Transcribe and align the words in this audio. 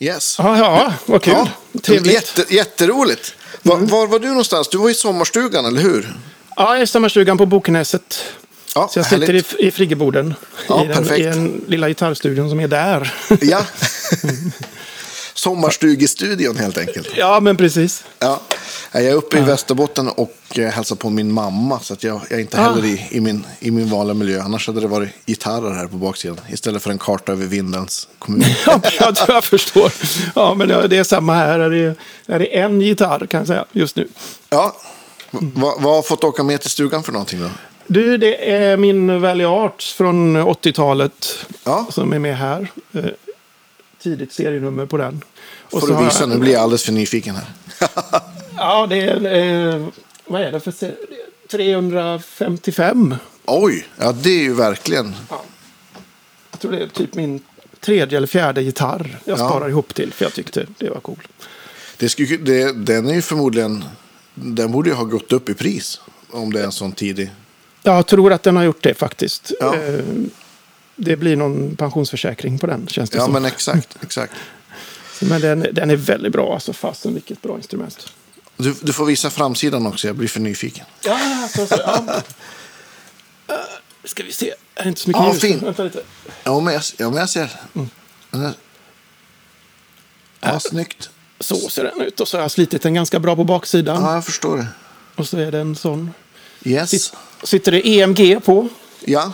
Yes. 0.00 0.36
Ja, 0.38 0.58
ja 0.58 0.92
vad 1.06 1.22
kul. 1.22 1.34
Ja, 1.34 1.48
Trevligt. 1.82 2.14
Jätte, 2.14 2.54
jätteroligt. 2.54 3.34
Var, 3.62 3.76
var 3.76 4.06
var 4.06 4.18
du 4.18 4.28
någonstans? 4.28 4.68
Du 4.68 4.78
var 4.78 4.90
i 4.90 4.94
sommarstugan, 4.94 5.64
eller 5.66 5.80
hur? 5.80 6.14
Ja, 6.56 6.68
jag 6.68 6.78
är 6.78 6.82
i 6.82 6.86
sommarstugan 6.86 7.38
på 7.38 7.46
Bokenäset. 7.46 8.24
Ja, 8.74 8.88
Så 8.92 8.98
jag 8.98 9.06
sitter 9.06 9.22
i, 9.22 9.26
härligt. 9.26 9.54
i 9.54 9.70
friggeboden. 9.70 10.34
Ja, 10.68 10.84
I, 10.84 10.88
den. 10.88 11.14
I 11.14 11.22
den 11.22 11.64
lilla 11.68 11.88
gitarrstudion 11.88 12.50
som 12.50 12.60
är 12.60 12.68
där. 12.68 13.14
Ja. 13.40 13.62
Sommarstugestudion 15.38 16.56
helt 16.56 16.78
enkelt. 16.78 17.08
ja, 17.16 17.40
men 17.40 17.56
precis. 17.56 18.04
Ja. 18.18 18.40
Jag 18.92 19.04
är 19.04 19.14
uppe 19.14 19.38
i 19.38 19.40
Västerbotten 19.40 20.08
och 20.08 20.34
eh, 20.58 20.68
hälsar 20.70 20.96
på 20.96 21.10
min 21.10 21.32
mamma. 21.32 21.80
Så 21.80 21.92
att 21.94 22.04
jag, 22.04 22.20
jag 22.30 22.38
är 22.38 22.40
inte 22.42 22.60
Ah. 22.60 22.62
heller 22.62 22.84
i, 22.84 23.08
i, 23.10 23.20
min, 23.20 23.46
i 23.60 23.70
min 23.70 23.88
vanliga 23.90 24.14
miljö. 24.14 24.40
Annars 24.42 24.66
hade 24.66 24.80
det 24.80 24.86
varit 24.86 25.08
gitarrer 25.26 25.70
här 25.74 25.86
på 25.86 25.96
baksidan. 25.96 26.40
Istället 26.48 26.82
för 26.82 26.90
en 26.90 26.98
karta 26.98 27.32
över 27.32 27.46
Vindelns 27.46 28.08
kommun. 28.18 28.44
Ja, 28.66 28.80
jag 29.00 29.16
jag 29.28 29.44
förstår. 29.44 29.92
Ja, 30.34 30.54
men 30.54 30.68
det 30.68 30.96
är 30.96 31.04
samma 31.04 31.34
här. 31.34 31.58
Det 31.58 31.78
är, 32.26 32.38
det 32.38 32.58
är 32.58 32.64
en 32.64 32.80
gitarr 32.80 33.26
kan 33.26 33.38
jag 33.40 33.46
säga 33.46 33.64
just 33.72 33.96
nu. 33.96 34.08
Ja. 34.50 34.76
V- 35.30 35.40
vad 35.54 35.82
har 35.94 36.02
fått 36.02 36.24
åka 36.24 36.42
med 36.42 36.60
till 36.60 36.70
stugan 36.70 37.02
för 37.02 37.12
någonting 37.12 37.40
då? 37.40 37.48
Du, 37.86 38.16
det 38.18 38.50
är 38.52 38.76
min 38.76 39.20
Valley 39.20 39.46
Arts 39.46 39.92
från 39.92 40.36
80-talet 40.36 41.46
Ja. 41.64 41.86
som 41.90 42.12
är 42.12 42.18
med 42.18 42.36
här. 42.38 42.70
Eh, 44.12 44.16
Tidigt 44.16 44.32
serienummer 44.32 44.86
på 44.86 44.96
den. 44.96 45.22
Och 45.62 45.80
Får 45.80 45.80
så 45.80 45.86
du 45.98 46.04
visa, 46.04 46.20
jag- 46.20 46.28
nu 46.28 46.38
blir 46.38 46.52
jag 46.52 46.62
alldeles 46.62 46.84
för 46.84 46.92
nyfiken 46.92 47.34
här. 47.36 47.46
Ja, 48.56 48.86
det 48.86 48.96
är... 49.00 49.74
Eh, 49.74 49.86
vad 50.26 50.42
är 50.42 50.52
det 50.52 50.60
för... 50.60 50.70
se- 50.72 50.92
355. 51.50 53.14
Oj, 53.46 53.86
ja 53.96 54.12
det 54.12 54.30
är 54.30 54.42
ju 54.42 54.54
verkligen. 54.54 55.14
Jag 56.50 56.60
tror 56.60 56.72
det 56.72 56.78
är 56.82 56.86
typ 56.88 57.14
min 57.14 57.40
tredje 57.80 58.16
eller 58.16 58.26
fjärde 58.26 58.62
gitarr 58.62 59.18
jag 59.24 59.38
Ja. 59.38 59.48
sparar 59.48 59.68
ihop 59.68 59.94
till. 59.94 60.12
För 60.12 60.24
jag 60.24 60.32
tyckte 60.34 60.66
det 60.78 60.90
var 60.90 61.00
cool. 61.00 61.26
Det 61.96 62.08
skulle, 62.08 62.36
det, 62.36 62.72
den 62.72 63.08
är 63.08 63.14
ju 63.14 63.22
förmodligen, 63.22 63.84
den 64.34 64.72
borde 64.72 64.90
ju 64.90 64.94
ha 64.96 65.04
gått 65.04 65.32
upp 65.32 65.48
i 65.48 65.54
pris. 65.54 66.00
Om 66.30 66.52
det 66.52 66.60
är 66.60 66.64
en 66.64 66.72
sån 66.72 66.92
tidig. 66.92 67.30
Jag 67.82 68.06
tror 68.06 68.32
att 68.32 68.42
den 68.42 68.56
har 68.56 68.64
gjort 68.64 68.82
det 68.82 68.94
faktiskt. 68.94 69.52
Ja. 69.60 69.74
Det 71.00 71.16
blir 71.16 71.36
någon 71.36 71.76
pensionsförsäkring 71.76 72.58
på 72.58 72.66
den 72.66 72.86
känns 72.88 73.10
det 73.10 73.18
Ja 73.18 73.24
som. 73.24 73.32
men 73.32 73.44
exakt, 73.44 73.96
exakt. 74.02 74.32
Men 75.20 75.40
den, 75.40 75.66
den 75.72 75.90
är 75.90 75.96
väldigt 75.96 76.32
bra. 76.32 76.54
Alltså 76.54 76.72
fasen 76.72 77.14
vilket 77.14 77.42
bra 77.42 77.56
instrument. 77.56 78.12
Du, 78.56 78.74
du 78.82 78.92
får 78.92 79.04
visa 79.06 79.30
framsidan 79.30 79.86
också, 79.86 80.06
jag 80.06 80.16
blir 80.16 80.28
för 80.28 80.40
nyfiken. 80.40 80.84
Ja, 81.04 81.48
så, 81.56 81.66
så, 81.66 81.74
ja. 81.78 82.22
Ska 84.04 84.22
vi 84.22 84.32
se. 84.32 84.54
Är 84.74 84.82
det 84.82 84.88
inte 84.88 85.00
så 85.00 85.08
mycket 85.08 85.22
Ja, 85.22 85.32
ljus? 85.32 85.40
fin. 85.40 85.60
Vänta 85.64 85.82
lite. 85.84 86.02
Ja 86.44 86.60
men 86.60 86.74
jag, 86.74 86.82
ja, 86.96 87.10
men 87.10 87.18
jag 87.18 87.30
ser. 87.30 87.50
Mm. 87.74 87.88
Ja, 90.40 90.60
snyggt. 90.60 91.10
Så 91.40 91.54
ser 91.56 91.84
den 91.84 92.00
ut. 92.00 92.20
Och 92.20 92.28
så 92.28 92.36
har 92.36 92.42
jag 92.42 92.50
slitit 92.50 92.82
den 92.82 92.94
ganska 92.94 93.18
bra 93.20 93.36
på 93.36 93.44
baksidan. 93.44 94.02
Ja, 94.02 94.14
jag 94.14 94.24
förstår 94.24 94.56
det. 94.56 94.66
Och 95.16 95.28
så 95.28 95.38
är 95.38 95.52
det 95.52 95.58
en 95.58 95.76
sån. 95.76 96.10
Yes. 96.64 96.90
Sitt, 96.90 97.12
sitter 97.42 97.72
det 97.72 97.88
EMG 97.88 98.40
på. 98.44 98.68
Ja. 99.04 99.32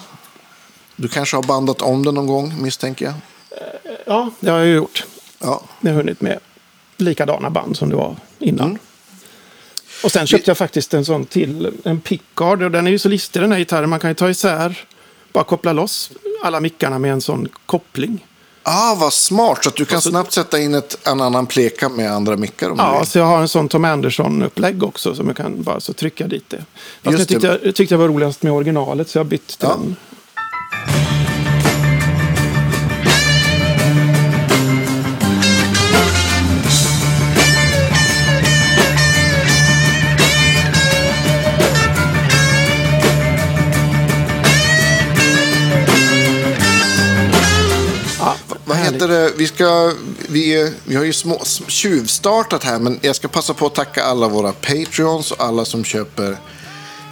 Du 0.97 1.09
kanske 1.09 1.37
har 1.37 1.43
bandat 1.43 1.83
om 1.83 2.05
den 2.05 2.15
någon 2.15 2.27
gång, 2.27 2.63
misstänker 2.63 3.05
jag. 3.05 3.15
Ja, 4.07 4.31
det 4.41 4.51
har 4.51 4.59
jag 4.59 4.69
gjort. 4.69 5.05
Ja. 5.39 5.63
Jag 5.81 5.91
har 5.91 5.97
hunnit 5.97 6.21
med 6.21 6.39
likadana 6.97 7.51
band 7.51 7.77
som 7.77 7.91
det 7.91 7.97
var 7.97 8.17
innan. 8.39 8.67
Mm. 8.69 8.79
Och 10.05 10.13
sen 10.13 10.27
köpte 10.27 10.51
jag 10.51 10.59
faktiskt 10.59 10.95
en 10.95 11.05
sån 11.05 11.25
till, 11.27 11.73
en 11.85 12.01
pickguard. 12.01 12.63
Och 12.63 12.71
den 12.71 12.87
är 12.87 12.91
ju 12.91 12.99
så 12.99 13.09
listig 13.09 13.43
den 13.43 13.53
här 13.53 13.59
gitarren. 13.59 13.91
Man 13.91 14.01
kan 14.01 14.11
ju 14.11 14.15
ta 14.15 14.31
isär, 14.31 14.85
bara 15.33 15.45
koppla 15.45 15.73
loss 15.73 16.11
alla 16.45 16.61
mickarna 16.61 16.99
med 16.99 17.13
en 17.13 17.21
sån 17.21 17.49
koppling. 17.67 18.27
Ah, 18.63 18.95
vad 18.95 19.13
smart. 19.13 19.59
Så 19.65 19.69
att 19.69 19.77
du 19.77 19.85
kan 19.85 20.03
snabbt 20.03 20.33
sätta 20.33 20.59
in 20.59 20.75
ett, 20.75 21.07
en 21.07 21.21
annan 21.21 21.47
pleka 21.47 21.89
med 21.89 22.13
andra 22.13 22.37
mickar 22.37 22.71
om 22.71 22.77
Ja, 22.79 23.05
så 23.05 23.19
jag 23.19 23.27
har 23.27 23.41
en 23.41 23.49
sån 23.49 23.69
Tom 23.69 23.85
Anderson-upplägg 23.85 24.83
också 24.83 25.15
som 25.15 25.27
jag 25.27 25.37
kan 25.37 25.63
bara 25.63 25.81
så 25.81 25.93
trycka 25.93 26.27
dit 26.27 26.51
det. 26.51 26.65
Fast 27.03 27.19
Just 27.19 27.19
jag 27.19 27.29
tyckte, 27.29 27.49
det. 27.59 27.61
jag 27.67 27.75
tyckte 27.75 27.95
jag 27.95 27.99
var 27.99 28.09
roligast 28.09 28.43
med 28.43 28.53
originalet 28.53 29.09
så 29.09 29.19
jag 29.19 29.25
har 29.25 29.31
bytt 29.31 29.57
Ja. 29.61 29.69
den. 29.69 29.97
Vi, 49.37 49.47
ska, 49.47 49.93
vi, 50.29 50.73
vi 50.85 50.97
har 50.97 51.05
ju 51.05 51.13
små, 51.13 51.43
tjuvstartat 51.69 52.65
här, 52.65 52.79
men 52.79 52.99
jag 53.03 53.17
ska 53.17 53.29
passa 53.29 53.55
på 53.55 53.67
att 53.67 53.75
tacka 53.75 54.05
alla 54.05 54.29
våra 54.29 54.53
Patreons 54.53 55.31
och 55.31 55.45
alla 55.45 55.65
som 55.65 55.85
köper 55.85 56.37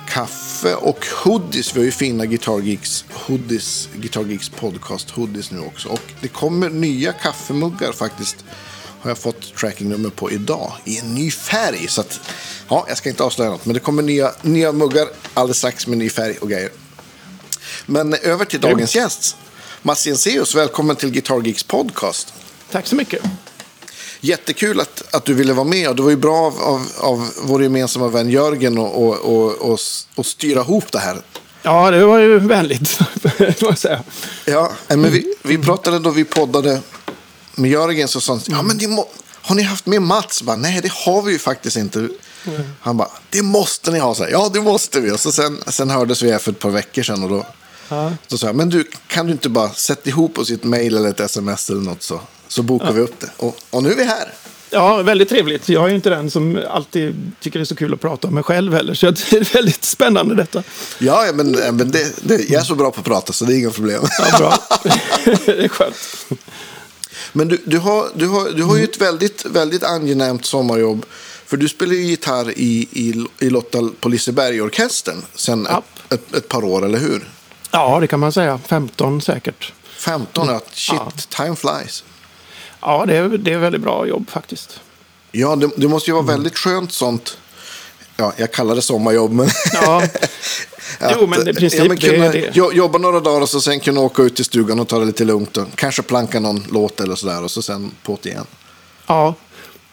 kaffe 0.09 0.52
och 0.65 1.07
hoodies. 1.25 1.75
Vi 1.75 1.81
har 1.81 1.85
ju 1.85 1.91
fina 1.91 2.27
Guitar 2.27 2.61
Geeks 2.61 3.05
hoodies, 3.13 3.89
Guitar 3.95 4.25
Geeks 4.25 4.49
podcast 4.49 5.11
hoodies 5.11 5.51
nu 5.51 5.61
också. 5.61 5.89
Och 5.89 6.01
det 6.21 6.29
kommer 6.29 6.71
nya 6.71 7.13
kaffemuggar 7.13 7.93
faktiskt. 7.93 8.37
Har 9.01 9.11
jag 9.11 9.19
fått 9.19 9.55
trackingnummer 9.57 10.11
på 10.11 10.31
idag 10.31 10.73
i 10.85 10.99
en 10.99 11.15
ny 11.15 11.31
färg. 11.31 11.89
Så 11.89 12.01
att, 12.01 12.21
ja, 12.69 12.85
jag 12.89 12.97
ska 12.97 13.09
inte 13.09 13.23
avslöja 13.23 13.51
något, 13.51 13.67
men 13.67 13.75
det 13.75 13.81
kommer 13.81 14.03
nya, 14.03 14.33
nya 14.43 14.73
muggar 14.73 15.09
alldeles 15.35 15.59
strax 15.59 15.87
med 15.87 15.99
ny 15.99 16.11
färg 16.11 16.37
och 16.41 16.49
grejer. 16.49 16.71
Men 17.87 18.15
över 18.15 18.45
till 18.45 18.61
dagens 18.61 18.95
gäst. 18.95 19.37
Mats 19.83 20.07
Jenseus, 20.07 20.55
välkommen 20.55 20.97
till 20.97 21.11
Guitar 21.11 21.43
Geeks 21.47 21.63
podcast. 21.63 22.35
Tack 22.71 22.87
så 22.87 22.97
mycket. 22.97 23.23
Jättekul 24.25 24.81
att, 24.81 25.15
att 25.15 25.25
du 25.25 25.35
ville 25.35 25.53
vara 25.53 25.65
med. 25.65 25.89
Och 25.89 25.97
det 25.97 26.03
var 26.03 26.11
ju 26.11 26.17
bra 26.17 26.37
av, 26.37 26.63
av, 26.63 26.89
av 26.99 27.31
vår 27.43 27.63
gemensamma 27.63 28.09
vän 28.09 28.31
Jörgen 28.31 28.79
att 28.79 28.93
och, 28.95 29.19
och, 29.19 29.53
och, 29.53 29.79
och 30.15 30.27
styra 30.27 30.61
ihop 30.61 30.93
det 30.93 30.99
här. 30.99 31.23
Ja, 31.63 31.91
det 31.91 32.05
var 32.07 32.19
ju 32.19 32.39
vänligt, 32.39 32.89
får 33.59 33.69
jag 33.69 33.79
säga. 33.79 34.03
Ja, 34.45 34.73
men 34.89 35.11
vi, 35.11 35.35
vi 35.43 35.59
pratade 35.59 35.99
då 35.99 36.11
vi 36.11 36.25
poddade 36.25 36.81
med 37.55 37.71
Jörgen 37.71 38.09
så 38.09 38.21
sa 38.21 38.33
han, 38.33 38.43
ja 38.47 38.63
men 38.63 38.91
må, 38.91 39.09
har 39.43 39.55
ni 39.55 39.63
haft 39.63 39.87
med 39.87 40.03
Mats? 40.03 40.43
Bara, 40.43 40.57
Nej, 40.57 40.81
det 40.83 40.93
har 40.93 41.23
vi 41.23 41.33
ju 41.33 41.39
faktiskt 41.39 41.77
inte. 41.77 42.09
Han 42.81 42.97
bara, 42.97 43.09
det 43.31 43.43
måste 43.43 43.91
ni 43.91 43.99
ha. 43.99 44.15
Så 44.15 44.23
här, 44.25 44.31
ja, 44.31 44.51
det 44.53 44.61
måste 44.61 45.01
vi. 45.01 45.11
Och 45.11 45.21
så 45.21 45.33
sen, 45.33 45.63
sen 45.67 45.91
hördes 45.91 46.23
vi 46.23 46.31
här 46.33 46.39
för 46.39 46.51
ett 46.51 46.59
par 46.59 46.71
veckor 46.71 47.03
sedan 47.03 47.23
och 47.23 47.31
då, 47.31 47.47
Ja. 47.89 48.13
då 48.29 48.39
sa 48.39 48.47
jag, 48.47 48.57
men 48.57 48.69
du, 48.69 48.85
kan 49.07 49.27
du 49.27 49.33
inte 49.33 49.49
bara 49.49 49.71
sätta 49.71 50.09
ihop 50.09 50.39
oss 50.39 50.51
i 50.51 50.55
ett 50.55 50.65
mejl 50.65 50.97
eller 50.97 51.09
ett 51.09 51.21
sms 51.21 51.71
eller 51.71 51.81
något 51.81 52.03
så, 52.03 52.21
så 52.53 52.63
bokar 52.63 52.93
vi 52.93 53.01
upp 53.01 53.21
det. 53.21 53.31
Och, 53.37 53.57
och 53.71 53.83
nu 53.83 53.93
är 53.93 53.97
vi 53.97 54.05
här. 54.05 54.33
Ja, 54.71 55.03
väldigt 55.03 55.29
trevligt. 55.29 55.69
Jag 55.69 55.85
är 55.85 55.89
ju 55.89 55.95
inte 55.95 56.11
den 56.11 56.31
som 56.31 56.61
alltid 56.71 57.33
tycker 57.41 57.59
det 57.59 57.63
är 57.63 57.65
så 57.65 57.75
kul 57.77 57.95
att 57.95 58.01
prata 58.01 58.29
om 58.29 58.35
mig 58.35 58.43
själv 58.43 58.75
heller. 58.75 58.95
Så 58.95 59.07
det 59.31 59.33
är 59.33 59.55
väldigt 59.55 59.85
spännande 59.85 60.35
detta. 60.35 60.63
Ja, 60.99 61.27
ja, 61.27 61.33
men, 61.33 61.51
men 61.51 61.91
det, 61.91 62.13
det, 62.23 62.51
jag 62.51 62.61
är 62.61 62.65
så 62.65 62.75
bra 62.75 62.91
på 62.91 63.01
att 63.01 63.07
prata 63.07 63.33
så 63.33 63.45
det 63.45 63.55
är 63.55 63.59
inga 63.59 63.71
problem. 63.71 64.03
Ja, 64.33 64.39
bra. 64.39 64.59
det 65.47 65.65
är 65.65 65.69
skönt. 65.69 65.97
Men 67.33 67.49
du, 67.49 67.63
du, 67.65 67.79
har, 67.79 68.07
du, 68.15 68.27
har, 68.29 68.51
du 68.51 68.63
har 68.63 68.77
ju 68.77 68.85
ett 68.85 69.01
väldigt, 69.01 69.45
väldigt 69.47 69.85
angenämt 69.85 70.45
sommarjobb. 70.47 71.07
För 71.47 71.57
du 71.57 71.69
spelar 71.69 71.95
ju 71.95 72.03
gitarr 72.03 72.51
i, 72.51 72.89
i, 72.93 73.27
i 73.39 73.51
Lotta 73.51 73.79
på 74.01 74.09
Liseberg-orkestern 74.09 75.23
sedan 75.35 75.67
Ja. 75.71 75.83
ett, 76.09 76.13
ett, 76.13 76.35
ett 76.35 76.49
par 76.49 76.65
år, 76.65 76.85
eller 76.85 76.99
hur? 76.99 77.29
Ja, 77.71 78.01
det 78.01 78.07
kan 78.07 78.21
man 78.21 78.33
säga. 78.33 78.61
15 78.67 79.21
säkert. 79.23 79.73
15, 79.99 80.49
ja. 80.49 80.61
Shit, 80.73 80.95
Ja. 80.99 81.13
time 81.45 81.57
flies. 81.57 82.05
Ja, 82.83 83.05
det 83.07 83.17
är, 83.17 83.29
det 83.29 83.53
är 83.53 83.59
väldigt 83.59 83.81
bra 83.81 84.07
jobb 84.07 84.31
faktiskt. 84.31 84.81
Ja, 85.33 85.57
det, 85.57 85.71
det 85.77 85.89
måste 85.89 86.11
ju 86.11 86.15
vara 86.15 86.25
väldigt 86.27 86.59
skönt 86.59 86.93
sånt. 86.93 87.39
Ja, 88.17 88.33
jag 88.37 88.53
kallar 88.53 88.75
det 88.75 88.83
sommarjobb, 88.83 89.33
men... 89.33 89.49
Ja. 89.73 90.03
Jo, 91.21 91.27
men 91.27 91.49
i 91.49 91.55
princip, 91.55 91.81
ja, 91.81 91.89
men 91.89 91.97
kunna 91.97 92.13
det 92.19 92.27
är 92.27 92.33
det. 92.33 92.51
jo- 92.53 92.73
Jobba 92.73 92.99
några 92.99 93.21
dagar 93.21 93.41
och 93.41 93.49
så 93.49 93.61
sen 93.61 93.81
kunna 93.81 94.01
åka 94.01 94.23
ut 94.23 94.37
till 94.37 94.45
stugan 94.45 94.81
och 94.81 94.89
ta 94.89 94.99
det 94.99 95.05
lite 95.05 95.25
lugnt. 95.25 95.57
Och 95.57 95.67
kanske 95.75 96.03
planka 96.03 96.41
någon 96.41 96.65
låt 96.73 97.01
eller 97.01 97.15
sådär 97.15 97.43
och 97.45 97.51
så 97.51 97.63
sen 97.63 97.91
på 98.03 98.19
det 98.23 98.29
igen. 98.29 98.45
Ja. 99.07 99.35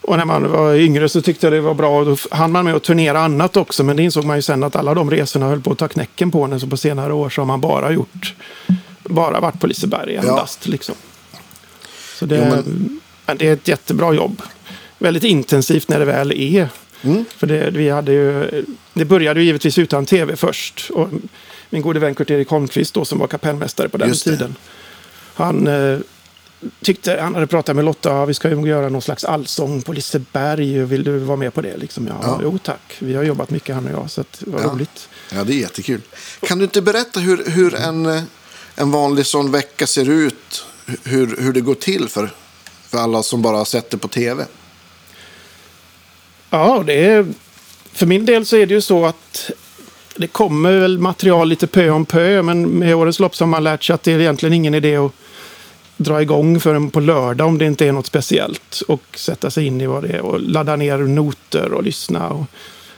Och 0.01 0.17
när 0.17 0.25
man 0.25 0.51
var 0.51 0.73
yngre 0.75 1.09
så 1.09 1.21
tyckte 1.21 1.45
jag 1.45 1.53
det 1.53 1.61
var 1.61 1.73
bra. 1.73 2.03
Då 2.03 2.17
hann 2.31 2.51
man 2.51 2.65
med 2.65 2.75
att 2.75 2.83
turnera 2.83 3.19
annat 3.19 3.57
också. 3.57 3.83
Men 3.83 3.95
det 3.97 4.03
insåg 4.03 4.25
man 4.25 4.35
ju 4.35 4.41
sen 4.41 4.63
att 4.63 4.75
alla 4.75 4.93
de 4.93 5.11
resorna 5.11 5.47
höll 5.47 5.61
på 5.61 5.71
att 5.71 5.77
ta 5.77 5.87
knäcken 5.87 6.31
på 6.31 6.43
en. 6.43 6.59
Så 6.59 6.67
på 6.67 6.77
senare 6.77 7.13
år 7.13 7.29
så 7.29 7.41
har 7.41 7.45
man 7.45 7.61
bara 7.61 7.91
gjort, 7.91 8.33
bara 9.03 9.39
varit 9.39 9.59
på 9.59 9.67
Liseberg 9.67 10.15
endast. 10.15 10.67
Liksom. 10.67 10.95
Så 12.19 12.25
det, 12.25 12.37
Jo, 12.37 12.45
men... 13.25 13.37
det 13.37 13.47
är 13.47 13.53
ett 13.53 13.67
jättebra 13.67 14.13
jobb. 14.13 14.41
Väldigt 14.97 15.23
intensivt 15.23 15.89
när 15.89 15.99
det 15.99 16.05
väl 16.05 16.31
är. 16.31 16.69
Mm. 17.01 17.25
För 17.37 17.47
det, 17.47 17.69
vi 17.71 17.89
hade 17.89 18.11
ju, 18.11 18.65
det 18.93 19.05
började 19.05 19.39
ju 19.39 19.45
givetvis 19.45 19.77
utan 19.77 20.05
tv 20.05 20.35
först. 20.35 20.89
Och 20.93 21.09
min 21.69 21.81
gode 21.81 21.99
vän 21.99 22.15
Kurt-Erik 22.15 22.49
Holmqvist 22.49 22.93
då, 22.93 23.05
som 23.05 23.19
var 23.19 23.27
kapellmästare 23.27 23.89
på 23.89 23.97
den 23.97 24.07
Just 24.09 24.25
det. 24.25 24.31
tiden. 24.31 24.55
Han 25.33 25.67
eh, 25.67 25.99
tyckte, 26.81 27.17
han 27.21 27.33
hade 27.35 27.47
pratat 27.47 27.75
med 27.75 27.85
Lotta, 27.85 28.09
"Ja, 28.09 28.25
vi 28.25 28.33
ska 28.33 28.49
ju 28.49 28.67
göra 28.67 28.89
någon 28.89 29.01
slags 29.01 29.23
allsång 29.23 29.81
på 29.81 29.93
Liseberg. 29.93 30.83
Vill 30.83 31.03
du 31.03 31.17
vara 31.17 31.37
med 31.37 31.53
på 31.53 31.61
det? 31.61 31.77
Liksom, 31.77 32.07
ja, 32.07 32.13
Ja. 32.23 32.39
Jo 32.43 32.57
tack, 32.63 32.95
vi 32.99 33.15
har 33.15 33.23
jobbat 33.23 33.49
mycket 33.49 33.75
han 33.75 33.85
och 33.87 33.91
jag, 33.91 34.11
så 34.11 34.23
det 34.39 34.51
var 34.51 34.61
Ja. 34.61 34.67
roligt. 34.67 35.09
Ja, 35.33 35.43
det 35.43 35.53
är 35.53 35.59
jättekul. 35.59 36.01
Kan 36.41 36.57
du 36.57 36.63
inte 36.63 36.81
berätta 36.81 37.19
hur, 37.19 37.43
hur 37.45 37.75
en, 37.75 38.21
en 38.75 38.91
vanlig 38.91 39.25
sån 39.25 39.51
vecka 39.51 39.87
ser 39.87 40.09
ut? 40.09 40.65
Hur, 41.03 41.41
hur 41.41 41.53
det 41.53 41.61
går 41.61 41.75
till 41.75 42.09
för, 42.09 42.29
För 42.87 42.97
alla 42.97 43.23
som 43.23 43.41
bara 43.41 43.57
har 43.57 43.65
sett 43.65 43.89
det 43.89 43.97
på 43.97 44.07
tv. 44.07 44.45
Ja, 46.49 46.83
det 46.85 47.05
är, 47.05 47.27
för 47.93 48.05
min 48.05 48.25
del 48.25 48.45
så 48.45 48.55
är 48.55 48.65
det 48.65 48.73
ju 48.73 48.81
så 48.81 49.05
att 49.05 49.51
det 50.15 50.27
kommer 50.27 50.79
väl 50.79 50.99
material 50.99 51.49
lite 51.49 51.67
pö 51.67 51.89
om 51.89 52.05
pö, 52.05 52.41
men 52.41 52.69
med 52.69 52.95
årens 52.95 53.19
lopp 53.19 53.35
så 53.35 53.43
har 53.43 53.49
man 53.49 53.63
lärt 53.63 53.83
sig 53.83 53.93
att 53.93 54.03
det 54.03 54.11
är 54.11 54.19
egentligen 54.19 54.53
ingen 54.53 54.75
idé 54.75 54.95
att 54.95 55.11
dra 55.97 56.21
igång 56.21 56.59
förrän 56.59 56.91
på 56.91 56.99
lördag 56.99 57.47
om 57.47 57.57
det 57.57 57.65
inte 57.65 57.87
är 57.87 57.91
något 57.91 58.05
speciellt. 58.05 58.81
Och 58.87 59.03
sätta 59.13 59.51
sig 59.51 59.65
in 59.65 59.81
i 59.81 59.87
vad 59.87 60.03
det 60.03 60.09
är 60.09 60.21
och 60.21 60.41
ladda 60.41 60.75
ner 60.75 60.97
noter 60.97 61.73
och 61.73 61.83
lyssna. 61.83 62.29
Och, 62.29 62.45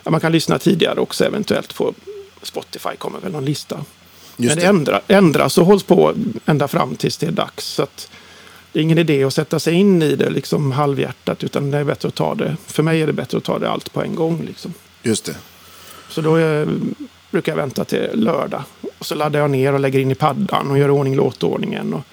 ja, 0.04 0.12
man 0.12 0.20
kan 0.20 0.32
lyssna 0.32 0.60
tidigare 0.60 1.00
också 1.00 1.26
eventuellt 1.26 1.76
på 1.76 1.94
Spotify 2.42 2.96
kommer 2.98 3.20
väl 3.20 3.32
någon 3.32 3.46
lista. 3.46 3.86
Just 4.38 4.56
Men 4.56 4.63
det 4.63 4.69
ändra, 4.69 5.01
ändras 5.07 5.57
och 5.57 5.66
hålls 5.66 5.83
på 5.83 6.13
ända 6.45 6.68
fram 6.68 6.95
tills 6.95 7.18
det 7.18 7.28
är 7.28 7.31
dags. 7.31 7.66
Så 7.66 7.88
det 8.72 8.80
är 8.80 8.83
ingen 8.83 8.98
idé 8.98 9.24
att 9.24 9.33
sätta 9.33 9.60
sig 9.60 9.74
in 9.74 10.01
i 10.01 10.16
det 10.16 10.30
liksom 10.30 10.72
halvhjärtat 10.72 11.44
utan 11.44 11.72
det 11.72 11.78
är 11.78 11.83
bättre 11.83 12.07
att 12.07 12.16
ta 12.16 12.36
det. 12.36 12.57
För 12.66 12.83
mig 12.83 13.01
är 13.01 13.07
det 13.07 13.13
bättre 13.13 13.38
att 13.38 13.44
ta 13.44 13.60
det 13.60 13.69
allt 13.69 13.94
på 13.94 14.01
en 14.01 14.16
gång. 14.16 14.44
Liksom. 14.48 14.74
Just 15.04 15.25
det. 15.25 15.36
Så 16.10 16.22
då 16.22 16.36
är, 16.36 16.68
brukar 17.31 17.51
jag 17.51 17.57
vänta 17.57 17.86
till 17.86 18.10
lördag. 18.13 18.63
Och 18.98 19.06
så 19.06 19.16
laddar 19.16 19.39
jag 19.39 19.51
ner 19.51 19.74
och 19.74 19.80
lägger 19.80 20.00
in 20.00 20.12
i 20.12 20.16
paddan 20.16 20.72
och 20.72 20.78
gör 20.78 20.89
ordning 20.89 21.16
låtordningen. 21.16 21.94
Och 21.94 22.04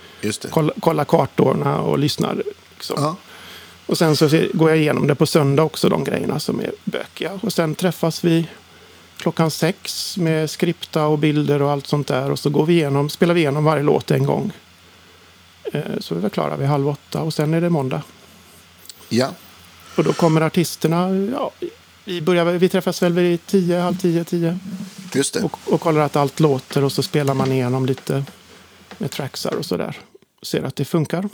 kolla, 0.51 0.73
kolla 0.81 1.05
kartorna 1.05 1.81
och 1.81 1.99
lyssnar. 1.99 2.43
Liksom. 2.75 2.97
Ja. 2.99 3.17
Och 3.87 3.99
sen 3.99 4.17
så 4.17 4.29
går 4.53 4.71
jag 4.71 4.79
igenom 4.79 5.07
det 5.07 5.15
på 5.15 5.27
söndag 5.27 5.63
också, 5.63 5.89
de 5.89 6.05
grejerna 6.05 6.39
som 6.39 6.61
är 6.61 6.73
bökiga. 6.85 7.39
Och 7.43 7.53
sen 7.53 7.75
träffas 7.75 8.25
vi 8.25 8.49
klockan 9.19 9.51
sex 9.51 10.17
med 10.17 10.51
skripta 10.51 11.07
och 11.07 11.19
bilder 11.19 11.63
och 11.63 11.71
allt 11.71 11.87
sånt 11.87 12.07
där. 12.07 12.31
Och 12.31 12.39
så 12.39 12.51
går 12.51 12.67
vi 12.67 12.75
igenom, 12.75 13.09
spelar 13.11 13.35
vi 13.35 13.41
igenom 13.41 13.65
varje 13.65 13.83
låt 13.83 14.11
en 14.11 14.25
gång. 14.27 14.53
Eh, 15.73 15.83
Så 16.01 16.15
vi 16.15 16.31
klara 16.31 16.57
vid 16.57 16.69
halv 16.69 16.89
åtta 16.89 17.23
och 17.23 17.35
sen 17.35 17.55
är 17.55 17.61
det 17.61 17.71
måndag. 17.71 18.03
ja. 19.09 19.35
Och 19.97 20.05
då 20.05 20.13
kommer 20.13 20.41
artisterna, 20.41 21.11
ja, 21.33 21.51
vi, 22.05 22.21
börjar, 22.21 22.45
vi 22.45 22.69
träffas 22.69 23.03
väl 23.03 23.13
vid 23.13 23.47
tio, 23.47 23.81
halv 23.81 23.97
tio, 23.97 24.25
tio. 24.25 24.59
Just 25.15 25.35
det. 25.35 25.43
Och, 25.43 25.59
och 25.67 25.81
kollar 25.81 26.01
att 26.01 26.17
allt 26.17 26.41
låter 26.41 26.85
och 26.85 26.93
så 26.93 27.03
spelar 27.03 27.35
man 27.35 27.53
igenom 27.53 27.87
lite 27.87 28.25
med 28.99 29.11
tracksar 29.11 29.55
och 29.55 29.65
sådär. 29.65 29.97
Ser 30.43 30.63
att 30.63 30.77
det 30.77 30.85
funkar. 30.85 31.29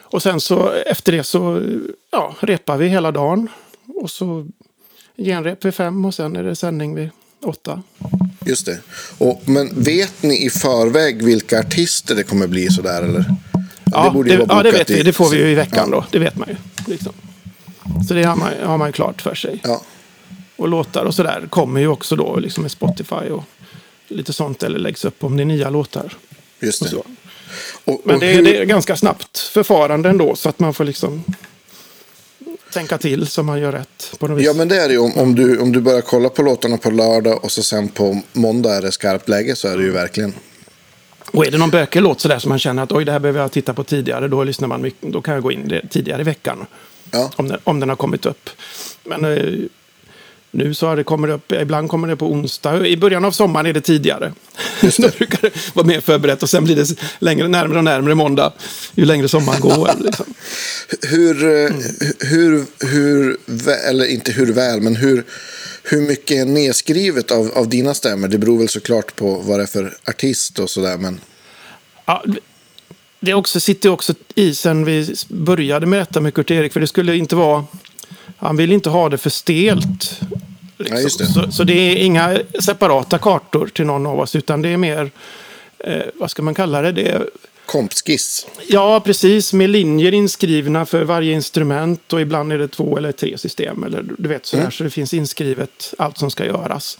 Och 0.00 0.22
sen 0.22 0.40
så 0.40 0.70
efter 0.72 1.12
det 1.12 1.24
så 1.24 1.62
ja, 2.10 2.34
repar 2.40 2.76
vi 2.76 2.88
hela 2.88 3.12
dagen. 3.12 3.48
Och 3.86 4.10
så 4.10 4.46
genrep 5.18 5.64
vid 5.64 5.74
fem 5.74 6.04
och 6.04 6.14
sen 6.14 6.36
är 6.36 6.42
det 6.42 6.56
sändning 6.56 6.94
vid 6.94 7.10
åtta. 7.44 7.82
Just 8.46 8.66
det. 8.66 8.78
Och, 9.18 9.42
men 9.44 9.82
vet 9.82 10.22
ni 10.22 10.46
i 10.46 10.50
förväg 10.50 11.22
vilka 11.22 11.60
artister 11.60 12.14
det 12.14 12.22
kommer 12.22 12.46
bli 12.46 12.68
sådär 12.68 13.02
eller? 13.02 13.24
Ja, 13.84 14.10
borde 14.14 14.30
det, 14.30 14.36
vara 14.44 14.58
ja, 14.58 14.62
det 14.62 14.70
vet 14.70 14.90
vi. 14.90 14.98
i- 14.98 15.02
Det 15.02 15.12
får 15.12 15.28
vi 15.30 15.36
ju 15.38 15.50
i 15.50 15.54
veckan 15.54 15.88
Ja. 15.90 15.96
då. 15.96 16.04
Det 16.10 16.18
vet 16.18 16.36
man 16.36 16.48
ju. 16.48 16.56
Liksom. 16.92 17.12
Så 18.08 18.14
det 18.14 18.22
har 18.22 18.36
man, 18.36 18.52
har 18.62 18.78
man 18.78 18.88
ju 18.88 18.92
klart 18.92 19.22
för 19.22 19.34
sig. 19.34 19.60
Ja. 19.64 19.82
Och 20.56 20.68
låtar 20.68 21.04
och 21.04 21.14
sådär 21.14 21.46
kommer 21.50 21.80
ju 21.80 21.88
också 21.88 22.16
då 22.16 22.36
liksom 22.36 22.62
med 22.62 22.70
Spotify 22.70 23.14
och 23.14 23.44
lite 24.08 24.32
sånt. 24.32 24.62
Eller 24.62 24.78
läggs 24.78 25.04
upp 25.04 25.24
om 25.24 25.36
det 25.36 25.42
är 25.42 25.44
nya 25.44 25.70
låtar. 25.70 26.16
Just 26.60 26.82
Och 26.82 26.88
det. 26.90 26.96
Och, 27.92 28.00
Men 28.04 28.14
och 28.14 28.20
det, 28.20 28.26
hur- 28.32 28.42
det 28.42 28.56
är 28.58 28.64
ganska 28.64 28.96
snabbt 28.96 29.38
förfarande 29.38 30.08
ändå 30.08 30.36
så 30.36 30.48
att 30.48 30.58
man 30.58 30.74
får 30.74 30.84
liksom 30.84 31.24
tänka 32.72 32.98
till 32.98 33.26
så 33.26 33.42
man 33.42 33.60
gör 33.60 33.72
rätt 33.72 34.14
på 34.18 34.28
något 34.28 34.38
vis. 34.38 34.46
Ja 34.46 34.52
men 34.52 34.68
det 34.68 34.76
är 34.76 34.88
det 34.88 34.94
ju. 34.94 35.00
Om, 35.00 35.12
om, 35.16 35.34
du, 35.34 35.58
om 35.58 35.72
du 35.72 35.80
börjar 35.80 36.00
kolla 36.00 36.28
på 36.28 36.42
låtarna 36.42 36.76
på 36.76 36.90
lördag 36.90 37.44
och 37.44 37.52
så 37.52 37.62
sen 37.62 37.88
på 37.88 38.20
måndag 38.32 38.76
är 38.76 38.82
det 38.82 38.92
skarpt 38.92 39.28
läge 39.28 39.56
så 39.56 39.68
är 39.68 39.76
det 39.76 39.82
ju 39.82 39.90
verkligen. 39.90 40.34
Och 41.32 41.46
är 41.46 41.50
det 41.50 41.58
någon 41.58 41.70
bökig 41.70 42.02
låt 42.02 42.20
sådär 42.20 42.38
som 42.38 42.48
man 42.48 42.58
känner 42.58 42.82
att 42.82 42.92
oj 42.92 43.04
det 43.04 43.12
här 43.12 43.18
behöver 43.18 43.40
jag 43.40 43.52
titta 43.52 43.74
på 43.74 43.84
tidigare. 43.84 44.28
Då 44.28 44.44
lyssnar 44.44 44.68
man 44.68 44.82
mycket, 44.82 45.12
då 45.12 45.22
kan 45.22 45.34
jag 45.34 45.42
gå 45.42 45.52
in 45.52 45.68
det 45.68 45.88
tidigare 45.90 46.20
i 46.20 46.24
veckan. 46.24 46.66
Ja. 47.10 47.30
Om, 47.36 47.48
den, 47.48 47.58
om 47.64 47.80
den 47.80 47.88
har 47.88 47.96
kommit 47.96 48.26
upp. 48.26 48.50
Men 49.04 49.24
eh, 49.24 49.54
nu 50.56 50.74
så 50.74 50.86
har 50.86 50.96
det 50.96 51.04
kommit 51.04 51.30
upp, 51.30 51.52
ibland 51.52 51.88
kommer 51.90 52.08
det 52.08 52.16
på 52.16 52.32
onsdag. 52.32 52.86
I 52.86 52.96
början 52.96 53.24
av 53.24 53.32
sommaren 53.32 53.66
är 53.66 53.72
det 53.72 53.80
tidigare. 53.80 54.32
Då 54.98 55.08
brukar 55.18 55.38
det 55.42 55.74
vara 55.74 55.86
mer 55.86 56.00
förberett 56.00 56.42
och 56.42 56.50
sen 56.50 56.64
blir 56.64 56.76
det 56.76 56.94
längre, 57.18 57.48
närmare 57.48 57.78
och 57.78 57.84
närmare 57.84 58.14
måndag. 58.14 58.52
Ju 58.94 59.04
längre 59.04 59.28
sommaren 59.28 59.60
går. 59.60 59.90
Liksom. 60.00 60.26
Hur, 61.02 61.44
eh, 61.44 61.70
hur, 62.20 62.64
hur, 62.86 63.36
vä- 63.46 63.88
eller 63.88 64.06
inte 64.06 64.32
hur 64.32 64.52
väl, 64.52 64.80
men 64.80 64.96
hur, 64.96 65.24
hur 65.82 66.00
mycket 66.00 66.36
är 66.36 66.44
nedskrivet 66.44 67.30
av, 67.30 67.50
av 67.54 67.68
dina 67.68 67.94
stämmor? 67.94 68.28
Det 68.28 68.38
beror 68.38 68.58
väl 68.58 68.68
såklart 68.68 69.16
på 69.16 69.34
vad 69.34 69.58
det 69.58 69.62
är 69.62 69.66
för 69.66 69.96
artist 70.04 70.58
och 70.58 70.70
sådär. 70.70 70.96
Men 70.96 71.20
Ja, 72.06 72.24
det 73.20 73.34
också, 73.34 73.60
sitter 73.60 73.88
också 73.88 74.14
i 74.34 74.54
sen 74.54 74.84
vi 74.84 75.14
började 75.28 75.86
med 75.86 75.98
detta 75.98 76.20
med 76.20 76.34
Kurt-Erik. 76.34 76.72
För 76.72 76.80
det 76.80 76.86
skulle 76.86 77.16
inte 77.16 77.36
vara... 77.36 77.64
Han 78.36 78.56
vill 78.56 78.72
inte 78.72 78.90
ha 78.90 79.08
det 79.08 79.18
för 79.18 79.30
stelt. 79.30 80.20
liksom. 80.76 80.96
Ja, 80.96 81.02
det. 81.18 81.26
Så, 81.26 81.52
så 81.52 81.64
det 81.64 81.74
är 81.74 81.96
inga 81.96 82.38
separata 82.60 83.18
kartor 83.18 83.66
till 83.66 83.86
någon 83.86 84.06
av 84.06 84.20
oss. 84.20 84.36
Utan 84.36 84.62
det 84.62 84.68
är 84.68 84.76
mer... 84.76 85.10
Eh, 85.78 86.02
vad 86.14 86.30
ska 86.30 86.42
man 86.42 86.54
kalla 86.54 86.82
det? 86.82 86.92
det 86.92 87.08
är, 87.08 87.26
kompskiss. 87.66 88.46
ja, 88.68 89.00
precis. 89.00 89.52
Med 89.52 89.70
linjer 89.70 90.14
inskrivna 90.14 90.86
för 90.86 91.04
varje 91.04 91.32
instrument. 91.32 92.12
Och 92.12 92.20
ibland 92.20 92.52
är 92.52 92.58
det 92.58 92.68
två 92.68 92.98
eller 92.98 93.12
tre 93.12 93.38
system. 93.38 93.84
Eller, 93.84 94.04
du 94.18 94.28
vet, 94.28 94.46
sådär, 94.46 94.70
Så 94.70 94.84
det 94.84 94.90
finns 94.90 95.14
inskrivet 95.14 95.94
allt 95.98 96.18
som 96.18 96.30
ska 96.30 96.44
göras. 96.44 96.98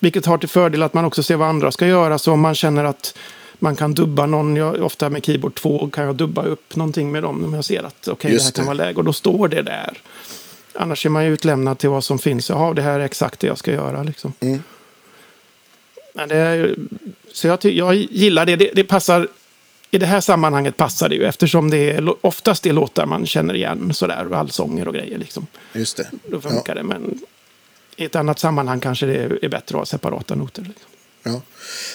Vilket 0.00 0.26
har 0.26 0.38
till 0.38 0.48
fördel 0.48 0.82
att 0.82 0.94
man 0.94 1.04
också 1.04 1.22
ser 1.22 1.36
vad 1.36 1.48
andra 1.48 1.72
ska 1.72 1.86
göra. 1.86 2.18
Så 2.18 2.32
om 2.32 2.40
man 2.40 2.54
känner 2.54 2.84
att 2.84 3.14
man 3.58 3.76
kan 3.76 3.94
dubba 3.94 4.26
någon, 4.26 4.56
jag, 4.56 4.82
ofta 4.82 5.10
med 5.10 5.24
keyboard 5.24 5.54
2 5.54 5.90
kan 5.92 6.04
jag 6.04 6.16
dubba 6.16 6.42
upp 6.42 6.76
någonting 6.76 7.12
med 7.12 7.22
dem 7.22 7.44
om 7.44 7.54
jag 7.54 7.64
ser 7.64 7.82
att 7.82 8.08
okej, 8.08 8.30
det 8.30 8.42
här 8.42 8.50
kan 8.50 8.64
det. 8.64 8.66
vara 8.66 8.74
läge. 8.74 8.98
Och 8.98 9.04
då 9.04 9.12
står 9.12 9.48
det 9.48 9.62
där. 9.62 9.98
Annars 10.80 11.06
är 11.06 11.10
man 11.10 11.24
ju 11.24 11.32
utlämnad 11.32 11.78
till 11.78 11.88
vad 11.88 12.04
som 12.04 12.18
finns. 12.18 12.48
Jaha, 12.50 12.74
det 12.74 12.82
här 12.82 13.00
är 13.00 13.04
exakt 13.04 13.40
det 13.40 13.46
jag 13.46 13.58
ska 13.58 13.72
göra. 13.72 14.02
Liksom. 14.02 14.32
Mm. 14.40 14.62
Men 16.14 16.28
det 16.28 16.36
är, 16.36 16.76
så 17.32 17.46
jag, 17.46 17.64
jag 17.64 17.94
gillar 17.94 18.46
det. 18.46 18.56
det. 18.56 18.70
Det 18.74 18.84
passar. 18.84 19.28
I 19.90 19.98
det 19.98 20.06
här 20.06 20.20
sammanhanget 20.20 20.76
passar 20.76 21.08
det 21.08 21.14
ju 21.14 21.24
eftersom 21.24 21.70
det 21.70 21.90
är 21.90 22.26
oftast 22.26 22.66
är 22.66 22.72
låtar 22.72 23.06
man 23.06 23.26
känner 23.26 23.54
igen. 23.54 23.94
Sådär, 23.94 24.34
allsånger 24.34 24.88
och 24.88 24.94
grejer. 24.94 25.18
Liksom. 25.18 25.46
Just 25.72 25.96
det. 25.96 26.10
Då 26.26 26.40
funkar 26.40 26.74
det. 26.74 26.82
Men 26.82 27.20
i 27.96 28.04
ett 28.04 28.16
annat 28.16 28.38
sammanhang 28.38 28.80
kanske 28.80 29.06
det 29.06 29.44
är 29.44 29.48
bättre 29.48 29.58
att 29.58 29.72
ha 29.72 29.86
separata 29.86 30.34
noter. 30.34 30.62
Liksom. 30.62 30.90
Ja. 31.22 31.42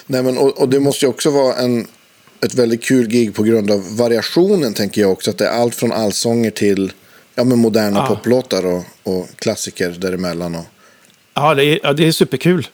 Nej, 0.06 0.24
men, 0.24 0.38
och, 0.38 0.62
och 0.62 0.70
det 0.70 0.80
måste 0.80 1.06
ju 1.06 1.10
också 1.10 1.30
vara 1.30 1.56
en, 1.56 1.88
ett 2.42 2.54
väldigt 2.54 2.84
kul 2.84 3.08
gig 3.08 3.36
på 3.36 3.44
grund 3.44 3.72
av 3.72 3.98
variationen 3.98 4.74
tänker 4.74 5.02
jag 5.02 5.12
också. 5.12 5.30
Att 5.31 5.38
det 5.38 5.48
är 5.48 5.62
allt 5.62 5.76
från 5.76 5.92
allsånger 5.92 6.52
till 6.52 6.92
ja, 7.36 7.44
men 7.44 7.57
moderna 7.59 8.00
Ja. 8.00 8.07
poplåtar 8.07 8.66
och, 8.66 8.83
och 9.04 9.28
klassiker 9.36 9.90
däremellan. 9.90 10.56
Och, 10.56 10.66
Ja, 11.33 11.54
det 11.56 11.66
är, 11.66 11.80
ja, 11.83 11.94
det 11.94 12.07
är 12.07 12.12
superkul. 12.12 12.68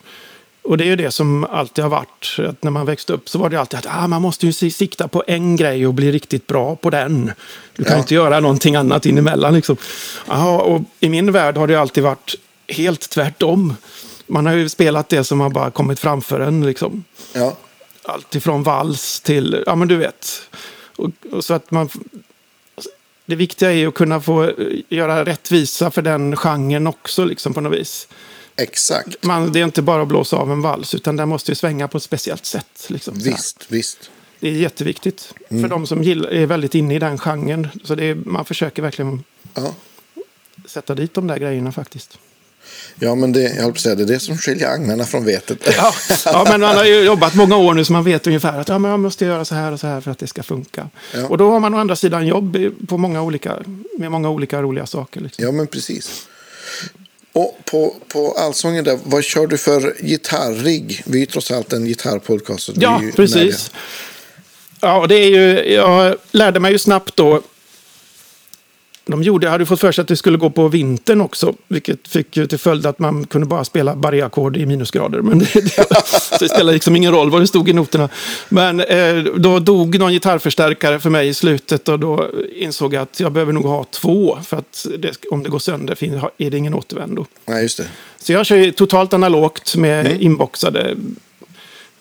Och 0.62 0.76
det 0.78 0.84
är 0.84 0.86
ju 0.86 0.96
det 0.96 1.10
som 1.10 1.44
alltid 1.44 1.84
har 1.84 1.90
varit. 1.90 2.36
Att 2.48 2.62
när 2.62 2.70
man 2.70 2.86
växte 2.86 3.12
upp 3.12 3.28
så 3.28 3.38
var 3.38 3.50
det 3.50 3.60
alltid 3.60 3.78
att 3.78 3.86
ah, 3.88 4.06
man 4.06 4.22
måste 4.22 4.46
ju 4.46 4.52
si- 4.52 4.70
sikta 4.70 5.08
på 5.08 5.24
en 5.26 5.56
grej 5.56 5.86
och 5.86 5.94
bli 5.94 6.12
riktigt 6.12 6.46
bra 6.46 6.76
på 6.76 6.90
den. 6.90 7.32
Du 7.76 7.84
kan 7.84 7.92
Ja. 7.92 7.98
inte 7.98 8.14
göra 8.14 8.40
någonting 8.40 8.76
annat 8.76 9.06
inemellan. 9.06 9.54
Liksom. 9.54 9.76
Aha, 10.28 10.58
och 10.58 10.80
I 11.00 11.08
min 11.08 11.32
värld 11.32 11.56
har 11.56 11.66
det 11.66 11.76
alltid 11.76 12.02
varit 12.04 12.34
helt 12.68 13.10
tvärtom. 13.10 13.76
Man 14.26 14.46
har 14.46 14.52
ju 14.54 14.68
spelat 14.68 15.08
det 15.08 15.24
som 15.24 15.40
har 15.40 15.50
bara 15.50 15.70
kommit 15.70 16.00
framför 16.00 16.40
en. 16.40 16.66
Liksom. 16.66 17.04
ja, 17.32 17.56
Allt 18.04 18.34
ifrån 18.34 18.62
vals 18.62 19.20
till, 19.20 19.62
ja 19.66 19.74
men 19.74 19.88
du 19.88 19.96
vet. 19.96 20.28
Och, 20.96 21.10
och 21.32 21.44
så 21.44 21.54
att 21.54 21.70
man, 21.70 21.88
det 23.32 23.36
viktiga 23.36 23.72
är 23.72 23.86
att 23.86 23.94
kunna 23.94 24.20
få 24.20 24.44
eh, 24.44 24.52
göra 24.88 25.24
rättvisa 25.24 25.90
för 25.90 26.02
den 26.02 26.36
genren 26.36 26.86
också 26.86 27.24
liksom 27.24 27.54
på 27.54 27.60
något 27.60 27.72
vis. 27.80 28.08
exakt. 28.56 29.24
Man, 29.24 29.52
det 29.52 29.60
är 29.60 29.64
inte 29.64 29.82
bara 29.82 30.02
att 30.02 30.08
blåsa 30.08 30.36
av 30.36 30.52
en 30.52 30.62
vals, 30.62 30.94
utan 30.94 31.16
den 31.16 31.28
måste 31.28 31.50
ju 31.50 31.54
svänga 31.54 31.88
på 31.88 31.96
ett 31.96 32.02
speciellt 32.02 32.46
sätt. 32.46 32.86
Liksom. 32.88 33.18
Visst, 33.18 33.66
visst. 33.68 34.10
Det 34.40 34.48
är 34.48 34.52
jätteviktigt 34.52 35.34
för 35.48 35.68
de 35.68 35.86
som 35.86 36.02
gillar, 36.02 36.28
är 36.30 36.46
väldigt 36.46 36.74
inne 36.74 36.94
i 36.94 36.98
den 36.98 37.18
genren. 37.18 37.68
Så 37.84 37.94
är, 37.94 38.14
man 38.14 38.44
försöker 38.44 38.82
verkligen 38.82 39.24
Ja. 39.54 39.74
sätta 40.66 40.94
dit 40.94 41.14
de 41.14 41.26
där 41.26 41.38
grejerna 41.38 41.72
faktiskt. 41.72 42.18
Ja, 42.98 43.14
men 43.14 43.32
det, 43.32 43.56
jag 43.56 43.78
säga, 43.78 43.94
det 43.94 44.02
är 44.02 44.06
det 44.06 44.20
som 44.20 44.38
skiljer 44.38 44.68
agnarna 44.68 45.04
från 45.04 45.24
vetet. 45.24 45.58
Ja, 45.76 45.94
ja, 46.24 46.46
men 46.50 46.60
man 46.60 46.76
har 46.76 46.84
ju 46.84 47.00
jobbat 47.00 47.34
många 47.34 47.56
år 47.56 47.74
nu 47.74 47.84
så 47.84 47.92
man 47.92 48.04
vet 48.04 48.26
ungefär 48.26 48.60
att 48.60 48.68
ja, 48.68 48.78
men 48.78 48.90
man 48.90 49.00
måste 49.00 49.24
göra 49.24 49.44
så 49.44 49.54
här 49.54 49.72
och 49.72 49.80
så 49.80 49.86
här 49.86 50.00
för 50.00 50.10
att 50.10 50.18
det 50.18 50.26
ska 50.26 50.42
funka. 50.42 50.88
Ja. 51.14 51.26
Och 51.26 51.38
då 51.38 51.50
har 51.50 51.60
man 51.60 51.74
å 51.74 51.78
andra 51.78 51.96
sidan 51.96 52.26
jobb 52.26 52.56
på 52.88 52.98
många 52.98 53.22
olika, 53.22 53.56
med 53.98 54.10
många 54.10 54.30
olika 54.30 54.62
roliga 54.62 54.86
saker. 54.86 55.20
Liksom. 55.20 55.44
Ja, 55.44 55.52
men 55.52 55.66
precis. 55.66 56.26
Och 57.32 57.58
på, 57.64 57.94
på 58.08 58.34
Allsången 58.38 58.84
där, 58.84 58.98
vad 59.04 59.24
kör 59.24 59.46
du 59.46 59.58
för 59.58 59.94
gitarrigg? 60.00 61.02
Vi 61.06 61.16
är 61.16 61.20
ju 61.20 61.26
trots 61.26 61.50
allt 61.50 61.72
en 61.72 61.84
gitarrpodcast. 61.84 62.70
Ja, 62.74 63.02
precis. 63.16 63.70
Ja, 64.80 65.06
det 65.06 65.14
är 65.14 65.28
ju, 65.28 65.72
jag 65.74 66.16
lärde 66.32 66.60
mig 66.60 66.72
ju 66.72 66.78
snabbt 66.78 67.16
då 67.16 67.42
de 69.04 69.22
gjorde, 69.22 69.48
hade 69.48 69.66
fått 69.66 69.80
för 69.80 69.92
sig 69.92 70.02
att 70.02 70.08
det 70.08 70.16
skulle 70.16 70.38
gå 70.38 70.50
på 70.50 70.68
vintern 70.68 71.20
också. 71.20 71.54
Vilket 71.68 72.08
fick 72.08 72.36
ju 72.36 72.46
till 72.46 72.58
följd 72.58 72.86
att 72.86 72.98
man 72.98 73.26
kunde 73.26 73.46
bara 73.46 73.64
spela 73.64 73.96
barré-ackord 73.96 74.56
i 74.56 74.66
minusgrader. 74.66 75.20
Men 75.20 75.38
det, 75.38 75.54
det, 75.54 75.86
så 76.04 76.36
det 76.40 76.48
spelar 76.48 76.72
liksom 76.72 76.96
ingen 76.96 77.12
roll 77.12 77.30
vad 77.30 77.40
det 77.40 77.46
stod 77.46 77.68
i 77.68 77.72
noterna. 77.72 78.08
Men 78.48 78.80
eh, 78.80 79.16
då 79.24 79.58
dog 79.58 79.98
någon 79.98 80.12
gitarrförstärkare 80.12 81.00
för 81.00 81.10
mig 81.10 81.28
i 81.28 81.34
slutet. 81.34 81.88
Och 81.88 81.98
då 81.98 82.30
insåg 82.56 82.94
jag 82.94 83.02
att 83.02 83.20
jag 83.20 83.32
behöver 83.32 83.52
nog 83.52 83.64
ha 83.64 83.84
två. 83.84 84.38
För 84.44 84.56
att 84.56 84.86
det, 84.98 85.24
om 85.30 85.42
det 85.42 85.48
går 85.48 85.58
sönder 85.58 85.98
är 86.38 86.50
det 86.50 86.56
ingen 86.56 86.74
återvändo. 86.74 87.26
Nej, 87.44 87.62
just 87.62 87.76
det. 87.76 87.86
Så 88.18 88.32
jag 88.32 88.46
kör 88.46 88.70
totalt 88.70 89.12
analogt 89.12 89.76
med 89.76 90.06
mm. 90.06 90.20
inboxade 90.20 90.96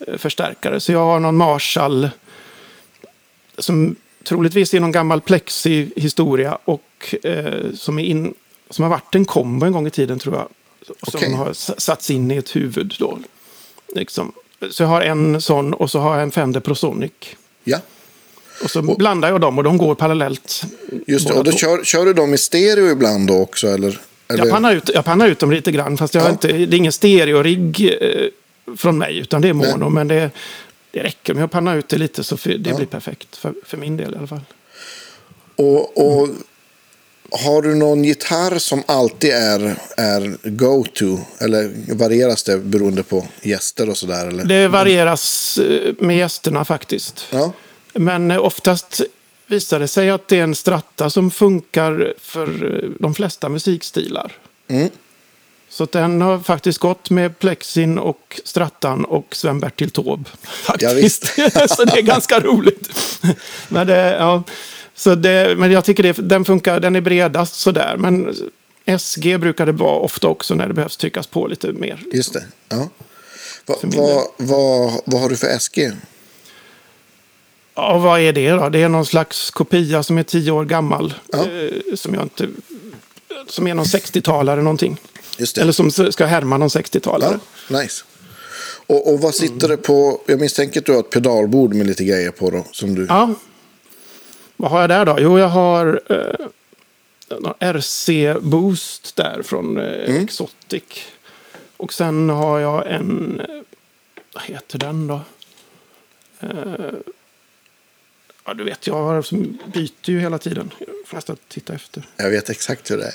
eh, 0.07 0.17
förstärkare. 0.17 0.79
Så 0.79 0.91
jag 0.91 1.05
har 1.05 1.19
någon 1.19 1.37
Marshall 1.37 2.09
som 3.57 3.95
troligtvis 4.23 4.73
är 4.73 4.79
någon 4.79 4.91
gammal 4.91 5.21
plexi-historia 5.21 6.57
och 6.65 6.81
eh, 7.23 7.73
som, 7.75 7.99
är 7.99 8.03
in, 8.03 8.33
som 8.69 8.83
har 8.83 8.89
varit 8.89 9.15
en 9.15 9.25
kombo 9.25 9.65
en 9.65 9.71
gång 9.71 9.87
i 9.87 9.89
tiden 9.89 10.19
tror 10.19 10.35
jag. 10.35 10.47
Som 11.03 11.17
okay. 11.17 11.33
har 11.33 11.53
satts 11.79 12.09
in 12.09 12.31
i 12.31 12.37
ett 12.37 12.55
huvud 12.55 12.95
då. 12.99 13.19
Liksom. 13.95 14.31
Så 14.69 14.83
jag 14.83 14.87
har 14.87 15.01
en 15.01 15.41
sån 15.41 15.73
och 15.73 15.91
så 15.91 15.99
har 15.99 16.13
jag 16.13 16.23
en 16.23 16.31
Fender 16.31 16.59
Prosonic. 16.59 17.11
Ja. 17.63 17.79
Och 18.63 18.71
så 18.71 18.89
och, 18.89 18.97
blandar 18.97 19.29
jag 19.29 19.41
dem 19.41 19.57
och 19.57 19.63
de 19.63 19.77
går 19.77 19.95
parallellt. 19.95 20.63
Just 21.07 21.27
det, 21.27 21.33
och 21.33 21.43
då 21.43 21.51
kör, 21.51 21.83
kör, 21.83 22.05
du 22.05 22.13
dem 22.13 22.33
i 22.33 22.37
stereo 22.37 22.91
ibland 22.91 23.27
då 23.27 23.37
också? 23.37 23.67
Eller, 23.67 23.99
eller? 24.27 24.43
Jag, 24.45 24.49
pannar 24.49 24.75
ut, 24.75 24.89
jag 24.93 25.05
pannar 25.05 25.27
ut 25.27 25.39
dem 25.39 25.51
lite 25.51 25.71
grann, 25.71 25.97
fast 25.97 26.15
jag 26.15 26.25
ja. 26.25 26.29
inte, 26.29 26.47
det 26.47 26.75
är 26.75 26.77
ingen 26.77 26.91
stereo-rigg 26.91 27.97
eh, 28.01 28.27
från 28.77 28.97
mig, 28.97 29.17
utan 29.17 29.41
det 29.41 29.49
är 29.49 29.53
mono. 29.53 29.77
Nej. 29.77 29.89
Men 29.89 30.07
det, 30.07 30.31
det 30.91 31.03
räcker 31.03 31.33
med 31.33 31.43
att 31.43 31.51
panna 31.51 31.75
ut 31.75 31.89
det 31.89 31.97
lite 31.97 32.23
så 32.23 32.35
det 32.43 32.69
ja. 32.69 32.75
blir 32.75 32.85
perfekt. 32.85 33.35
För, 33.35 33.53
för 33.65 33.77
min 33.77 33.97
del 33.97 34.13
i 34.13 34.17
alla 34.17 34.27
fall. 34.27 34.41
Och, 35.55 35.97
och 35.97 36.23
mm. 36.23 36.43
Har 37.31 37.61
du 37.61 37.75
någon 37.75 38.03
gitarr 38.03 38.57
som 38.59 38.83
alltid 38.85 39.31
är, 39.31 39.75
är 39.97 40.49
go-to? 40.49 41.19
Eller 41.39 41.71
varieras 41.95 42.43
det 42.43 42.57
beroende 42.57 43.03
på 43.03 43.25
gäster 43.41 43.89
och 43.89 43.97
sådär? 43.97 44.43
Det 44.45 44.67
varieras 44.67 45.57
eh, 45.57 45.93
med 45.99 46.17
gästerna 46.17 46.65
faktiskt. 46.65 47.25
Ja. 47.29 47.51
Men 47.93 48.31
eh, 48.31 48.45
oftast 48.45 49.01
visar 49.47 49.79
det 49.79 49.87
sig 49.87 50.09
att 50.09 50.27
det 50.27 50.39
är 50.39 50.43
en 50.43 50.55
stratta 50.55 51.09
som 51.09 51.31
funkar 51.31 52.13
för 52.19 52.47
eh, 52.47 52.89
de 52.99 53.13
flesta 53.13 53.49
musikstilar. 53.49 54.31
Mm. 54.67 54.89
Så 55.69 55.85
den 55.85 56.21
har 56.21 56.39
faktiskt 56.39 56.79
gått 56.79 57.09
med 57.09 57.39
Plexin 57.39 57.99
och 57.99 58.41
Strattan 58.45 59.05
och 59.05 59.35
Sven-Bertil 59.35 59.91
Taube. 59.91 60.29
Faktiskt. 60.43 61.33
Ja, 61.37 61.67
så 61.67 61.83
det 61.85 61.97
är 61.97 62.01
ganska 62.01 62.39
roligt. 62.39 62.89
men, 63.69 63.87
det, 63.87 64.15
ja, 64.19 64.43
så 64.95 65.15
det, 65.15 65.57
men 65.57 65.71
jag 65.71 65.85
tycker 65.85 66.03
det, 66.03 66.13
den 66.13 66.45
funkar, 66.45 66.79
den 66.79 66.95
är 66.95 67.01
bredast 67.01 67.55
sådär. 67.55 67.95
Men 67.97 68.35
SG 68.99 69.39
brukar 69.39 69.65
det 69.65 69.71
vara 69.71 69.99
ofta 69.99 70.27
också 70.27 70.55
när 70.55 70.67
det 70.67 70.73
behövs 70.73 70.97
tryckas 70.97 71.27
på 71.27 71.47
lite 71.47 71.73
mer. 71.73 72.03
Just 72.13 72.33
det. 72.33 72.43
Ja. 72.69 72.89
Va, 73.65 73.75
va, 73.83 74.23
va, 74.37 74.91
vad 75.05 75.21
har 75.21 75.29
du 75.29 75.35
för 75.35 75.59
SG? 75.59 75.91
Ja, 77.75 77.97
vad 77.97 78.19
är 78.19 78.33
det 78.33 78.49
då? 78.49 78.69
Det 78.69 78.79
är 78.79 78.89
någon 78.89 79.05
slags 79.05 79.51
kopia 79.51 80.03
som 80.03 80.17
är 80.17 80.23
tio 80.23 80.51
år 80.51 80.65
gammal. 80.65 81.13
Ja. 81.31 81.39
Eh, 81.39 81.95
som 81.95 82.13
jag 82.13 82.23
inte... 82.23 82.47
Som 83.47 83.67
är 83.67 83.73
någon 83.73 83.85
60-talare 83.85 84.61
någonting. 84.61 84.97
Eller 85.59 85.71
som 85.71 85.91
ska 85.91 86.25
härma 86.25 86.57
någon 86.57 86.69
60-talare. 86.69 87.39
Ja, 87.69 87.81
nice. 87.81 88.03
Och, 88.87 89.13
och 89.13 89.21
vad 89.21 89.35
sitter 89.35 89.67
det 89.67 89.77
på? 89.77 90.21
Jag 90.27 90.39
misstänker 90.39 90.79
att 90.79 90.85
du 90.85 90.91
har 90.91 90.99
ett 90.99 91.09
pedalbord 91.09 91.73
med 91.73 91.87
lite 91.87 92.03
grejer 92.03 92.31
på 92.31 92.49
då. 92.49 92.65
Som 92.71 92.95
du... 92.95 93.05
Ja. 93.09 93.35
Vad 94.61 94.71
har 94.71 94.81
jag 94.81 94.89
där 94.89 95.05
då? 95.05 95.15
Jo, 95.19 95.39
jag 95.39 95.47
har 95.47 96.01
eh, 96.09 97.73
RC 97.73 98.09
Boost 98.41 99.15
där 99.15 99.41
från 99.43 99.77
eh, 99.77 100.09
mm. 100.09 100.23
Exotic. 100.23 100.83
Och 101.77 101.93
sen 101.93 102.29
har 102.29 102.59
jag 102.59 102.91
en, 102.91 103.39
eh, 103.39 103.61
vad 104.33 104.43
heter 104.43 104.79
den 104.79 105.07
då? 105.07 105.21
Eh, 106.39 106.49
Ja, 108.45 108.53
du 108.53 108.63
vet, 108.63 108.87
jag 108.87 109.25
byter 109.73 110.09
ju 110.09 110.19
hela 110.19 110.37
tiden. 110.37 110.73
Jag 110.79 110.89
får 111.05 111.17
nästan 111.17 111.37
titta 111.47 111.73
efter. 111.73 112.03
Jag 112.17 112.29
vet 112.29 112.49
exakt 112.49 112.91
hur 112.91 112.97
det 112.97 113.13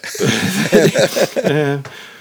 är. 1.42 1.82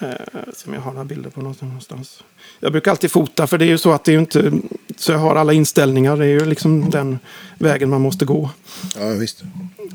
eh, 0.00 0.08
eh, 0.10 0.52
som 0.54 0.74
jag 0.74 0.80
har 0.80 0.92
några 0.92 1.04
bilder 1.04 1.30
på 1.30 1.40
någonstans. 1.40 2.22
Jag 2.60 2.72
brukar 2.72 2.90
alltid 2.90 3.10
fota, 3.10 3.46
för 3.46 3.58
det 3.58 3.64
är 3.64 3.68
ju 3.68 3.78
så 3.78 3.92
att 3.92 4.04
det 4.04 4.14
är 4.14 4.18
inte... 4.18 4.52
Så 4.96 5.12
jag 5.12 5.18
har 5.18 5.36
alla 5.36 5.52
inställningar. 5.52 6.16
Det 6.16 6.24
är 6.24 6.28
ju 6.28 6.44
liksom 6.44 6.90
den 6.90 7.18
vägen 7.58 7.90
man 7.90 8.00
måste 8.00 8.24
gå. 8.24 8.50
Ja, 8.96 9.08
visst. 9.08 9.42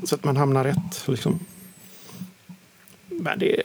Så 0.04 0.14
att 0.14 0.24
man 0.24 0.36
hamnar 0.36 0.64
rätt. 0.64 1.08
Liksom. 1.08 1.40
Men 3.08 3.38
det, 3.38 3.62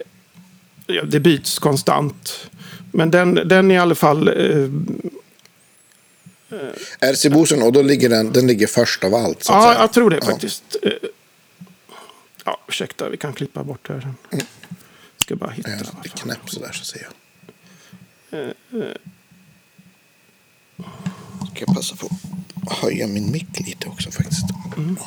det 1.03 1.19
byts 1.19 1.60
konstant. 1.60 2.50
Men 2.91 3.12
den, 3.12 3.33
den 3.33 3.71
i 3.71 3.77
alla 3.77 3.95
fall... 3.95 4.27
Eh, 4.27 4.69
RC-bosen, 7.00 7.62
och 7.62 7.74
då 7.74 7.81
ligger 7.81 8.10
den, 8.10 8.31
den 8.31 8.48
ligger 8.48 8.67
först 8.67 9.03
av 9.03 9.15
allt? 9.15 9.45
ja, 9.50 9.62
säga. 9.62 9.81
jag 9.81 9.93
tror 9.93 10.10
det 10.10 10.19
ja. 10.21 10.25
faktiskt. 10.25 10.75
Eh, 10.81 10.91
ja, 12.45 12.60
ursäkta, 12.67 13.10
vi 13.10 13.17
kan 13.17 13.33
klippa 13.33 13.63
bort 13.63 13.88
det 13.88 13.93
här. 13.93 14.13
Mm. 14.31 14.45
Ska 15.22 15.36
bara 15.36 15.51
hitta. 15.51 15.70
Jag 15.70 15.80
är 15.80 16.10
knäpp 16.10 16.50
sådär 16.50 16.72
så 16.72 16.86
ser 16.86 17.01
jag. 17.01 17.13
Ska 21.48 21.66
jag 21.66 21.75
passa 21.75 21.96
på 21.96 22.10
att 22.68 22.78
höja 22.78 23.08
min 23.08 23.32
mick 23.32 23.60
lite 23.60 23.88
också 23.88 24.12
faktiskt. 24.12 24.46
Mm. 24.78 24.98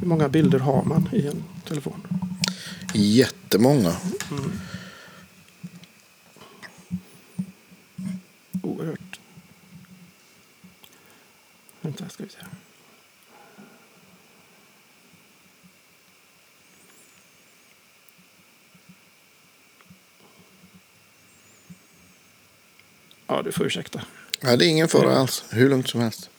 Hur 0.00 0.06
många 0.06 0.28
bilder 0.28 0.58
har 0.58 0.82
man 0.82 1.08
i 1.12 1.26
en 1.26 1.44
telefon? 1.68 2.06
Jättemånga. 2.94 3.96
Mm. 4.30 4.52
Oerhört. 8.62 9.20
Vänta, 11.80 12.08
ska 12.08 12.24
vi 12.24 12.30
se. 12.30 12.38
Ja, 23.26 23.42
du 23.42 23.52
får 23.52 23.66
ursäkta. 23.66 24.00
Ja, 24.40 24.56
det 24.56 24.66
är 24.66 24.68
ingen 24.68 24.88
fara 24.88 25.16
alls. 25.16 25.44
Hur 25.50 25.70
lugnt 25.70 25.88
som 25.88 26.00
helst. 26.00 26.30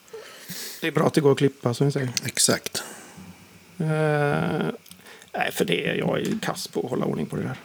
Det 0.81 0.87
är 0.87 0.91
bra 0.91 1.07
att 1.07 1.13
det 1.13 1.21
går 1.21 1.31
att 1.31 1.37
klippa, 1.37 1.73
som 1.73 1.85
vi 1.87 1.91
säger. 1.91 2.09
Exakt. 2.25 2.83
Uh, 3.81 3.87
Nej, 5.37 5.51
för 5.51 5.65
det 5.65 5.87
är 5.87 5.95
jag 5.95 6.19
är 6.19 6.39
kass 6.41 6.67
på 6.67 6.79
att 6.79 6.89
hålla 6.89 7.05
ordning 7.05 7.25
på 7.25 7.35
det 7.35 7.43
där. 7.43 7.57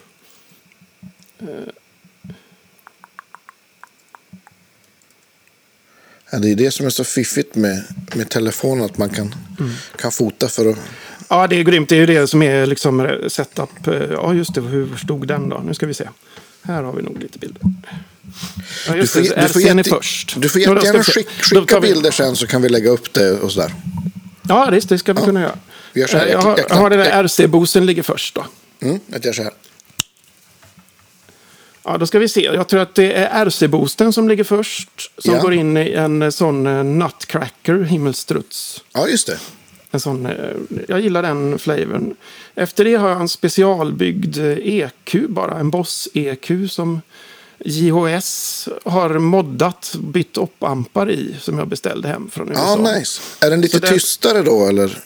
Ja, 6.31 6.39
det 6.39 6.51
är 6.51 6.55
det 6.55 6.71
som 6.71 6.85
är 6.85 6.89
så 6.89 7.03
fiffigt 7.03 7.55
med, 7.55 7.83
med 8.15 8.29
telefonen, 8.29 8.85
att 8.85 8.97
man 8.97 9.09
kan, 9.09 9.35
mm. 9.59 9.71
kan 9.95 10.11
fota 10.11 10.47
för 10.47 10.69
att... 10.69 10.77
Ja, 11.29 11.47
det 11.47 11.55
är 11.55 11.63
grymt. 11.63 11.89
Det 11.89 11.95
är 11.95 11.99
ju 11.99 12.05
det 12.05 12.27
som 12.27 12.41
är 12.41 12.65
liksom 12.65 13.19
setup. 13.27 13.69
Ja, 14.11 14.33
just 14.33 14.53
det. 14.53 14.61
Hur 14.61 14.95
stod 14.95 15.27
den 15.27 15.49
då? 15.49 15.61
Nu 15.65 15.73
ska 15.73 15.85
vi 15.85 15.93
se. 15.93 16.09
Här 16.61 16.83
har 16.83 16.93
vi 16.93 17.01
nog 17.01 17.19
lite 17.19 17.39
bilder. 17.39 17.61
Ja, 18.87 18.93
du 18.93 19.07
får, 19.07 19.19
det. 19.19 19.41
Du 19.41 19.47
får, 19.47 19.61
jätte, 19.61 19.89
först. 19.89 20.35
Du 20.37 20.49
får 20.49 20.61
jättegärna 20.61 21.03
skick, 21.03 21.29
skicka 21.29 21.79
bilder 21.79 22.11
sen 22.11 22.35
så 22.35 22.47
kan 22.47 22.61
vi 22.61 22.69
lägga 22.69 22.89
upp 22.89 23.13
det 23.13 23.31
och 23.31 23.51
sådär. 23.51 23.73
Ja, 24.41 24.71
det, 24.71 24.89
det 24.89 24.97
ska 24.97 25.13
vi 25.13 25.19
ja. 25.19 25.25
kunna 25.25 25.41
göra. 25.41 25.57
Vi 25.93 26.01
gör 26.01 26.07
så 26.07 26.17
här, 26.17 26.27
jag, 26.27 26.41
har, 26.41 26.59
jag 26.69 26.75
har 26.75 26.89
den 26.89 26.99
där 26.99 27.23
RC-boosten 27.23 27.85
ligger 27.85 28.03
först 28.03 28.35
då. 28.35 28.45
Mm, 28.81 28.99
jag 29.07 29.25
gör 29.25 29.33
så 29.33 29.43
här. 29.43 29.53
Ja, 31.83 31.97
då 31.97 32.05
ska 32.05 32.19
vi 32.19 32.29
se. 32.29 32.41
Jag 32.41 32.67
tror 32.67 32.81
att 32.81 32.95
det 32.95 33.13
är 33.13 33.45
RC-boosten 33.45 34.11
som 34.11 34.29
ligger 34.29 34.43
först. 34.43 35.11
Som 35.17 35.33
ja. 35.33 35.41
går 35.41 35.53
in 35.53 35.77
i 35.77 35.91
en 35.91 36.31
sån 36.31 36.67
uh, 36.67 36.83
Nutcracker 36.83 37.83
himmelstruts. 37.83 38.83
Ja, 38.93 39.07
just 39.07 39.27
det. 39.27 39.39
En 39.91 39.99
sån, 39.99 40.29
jag 40.87 41.01
gillar 41.01 41.21
den 41.21 41.59
flavorn. 41.59 42.15
Efter 42.55 42.85
det 42.85 42.95
har 42.95 43.09
jag 43.09 43.21
en 43.21 43.29
specialbyggd 43.29 44.37
EQ 44.37 45.15
eh, 45.15 45.21
e 45.21 45.27
bara. 45.27 45.59
En 45.59 45.71
Boss-EQ 45.71 46.67
som 46.67 47.01
JHS 47.65 48.67
har 48.85 49.09
moddat, 49.09 49.95
bytt 49.99 50.37
upp-ampar 50.37 51.11
i. 51.11 51.35
Som 51.41 51.57
jag 51.57 51.67
beställde 51.67 52.07
hem 52.07 52.29
från 52.31 52.49
USA. 52.49 52.61
Ja, 52.83 52.93
nice. 52.93 53.21
Är 53.41 53.49
den 53.49 53.61
lite 53.61 53.79
Så 53.79 53.87
tystare 53.87 54.41
då 54.41 54.67
eller? 54.67 54.97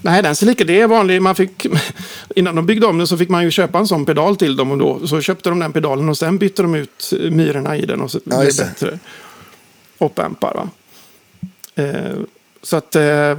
Nej, 0.00 0.22
den 0.22 0.36
ser 0.36 0.46
lika. 0.46 0.64
Det 0.64 0.80
är 0.80 0.86
vanlig. 0.86 1.22
Man 1.22 1.34
fick, 1.34 1.66
innan 2.36 2.54
de 2.54 2.66
byggde 2.66 2.86
om 2.86 2.98
den 2.98 3.06
så 3.06 3.16
fick 3.16 3.28
man 3.28 3.44
ju 3.44 3.50
köpa 3.50 3.78
en 3.78 3.86
sån 3.86 4.06
pedal 4.06 4.36
till 4.36 4.56
dem. 4.56 4.70
Och 4.70 4.78
då, 4.78 5.06
så 5.06 5.20
köpte 5.20 5.48
de 5.48 5.58
den 5.58 5.72
pedalen 5.72 6.08
och 6.08 6.18
sen 6.18 6.38
bytte 6.38 6.62
de 6.62 6.74
ut 6.74 7.12
myrorna 7.30 7.76
i 7.76 7.86
den. 7.86 8.00
Och 8.00 8.10
så 8.10 8.20
ja, 8.24 8.40
blev 8.40 8.56
det 8.56 8.64
bättre 8.64 8.98
oppampar. 9.98 10.54
Va? 10.54 10.68
Eh, 11.82 12.16
så 12.62 12.76
att 12.76 12.96
eh, 12.96 13.38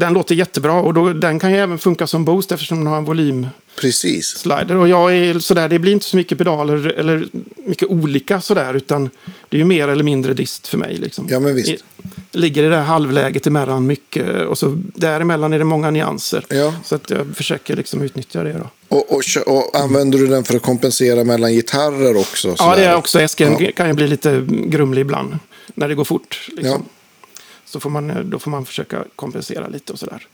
den 0.00 0.12
låter 0.12 0.34
jättebra. 0.34 0.72
Och 0.72 0.94
då, 0.94 1.12
den 1.12 1.38
kan 1.38 1.50
ju 1.52 1.56
även 1.58 1.78
funka 1.78 2.06
som 2.06 2.24
boost 2.24 2.52
eftersom 2.52 2.78
den 2.78 2.86
har 2.86 2.96
en 2.98 3.04
volym, 3.04 3.46
Precis. 3.80 4.26
slider. 4.26 4.76
Och 4.76 4.88
jag 4.88 5.16
är 5.16 5.38
sådär, 5.38 5.68
det 5.68 5.78
blir 5.78 5.92
inte 5.92 6.04
så 6.06 6.16
mycket 6.16 6.38
pedaler 6.38 6.86
eller 6.98 7.26
mycket 7.66 7.88
olika 7.88 8.40
sådär. 8.40 8.74
Utan 8.74 9.10
det 9.48 9.56
är 9.56 9.58
ju 9.58 9.64
mer 9.64 9.88
eller 9.88 10.04
mindre 10.04 10.34
dist 10.34 10.66
för 10.68 10.78
mig. 10.78 10.96
Liksom. 10.96 11.26
Ja, 11.30 11.40
men 11.40 11.54
visst. 11.54 11.68
I, 11.68 11.78
ligger 12.32 12.64
i 12.64 12.68
det 12.68 12.76
här 12.76 12.82
halvläget 12.84 13.46
emellan 13.46 13.86
mycket. 13.86 14.46
Och 14.46 14.58
så 14.58 14.78
däremellan 14.94 15.52
är 15.52 15.58
det 15.58 15.64
många 15.64 15.90
nyanser. 15.90 16.44
Ja. 16.48 16.74
Så 16.84 16.94
att 16.94 17.10
jag 17.10 17.26
försöker 17.34 17.76
liksom 17.76 18.02
utnyttja 18.02 18.42
det 18.42 18.52
då. 18.52 18.70
Och, 18.96 19.12
och, 19.12 19.22
och 19.46 19.80
använder 19.80 20.18
du 20.18 20.26
den 20.26 20.44
för 20.44 20.56
att 20.56 20.62
kompensera 20.62 21.24
mellan 21.24 21.52
gitarrer 21.52 22.16
också? 22.16 22.48
Ja, 22.48 22.56
sådär? 22.56 22.76
det 22.76 22.84
är 22.84 22.96
också. 22.96 23.20
Esken 23.20 23.56
Ja. 23.60 23.70
kan 23.76 23.86
ju 23.88 23.92
bli 23.92 24.06
lite 24.08 24.46
grumlig 24.48 25.00
ibland. 25.00 25.38
När 25.74 25.88
det 25.88 25.94
går 25.94 26.04
fort. 26.04 26.48
Liksom. 26.48 26.70
Ja. 26.70 26.99
Så 27.70 27.80
får 27.80 27.90
man, 27.90 28.30
då 28.30 28.38
får 28.38 28.50
man 28.50 28.64
försöka 28.64 29.04
kompensera 29.16 29.68
lite 29.68 29.92
och 29.92 29.98
sådär. 29.98 30.26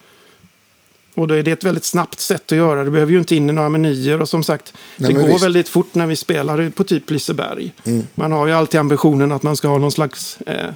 Och 1.15 1.29
då 1.29 1.35
är 1.35 1.43
det 1.43 1.51
ett 1.51 1.65
väldigt 1.65 1.85
snabbt 1.85 2.21
sätt 2.21 2.53
att 2.53 2.59
göra. 2.59 2.85
Du 2.85 2.91
behöver 2.91 3.13
ju 3.13 3.19
inte 3.19 3.37
in 3.37 3.51
i 3.51 3.53
några 3.53 3.69
menyer. 3.69 4.23
Och 4.23 4.29
som 4.29 4.43
sagt, 4.43 4.75
Nej, 4.97 5.13
det 5.13 5.21
går 5.21 5.29
visst. 5.29 5.45
väldigt 5.45 5.69
fort 5.69 5.95
när 5.95 6.07
vi 6.07 6.17
spelar 6.17 6.71
på 6.71 6.85
typ 6.85 7.11
Liseberg. 7.11 7.73
Man 8.15 8.33
har 8.33 8.47
ju 8.47 8.53
alltid 8.53 8.81
ambitionen 8.81 9.33
att 9.33 9.43
man 9.43 9.57
ska 9.57 9.69
ha 9.69 9.79
någon 9.79 9.93
slags... 9.93 10.39
Eh, 10.47 10.71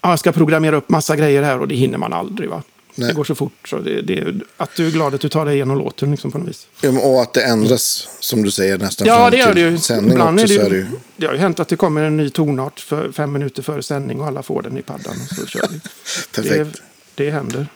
ja, 0.00 0.10
jag 0.10 0.18
ska 0.18 0.32
programmera 0.32 0.76
upp 0.76 0.88
massa 0.88 1.16
grejer 1.16 1.42
här 1.42 1.58
och 1.58 1.68
det 1.68 1.74
hinner 1.74 1.98
man 1.98 2.12
aldrig. 2.12 2.48
va? 2.48 2.62
Nej. 3.00 3.08
Det 3.08 3.14
går 3.14 3.24
så 3.24 3.34
fort. 3.34 3.68
Så 3.68 3.78
det, 3.78 4.02
det, 4.02 4.34
att 4.56 4.70
du 4.76 4.86
är 4.86 4.90
glad 4.90 5.14
att 5.14 5.20
du 5.20 5.28
tar 5.28 5.44
dig 5.44 5.54
igenom 5.54 5.78
låten 5.78 6.10
liksom, 6.10 6.32
på 6.32 6.38
något 6.38 6.48
vis. 6.48 6.66
Ja, 6.80 6.90
Och 7.00 7.22
att 7.22 7.32
det 7.32 7.42
ändras, 7.42 8.08
som 8.20 8.42
du 8.42 8.50
säger, 8.50 8.78
nästan 8.78 9.06
Ja, 9.06 9.30
det 9.30 9.36
gör 9.36 9.54
det 9.54 9.60
ju. 9.60 9.78
Ibland 10.10 10.40
är 10.40 10.46
det, 10.46 10.54
så 10.54 10.60
är 10.60 10.70
det 10.70 10.76
ju, 10.76 10.82
ju... 10.82 10.88
det 11.16 11.26
har 11.26 11.32
ju 11.32 11.38
hänt 11.40 11.60
att 11.60 11.68
det 11.68 11.76
kommer 11.76 12.02
en 12.02 12.16
ny 12.16 12.30
tonart 12.30 12.80
för 12.80 13.12
fem 13.12 13.32
minuter 13.32 13.62
före 13.62 13.82
sändning 13.82 14.20
och 14.20 14.26
alla 14.26 14.42
får 14.42 14.62
den 14.62 14.78
i 14.78 14.82
paddan. 14.82 15.14
Och 15.30 15.36
så 15.36 15.46
kör 15.46 15.68
vi. 15.70 15.80
Perfekt. 16.34 16.80
Det, 17.14 17.24
det 17.24 17.30
händer. 17.30 17.66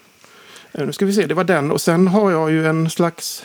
Eh, 0.73 0.87
Nu 0.87 0.93
ska 0.93 1.07
vi 1.07 1.13
se, 1.13 1.27
det 1.27 1.35
var 1.35 1.45
den. 1.45 1.71
Och 1.71 1.81
sen 1.81 2.09
har 2.09 2.31
jag 2.31 2.51
ju 2.51 2.67
en 2.67 2.91
slags... 2.91 3.45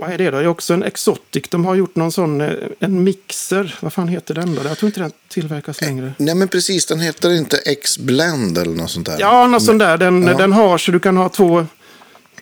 Vad 0.00 0.10
är 0.12 0.18
det 0.18 0.30
då? 0.30 0.38
Det 0.38 0.44
är 0.44 0.48
också 0.48 0.74
en 0.74 0.82
Exotic. 0.82 1.44
De 1.50 1.64
har 1.64 1.74
gjort 1.74 1.96
någon 1.96 2.12
sån, 2.12 2.40
eh, 2.40 2.50
en 2.80 3.04
mixer. 3.04 3.78
Vad 3.80 3.92
fan 3.92 4.08
heter 4.08 4.34
den 4.34 4.54
då? 4.54 4.62
Jag 4.68 4.78
tror 4.78 4.86
inte 4.88 5.00
den 5.00 5.12
tillverkas 5.28 5.80
längre. 5.80 6.12
Nej, 6.18 6.34
men 6.34 6.48
precis. 6.48 6.86
Den 6.86 7.00
heter 7.00 7.30
inte 7.32 7.56
X-Blend 7.56 8.58
eller 8.58 8.74
något 8.76 8.90
sånt 8.90 9.06
där. 9.06 9.16
Ja, 9.20 9.46
någon 9.46 9.60
sån 9.60 9.78
där. 9.78 9.98
Den, 9.98 10.22
Ja. 10.26 10.34
den 10.34 10.52
har 10.52 10.78
så 10.78 10.90
du 10.92 10.98
kan 11.00 11.16
ha 11.16 11.28
två, 11.28 11.66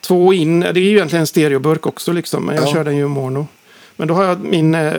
två 0.00 0.32
in. 0.32 0.60
Det 0.60 0.68
är 0.68 0.74
ju 0.78 0.90
egentligen 0.90 1.20
en 1.20 1.26
stereoburk 1.26 1.86
också 1.86 2.12
liksom. 2.12 2.44
Men 2.46 2.54
jag 2.56 2.64
Ja. 2.68 2.72
kör 2.72 2.84
den 2.84 2.96
ju 2.96 3.08
mono. 3.08 3.46
Men 3.96 4.08
då 4.08 4.14
har 4.14 4.24
jag 4.24 4.40
min, 4.40 4.74
eh, 4.74 4.92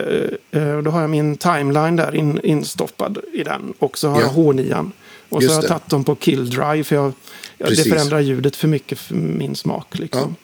eh, 0.50 0.78
då 0.84 0.90
har 0.90 1.00
jag 1.00 1.10
min 1.10 1.36
timeline 1.36 1.96
där 1.96 2.14
in, 2.14 2.40
instoppad 2.42 3.18
i 3.32 3.42
den. 3.42 3.72
Och 3.78 3.98
så 3.98 4.08
har 4.08 4.20
Ja. 4.20 4.26
jag 4.26 4.34
H9. 4.44 4.90
Och 5.28 5.42
Just 5.42 5.54
så 5.54 5.58
har 5.58 5.62
jag 5.62 5.68
tagit 5.70 5.88
dem 5.88 6.04
på 6.04 6.14
kill 6.14 6.50
drive. 6.50 6.84
För 6.84 6.96
jag, 6.96 7.12
jag, 7.58 7.68
det 7.70 7.76
förändrar 7.90 8.20
ljudet 8.20 8.56
för 8.56 8.68
mycket 8.68 8.98
för 8.98 9.14
min 9.14 9.56
smak. 9.56 9.86
Liksom. 9.98 10.36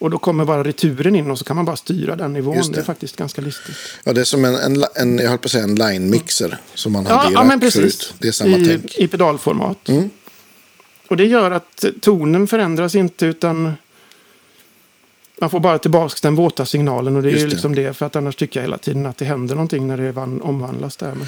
Och 0.00 0.10
då 0.10 0.18
kommer 0.18 0.44
bara 0.44 0.64
returen 0.64 1.16
in 1.16 1.30
och 1.30 1.38
så 1.38 1.44
kan 1.44 1.56
man 1.56 1.64
bara 1.64 1.76
styra 1.76 2.16
den 2.16 2.32
nivån. 2.32 2.56
Just 2.56 2.70
Det. 2.70 2.76
det. 2.76 2.80
är 2.80 2.84
faktiskt 2.84 3.16
ganska 3.16 3.42
listigt. 3.42 3.76
Ja, 4.04 4.12
det 4.12 4.20
är 4.20 4.24
som 4.24 4.44
en, 4.44 4.54
en, 4.54 4.84
en 4.94 5.18
jag 5.18 5.28
höll 5.28 5.38
på 5.38 5.44
att 5.46 5.50
säga 5.50 5.64
en 5.64 5.74
line-mixer 5.74 6.58
som 6.74 6.92
man 6.92 7.06
hade 7.06 7.24
Ja, 7.24 7.30
i 7.30 7.32
ja 7.32 7.40
men 7.44 7.50
rack 7.50 7.60
precis. 7.60 7.80
förut. 7.80 8.14
Det 8.18 8.28
är 8.28 8.32
samma 8.32 8.56
I, 8.56 8.66
tänk. 8.66 8.98
I 8.98 9.08
pedalformat. 9.08 9.88
Mm. 9.88 10.10
Och 11.08 11.16
det 11.16 11.24
gör 11.26 11.50
att 11.50 11.84
tonen 12.00 12.46
förändras 12.46 12.94
inte 12.94 13.26
utan 13.26 13.72
man 15.40 15.50
får 15.50 15.60
bara 15.60 15.78
tillbaka 15.78 16.14
den 16.22 16.34
våta 16.34 16.66
signalen. 16.66 17.16
Och 17.16 17.22
det 17.22 17.28
är 17.28 17.30
Just 17.30 17.42
ju 17.42 17.46
det. 17.46 17.52
liksom 17.52 17.74
det. 17.74 17.96
För 17.96 18.06
att 18.06 18.16
annars 18.16 18.36
tycker 18.36 18.60
jag 18.60 18.64
hela 18.64 18.78
tiden 18.78 19.06
att 19.06 19.16
det 19.18 19.24
händer 19.24 19.54
någonting 19.54 19.86
när 19.86 19.96
det 19.96 20.12
van- 20.12 20.40
omvandlas 20.42 20.96
där. 20.96 21.14
Men, 21.14 21.26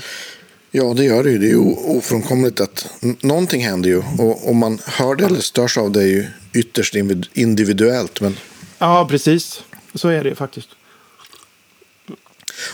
Ja, 0.74 0.94
det 0.96 1.04
gör 1.04 1.24
det 1.24 1.30
ju. 1.30 1.38
Det 1.38 1.46
är 1.46 1.50
ju 1.50 1.74
ofrånkomligt 1.74 2.60
att 2.60 2.86
någonting 3.20 3.64
händer 3.64 3.90
ju. 3.90 4.02
Och 4.18 4.50
om 4.50 4.56
man 4.56 4.78
hör 4.86 5.14
det 5.14 5.24
eller 5.24 5.40
störs 5.40 5.78
av 5.78 5.92
det 5.92 6.02
är 6.02 6.06
ju 6.06 6.26
ytterst 6.54 6.94
individuellt. 7.32 8.20
Men, 8.20 8.36
ja, 8.82 9.06
precis. 9.10 9.62
Så 9.94 10.08
är 10.08 10.24
det 10.24 10.34
faktiskt. 10.34 10.68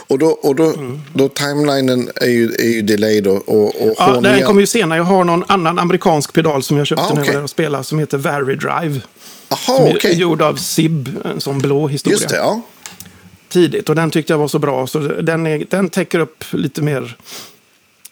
och 0.07 0.19
då, 0.19 0.25
och 0.27 0.55
då, 0.55 0.63
Mm. 0.73 1.01
då 1.13 1.29
timelinen 1.29 2.09
är 2.15 2.27
ju, 2.29 2.53
är 2.53 2.69
ju 2.73 2.81
delayed 2.81 3.27
och, 3.27 3.49
och, 3.49 3.65
och 3.87 3.95
Ja, 3.97 4.19
den 4.21 4.43
kommer 4.43 4.61
ju 4.61 4.67
senare. 4.67 4.99
Jag 4.99 5.03
har 5.05 5.23
någon 5.23 5.43
annan 5.47 5.79
amerikansk 5.79 6.33
pedal 6.33 6.63
som 6.63 6.77
jag 6.77 6.87
köpte 6.87 7.03
Ah, 7.03 7.13
när 7.13 7.33
jag 7.33 7.43
och 7.43 7.49
spelade. 7.49 7.83
Som 7.83 7.99
heter 7.99 8.17
Vary 8.17 8.55
Drive. 8.55 9.01
Jaha, 9.49 9.57
Som 9.57 9.75
är 9.85 9.95
okej. 9.95 10.15
gjord 10.19 10.41
av 10.41 10.55
Sib. 10.55 11.17
En 11.25 11.41
sån 11.41 11.59
blå 11.59 11.87
historia. 11.87 12.17
Just 12.17 12.29
det, 12.29 12.35
ja. 12.35 12.61
tidigt. 13.49 13.89
Och 13.89 13.95
den 13.95 14.11
tyckte 14.11 14.33
jag 14.33 14.37
var 14.37 14.47
så 14.47 14.59
bra. 14.59 14.87
Så 14.87 14.99
den, 14.99 15.47
är, 15.47 15.65
den 15.69 15.89
täcker 15.89 16.19
upp 16.19 16.43
lite 16.51 16.81
mer 16.81 17.17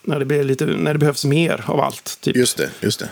när 0.01 0.19
det, 0.19 0.25
blir 0.25 0.43
lite, 0.43 0.65
när 0.65 0.93
det 0.93 0.99
behövs 0.99 1.25
mer 1.25 1.63
av 1.67 1.79
allt. 1.79 2.17
Typ. 2.21 2.35
Just 2.35 2.57
det, 2.57 2.69
just 2.79 2.99
det. 2.99 3.09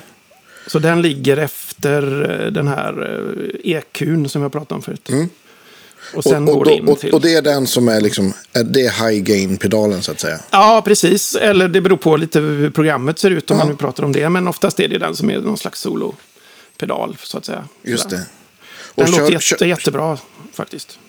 Så 0.67 0.79
den 0.79 1.01
ligger 1.01 1.37
efter 1.37 2.29
eh, 2.45 2.51
den 2.51 2.67
här 2.67 3.19
eh, 3.63 3.71
EQn 3.77 4.29
som 4.29 4.41
jag 4.41 4.51
pratade 4.51 4.75
om 4.75 4.81
förut. 4.81 5.09
Och 6.15 6.23
sen 6.23 6.33
Mm. 6.35 6.49
och, 6.49 6.55
och, 6.57 6.63
går 6.65 6.73
in 6.73 6.87
och, 6.87 6.99
till... 6.99 7.13
och 7.13 7.21
det 7.21 7.33
är 7.35 7.41
den 7.41 7.67
som 7.67 7.87
är 7.87 8.01
liksom, 8.01 8.33
är 8.53 8.63
det 8.63 8.81
high 8.93 9.19
gain-pedalen 9.23 10.01
så 10.01 10.11
att 10.11 10.19
säga. 10.19 10.39
Ja, 10.51 10.81
precis. 10.85 11.35
Eller 11.35 11.67
det 11.67 11.81
beror 11.81 11.97
på 11.97 12.17
lite 12.17 12.39
hur 12.39 12.69
programmet 12.69 13.19
ser 13.19 13.29
ut 13.31 13.51
om 13.51 13.57
Ja. 13.57 13.63
man 13.63 13.71
nu 13.71 13.77
pratar 13.77 14.03
om 14.03 14.11
det. 14.11 14.29
Men 14.29 14.47
oftast 14.47 14.79
är 14.79 14.87
det 14.87 14.97
den 14.97 15.15
som 15.15 15.29
är 15.29 15.39
någon 15.39 15.57
slags 15.57 15.79
solopedal, 15.81 17.17
så 17.23 17.37
att 17.37 17.45
säga. 17.45 17.63
Just 17.83 18.09
det. 18.09 18.15
Den 18.15 18.25
Och 19.05 19.09
låter 19.11 19.23
kör- 19.25 19.31
jätte, 19.31 19.41
kör- 19.45 19.65
jättebra 19.65 20.17
faktiskt. 20.53 20.99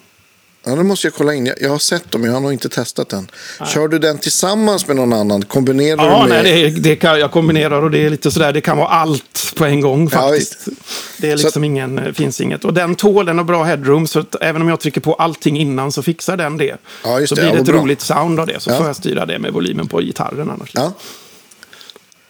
Ja, 0.69 0.75
det 0.77 0.83
måste 0.83 1.07
jag 1.07 1.15
kolla 1.15 1.35
in. 1.35 1.47
Jag, 1.47 1.57
jag 1.63 1.71
har 1.71 1.79
sett 1.79 2.11
dem, 2.11 2.25
jag 2.25 2.33
har 2.33 2.41
nog 2.41 2.53
inte 2.53 2.69
testat 2.69 3.09
den. 3.09 3.31
Kör 3.67 3.89
du 3.89 3.99
den 3.99 4.19
tillsammans 4.19 4.87
med 4.87 4.97
någon 4.97 5.13
annan? 5.13 5.43
Kombinerar 5.43 6.05
Ja, 6.07 6.23
du 6.23 6.29
med... 6.29 6.45
nej, 6.45 6.71
det, 6.71 6.81
det 6.81 6.97
kan, 6.97 7.21
jag 7.21 7.33
kombinerar 7.33 7.83
och 7.83 7.91
det 7.91 7.99
är 8.07 8.11
lite 8.11 8.31
sådär, 8.31 8.53
det 8.53 8.61
kan 8.61 8.77
vara 8.79 8.89
allt 8.89 9.53
på 9.57 9.65
en 9.65 9.81
gång 9.81 10.09
Ja, 10.13 10.19
faktiskt. 10.19 10.69
visst. 10.69 10.79
det 11.19 11.31
är 11.31 11.37
Så- 11.37 11.43
liksom 11.47 11.65
ingen, 11.65 11.99
eh, 11.99 12.13
finns 12.13 12.41
inget. 12.41 12.65
Och 12.65 12.75
den 12.75 12.95
tål, 12.95 13.27
den 13.27 13.39
har 13.39 13.45
bra 13.45 13.65
headroom, 13.65 14.07
så 14.07 14.25
även 14.41 14.63
om 14.63 14.69
jag 14.69 14.81
trycker 14.81 15.01
på 15.01 15.15
allting 15.15 15.59
innan 15.59 15.93
så 15.93 16.03
fixar 16.03 16.37
den 16.37 16.57
det. 16.57 16.77
Ja, 17.05 17.27
så 17.27 17.35
det. 17.35 17.41
blir 17.41 17.45
Ja, 17.45 17.53
det 17.55 17.59
ett 17.61 17.67
bra. 17.67 17.81
roligt 17.81 18.01
sound 18.01 18.41
av 18.41 18.47
det, 18.47 18.61
så 18.61 18.71
Ja. 18.71 18.77
får 18.77 18.87
jag 18.87 18.97
styra 18.97 19.27
det 19.27 19.39
med 19.39 19.53
volymen 19.53 19.89
på 19.89 20.01
gitarren 20.01 20.51
annars. 20.51 20.71
Ja, 20.75 20.93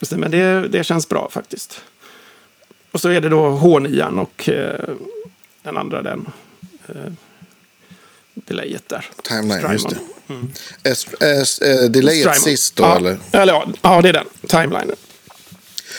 det, 0.01 0.17
Men 0.17 0.31
det, 0.31 0.69
det 0.69 0.85
känns 0.85 1.09
bra 1.09 1.29
faktiskt. 1.33 1.81
Och 2.93 3.01
så 3.01 3.09
är 3.09 3.21
det 3.21 3.29
då 3.29 3.49
H9 3.51 4.19
och 4.21 4.49
eh, 4.49 4.81
den 5.63 5.77
andra 5.77 6.03
den. 6.03 6.27
Eh, 6.89 6.95
delayet 8.45 8.89
där. 8.89 9.11
timeline, 9.23 9.73
just 9.73 9.89
det. 9.89 9.97
Strymon. 10.25 10.53
S, 10.83 11.07
S, 11.21 11.59
eh, 11.59 11.91
delayet 11.91 12.21
Strymon. 12.21 12.41
sist 12.57 12.77
då, 12.77 12.83
ja, 12.85 12.97
eller? 12.97 13.19
eller 13.33 13.53
ja, 13.53 13.67
ja, 13.83 14.03
det 14.03 14.09
är 14.09 14.13
den. 14.13 14.27
Timelinen. 14.47 14.97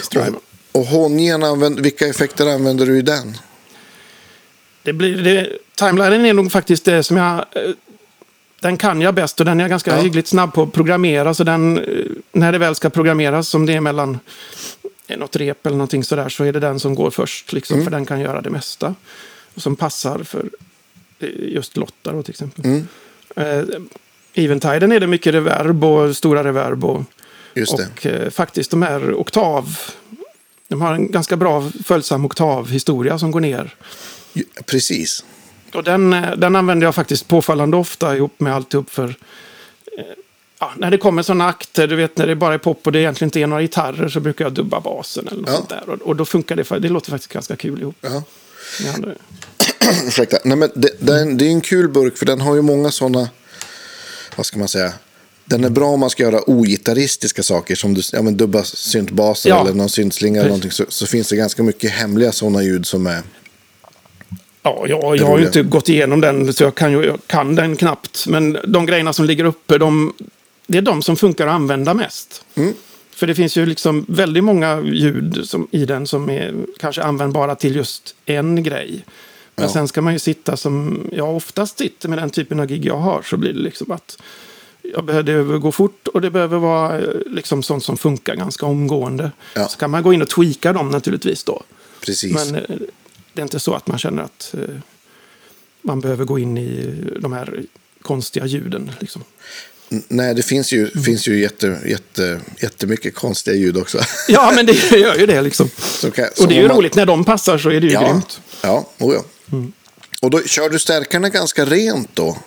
Strymon. 0.02 0.40
Och 0.72 0.86
H9, 0.86 1.46
använd, 1.52 1.80
vilka 1.80 2.08
effekter 2.08 2.48
använder 2.48 2.86
du 2.86 2.98
i 2.98 3.02
den? 3.02 3.38
Det 4.84 4.94
blir, 4.94 5.18
det, 5.24 5.50
timelinen 5.76 6.26
är 6.26 6.34
nog 6.34 6.52
faktiskt 6.52 6.86
det 6.86 7.04
som 7.04 7.18
jag... 7.18 7.36
eh, 7.38 7.72
Den 8.60 8.78
kan 8.78 9.02
jag 9.02 9.14
bäst 9.14 9.40
och 9.40 9.46
den 9.46 9.60
är 9.60 9.64
jag 9.64 9.70
ganska 9.70 9.96
Ja. 9.96 10.02
hyggligt 10.02 10.28
snabb 10.28 10.54
på 10.54 10.64
att 10.64 10.74
programmera. 10.74 11.34
Så 11.34 11.44
den, 11.44 11.78
eh, 11.78 11.84
när 12.32 12.52
det 12.52 12.58
väl 12.58 12.76
ska 12.76 12.90
programmeras, 12.90 13.48
som 13.50 13.66
det 13.66 13.74
är 13.74 13.82
mellan 13.82 14.20
något 15.18 15.36
rep 15.36 15.66
eller 15.66 15.78
någonting 15.78 16.04
sådär, 16.04 16.30
så 16.30 16.44
är 16.44 16.54
det 16.54 16.60
den 16.60 16.80
som 16.80 16.96
går 16.96 17.12
först. 17.12 17.54
Liksom, 17.54 17.74
Mm. 17.74 17.84
För 17.86 17.92
den 17.92 18.06
kan 18.06 18.20
göra 18.20 18.42
det 18.42 18.50
mesta. 18.50 18.96
Och 19.56 19.62
som 19.62 19.76
passar 19.76 20.20
för 20.24 20.50
just 21.40 21.78
lottar 21.78 22.14
då, 22.14 22.24
till 22.24 22.32
exempel. 22.32 22.66
Mm. 22.66 22.88
Eh, 23.36 23.64
Eventiden 24.34 24.92
är 24.92 25.00
det 25.00 25.08
mycket 25.08 25.34
reverb 25.34 25.84
och 25.84 26.18
stora 26.18 26.44
reverb. 26.44 26.86
Och, 26.86 27.04
och 27.96 28.06
eh, 28.06 28.30
faktiskt 28.30 28.72
de 28.72 28.82
här 28.82 29.14
oktav... 29.14 29.78
De 30.68 30.82
har 30.82 30.94
en 30.94 31.12
ganska 31.12 31.36
bra 31.38 31.72
följsam 31.86 32.26
oktavhistoria 32.26 33.20
som 33.20 33.32
går 33.32 33.40
ner. 33.40 33.76
Precis. 34.66 35.26
Och 35.74 35.84
den, 35.84 36.14
eh, 36.14 36.36
den 36.38 36.56
använder 36.56 36.88
jag 36.88 36.96
faktiskt 36.96 37.28
påfallande 37.28 37.78
ofta 37.78 38.16
ihop 38.16 38.40
med 38.40 38.56
alltihop 38.56 38.90
för... 38.90 39.04
eh, 39.98 40.04
Ja, 40.60 40.72
när 40.78 40.92
det 40.92 40.98
kommer 40.98 41.22
sådana 41.24 41.48
akter, 41.48 41.88
du 41.88 41.96
vet 41.96 42.18
när 42.18 42.28
det 42.28 42.36
bara 42.36 42.54
är 42.54 42.58
pop 42.58 42.80
och 42.86 42.92
det 42.92 43.00
egentligen 43.00 43.28
inte 43.28 43.40
är 43.40 43.48
några 43.48 43.62
gitarrer 43.62 44.10
så 44.10 44.20
brukar 44.20 44.46
jag 44.46 44.54
dubba 44.54 44.80
basen 44.80 45.28
eller 45.28 45.42
något 45.42 45.50
Ja. 45.50 45.56
sånt 45.56 45.70
där. 45.70 45.90
Och, 45.90 46.02
och 46.02 46.16
då 46.16 46.26
funkar 46.26 46.56
det, 46.56 46.80
det 46.80 46.90
låter 46.90 47.12
faktiskt 47.12 47.34
ganska 47.34 47.56
kul 47.56 47.82
ihop. 47.82 47.96
Ja. 48.02 48.24
Ursäkta. 50.08 50.38
Nej, 50.44 50.58
men 50.58 50.72
det, 50.76 50.90
den, 51.00 51.38
det 51.38 51.46
är 51.46 51.50
en 51.50 51.62
kul 51.62 51.90
burk 51.90 52.18
för 52.18 52.26
den 52.26 52.42
har 52.42 52.56
ju 52.56 52.62
många 52.62 52.92
sådana, 52.92 53.30
vad 54.36 54.46
ska 54.46 54.60
man 54.60 54.68
säga, 54.68 54.94
den 55.46 55.64
är 55.64 55.70
bra 55.70 55.88
om 55.88 56.00
man 56.00 56.10
ska 56.10 56.24
göra 56.24 56.50
ogitarristiska 56.50 57.44
saker 57.44 57.76
som 57.76 57.94
du, 57.94 58.02
ja, 58.12 58.22
men 58.22 58.38
dubba 58.38 58.64
syntbaser 58.64 59.50
Ja. 59.50 59.62
eller 59.62 59.74
någon 59.74 59.90
syntslinga 59.90 60.40
eller 60.40 60.50
någonting 60.50 60.72
så, 60.72 60.86
så 60.90 61.08
finns 61.08 61.30
det 61.30 61.36
ganska 61.36 61.64
mycket 61.64 61.92
hemliga 61.92 62.32
sådana 62.32 62.64
ljud 62.64 62.88
som 62.88 63.08
är, 63.08 63.24
Ja, 64.68 64.86
jag, 64.88 65.18
jag 65.18 65.26
har 65.26 65.38
ju 65.40 65.46
inte 65.46 65.64
gått 65.64 65.90
igenom 65.90 66.22
den 66.22 66.54
så 66.54 66.64
jag 66.64 66.76
kan, 66.76 66.92
ju, 66.92 67.06
jag 67.06 67.20
kan 67.28 67.56
den 67.56 67.76
knappt. 67.76 68.28
Men 68.28 68.58
de 68.68 68.86
grejerna 68.86 69.14
som 69.14 69.26
ligger 69.26 69.46
uppe, 69.46 69.78
de, 69.78 70.14
det 70.68 70.78
är 70.78 70.82
de 70.82 71.02
som 71.02 71.16
funkar 71.16 71.48
att 71.48 71.54
använda 71.54 71.94
mest. 71.94 72.44
Mm. 72.56 72.74
För 73.16 73.28
det 73.28 73.36
finns 73.36 73.58
ju 73.58 73.66
liksom 73.66 74.06
väldigt 74.10 74.44
många 74.44 74.82
ljud 74.82 75.42
som, 75.44 75.68
i 75.72 75.86
den 75.86 76.08
som 76.08 76.30
är 76.30 76.54
kanske 76.80 77.02
användbara 77.04 77.56
till 77.56 77.76
just 77.76 78.16
en 78.26 78.64
grej. 78.64 79.06
Men 79.58 79.66
Ja. 79.68 79.74
sen 79.74 79.88
ska 79.88 80.02
man 80.02 80.14
ju 80.14 80.20
sitta 80.20 80.58
som 80.58 81.02
jag 81.12 81.36
oftast 81.36 81.78
sitter 81.80 82.10
med 82.10 82.18
den 82.18 82.30
typen 82.30 82.60
av 82.60 82.66
gig 82.66 82.86
jag 82.86 82.98
har. 82.98 83.22
Så 83.22 83.38
blir 83.38 83.54
det 83.54 83.60
liksom 83.60 83.92
att 83.92 84.18
jag 84.94 85.06
behöver 85.06 85.58
gå 85.58 85.72
fort 85.72 86.08
och 86.08 86.22
det 86.22 86.32
behöver 86.32 86.58
vara 86.58 86.98
eh, 87.00 87.04
liksom 87.26 87.64
sånt 87.64 87.84
som 87.84 87.98
funkar 87.98 88.36
ganska 88.36 88.66
omgående. 88.66 89.32
Ja. 89.54 89.68
Så 89.68 89.78
kan 89.78 89.92
man 89.92 90.04
gå 90.04 90.14
in 90.14 90.22
och 90.22 90.30
tweaka 90.30 90.74
dem 90.74 90.90
naturligtvis 90.90 91.44
då. 91.44 91.64
precis. 92.06 92.34
Men 92.34 92.56
eh, 92.56 92.62
det 93.34 93.42
är 93.42 93.44
inte 93.44 93.60
så 93.60 93.74
att 93.74 93.88
man 93.88 94.00
känner 94.00 94.24
att 94.24 94.54
eh, 94.58 94.76
man 95.82 96.02
behöver 96.02 96.26
gå 96.26 96.40
in 96.40 96.58
i 96.58 96.94
de 97.20 97.34
här 97.34 97.64
konstiga 98.02 98.46
ljuden. 98.46 98.92
Liksom. 99.00 99.24
Nej, 100.08 100.36
det 100.36 100.44
finns 100.44 100.72
ju, 100.74 100.80
Mm. 100.92 101.04
finns 101.04 101.28
ju 101.28 101.40
jätte, 101.40 101.80
jätte, 101.86 102.42
jättemycket 102.62 103.16
konstiga 103.16 103.56
ljud 103.56 103.78
också. 103.78 104.00
Ja, 104.28 104.52
men 104.56 104.66
det 104.66 104.92
gör 104.92 105.16
ju 105.16 105.26
det 105.26 105.42
liksom. 105.42 105.70
Som 105.78 106.12
kan, 106.12 106.26
Och 106.42 106.48
det 106.48 106.56
är 106.58 106.62
ju 106.62 106.68
man- 106.68 106.78
roligt, 106.78 106.96
när 106.96 107.06
de 107.06 107.26
passar 107.26 107.58
så 107.58 107.70
är 107.70 107.82
det 107.82 107.88
ju 107.88 107.94
Ja, 107.94 108.08
grymt. 108.08 108.42
ja, 108.64 108.90
oh 109.00 109.14
ja. 109.14 109.24
Och 110.22 110.30
då 110.30 110.42
kör 110.44 110.70
du 110.70 110.80
stärkarna 110.80 111.30
ganska 111.30 111.66
rent 111.66 112.16
då? 112.16 112.38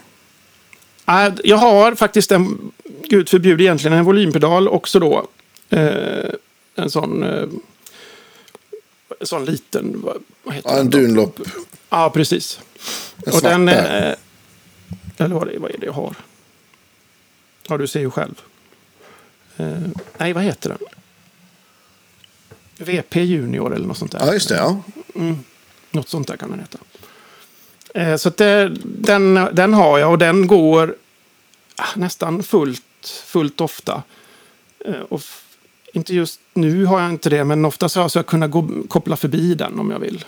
Äh, 1.09 1.29
Jag 1.45 1.57
har 1.57 1.95
faktiskt 1.95 2.33
en, 2.33 2.73
gud 3.09 3.29
förbjude 3.29 3.65
egentligen, 3.65 3.97
en 3.99 4.05
volympedal 4.05 4.69
också 4.69 4.99
då. 4.99 5.29
Eh, 5.71 6.31
en 6.75 6.91
sån, 6.91 7.23
eh, 7.23 7.43
en 9.21 9.27
sån 9.27 9.45
liten, 9.45 10.03
vad, 10.43 10.55
heter 10.55 10.71
Ja, 10.71 10.79
en 10.79 10.91
dunlopp. 10.91 11.41
Ja, 11.89 12.11
precis. 12.11 12.61
En 13.27 13.33
Och 13.33 13.43
den, 13.43 13.69
eh, 13.69 14.15
eller 15.17 15.35
vad, 15.35 15.47
det, 15.49 15.59
vad 15.59 15.71
är 15.71 15.79
det 15.79 15.87
jag 15.87 15.93
har? 15.93 16.15
Ja, 17.69 17.77
du 17.77 17.87
ser 17.87 18.01
ju 18.01 18.11
själv. 18.11 18.41
Eh, 19.57 19.79
nej, 20.19 20.33
vad 20.33 20.43
heter 20.45 20.69
den? 20.69 20.79
VP 22.87 23.23
Junior 23.23 23.75
eller 23.75 23.87
något 23.87 23.99
sånt 23.99 24.13
där. 24.13 24.27
Ja, 24.27 24.33
just 24.33 24.49
det. 24.49 24.57
Ja. 24.57 24.83
Något 25.91 26.09
sånt 26.09 26.29
där 26.29 26.37
kan 26.37 26.51
den 26.51 26.59
heta. 26.61 26.79
Eh, 27.95 28.17
så 28.17 28.31
det, 28.31 28.77
den, 28.85 29.49
den 29.53 29.75
har 29.75 29.99
jag 29.99 30.11
och 30.11 30.19
den 30.19 30.47
går 30.47 30.95
ah, 31.77 31.97
nästan 31.97 32.43
fullt, 32.43 33.23
fullt 33.27 33.61
ofta. 33.61 34.03
Eh, 34.85 35.01
och 35.09 35.23
inte 35.93 36.15
just 36.15 36.41
nu 36.55 36.85
har 36.85 37.01
jag 37.01 37.11
inte 37.11 37.31
det, 37.31 37.45
men 37.45 37.65
oftast 37.65 37.97
har 37.97 38.11
jag 38.15 38.27
kunnat 38.27 38.51
gå, 38.51 38.69
koppla 38.89 39.17
förbi 39.17 39.55
den 39.55 39.79
om 39.79 39.91
jag 39.91 39.99
vill. 39.99 40.25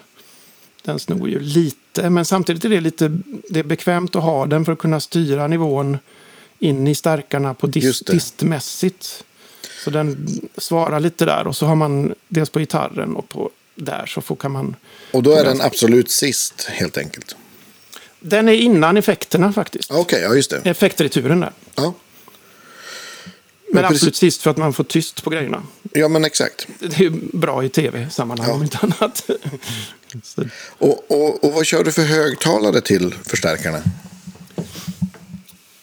Den 0.82 0.98
snor 0.98 1.28
ju 1.28 1.40
lite, 1.40 2.10
men 2.10 2.24
samtidigt 2.24 2.64
är 2.64 2.68
det 2.68 2.80
lite 2.80 3.18
det 3.50 3.58
är 3.58 3.64
bekvämt 3.64 4.16
att 4.16 4.22
ha 4.22 4.46
den 4.46 4.64
för 4.64 4.72
att 4.72 4.78
kunna 4.78 5.00
styra 5.00 5.46
nivån 5.46 5.98
in 6.58 6.88
i 6.88 6.94
stärkarna 6.94 7.54
på 7.54 7.66
dis, 7.66 7.84
Just 7.84 8.06
det. 8.06 8.12
distmässigt. 8.12 9.24
Så 9.84 9.90
den 9.90 10.28
svarar 10.56 11.00
lite 11.00 11.24
där 11.24 11.46
och 11.46 11.56
så 11.56 11.66
har 11.66 11.76
man 11.76 12.14
dels 12.28 12.50
på 12.50 12.58
gitarren 12.58 13.16
och 13.16 13.28
på 13.28 13.50
där 13.74 14.06
så 14.06 14.20
får, 14.20 14.36
kan 14.36 14.52
man 14.52 14.76
Och 15.10 15.22
då 15.22 15.32
är 15.32 15.44
den 15.44 15.60
absolut 15.60 16.10
sist, 16.10 16.68
helt 16.70 16.98
enkelt. 16.98 17.36
Den 18.22 18.48
är 18.48 18.52
innan 18.52 18.96
effekterna 18.96 19.52
faktiskt. 19.52 19.90
Okej, 19.90 20.22
ja 20.22 20.34
just 20.34 20.50
det. 20.50 20.56
Effektreturen 20.64 21.40
där. 21.40 21.52
Ja. 21.74 21.94
Men 23.72 23.82
precis. 23.82 23.96
absolut 23.96 24.16
sist 24.16 24.42
för 24.42 24.50
att 24.50 24.56
man 24.56 24.72
får 24.72 24.84
tyst 24.84 25.24
på 25.24 25.30
grejerna. 25.30 25.62
ja, 25.92 26.08
men 26.08 26.24
exakt. 26.24 26.66
Det 26.78 27.04
är 27.04 27.10
bra 27.36 27.64
i 27.64 27.68
tv-sammanhang 27.68 28.48
Ja. 28.48 28.54
om 28.54 28.62
inte 28.62 28.78
annat. 28.82 29.30
Och, 30.78 31.10
och, 31.10 31.44
och 31.44 31.52
vad 31.52 31.66
kör 31.66 31.84
du 31.84 31.92
för 31.92 32.02
högtalare 32.02 32.80
till 32.80 33.14
förstärkarna? 33.26 33.78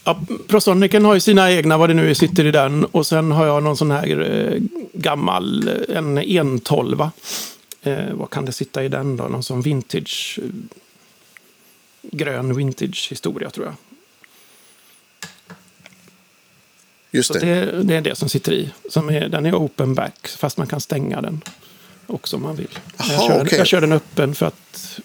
ja, 0.03 0.21
Prosonicen 0.47 1.05
har 1.05 1.13
ju 1.13 1.19
sina 1.19 1.51
egna, 1.51 1.77
vad 1.77 1.89
det 1.89 1.93
nu 1.93 2.15
sitter 2.15 2.45
i 2.45 2.51
den. 2.51 2.85
Och 2.85 3.07
sen 3.07 3.31
har 3.31 3.45
jag 3.45 3.63
någon 3.63 3.77
sån 3.77 3.91
här 3.91 4.21
eh, 4.21 4.61
gammal, 4.93 5.67
eh, 5.67 5.97
en 5.97 6.17
112. 6.17 7.01
Eh, 7.81 7.97
vad 8.13 8.29
kan 8.29 8.45
det 8.45 8.51
sitta 8.51 8.83
i 8.83 8.87
den 8.87 9.17
då? 9.17 9.23
Någon 9.23 9.43
sån 9.43 9.61
vintage, 9.61 10.39
eh, 10.43 10.49
grön 12.11 12.55
vintage-historia 12.55 13.49
tror 13.49 13.65
jag. 13.65 13.75
Just 17.11 17.27
Så 17.27 17.33
det. 17.33 17.39
det, 17.65 17.83
det 17.83 17.95
är 17.95 18.01
det 18.01 18.15
som 18.15 18.29
sitter 18.29 18.51
i. 18.53 18.69
Som 18.89 19.09
är, 19.09 19.29
den 19.29 19.45
är 19.45 19.55
open 19.55 19.93
back, 19.95 20.27
fast 20.27 20.57
man 20.57 20.67
kan 20.67 20.81
stänga 20.81 21.21
den 21.21 21.41
också 22.07 22.35
om 22.35 22.41
man 22.41 22.55
vill. 22.55 22.79
Jaha, 22.97 23.07
jag, 23.11 23.21
kör, 23.27 23.37
den- 23.37 23.47
okej. 23.47 23.57
jag 23.57 23.67
kör 23.67 23.81
den 23.81 23.91
öppen 23.91 24.35
för 24.35 24.45
att 24.45 24.99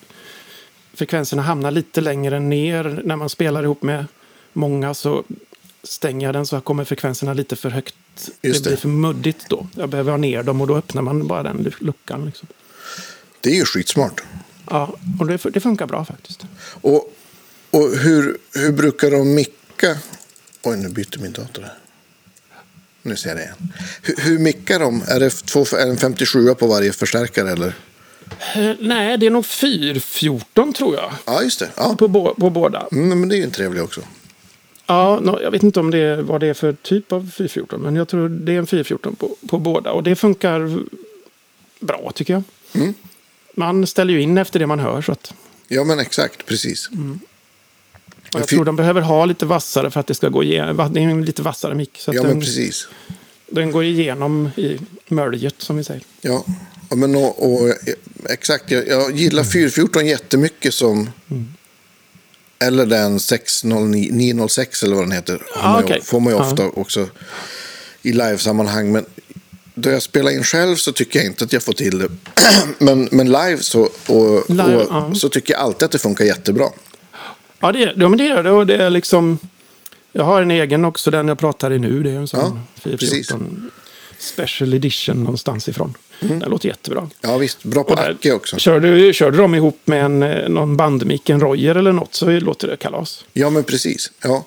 frekvenserna 0.95 1.43
hamnar 1.43 1.71
lite 1.71 2.01
längre 2.01 2.41
ner. 2.41 3.01
När 3.05 3.17
man 3.17 3.29
spelar 3.29 3.63
ihop 3.63 3.83
med 3.83 4.07
många 4.53 4.95
så 4.95 5.25
stänger 5.83 6.27
jag 6.27 6.35
den 6.35 6.47
så 6.47 6.61
kommer 6.61 6.85
frekvenserna 6.85 7.33
lite 7.35 7.57
för 7.57 7.71
högt. 7.71 7.95
Just 8.43 8.65
det 8.65 8.69
blir 8.69 8.77
det. 8.77 8.81
för 8.81 8.89
muddigt 8.89 9.47
då. 9.49 9.67
Jag 9.77 9.89
behöver 9.89 10.11
ha 10.11 10.19
ner 10.19 10.43
dem 10.43 10.61
och 10.61 10.67
då 10.67 10.77
öppnar 10.77 11.03
man 11.03 11.27
bara 11.27 11.43
den 11.43 11.73
luckan. 11.79 12.27
Liksom. 12.27 12.49
Det 13.41 13.51
är 13.51 13.55
ju 13.55 13.65
skitsmart. 13.65 14.23
Ja, 14.71 14.95
och 15.21 15.27
det, 15.27 15.37
det 15.53 15.61
funkar 15.61 15.87
bra 15.87 16.05
faktiskt. 16.05 16.47
Och, 16.81 17.13
och 17.71 17.97
hur, 17.97 18.39
hur 18.55 18.73
brukar 18.73 19.11
de 19.11 19.35
micka? 19.35 19.99
Oj, 20.63 20.77
nu 20.77 20.89
byter 20.89 21.19
min 21.23 21.33
dator 21.33 21.63
här. 21.63 21.75
Nu 23.03 23.17
ser 23.17 23.29
jag 23.29 23.39
det 23.39 23.43
igen. 23.43 23.73
Hur, 24.03 24.15
hur 24.19 24.39
mickar 24.39 24.81
de? 24.81 25.03
Är 25.09 25.21
det 25.21 25.31
två, 25.31 25.61
är 25.61 25.85
det 25.87 25.91
en 25.91 25.97
57 25.97 26.55
på 26.55 26.67
varje 26.67 26.93
förstärkare 26.93 27.51
eller? 27.51 27.75
Eh, 28.55 28.73
nej, 28.81 29.19
det 29.19 29.27
är 29.27 29.31
nog 29.31 29.47
414 29.47 30.73
tror 30.73 30.95
jag. 30.95 31.13
Ja, 31.25 31.43
just 31.43 31.59
det. 31.61 31.69
Ja. 31.77 31.97
På, 31.99 32.09
bo, 32.09 32.35
på 32.35 32.51
båda. 32.51 32.87
Mm, 32.93 33.21
men 33.21 33.29
det 33.29 33.35
är 33.35 33.39
ju 33.39 33.45
en 33.45 33.51
trevlig 33.51 33.83
också. 33.83 34.01
Ja, 34.87 35.21
nå- 35.23 35.41
jag 35.43 35.51
vet 35.51 35.63
inte 35.63 35.81
om 35.81 35.91
det 35.91 35.99
är, 35.99 36.17
vad 36.23 36.41
det 36.41 36.47
är 36.47 36.55
för 36.55 36.73
typ 36.73 37.13
av 37.13 37.31
414, 37.37 37.81
men 37.81 37.97
jag 37.97 38.09
tror 38.09 38.29
det 38.29 38.53
är 38.53 38.59
en 38.59 38.67
414 38.67 39.17
på, 39.17 39.37
på 39.49 39.59
båda. 39.59 39.93
Och 39.93 40.03
det 40.03 40.17
funkar 40.17 40.79
bra 41.81 42.13
tycker 42.15 42.33
jag. 42.33 42.43
Mm. 42.73 42.95
Man 43.55 43.87
ställer 43.87 44.13
ju 44.15 44.21
in 44.23 44.39
efter 44.39 44.59
det 44.59 44.67
man 44.67 44.79
hör. 44.81 45.03
Så 45.03 45.13
att, 45.13 45.35
Ja, 45.69 45.85
men 45.85 45.99
exakt. 45.99 46.47
Precis. 46.47 46.89
och 46.89 46.95
jag 48.41 48.49
Fi- 48.49 48.57
tror 48.57 48.65
de 48.65 48.77
behöver 48.77 49.01
ha 49.01 49.25
lite 49.25 49.47
vassare 49.47 49.91
för 49.91 50.01
att 50.01 50.07
det 50.07 50.15
ska 50.15 50.29
gå 50.29 50.43
igenom. 50.43 50.93
Det 50.93 51.01
är 51.01 51.05
en 51.05 51.25
lite 51.25 51.43
vassare 51.43 51.75
mick. 51.75 52.03
Ja, 52.07 52.13
den, 52.13 52.23
men 52.27 52.41
precis. 52.41 52.89
den 53.47 53.71
går 53.71 53.85
igenom 53.85 54.51
i 54.57 54.79
möljet 55.09 55.55
som 55.59 55.77
vi 55.77 55.85
säger. 55.85 56.03
Ja, 56.21 56.45
ja, 56.91 56.97
men 56.97 57.17
och, 57.17 57.53
och, 57.53 57.75
exakt. 58.31 58.71
Jag, 58.71 58.89
jag 58.89 59.17
gillar 59.17 59.45
414 59.45 60.07
jättemycket 60.07 60.75
som... 60.75 61.11
Eller 62.59 62.87
den 62.87 63.21
609 63.21 64.09
906 64.13 64.83
eller 64.83 64.95
vad 64.97 65.05
den 65.05 65.13
heter. 65.13 65.43
Ah, 65.57 65.73
man 65.73 65.79
ju- 65.81 65.85
okej. 65.85 66.01
Får 66.05 66.21
man 66.21 66.33
ju 66.33 66.39
Ja. 66.39 66.45
ofta 66.51 66.67
också 66.67 67.09
i 68.03 68.13
livesammanhang. 68.13 68.93
Men 68.93 69.05
då 69.75 69.91
jag 69.91 70.03
spelar 70.03 70.31
in 70.31 70.45
själv 70.45 70.77
så 70.77 70.93
tycker 70.93 71.19
jag 71.19 71.27
inte 71.27 71.45
att 71.45 71.53
jag 71.53 71.63
får 71.63 71.73
till 71.73 71.99
det. 71.99 72.09
men, 72.79 73.09
men 73.13 73.27
live, 73.27 73.59
så, 73.59 73.81
och, 74.07 74.51
Live, 74.51 74.77
och, 74.77 74.87
ja. 74.91 75.15
så 75.15 75.29
tycker 75.29 75.55
jag 75.55 75.63
alltid 75.63 75.83
att 75.83 75.93
det 75.93 75.99
funkar 75.99 76.25
jättebra. 76.25 76.69
Ja, 77.61 77.73
det, 77.73 77.93
ja 77.97 78.09
men 78.09 78.19
det 78.19 78.25
gör 78.25 78.43
det. 78.43 78.51
Och 78.51 78.67
det 78.67 78.77
är 78.77 78.91
liksom, 78.91 79.39
jag 80.13 80.25
har 80.25 80.43
en 80.43 80.51
egen 80.51 80.85
också, 80.85 81.11
den 81.11 81.29
jag 81.29 81.39
pratar 81.39 81.73
i 81.73 81.79
nu. 81.79 82.03
Det 82.03 82.11
är 82.11 82.17
en 82.17 82.29
sån 82.29 82.41
Ja, 82.41 82.83
414 82.83 83.71
special 84.19 84.75
edition 84.75 85.23
någonstans 85.23 85.69
ifrån. 85.69 85.95
Den 86.21 86.39
låter 86.39 86.69
jättebra. 86.69 87.11
Ja, 87.21 87.37
visst. 87.37 87.65
Bra 87.65 87.85
på 87.85 87.95
Acke 87.95 88.33
också. 88.33 88.59
Kör 88.59 88.81
du, 88.81 89.13
kör 89.13 89.31
du 89.31 89.39
dem 89.39 89.55
ihop 89.55 89.81
med 89.85 90.05
en, 90.05 90.23
eh, 90.23 90.49
någon 90.49 90.77
bandmick, 90.77 91.31
en 91.31 91.41
Royer 91.41 91.75
eller 91.75 91.93
något, 91.93 92.15
så 92.15 92.31
låter 92.31 92.69
det 92.69 92.77
kalas. 92.77 93.25
Ja, 93.33 93.51
men 93.51 93.65
precis. 93.65 94.11
Ja. 94.23 94.45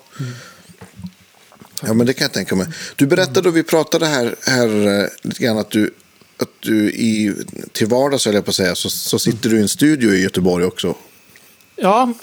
Ja, 1.82 1.94
men 1.94 2.08
det 2.08 2.14
kan 2.14 2.26
jag 2.26 2.34
tänka 2.34 2.56
mig. 2.56 2.68
Du 2.96 3.08
berättade 3.08 3.42
då 3.42 3.50
vi 3.50 3.64
pratade 3.64 4.06
här, 4.06 4.36
här 4.46 5.00
eh, 5.02 5.08
lite 5.22 5.44
grann 5.44 5.58
att 5.58 5.70
du, 5.70 5.94
att 6.38 6.50
du 6.60 6.90
i, 6.92 7.34
till 7.72 7.88
vardags, 7.88 8.26
höll 8.26 8.36
jag 8.36 8.46
på 8.46 8.50
att 8.50 8.56
säga, 8.56 8.76
så, 8.76 8.90
så 8.90 9.20
sitter 9.20 9.50
du 9.50 9.58
i 9.58 9.62
en 9.62 9.70
studio 9.70 10.14
i 10.14 10.22
Göteborg 10.24 10.66
också. 10.66 10.96
Ja, 11.76 12.14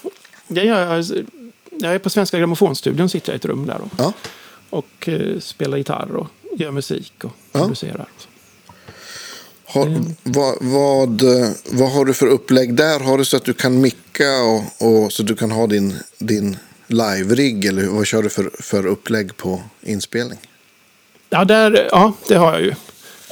det 0.49 0.65
gör 0.65 0.95
jag. 0.95 1.05
Jag 1.81 1.95
är 1.95 1.99
på 1.99 2.11
Svenska 2.11 2.39
Grammofonstudion, 2.39 3.09
sitter 3.09 3.33
jag 3.33 3.37
i 3.37 3.39
ett 3.39 3.45
rum 3.45 3.67
där 3.67 3.81
och, 3.81 3.89
Ja. 3.99 4.13
och 4.71 5.09
eh, 5.09 5.39
spelar 5.41 5.77
gitarr 5.79 6.17
och 6.17 6.27
gör 6.57 6.71
musik 6.71 7.13
och 7.25 7.33
Ja. 7.53 7.61
producerar. 7.61 8.09
Har, 9.67 10.05
vad, 10.23 10.57
vad, 10.61 11.23
eh, 11.23 11.49
vad 11.71 11.93
har 11.93 12.05
du 12.05 12.15
för 12.15 12.27
upplägg 12.27 12.75
där? 12.75 13.01
Har 13.01 13.19
du 13.19 13.25
så 13.25 13.37
att 13.37 13.45
du 13.45 13.53
kan 13.55 13.81
micka 13.81 14.43
och, 14.43 14.63
och 14.79 15.13
så 15.13 15.23
att 15.23 15.27
du 15.29 15.37
kan 15.37 15.51
ha 15.51 15.67
din, 15.67 15.95
din 16.19 16.57
live-rigg? 16.87 17.65
Eller 17.65 17.87
vad 17.87 18.07
kör 18.07 18.23
du 18.23 18.29
för, 18.29 18.51
för 18.61 18.87
upplägg 18.87 19.37
på 19.37 19.63
inspelning? 19.81 20.39
Ja, 21.31 21.45
där, 21.45 21.89
ja, 21.91 22.13
det 22.29 22.35
har 22.35 22.53
jag 22.53 22.63
ju. 22.63 22.75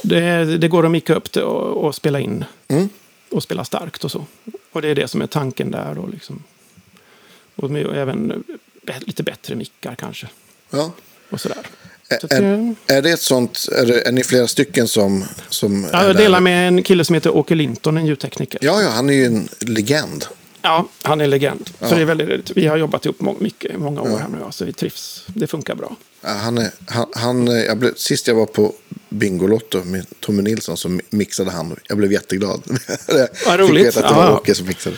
Det, 0.03 0.45
det 0.57 0.67
går 0.67 0.85
att 0.85 0.91
micka 0.91 1.15
upp 1.15 1.31
det 1.31 1.43
och, 1.43 1.85
och 1.85 1.95
spela 1.95 2.19
in. 2.19 2.45
Mm. 2.67 2.89
Och 3.31 3.43
spela 3.43 3.65
starkt 3.65 4.03
och 4.03 4.11
så. 4.11 4.25
Och 4.71 4.81
det 4.81 4.87
är 4.87 4.95
det 4.95 5.07
som 5.07 5.21
är 5.21 5.27
tanken 5.27 5.71
där. 5.71 5.97
Och, 5.97 6.09
liksom. 6.09 6.43
och 7.55 7.71
även 7.95 8.43
bä- 8.85 9.05
lite 9.05 9.23
bättre 9.23 9.55
mickar 9.55 9.95
kanske. 9.95 10.27
Ja. 10.69 10.91
Och 11.29 11.41
sådär. 11.41 11.67
Så 12.21 12.27
Är, 12.29 12.41
eh, 12.41 12.97
är 12.97 13.01
det 13.01 13.11
ett 13.11 13.21
sånt, 13.21 13.67
är, 13.71 13.85
det, 13.85 14.07
är 14.07 14.11
ni 14.11 14.23
flera 14.23 14.47
stycken 14.47 14.87
som, 14.87 15.25
som 15.49 15.87
ja, 15.91 16.05
jag 16.05 16.15
där? 16.15 16.23
delar 16.23 16.39
med 16.39 16.67
en 16.67 16.83
kille 16.83 17.05
som 17.05 17.13
heter 17.13 17.35
Åke 17.35 17.55
Linton, 17.55 17.97
en 17.97 18.05
ljudtekniker. 18.05 18.59
Ja, 18.63 18.81
ja, 18.81 18.89
han 18.89 19.09
är 19.09 19.13
ju 19.13 19.25
en 19.25 19.49
legend. 19.59 20.25
Ja, 20.65 20.87
han 21.01 21.21
är 21.21 21.27
legend. 21.27 21.69
Ja. 21.79 21.89
Så 21.89 21.95
det 21.95 22.01
är 22.01 22.05
väldigt, 22.05 22.51
vi 22.57 22.67
har 22.67 22.77
jobbat 22.77 23.05
ihop 23.05 23.19
må- 23.21 23.35
mycket, 23.39 23.79
många 23.79 24.01
år 24.01 24.17
här 24.17 24.27
nu. 24.27 24.37
ja, 24.41 24.51
Så 24.51 24.65
vi 24.65 24.73
trivs. 24.73 25.23
Det 25.27 25.47
funkar 25.47 25.75
bra. 25.75 25.95
Ja, 26.21 26.29
Han 26.29 26.57
är, 26.57 26.71
han, 26.87 27.05
han, 27.15 27.47
eh, 27.47 27.53
jag 27.63 27.77
blev, 27.77 27.93
sist 27.95 28.27
jag 28.27 28.35
var 28.35 28.45
på 28.45 28.73
Bingolotto 29.09 29.83
med 29.83 30.05
Tommy 30.19 30.41
Nilsson 30.41 30.77
så 30.77 30.99
mixade 31.09 31.51
han. 31.51 31.75
Jag 31.87 31.97
blev 31.97 32.11
jätteglad. 32.11 32.61
Vad 33.47 33.59
roligt. 33.59 33.75
Fick 33.77 33.85
veta 33.87 33.99
att 34.07 34.09
det 34.13 34.15
var 34.21 34.25
Ja. 34.25 34.35
Åke 34.37 34.55
som 34.55 34.67
mixade. 34.67 34.95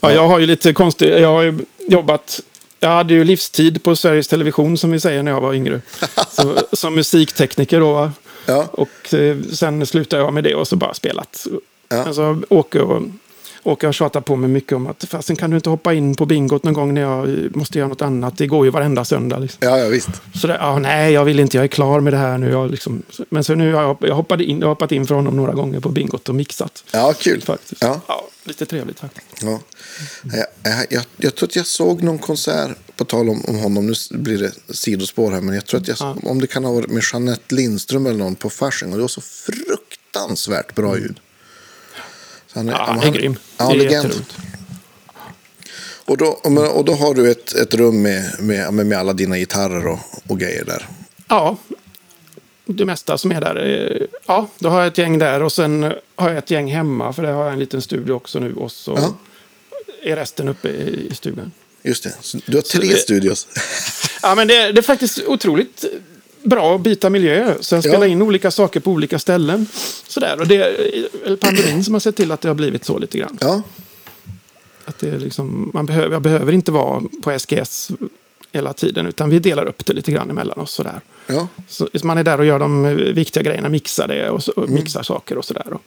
Ja, 0.00 0.12
jag 0.12 0.28
har 0.28 0.38
ju 0.38 0.46
lite 0.46 0.72
konstigt. 0.72 1.08
Jag 1.20 1.28
har 1.28 1.42
ju 1.42 1.58
jobbat. 1.88 2.40
Jag 2.80 2.88
hade 2.88 3.14
ju 3.14 3.24
livstid 3.24 3.82
på 3.82 3.96
Sveriges 3.96 4.28
Television 4.28 4.78
som 4.78 4.90
vi 4.90 5.00
säger 5.00 5.22
när 5.22 5.30
jag 5.32 5.40
var 5.40 5.54
yngre. 5.54 5.80
Så, 6.30 6.58
som 6.72 6.94
musiktekniker 6.94 7.80
då. 7.80 8.10
Ja. 8.46 8.68
Och 8.72 9.14
eh, 9.14 9.36
sen 9.52 9.86
slutade 9.86 10.22
jag 10.22 10.34
med 10.34 10.44
det 10.44 10.54
och 10.54 10.68
så 10.68 10.76
bara 10.76 10.94
spelat. 10.94 11.46
Ja. 11.88 11.96
Alltså 12.04 12.42
Åke 12.48 12.80
och 12.80 13.02
Och 13.62 13.82
jag 13.82 13.88
har 13.88 13.92
tjatat 13.92 14.24
på 14.24 14.36
mig 14.36 14.50
mycket 14.50 14.72
om 14.72 14.86
att 14.86 15.04
fasen 15.04 15.36
kan 15.36 15.50
du 15.50 15.56
inte 15.56 15.70
hoppa 15.70 15.94
in 15.94 16.14
på 16.14 16.26
bingot 16.26 16.64
någon 16.64 16.74
gång 16.74 16.94
när 16.94 17.00
jag 17.00 17.56
måste 17.56 17.78
göra 17.78 17.88
något 17.88 18.02
annat. 18.02 18.38
Det 18.38 18.46
går 18.46 18.64
ju 18.64 18.70
varenda 18.70 19.04
söndag. 19.04 19.38
Liksom. 19.38 19.58
Ja, 19.62 19.78
ja 19.78 19.88
visst. 19.88 20.08
Så 20.34 20.46
det, 20.46 20.54
ja, 20.60 20.78
nej, 20.78 21.12
jag 21.12 21.24
vill 21.24 21.40
inte, 21.40 21.56
jag 21.56 21.64
är 21.64 21.68
klar 21.68 22.00
med 22.00 22.12
det 22.12 22.16
här 22.16 22.38
nu. 22.38 22.50
Jag 22.50 22.70
liksom, 22.70 23.02
men 23.28 23.44
så 23.44 23.54
nu 23.54 23.72
har 23.72 23.82
jag, 23.82 23.96
jag, 24.00 24.14
hoppade 24.14 24.44
in, 24.44 24.58
jag 24.58 24.66
har 24.66 24.70
hoppat 24.74 24.92
in 24.92 25.06
för 25.06 25.14
honom 25.14 25.36
några 25.36 25.52
gånger 25.52 25.80
på 25.80 25.88
bingot 25.88 26.28
och 26.28 26.34
mixat. 26.34 26.84
Ja, 26.92 27.14
kul. 27.18 27.42
Faktiskt. 27.42 27.82
Ja. 27.82 28.00
Ja, 28.08 28.28
lite 28.44 28.66
trevligt 28.66 29.00
faktiskt. 29.00 29.42
Ja. 29.42 29.60
Jag, 30.22 30.46
jag, 30.62 30.86
jag, 30.90 31.02
jag 31.16 31.34
tror 31.34 31.48
att 31.48 31.56
jag 31.56 31.66
såg 31.66 32.02
någon 32.02 32.18
konsert, 32.18 32.70
på 32.96 33.04
tal 33.04 33.28
om, 33.28 33.44
om 33.44 33.58
honom, 33.58 33.86
nu 33.86 33.94
blir 34.18 34.38
det 34.38 34.74
sidospår 34.74 35.32
här, 35.32 35.40
men 35.40 35.54
jag 35.54 35.66
tror 35.66 35.80
att 35.80 35.88
jag, 35.88 35.96
Ja. 36.00 36.16
om 36.22 36.40
det 36.40 36.46
kan 36.46 36.64
ha 36.64 36.72
varit 36.72 36.90
med 36.90 37.02
Jeanette 37.12 37.54
Lindström 37.54 38.06
eller 38.06 38.18
någon 38.18 38.34
på 38.34 38.50
Fasching, 38.50 38.90
och 38.90 38.96
det 38.96 39.02
var 39.02 39.08
så 39.08 39.20
fruktansvärt 39.20 40.74
bra 40.74 40.98
ljud. 40.98 41.20
Så 42.52 42.58
han 42.58 42.68
Ja, 42.68 42.84
han 42.86 43.00
är 43.02 43.10
grym. 43.10 43.36
Ja, 43.56 43.72
legend. 43.72 44.24
Och 46.04 46.16
då, 46.16 46.26
och 46.74 46.84
då 46.84 46.94
har 46.94 47.14
du 47.14 47.30
ett, 47.30 47.54
ett 47.54 47.74
rum 47.74 48.02
med, 48.02 48.40
med, 48.40 48.74
med 48.74 48.98
alla 48.98 49.12
dina 49.12 49.38
gitarrer 49.38 49.86
och, 49.86 49.98
och 50.26 50.38
grejer 50.40 50.64
där. 50.64 50.86
Ja, 51.28 51.56
det 52.64 52.84
mesta 52.84 53.18
som 53.18 53.32
är 53.32 53.40
där. 53.40 54.06
Ja, 54.26 54.48
då 54.58 54.68
har 54.68 54.78
jag 54.78 54.86
ett 54.86 54.98
gäng 54.98 55.18
där 55.18 55.42
och 55.42 55.52
sen 55.52 55.92
har 56.16 56.28
jag 56.28 56.38
ett 56.38 56.50
gäng 56.50 56.72
hemma. 56.72 57.12
För 57.12 57.22
det 57.22 57.28
har 57.28 57.44
jag 57.44 57.52
en 57.52 57.58
liten 57.58 57.82
studio 57.82 58.12
också 58.12 58.38
nu. 58.38 58.54
Och 58.54 58.72
så 58.72 58.94
Ja. 58.96 59.14
är 60.02 60.16
resten 60.16 60.48
uppe 60.48 60.68
i 60.68 61.10
stugan. 61.14 61.52
Just 61.82 62.04
det, 62.04 62.14
så 62.20 62.38
du 62.46 62.56
har 62.56 62.62
tre 62.62 62.88
det- 62.88 62.96
studios. 62.96 63.46
Ja, 64.22 64.34
men 64.34 64.48
det, 64.48 64.72
det 64.72 64.80
är 64.80 64.82
faktiskt 64.82 65.18
otroligt 65.26 65.84
bra 66.42 66.74
att 66.74 66.80
byta 66.80 67.10
miljö. 67.10 67.54
Sen 67.60 67.82
spela 67.82 67.98
Ja. 68.06 68.06
in 68.06 68.22
olika 68.22 68.50
saker 68.50 68.80
på 68.80 68.90
olika 68.90 69.18
ställen. 69.18 69.66
Sådär. 70.08 70.40
Och 70.40 70.46
det 70.46 70.56
är 70.56 71.36
pandemin 71.36 71.84
som 71.84 71.94
har 71.94 72.00
sett 72.00 72.16
till 72.16 72.32
att 72.32 72.40
det 72.40 72.48
har 72.48 72.54
blivit 72.54 72.84
så 72.84 72.98
lite 72.98 73.18
grann. 73.18 73.38
Ja, 73.40 73.62
Att 74.84 74.98
det 74.98 75.08
är 75.08 75.18
liksom, 75.18 75.70
man 75.74 75.86
behöver, 75.86 76.12
jag 76.12 76.22
behöver 76.22 76.52
inte 76.52 76.72
vara 76.72 77.02
på 77.22 77.38
SGS 77.38 77.90
hela 78.52 78.72
tiden. 78.72 79.06
Utan 79.06 79.30
vi 79.30 79.38
delar 79.38 79.66
upp 79.68 79.86
det 79.86 79.92
lite 79.92 80.12
grann 80.12 80.30
emellan 80.30 80.58
oss. 80.60 80.72
Sådär. 80.72 81.00
ja. 81.26 81.48
Så 81.68 81.88
man 82.02 82.18
är 82.18 82.24
där 82.24 82.38
och 82.38 82.46
gör 82.46 82.58
de 82.58 82.96
viktiga 83.14 83.42
grejerna, 83.42 83.68
mixar 83.68 84.08
det 84.08 84.30
och, 84.30 84.42
så, 84.42 84.52
och 84.52 84.68
mixar 84.68 85.02
saker 85.02 85.38
och 85.38 85.44
sådär. 85.44 85.72
Och- 85.72 85.82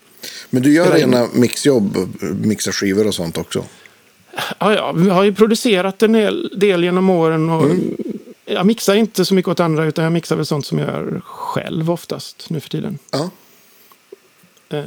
Men 0.50 0.62
du 0.62 0.72
gör 0.74 0.92
rena 0.92 1.28
mixjobb, 1.32 1.96
mixar 2.44 2.72
skivor 2.72 3.06
och 3.06 3.14
sånt 3.14 3.38
också. 3.38 3.64
Ja, 4.58 4.74
ja, 4.74 4.92
vi 4.92 5.08
har 5.10 5.24
ju 5.24 5.34
producerat 5.34 6.02
en 6.02 6.12
del 6.56 6.84
genom 6.84 7.10
åren. 7.10 7.50
Och 7.50 7.70
Jag 8.52 8.66
mixar 8.66 8.94
inte 8.94 9.24
så 9.24 9.34
mycket 9.34 9.48
åt 9.48 9.60
andra, 9.60 9.84
utan 9.84 10.04
jag 10.04 10.12
mixar 10.12 10.36
väl 10.36 10.46
sånt 10.46 10.66
som 10.66 10.78
jag 10.78 10.88
gör 10.88 11.20
själv 11.24 11.90
oftast 11.90 12.50
nu 12.50 12.60
för 12.60 12.68
tiden. 12.70 12.98
Ja. 13.10 13.30
Eh, 14.68 14.84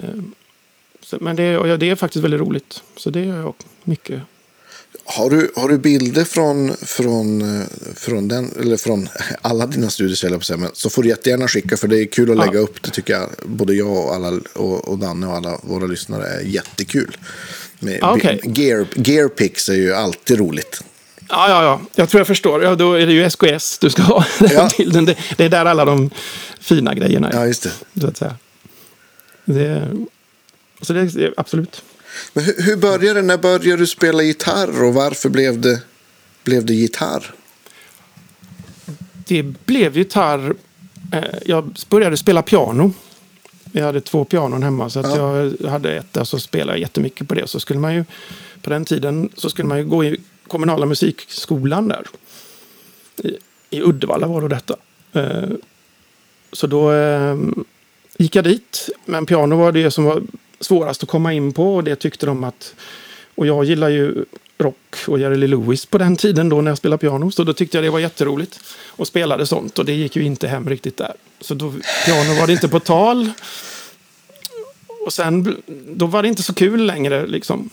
så, 1.01 1.17
men 1.21 1.35
det, 1.35 1.43
ja, 1.43 1.77
det 1.77 1.89
är 1.89 1.95
faktiskt 1.95 2.23
väldigt 2.23 2.39
roligt. 2.39 2.83
Så 2.97 3.09
det 3.09 3.25
gör 3.25 3.37
jag 3.37 3.53
mycket. 3.83 4.21
Har 5.05 5.29
du, 5.29 5.51
har 5.55 5.69
du 5.69 5.77
bilder 5.77 6.23
från, 6.23 6.73
från, 6.81 7.59
eh, 7.59 7.65
från, 7.95 8.27
den, 8.27 8.51
eller 8.61 8.77
från 8.77 9.09
alla 9.41 9.67
dina 9.67 9.87
att 9.87 9.93
säga, 9.93 10.57
men 10.57 10.69
så 10.73 10.89
får 10.89 11.03
du 11.03 11.09
jättegärna 11.09 11.47
skicka, 11.47 11.77
för 11.77 11.87
det 11.87 11.99
är 12.01 12.05
kul 12.05 12.31
att 12.31 12.37
Ja. 12.37 12.45
lägga 12.45 12.59
upp. 12.59 12.83
Det 12.83 12.89
tycker 12.89 13.13
jag, 13.13 13.29
både 13.45 13.73
jag 13.73 13.91
och, 13.91 14.15
alla, 14.15 14.39
och, 14.53 14.87
och 14.87 14.97
Danne 14.97 15.27
och 15.27 15.33
alla 15.35 15.59
våra 15.63 15.85
lyssnare 15.85 16.27
är 16.27 16.41
jättekul. 16.41 17.17
Med, 17.79 17.97
Ja, 18.01 18.15
okej. 18.15 18.39
gear, 18.43 18.87
gearpix 18.95 19.69
är 19.69 19.73
ju 19.73 19.93
alltid 19.93 20.39
roligt. 20.39 20.83
Ja, 21.29 21.49
ja, 21.49 21.63
ja. 21.63 21.81
Jag 21.95 22.09
tror 22.09 22.19
jag 22.19 22.27
förstår. 22.27 22.63
Ja, 22.63 22.75
då 22.75 22.93
är 22.93 23.05
det 23.05 23.13
ju 23.13 23.23
SKS 23.29 23.77
du 23.79 23.89
ska 23.89 24.01
ha 24.01 24.25
Ja. 24.53 24.69
till 24.69 24.91
den. 24.91 25.05
Det, 25.05 25.17
det 25.37 25.43
är 25.45 25.49
där 25.49 25.65
alla 25.65 25.85
de 25.85 26.09
fina 26.59 26.93
grejerna 26.93 27.29
är. 27.29 27.33
Ja, 27.39 27.45
just 27.47 27.63
det. 27.63 28.01
Så 28.01 28.07
att 28.07 28.17
säga. 28.17 28.35
Det, 29.45 29.87
så 30.81 30.93
det 30.93 30.99
är 31.01 31.33
absolut. 31.37 31.83
Men 32.33 32.43
hur, 32.43 32.61
hur 32.61 32.77
började 32.77 33.13
det? 33.13 33.21
När 33.27 33.37
började 33.37 33.75
du 33.81 33.87
spela 33.87 34.23
gitarr 34.23 34.83
och 34.83 34.93
varför 34.93 35.29
blev 35.29 35.61
det, 35.61 35.81
blev 36.43 36.65
det 36.65 36.73
gitarr? 36.73 37.31
Det 39.27 39.43
blev 39.43 39.97
gitarr. 39.97 40.53
Eh, 41.13 41.23
jag 41.45 41.75
började 41.89 42.17
spela 42.17 42.41
piano. 42.41 42.93
Vi 43.63 43.81
hade 43.81 44.01
två 44.01 44.25
pianon 44.25 44.63
hemma. 44.63 44.89
Så 44.89 44.99
att 44.99 45.15
Ja. 45.17 45.37
jag 45.59 45.69
hade 45.69 45.91
ett 45.95 46.13
där 46.13 46.23
så 46.23 46.39
spelade 46.39 46.71
jag 46.71 46.79
jättemycket 46.79 47.27
på 47.27 47.35
det. 47.35 47.47
Så 47.47 47.59
skulle 47.59 47.79
man 47.79 47.93
ju, 47.95 48.05
på 48.61 48.69
den 48.69 48.85
tiden 48.85 49.29
så 49.37 49.49
skulle 49.49 49.67
man 49.67 49.77
ju 49.77 49.85
gå 49.85 50.03
i 50.05 50.17
kommunala 50.47 50.85
musikskolan 50.85 51.87
där. 51.87 52.07
I, 53.17 53.37
i 53.69 53.81
Uddevalla 53.81 54.27
var 54.27 54.41
då 54.41 54.47
detta. 54.47 54.75
Eh, 55.13 55.49
så 56.51 56.67
då 56.67 56.91
eh, 56.91 57.37
gick 58.17 58.35
jag 58.35 58.43
dit. 58.43 58.89
Men 59.05 59.25
piano 59.25 59.55
var 59.55 59.71
det 59.71 59.91
som 59.91 60.03
var 60.03 60.23
svårast 60.59 61.03
att 61.03 61.09
komma 61.09 61.33
in 61.33 61.53
på. 61.53 61.75
Och 61.75 61.83
det 61.83 61.95
tyckte 61.95 62.25
de 62.25 62.43
att... 62.43 62.75
Och 63.35 63.47
jag 63.47 63.65
gillar 63.65 63.89
ju 63.89 64.25
rock 64.57 64.95
och 65.07 65.19
Jerry 65.19 65.35
Lee 65.37 65.47
Lewis 65.47 65.85
på 65.85 65.97
den 65.97 66.15
tiden 66.15 66.49
då 66.49 66.61
när 66.61 66.71
jag 66.71 66.77
spelade 66.77 67.01
piano. 67.01 67.31
Så 67.31 67.43
då 67.43 67.53
tyckte 67.53 67.77
jag 67.77 67.83
det 67.83 67.89
var 67.89 67.99
jätteroligt. 67.99 68.59
Och 68.87 69.07
spelade 69.07 69.45
sånt. 69.45 69.79
Och 69.79 69.85
det 69.85 69.93
gick 69.93 70.15
ju 70.15 70.23
inte 70.23 70.47
hem 70.47 70.69
riktigt 70.69 70.97
där. 70.97 71.13
Så 71.41 71.53
då, 71.53 71.73
piano 72.05 72.39
var 72.39 72.47
det 72.47 72.53
inte 72.53 72.67
på 72.67 72.79
tal. 72.79 73.31
Och 75.05 75.13
sen 75.13 75.57
då 75.87 76.05
var 76.05 76.21
det 76.21 76.27
inte 76.27 76.43
så 76.43 76.53
kul 76.53 76.85
längre. 76.85 77.27
Liksom. 77.27 77.69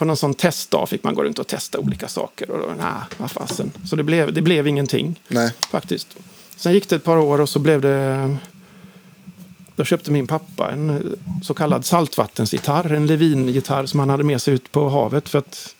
På 0.00 0.06
någon 0.06 0.16
sån 0.16 0.34
testdag 0.34 0.88
fick 0.88 1.04
man 1.04 1.14
gå 1.14 1.24
runt 1.24 1.38
och 1.38 1.46
testa 1.46 1.78
olika 1.78 2.08
saker. 2.08 2.50
Och 2.50 2.58
då, 2.58 2.84
vad 3.16 3.30
fasen. 3.30 3.72
Så 3.84 3.96
det 3.96 4.02
blev, 4.02 4.32
det 4.32 4.42
blev 4.42 4.66
ingenting 4.66 5.20
Nej. 5.28 5.52
faktiskt. 5.70 6.16
Sen 6.56 6.72
gick 6.72 6.88
det 6.88 6.96
ett 6.96 7.04
par 7.04 7.16
år 7.16 7.40
och 7.40 7.48
så 7.48 7.58
blev 7.58 7.80
det... 7.80 8.36
Då 9.76 9.84
köpte 9.84 10.10
min 10.10 10.26
pappa 10.26 10.70
en 10.70 10.90
eh, 10.90 10.96
så 11.42 11.54
kallad 11.54 11.84
saltvattensgitarr. 11.84 12.92
En 12.92 13.06
Levin-gitarr 13.06 13.86
som 13.86 14.00
han 14.00 14.10
hade 14.10 14.24
med 14.24 14.42
sig 14.42 14.54
ut 14.54 14.72
på 14.72 14.88
havet. 14.88 15.28
För 15.28 15.38
att 15.38 15.74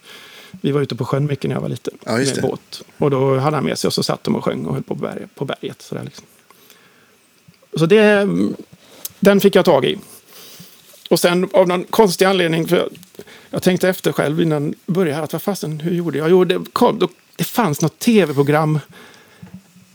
vi 0.50 0.72
var 0.72 0.80
ute 0.80 0.96
på 0.96 1.04
sjön 1.04 1.26
mycket 1.26 1.48
när 1.48 1.56
jag 1.56 1.62
var 1.62 1.68
liten. 1.68 1.94
Ja, 2.04 2.16
med 2.16 2.34
det. 2.34 2.42
båt. 2.42 2.82
Och 2.98 3.10
då 3.10 3.38
hade 3.38 3.56
han 3.56 3.64
med 3.64 3.78
sig 3.78 3.88
och 3.88 3.94
så 3.94 4.02
satt 4.02 4.24
de 4.24 4.36
och 4.36 4.44
sjöng 4.44 4.66
och 4.66 4.74
höll 4.74 4.82
på 4.82 4.94
berget. 4.94 5.34
På 5.34 5.44
berget 5.44 5.82
sådär 5.82 6.04
liksom. 6.04 6.26
Så 7.78 7.86
det, 7.86 8.28
den 9.20 9.40
fick 9.40 9.54
jag 9.54 9.64
tag 9.64 9.84
i. 9.84 9.98
Och 11.10 11.20
sen 11.20 11.48
av 11.52 11.68
någon 11.68 11.84
konstig 11.84 12.24
anledning, 12.24 12.68
för 12.68 12.76
jag, 12.76 12.88
jag 13.50 13.62
tänkte 13.62 13.88
efter 13.88 14.12
själv 14.12 14.40
innan 14.40 14.74
jag 14.86 14.94
började 14.94 15.16
här, 15.16 15.22
att 15.22 15.32
vad 15.32 15.42
fasen, 15.42 15.80
hur 15.80 15.94
gjorde 15.94 16.18
jag? 16.18 16.30
Jo, 16.30 16.44
det, 16.44 16.64
kom, 16.72 16.98
då, 16.98 17.08
det 17.36 17.44
fanns 17.44 17.80
något 17.80 17.98
tv-program, 17.98 18.80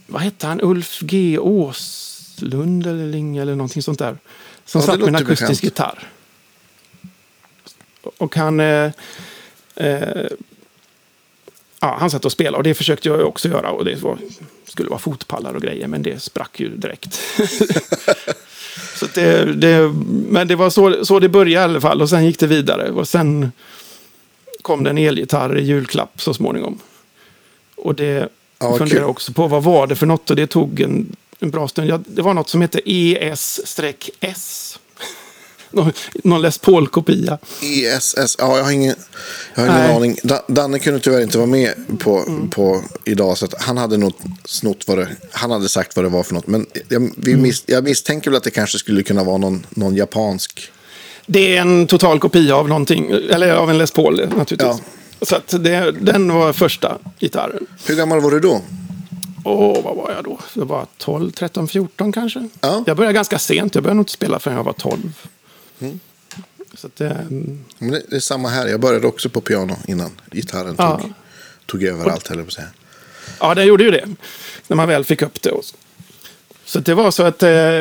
vad 0.06 0.22
hette 0.22 0.46
han, 0.46 0.60
Ulf 0.62 1.00
G. 1.00 1.38
Åslund 1.38 2.86
eller 2.86 3.06
Ling 3.06 3.36
eller 3.36 3.54
någonting 3.54 3.82
sånt 3.82 3.98
där. 3.98 4.18
Som 4.64 4.80
Ja, 4.80 4.86
satt 4.86 4.98
med 4.98 5.08
en 5.08 5.14
akustisk 5.14 5.40
bekant. 5.40 5.62
gitarr. 5.62 6.08
Och 8.18 8.36
han... 8.36 8.60
Eh, 8.60 8.90
eh, 9.76 10.26
ja, 11.80 11.96
han 12.00 12.10
satt 12.10 12.24
och 12.24 12.32
spelade 12.32 12.56
och 12.56 12.62
det 12.62 12.74
försökte 12.74 13.08
jag 13.08 13.20
också 13.28 13.48
göra. 13.48 13.70
Och 13.70 13.84
det 13.84 14.02
var, 14.02 14.18
skulle 14.64 14.88
vara 14.88 14.98
fotpallar 15.00 15.54
och 15.54 15.62
grejer, 15.62 15.86
men 15.86 16.02
det 16.02 16.22
sprack 16.22 16.60
ju 16.60 16.76
direkt. 16.76 17.20
så 18.96 19.06
det, 19.14 19.44
det, 19.54 19.92
men 20.28 20.48
det 20.48 20.56
var 20.56 20.70
så, 20.70 21.04
så 21.04 21.18
det 21.18 21.28
började 21.28 21.50
i 21.50 21.56
alla 21.70 21.80
fall. 21.80 22.02
Och 22.02 22.08
sen 22.10 22.24
gick 22.24 22.38
det 22.38 22.46
vidare. 22.46 22.90
Och 22.90 23.08
sen 23.08 23.52
kom 24.62 24.84
det 24.84 24.90
en 24.90 24.98
elgitarr 24.98 25.58
i 25.58 25.62
julklapp 25.62 26.20
så 26.22 26.34
småningom. 26.34 26.78
Och 27.76 27.94
det 27.94 28.28
Ja, 28.58 28.66
jag 28.66 28.78
funderade 28.78 29.00
kul. 29.00 29.10
också 29.10 29.32
på 29.32 29.46
vad 29.48 29.62
var 29.62 29.86
det 29.86 29.96
för 29.96 30.06
något. 30.06 30.30
Och 30.30 30.36
det 30.36 30.46
tog 30.46 30.80
en, 30.80 31.16
en 31.38 31.50
bra 31.50 31.68
stund. 31.68 31.88
Ja, 31.90 32.00
det 32.06 32.22
var 32.22 32.34
något 32.34 32.48
som 32.48 32.60
hette 32.60 32.80
ES-S. 32.84 34.78
Någon, 35.70 35.92
någon 36.24 36.42
Les 36.42 36.58
Paul-kopia. 36.58 37.38
ISS, 37.62 38.36
ja, 38.38 38.56
jag 38.56 38.64
har 38.64 38.70
ingen, 38.70 38.94
jag 39.54 39.62
har 39.62 39.68
ingen 39.68 39.80
Nej. 39.80 39.96
aning. 39.96 40.18
Da, 40.22 40.42
Danne 40.48 40.78
kunde 40.78 41.00
tyvärr 41.00 41.22
inte 41.22 41.38
vara 41.38 41.46
med 41.48 41.74
på, 41.98 42.24
på 42.50 42.82
idag. 43.04 43.38
Så 43.38 43.44
att 43.44 43.62
han 43.62 43.76
hade 43.76 43.96
nog 43.96 44.12
snott 44.44 44.84
vad 44.86 44.98
det, 44.98 45.08
han 45.30 45.50
hade 45.50 45.68
sagt 45.68 45.96
vad 45.96 46.04
det 46.04 46.08
var 46.08 46.22
för 46.22 46.34
något. 46.34 46.46
Men 46.46 46.66
jag, 46.88 47.10
vi 47.16 47.36
mis, 47.36 47.64
jag 47.66 47.84
misstänker 47.84 48.30
väl 48.30 48.36
att 48.36 48.44
det 48.44 48.50
kanske 48.50 48.78
skulle 48.78 49.02
kunna 49.02 49.24
vara 49.24 49.38
någon, 49.38 49.66
någon 49.70 49.96
japansk. 49.96 50.70
Det 51.26 51.56
är 51.56 51.60
en 51.60 51.86
total 51.86 52.20
kopia 52.20 52.56
av 52.56 52.68
någonting, 52.68 53.10
eller 53.10 53.54
av 53.54 53.70
en 53.70 53.78
Les 53.78 53.90
Paul 53.90 54.28
naturligtvis. 54.36 54.82
Så 55.22 55.36
att 55.36 55.48
det, 55.48 55.92
den 56.00 56.34
var 56.34 56.52
första 56.52 56.98
gitarren. 57.20 57.66
Hur 57.86 57.96
gammal 57.96 58.20
var 58.20 58.30
du 58.30 58.40
då? 58.40 58.60
Och 59.44 59.82
vad 59.84 59.96
var 59.96 60.12
jag 60.16 60.24
då? 60.24 60.38
Jag 60.52 60.64
var 60.64 60.86
12, 60.98 61.30
13, 61.30 61.68
14 61.68 62.12
kanske. 62.12 62.48
Ja. 62.60 62.84
Jag 62.86 62.96
började 62.96 63.14
ganska 63.14 63.38
sent. 63.38 63.74
Jag 63.74 63.84
började 63.84 63.96
nog 63.96 64.02
inte 64.02 64.12
spela 64.12 64.38
förrän 64.38 64.56
jag 64.56 64.64
var 64.64 64.72
12. 64.72 64.98
Så 66.74 66.86
att, 66.86 67.00
Men 67.00 67.64
det, 67.78 68.02
det 68.08 68.16
är 68.16 68.20
samma 68.20 68.48
här. 68.48 68.66
Jag 68.66 68.80
började 68.80 69.06
också 69.06 69.28
på 69.28 69.40
piano 69.40 69.76
innan 69.88 70.10
gitarren 70.32 70.74
Ja. 70.78 70.98
tog, 71.00 71.12
tog 71.66 71.82
över 71.82 72.06
allt, 72.10 72.28
höll 72.28 72.38
jag 72.38 72.46
på 72.46 72.50
att 72.50 72.54
säga. 72.54 72.68
ja, 73.40 73.54
det 73.54 73.64
gjorde 73.64 73.84
ju 73.84 73.90
det. 73.90 74.08
När 74.68 74.76
man 74.76 74.88
väl 74.88 75.04
fick 75.04 75.22
upp 75.22 75.42
det. 75.42 75.50
Och 75.50 75.64
så 76.64 76.78
det 76.80 76.94
var 76.94 77.10
så 77.10 77.22
att... 77.22 77.42
Eh, 77.42 77.80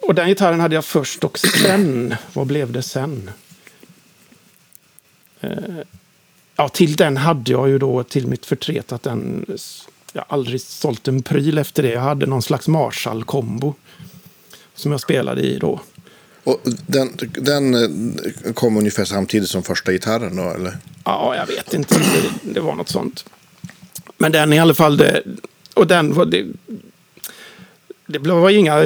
och 0.00 0.14
den 0.14 0.28
gitarren 0.28 0.60
hade 0.60 0.74
jag 0.74 0.84
först 0.84 1.24
och 1.24 1.38
sen. 1.38 2.14
Vad 2.32 2.46
blev 2.46 2.72
det 2.72 2.82
sen? 2.82 3.30
Eh, 5.40 5.50
ja, 6.56 6.68
till 6.68 6.96
den 6.96 7.16
hade 7.16 7.52
jag 7.52 7.68
ju 7.68 7.78
då 7.78 8.02
till 8.04 8.26
mitt 8.26 8.46
förtret 8.46 8.92
att 8.92 9.02
den... 9.02 9.46
Jag 10.12 10.24
har 10.28 10.34
aldrig 10.34 10.60
sålt 10.60 11.08
en 11.08 11.22
pryl 11.22 11.58
efter 11.58 11.82
det. 11.82 11.90
Jag 11.90 12.00
hade 12.00 12.26
någon 12.26 12.42
slags 12.42 12.68
Marshall-kombo. 12.68 13.74
Som 14.74 14.92
jag 14.92 15.00
spelade 15.00 15.40
i 15.42 15.58
då. 15.58 15.80
Och 16.48 16.60
den, 16.86 17.10
den 17.32 17.74
eh, 17.74 18.52
kom 18.52 18.76
ungefär 18.76 19.04
samtidigt 19.04 19.48
som 19.50 19.62
första 19.62 19.92
gitarren 19.92 20.36
då, 20.36 20.42
eller? 20.50 20.78
Ja, 21.04 21.36
jag 21.36 21.46
vet 21.46 21.74
inte. 21.74 21.94
Det, 21.98 22.52
det 22.54 22.60
var 22.60 22.74
något 22.74 22.88
sånt. 22.88 23.24
Men 24.18 24.32
den 24.32 24.52
i 24.52 24.58
alla 24.58 24.74
fall, 24.74 24.96
det, 24.96 25.22
och 25.74 25.86
den 25.86 26.14
var 26.14 26.24
det, 26.26 26.46
det 28.06 28.18
var 28.18 28.50
inga, 28.50 28.78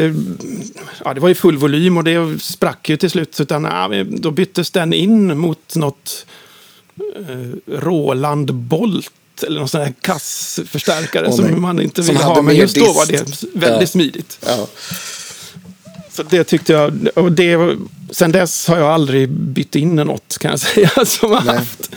ja 1.04 1.14
det 1.14 1.20
var 1.20 1.28
ju 1.28 1.34
full 1.34 1.56
volym 1.56 1.96
och 1.96 2.04
det 2.04 2.42
sprack 2.42 2.88
ju 2.88 2.96
till 2.96 3.10
slut. 3.10 3.40
Utan 3.40 3.64
ja, 3.64 4.04
då 4.04 4.30
byttes 4.30 4.70
den 4.70 4.92
in 4.92 5.38
mot 5.38 5.76
något 5.76 6.26
eh, 7.18 7.72
Roland 7.78 8.54
Bolt 8.54 9.12
eller 9.46 9.58
någon 9.58 9.68
sån 9.68 9.80
här 9.80 9.94
kassförstärkare 10.00 11.26
Åh, 11.28 11.36
som 11.36 11.60
man 11.62 11.80
inte 11.80 12.02
ville 12.02 12.18
ha. 12.18 12.42
Men 12.42 12.56
just 12.56 12.76
då 12.76 12.92
var 12.92 13.06
det 13.06 13.42
väldigt 13.54 13.80
Ja. 13.80 13.86
smidigt. 13.86 14.38
Ja. 14.46 14.66
Så 16.12 16.22
det 16.22 16.44
tyckte 16.44 16.72
jag, 16.72 17.08
och 17.14 17.32
det, 17.32 17.76
sen 18.10 18.32
dess 18.32 18.68
har 18.68 18.78
jag 18.78 18.88
aldrig 18.88 19.28
bytt 19.28 19.76
in 19.76 19.94
något 19.96 20.38
kan 20.38 20.50
jag 20.50 20.60
säga. 20.60 20.90
Som 21.06 21.30
har 21.32 21.44
Nej. 21.44 21.56
haft. 21.56 21.90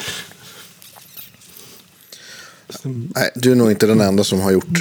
Nej, 3.15 3.32
du 3.36 3.51
är 3.51 3.56
nog 3.56 3.71
inte 3.71 3.88
den 3.88 4.01
enda 4.01 4.23
som 4.23 4.41
har 4.41 4.51
gjort, 4.51 4.80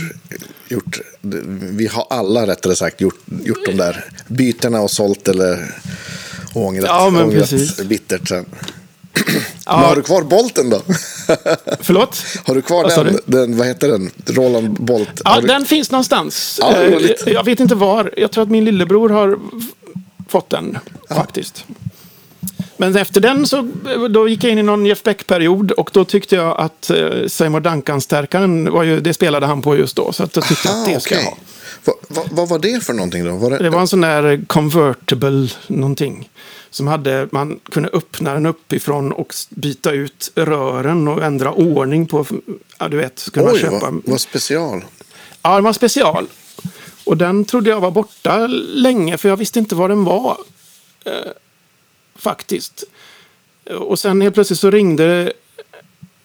gjort 0.68 1.00
vi 1.60 1.86
har 1.86 2.06
alla 2.10 2.46
rättare 2.46 2.76
sagt 2.76 3.00
gjort, 3.00 3.18
gjort 3.44 3.66
de 3.66 3.76
där 3.76 4.04
bytena 4.28 4.80
och 4.80 4.90
sålt 4.90 5.28
eller 5.28 5.74
ångrat, 6.54 6.84
Ja, 6.88 7.06
ångrat 7.06 7.80
bittert 7.88 8.28
sen. 8.28 8.46
Ja. 9.66 9.72
Har 9.72 9.96
du 9.96 10.02
kvar 10.02 10.22
bolten 10.22 10.70
då? 10.70 10.82
Förlåt? 11.80 12.22
har 12.44 12.54
du 12.54 12.62
kvar 12.62 12.88
sa 12.88 13.04
den, 13.04 13.18
den, 13.26 13.56
vad 13.56 13.66
heter 13.66 13.88
den, 13.88 14.10
Roland 14.26 14.70
Bolt? 14.80 15.20
Ja, 15.24 15.40
du- 15.40 15.46
den 15.46 15.64
finns 15.64 15.90
någonstans. 15.90 16.58
Ja, 16.62 16.72
Eh, 16.76 17.10
jag 17.26 17.44
vet 17.44 17.60
inte 17.60 17.74
var. 17.74 18.10
Jag 18.16 18.30
tror 18.32 18.42
att 18.42 18.50
min 18.50 18.64
lillebror 18.64 19.08
har 19.08 19.38
fått 20.28 20.50
den 20.50 20.78
faktiskt. 21.08 21.64
Men 22.76 22.96
efter 22.96 23.20
den 23.20 23.46
så 23.46 23.68
då 24.10 24.28
gick 24.28 24.44
jag 24.44 24.52
in 24.52 24.58
i 24.58 24.62
någon 24.62 24.86
Jeff 24.86 25.02
Beck-period 25.02 25.70
och 25.70 25.90
då 25.92 26.04
tyckte 26.04 26.36
jag 26.36 26.60
att 26.60 26.90
eh, 26.90 27.26
Seymour 27.26 27.60
Duncan-stärkaren, 27.60 28.70
var 28.70 28.82
ju, 28.82 29.00
det 29.00 29.14
spelade 29.14 29.46
han 29.46 29.62
på 29.62 29.76
just 29.76 29.96
då. 29.96 30.12
Så 30.12 30.22
att 30.22 30.32
då 30.32 30.40
tyckte 30.40 30.68
jag 30.68 30.78
att 30.80 30.86
det 30.86 31.00
ska 31.00 31.14
jag 31.14 31.22
ha. 31.22 31.36
Vad, 31.84 31.96
vad, 32.08 32.26
vad 32.30 32.48
var 32.48 32.58
det 32.58 32.84
för 32.84 32.92
någonting 32.92 33.24
då? 33.24 33.32
Var 33.36 33.50
det, 33.50 33.58
Det 33.58 33.70
var 33.70 33.80
en 33.80 33.88
sån 33.88 34.00
där 34.00 34.40
convertible 34.46 35.48
någonting. 35.66 36.28
Som 36.74 36.86
hade, 36.86 37.28
man 37.32 37.60
kunde 37.72 37.88
öppna 37.88 38.34
den 38.34 38.46
uppifrån 38.46 39.12
och 39.12 39.34
byta 39.50 39.92
ut 39.92 40.32
rören 40.34 41.08
och 41.08 41.22
ändra 41.22 41.52
ordning 41.52 42.06
på, 42.06 42.26
ja 42.78 42.88
du 42.88 42.96
vet, 42.96 43.28
kunna 43.32 43.50
Oj, 43.50 43.60
köpa. 43.60 43.78
vad, 43.78 44.02
vad 44.04 44.20
special. 44.20 44.84
Ja, 45.42 45.54
den 45.54 45.64
var 45.64 45.72
special. 45.72 46.26
Och 47.04 47.16
den 47.16 47.44
trodde 47.44 47.70
jag 47.70 47.80
var 47.80 47.90
borta 47.90 48.46
länge, 48.74 49.18
för 49.18 49.28
jag 49.28 49.36
visste 49.36 49.58
inte 49.58 49.74
vad 49.74 49.90
den 49.90 50.04
var. 50.04 50.36
Eh, 51.04 51.12
faktiskt. 52.16 52.84
Och 53.78 53.98
sen 53.98 54.20
helt 54.20 54.34
plötsligt 54.34 54.60
så 54.60 54.70
ringde 54.70 55.32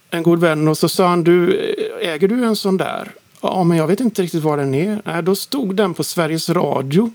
en 0.09 0.23
god 0.23 0.39
vän 0.39 0.67
och 0.67 0.77
så 0.77 0.89
sa 0.89 1.07
han, 1.07 1.23
du, 1.23 1.57
eh, 2.01 2.09
äger 2.09 2.27
du 2.27 2.45
en 2.45 2.55
sån 2.55 2.77
där? 2.77 3.11
Ja, 3.41 3.63
men 3.63 3.77
jag 3.77 3.87
vet 3.87 3.99
inte 3.99 4.21
riktigt 4.21 4.43
var 4.43 4.57
den 4.57 4.73
är. 4.73 5.01
Nej, 5.05 5.23
då 5.23 5.35
stod 5.35 5.75
den 5.75 5.93
på 5.93 6.03
Sveriges 6.03 6.49
Radio. 6.49 7.11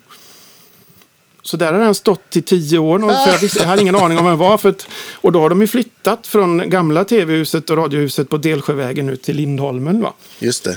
Så 1.47 1.57
där 1.57 1.73
har 1.73 1.81
den 1.81 1.95
stått 1.95 2.37
i 2.37 2.43
tio 2.43 2.79
år. 2.79 2.99
nu, 2.99 3.07
För 3.07 3.33
jag, 3.33 3.39
visste, 3.39 3.59
jag 3.59 3.67
hade 3.67 3.83
ingen 3.83 3.95
aning 3.97 4.19
om 4.19 4.25
den 4.25 4.39
var. 4.39 4.59
För 4.59 4.69
att, 4.69 4.87
och 5.15 5.33
då 5.33 5.41
har 5.41 5.51
de 5.51 5.61
ju 5.61 5.67
flyttat 5.67 6.27
från 6.27 6.71
gamla 6.71 7.05
tv-huset 7.05 7.71
och 7.71 7.77
radiohuset 7.77 8.29
på 8.29 8.37
Delsjövägen 8.37 9.09
ut 9.09 9.23
till 9.23 9.37
Lindholmen. 9.37 10.01
Va? 10.03 10.13
Just 10.39 10.65
det. 10.65 10.77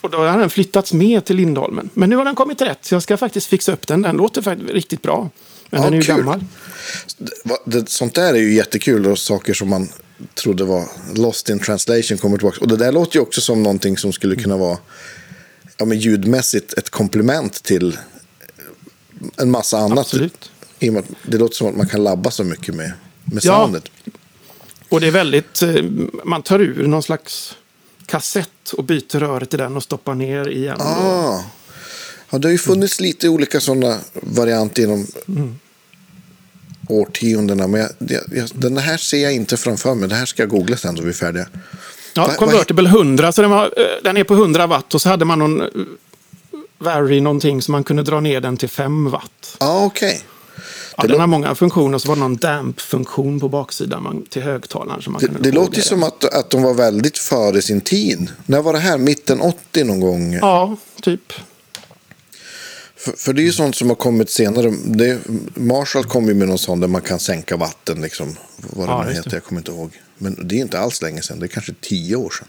Och 0.00 0.10
då 0.10 0.18
har 0.18 0.38
den 0.38 0.50
flyttats 0.50 0.92
med 0.92 1.24
till 1.24 1.36
Lindholmen. 1.36 1.90
Men 1.94 2.10
nu 2.10 2.16
har 2.16 2.24
den 2.24 2.34
kommit 2.34 2.62
rätt, 2.62 2.78
så 2.84 2.94
jag 2.94 3.02
ska 3.02 3.16
faktiskt 3.16 3.46
fixa 3.46 3.72
upp 3.72 3.86
den. 3.86 4.02
Den 4.02 4.16
låter 4.16 4.42
faktiskt 4.42 4.70
riktigt 4.70 5.02
bra. 5.02 5.30
Men 5.70 5.80
Ja, 5.82 5.84
den 5.84 5.94
är 5.94 5.96
ju 5.96 6.02
kul. 6.02 6.16
gammal. 6.16 6.44
Sånt 7.86 8.14
där 8.14 8.34
är 8.34 8.38
ju 8.38 8.54
jättekul 8.54 9.06
och 9.06 9.18
saker 9.18 9.54
som 9.54 9.68
man 9.68 9.88
trodde 10.34 10.64
var 10.64 10.84
lost 11.14 11.48
in 11.48 11.58
translation 11.58 12.18
kommer 12.18 12.36
tillbaka. 12.36 12.58
Och 12.60 12.68
det 12.68 12.76
där 12.76 12.92
låter 12.92 13.16
ju 13.16 13.22
också 13.22 13.40
som 13.40 13.62
någonting 13.62 13.96
som 13.96 14.12
skulle 14.12 14.36
kunna 14.36 14.56
vara 14.56 14.78
ja, 15.76 15.84
men 15.84 15.98
ljudmässigt 15.98 16.72
ett 16.72 16.90
komplement 16.90 17.62
till 17.62 17.98
en 19.36 19.50
massa 19.50 19.78
annat. 19.78 19.98
Absolut. 19.98 20.50
Det 21.22 21.38
låter 21.38 21.56
som 21.56 21.66
att 21.66 21.76
man 21.76 21.88
kan 21.88 22.04
labba 22.04 22.30
så 22.30 22.44
mycket 22.44 22.74
med, 22.74 22.92
med 23.24 23.44
Ja. 23.44 23.62
soundet. 23.62 23.84
Och 24.88 25.00
det 25.00 25.06
är 25.06 25.10
väldigt... 25.10 25.62
eh, 25.62 25.74
Man 26.24 26.42
tar 26.42 26.58
ur 26.60 26.86
någon 26.86 27.02
slags 27.02 27.54
kassett 28.06 28.70
och 28.76 28.84
byter 28.84 29.18
röret 29.20 29.54
i 29.54 29.56
den 29.56 29.76
och 29.76 29.82
stoppar 29.82 30.14
ner 30.14 30.48
igen. 30.48 30.80
Ah. 30.80 31.42
Ja, 32.30 32.38
det 32.38 32.48
har 32.48 32.52
ju 32.52 32.58
funnits 32.58 33.00
lite 33.00 33.28
olika 33.28 33.60
sådana 33.60 33.98
varianter 34.14 34.82
genom 34.82 35.06
årtiondena. 36.88 37.66
Men 37.66 37.80
jag, 37.80 37.90
jag, 37.98 38.22
jag, 38.32 38.48
den 38.54 38.78
här 38.78 38.96
ser 38.96 39.22
jag 39.22 39.32
inte 39.34 39.56
framför 39.56 39.94
mig. 39.94 40.08
Det 40.08 40.14
här 40.14 40.26
ska 40.26 40.42
jag 40.42 40.50
googla 40.50 40.76
sen 40.76 40.96
så 40.96 41.02
vi 41.02 41.08
är 41.08 41.12
färdiga. 41.12 41.46
Ja, 42.14 42.26
Va- 42.26 42.34
Convertible 42.34 42.88
100, 42.88 43.32
så 43.32 43.42
den, 43.42 43.50
var, 43.50 43.64
eh, 43.64 44.02
den 44.04 44.16
är 44.16 44.24
på 44.24 44.34
100 44.34 44.66
watt. 44.66 44.94
Och 44.94 45.02
så 45.02 45.08
hade 45.08 45.24
man 45.24 45.38
någon 45.38 45.60
eh, 45.60 45.66
Vary 46.82 47.20
någonting 47.20 47.62
så 47.62 47.72
man 47.72 47.84
kunde 47.84 48.02
dra 48.02 48.20
ner 48.20 48.40
den 48.40 48.56
till 48.56 48.68
5 48.68 49.10
watt. 49.10 49.56
Ja, 49.60 49.84
okej. 49.84 50.22
Ja, 50.96 51.02
Det 51.02 51.08
den 51.08 51.20
har 51.20 51.26
många 51.26 51.54
funktioner. 51.54 51.98
Så 51.98 52.08
var 52.08 52.14
det 52.16 52.20
någon 52.20 52.36
damp-funktion 52.36 53.40
på 53.40 53.48
baksidan 53.48 54.02
man, 54.02 54.24
till 54.30 54.42
högtalaren. 54.42 55.02
Som 55.02 55.12
man 55.12 55.20
Det, 55.20 55.26
kunde 55.26 55.42
det 55.42 55.52
låter 55.52 55.80
som 55.80 56.02
att, 56.02 56.24
att 56.24 56.50
de 56.50 56.62
var 56.62 56.74
väldigt 56.74 57.18
före 57.18 57.62
sin 57.62 57.80
tid. 57.80 58.30
När 58.46 58.62
var 58.62 58.72
det 58.72 58.78
här? 58.78 58.98
Mitten 58.98 59.40
80 59.40 59.84
någon 59.84 60.00
gång? 60.00 60.32
Ja, 60.32 60.76
typ. 61.02 61.32
För, 62.96 63.12
för 63.12 63.32
det 63.32 63.42
är 63.42 63.44
ju 63.44 63.52
sånt 63.52 63.76
som 63.76 63.88
har 63.88 63.96
kommit 63.96 64.30
senare. 64.30 64.72
Det, 64.84 65.18
Marshall 65.54 66.04
kom 66.04 66.26
ju 66.28 66.34
med 66.34 66.48
någon 66.48 66.58
sån 66.58 66.80
där 66.80 66.88
man 66.88 67.00
kan 67.02 67.18
sänka 67.18 67.56
vatten. 67.56 68.00
Liksom, 68.02 68.36
vad 68.56 68.88
det 68.88 68.92
Ja, 68.92 69.04
nu 69.06 69.12
heter, 69.12 69.30
det. 69.30 69.36
jag 69.36 69.44
kommer 69.44 69.60
inte 69.60 69.70
ihåg. 69.70 70.00
Men 70.18 70.48
det 70.48 70.54
är 70.54 70.60
inte 70.60 70.78
alls 70.78 71.02
länge 71.02 71.22
sedan. 71.22 71.38
Det 71.40 71.46
är 71.46 71.48
kanske 71.48 71.74
tio 71.80 72.16
år 72.16 72.30
sedan. 72.30 72.48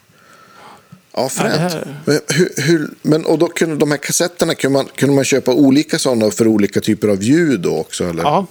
Ja, 1.16 1.22
Ja, 1.22 1.30
fränt. 1.30 1.56
här- 1.74 2.02
Men, 2.06 2.20
hur, 2.30 2.50
hur, 2.58 2.90
men 3.02 3.26
och 3.26 3.40
då 3.40 3.48
kunde 3.48 3.76
de 3.76 3.92
här 3.92 3.98
kassetterna, 3.98 4.56
kunde 4.56 4.78
man, 4.78 4.86
kunde 4.96 5.16
man 5.16 5.24
köpa 5.24 5.54
olika 5.54 6.00
sådana 6.00 6.32
för 6.32 6.48
olika 6.48 6.82
typer 6.82 7.08
av 7.08 7.24
ljud 7.24 7.60
då 7.60 7.78
också? 7.78 8.04
Eller? 8.10 8.24
Ja. 8.24 8.46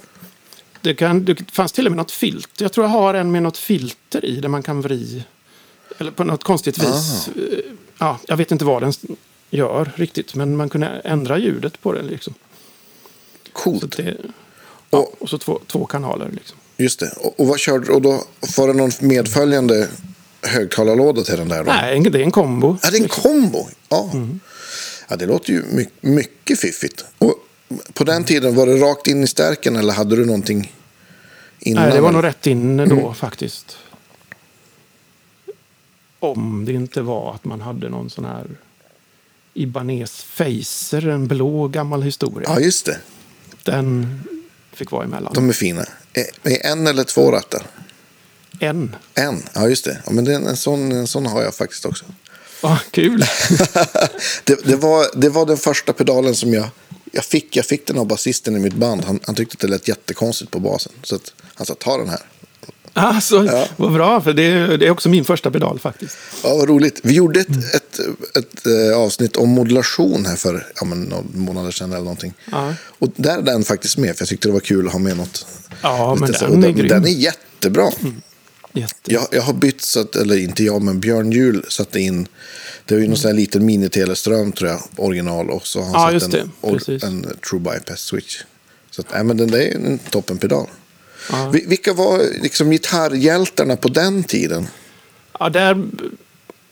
Det, 0.81 0.93
kan, 0.95 1.25
det 1.25 1.51
fanns 1.51 1.71
till 1.71 1.85
och 1.85 1.91
med 1.91 1.97
något 1.97 2.11
filter. 2.11 2.65
Jag 2.65 2.73
tror 2.73 2.85
jag 2.85 2.91
har 2.91 3.13
en 3.13 3.31
med 3.31 3.43
något 3.43 3.57
filter 3.57 4.25
i 4.25 4.35
där 4.39 4.49
man 4.49 4.63
kan 4.63 4.81
vri. 4.81 5.23
Eller 5.97 6.11
på 6.11 6.23
något 6.23 6.43
konstigt 6.43 6.77
vis. 6.77 6.87
Ah. 6.87 7.39
Eh, 7.39 7.59
Ja, 7.97 8.19
jag 8.27 8.37
vet 8.37 8.51
inte 8.51 8.65
vad 8.65 8.81
den 8.81 8.93
gör 9.49 9.91
riktigt. 9.95 10.35
Men 10.35 10.55
man 10.57 10.69
kunde 10.69 10.87
ändra 10.87 11.37
ljudet 11.37 11.81
på 11.81 11.93
den. 11.93 12.07
Liksom. 12.07 12.33
Så 13.45 13.51
Coolt. 13.53 13.97
det, 13.97 14.15
ja, 14.89 14.97
Och- 14.97 15.21
och 15.21 15.29
så 15.29 15.37
två, 15.37 15.59
två 15.67 15.85
kanaler. 15.85 16.29
Liksom. 16.33 16.57
Just 16.77 16.99
det. 16.99 17.11
Och, 17.17 17.39
och 17.39 17.47
vad 17.47 17.59
körde 17.59 17.91
Och 17.91 18.01
då 18.01 18.23
var 18.57 18.67
det 18.67 18.73
någon 18.73 18.91
medföljande 18.99 19.87
högtalarlåda 20.43 21.23
till 21.23 21.37
den 21.37 21.49
där? 21.49 21.63
Då? 21.63 21.71
Nej, 21.71 21.99
det 21.99 22.19
är 22.19 22.23
en 22.23 22.31
kombo. 22.31 22.77
Ja, 22.83 22.89
det 22.91 22.97
är 22.97 23.01
en 23.01 23.07
kombo. 23.09 23.67
Ja. 23.89 24.11
ja, 25.09 25.15
det 25.15 25.25
låter 25.25 25.53
ju 25.53 25.63
my- 25.71 25.89
mycket 26.01 26.59
fiffigt. 26.59 27.05
Och 27.17 27.35
på 27.93 28.03
den 28.03 28.23
tiden, 28.23 28.55
var 28.55 28.65
det 28.67 28.75
rakt 28.77 29.07
in 29.07 29.23
i 29.23 29.27
stärken 29.27 29.75
eller 29.75 29.93
hade 29.93 30.15
du 30.15 30.25
någonting 30.25 30.73
innan? 31.59 31.83
Nej, 31.83 31.93
det 31.93 32.01
var 32.01 32.11
nog 32.11 32.23
rätt 32.23 32.47
in 32.47 32.77
då 32.77 32.83
Mm. 32.83 33.13
faktiskt. 33.15 33.77
Om 36.19 36.65
det 36.65 36.73
inte 36.73 37.01
var 37.01 37.33
att 37.35 37.45
man 37.45 37.61
hade 37.61 37.89
någon 37.89 38.09
sån 38.09 38.25
här 38.25 38.47
Ibanez 39.53 40.23
Facer, 40.23 41.07
en 41.07 41.27
blå 41.27 41.67
gammal 41.67 42.01
historia. 42.01 42.49
Ja, 42.53 42.59
just 42.59 42.85
det. 42.85 42.97
Den 43.63 44.19
fick 44.73 44.91
vara 44.91 45.03
emellan. 45.03 45.33
De 45.33 45.49
är 45.49 45.53
fina. 45.53 45.81
Eh, 46.13 46.23
Med 46.41 46.61
en 46.63 46.87
eller 46.87 47.03
två 47.03 47.31
rattar? 47.31 47.61
En. 48.63 48.95
En, 49.13 49.43
ja 49.53 49.67
just 49.69 49.85
det. 49.85 49.97
Ja, 50.05 50.11
men 50.11 50.25
det 50.25 50.33
en, 50.35 50.57
sån, 50.57 50.91
en 50.91 51.07
sån 51.07 51.25
har 51.25 51.43
jag 51.43 51.55
faktiskt 51.55 51.85
också. 51.85 52.05
Ah, 52.61 52.77
kul. 52.91 53.19
det, 54.43 54.65
det, 54.65 54.75
var, 54.75 55.05
det 55.15 55.29
var 55.29 55.45
den 55.45 55.57
första 55.57 55.93
pedalen 55.93 56.35
som 56.35 56.53
jag, 56.53 56.67
jag 57.11 57.25
fick. 57.25 57.55
Jag 57.55 57.65
fick 57.65 57.87
den 57.87 57.97
av 57.97 58.07
basisten 58.07 58.55
i 58.55 58.59
mitt 58.59 58.73
band. 58.73 59.03
Han, 59.05 59.19
han 59.25 59.35
tyckte 59.35 59.55
att 59.55 59.59
det 59.59 59.67
lät 59.67 59.87
jättekonstigt 59.87 60.51
på 60.51 60.59
basen. 60.59 60.91
Så 61.03 61.15
att, 61.15 61.33
han 61.55 61.65
sa, 61.65 61.75
ta 61.79 61.97
den 61.97 62.09
här. 62.09 62.19
Alltså, 62.95 63.45
Ja. 63.45 63.67
Vad 63.77 63.93
bra, 63.93 64.21
för 64.21 64.33
det, 64.33 64.43
är- 64.43 64.77
det 64.77 64.85
är 64.85 64.89
också 64.89 65.09
min 65.09 65.25
första 65.25 65.51
pedal 65.51 65.79
faktiskt. 65.79 66.17
Ja, 66.43 66.55
vad 66.55 66.69
roligt. 66.69 66.99
Vi 67.03 67.13
gjorde 67.13 67.39
ett, 67.39 67.47
Mm. 67.49 67.59
ett, 67.73 67.99
ett, 68.37 68.67
eh, 68.67 68.97
avsnitt 68.97 69.35
om 69.35 69.49
modulation 69.49 70.25
här 70.25 70.35
för 70.35 70.67
ja, 70.75 70.85
men, 70.85 71.01
några 71.03 71.23
månader 71.33 71.71
sedan 71.71 71.91
eller 71.91 72.01
någonting. 72.03 72.33
Ja. 72.51 72.73
Och 72.99 73.07
där 73.15 73.37
är 73.37 73.41
den 73.41 73.63
faktiskt 73.63 73.97
med, 73.97 74.15
för 74.17 74.21
jag 74.21 74.29
tyckte 74.29 74.47
det 74.47 74.51
var 74.53 74.59
kul 74.59 74.87
att 74.87 74.93
ha 74.93 74.99
med 74.99 75.17
något. 75.17 75.45
Ja, 75.81 76.15
men 76.15 76.27
lite 76.27 76.39
så. 76.39 76.45
den 76.47 76.57
är 76.63 76.67
den, 76.67 76.75
grym. 76.75 76.87
den 76.87 77.05
är 77.05 77.09
jättebra. 77.09 77.91
Jätte. 78.73 79.13
Jag, 79.13 79.27
jag 79.31 79.41
har 79.41 79.53
bytt, 79.53 79.81
så 79.81 79.99
att, 79.99 80.15
eller 80.15 80.37
inte 80.37 80.63
jag, 80.63 80.81
men 80.81 80.99
Björn 80.99 81.31
Juhl 81.31 81.65
satte 81.69 81.99
in, 81.99 82.27
det 82.85 82.93
var 82.95 83.01
ju 83.01 83.07
någon 83.07 83.17
sån 83.17 83.29
här 83.31 83.35
liten 83.35 83.65
mini-teleström 83.65 84.51
tror 84.51 84.69
jag, 84.69 84.81
original. 84.95 85.49
Och 85.49 85.67
så 85.67 85.81
har 85.81 85.97
han 85.99 86.13
Ja, 86.13 86.19
satt 86.19 86.33
en, 86.33 86.51
or- 86.61 87.05
en 87.05 87.27
True 87.49 87.59
Bypass 87.59 87.99
Switch. 88.01 88.41
Så 88.91 89.01
att, 89.01 89.07
nej, 89.13 89.23
men 89.23 89.37
den 89.37 89.51
där 89.51 89.59
är 89.59 89.75
en 89.75 89.99
toppenpedal. 90.09 90.67
Ja. 91.31 91.49
Vi- 91.53 91.65
Vilka 91.67 91.93
var 91.93 92.21
liksom 92.41 92.69
gitarrhjältarna 92.71 93.75
på 93.75 93.87
den 93.87 94.23
tiden? 94.23 94.67
Ja, 95.39 95.49
där, 95.49 95.85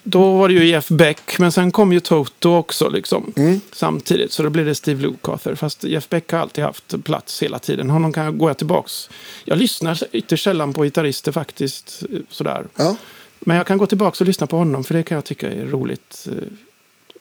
då 0.03 0.37
var 0.37 0.47
det 0.47 0.53
ju 0.53 0.65
Jeff 0.65 0.87
Beck, 0.89 1.39
men 1.39 1.51
sen 1.51 1.71
kom 1.71 1.93
ju 1.93 1.99
Toto 1.99 2.49
också 2.55 2.89
liksom, 2.89 3.33
Mm. 3.35 3.61
samtidigt. 3.71 4.31
Så 4.31 4.43
då 4.43 4.49
blev 4.49 4.65
det 4.65 4.75
Steve 4.75 5.01
Lukather. 5.01 5.55
Fast 5.55 5.83
Jeff 5.83 6.09
Beck 6.09 6.31
har 6.31 6.39
alltid 6.39 6.63
haft 6.63 7.03
plats 7.03 7.43
hela 7.43 7.59
tiden. 7.59 7.89
Honom 7.89 8.13
kan 8.13 8.25
jag 8.25 8.37
gå 8.37 8.53
tillbaks. 8.53 9.09
Jag 9.45 9.57
lyssnar 9.57 9.99
ytterst 10.11 10.43
sällan 10.43 10.73
på 10.73 10.83
gitarrister 10.83 11.31
faktiskt. 11.31 12.03
Sådär. 12.29 12.67
Ja, 12.75 12.95
Men 13.39 13.57
jag 13.57 13.67
kan 13.67 13.77
gå 13.77 13.85
tillbaka 13.85 14.17
och 14.23 14.27
lyssna 14.27 14.47
på 14.47 14.57
honom, 14.57 14.83
för 14.83 14.93
det 14.93 15.03
kan 15.03 15.15
jag 15.15 15.25
tycka 15.25 15.51
är 15.51 15.65
roligt. 15.65 16.27
eh, 16.31 16.47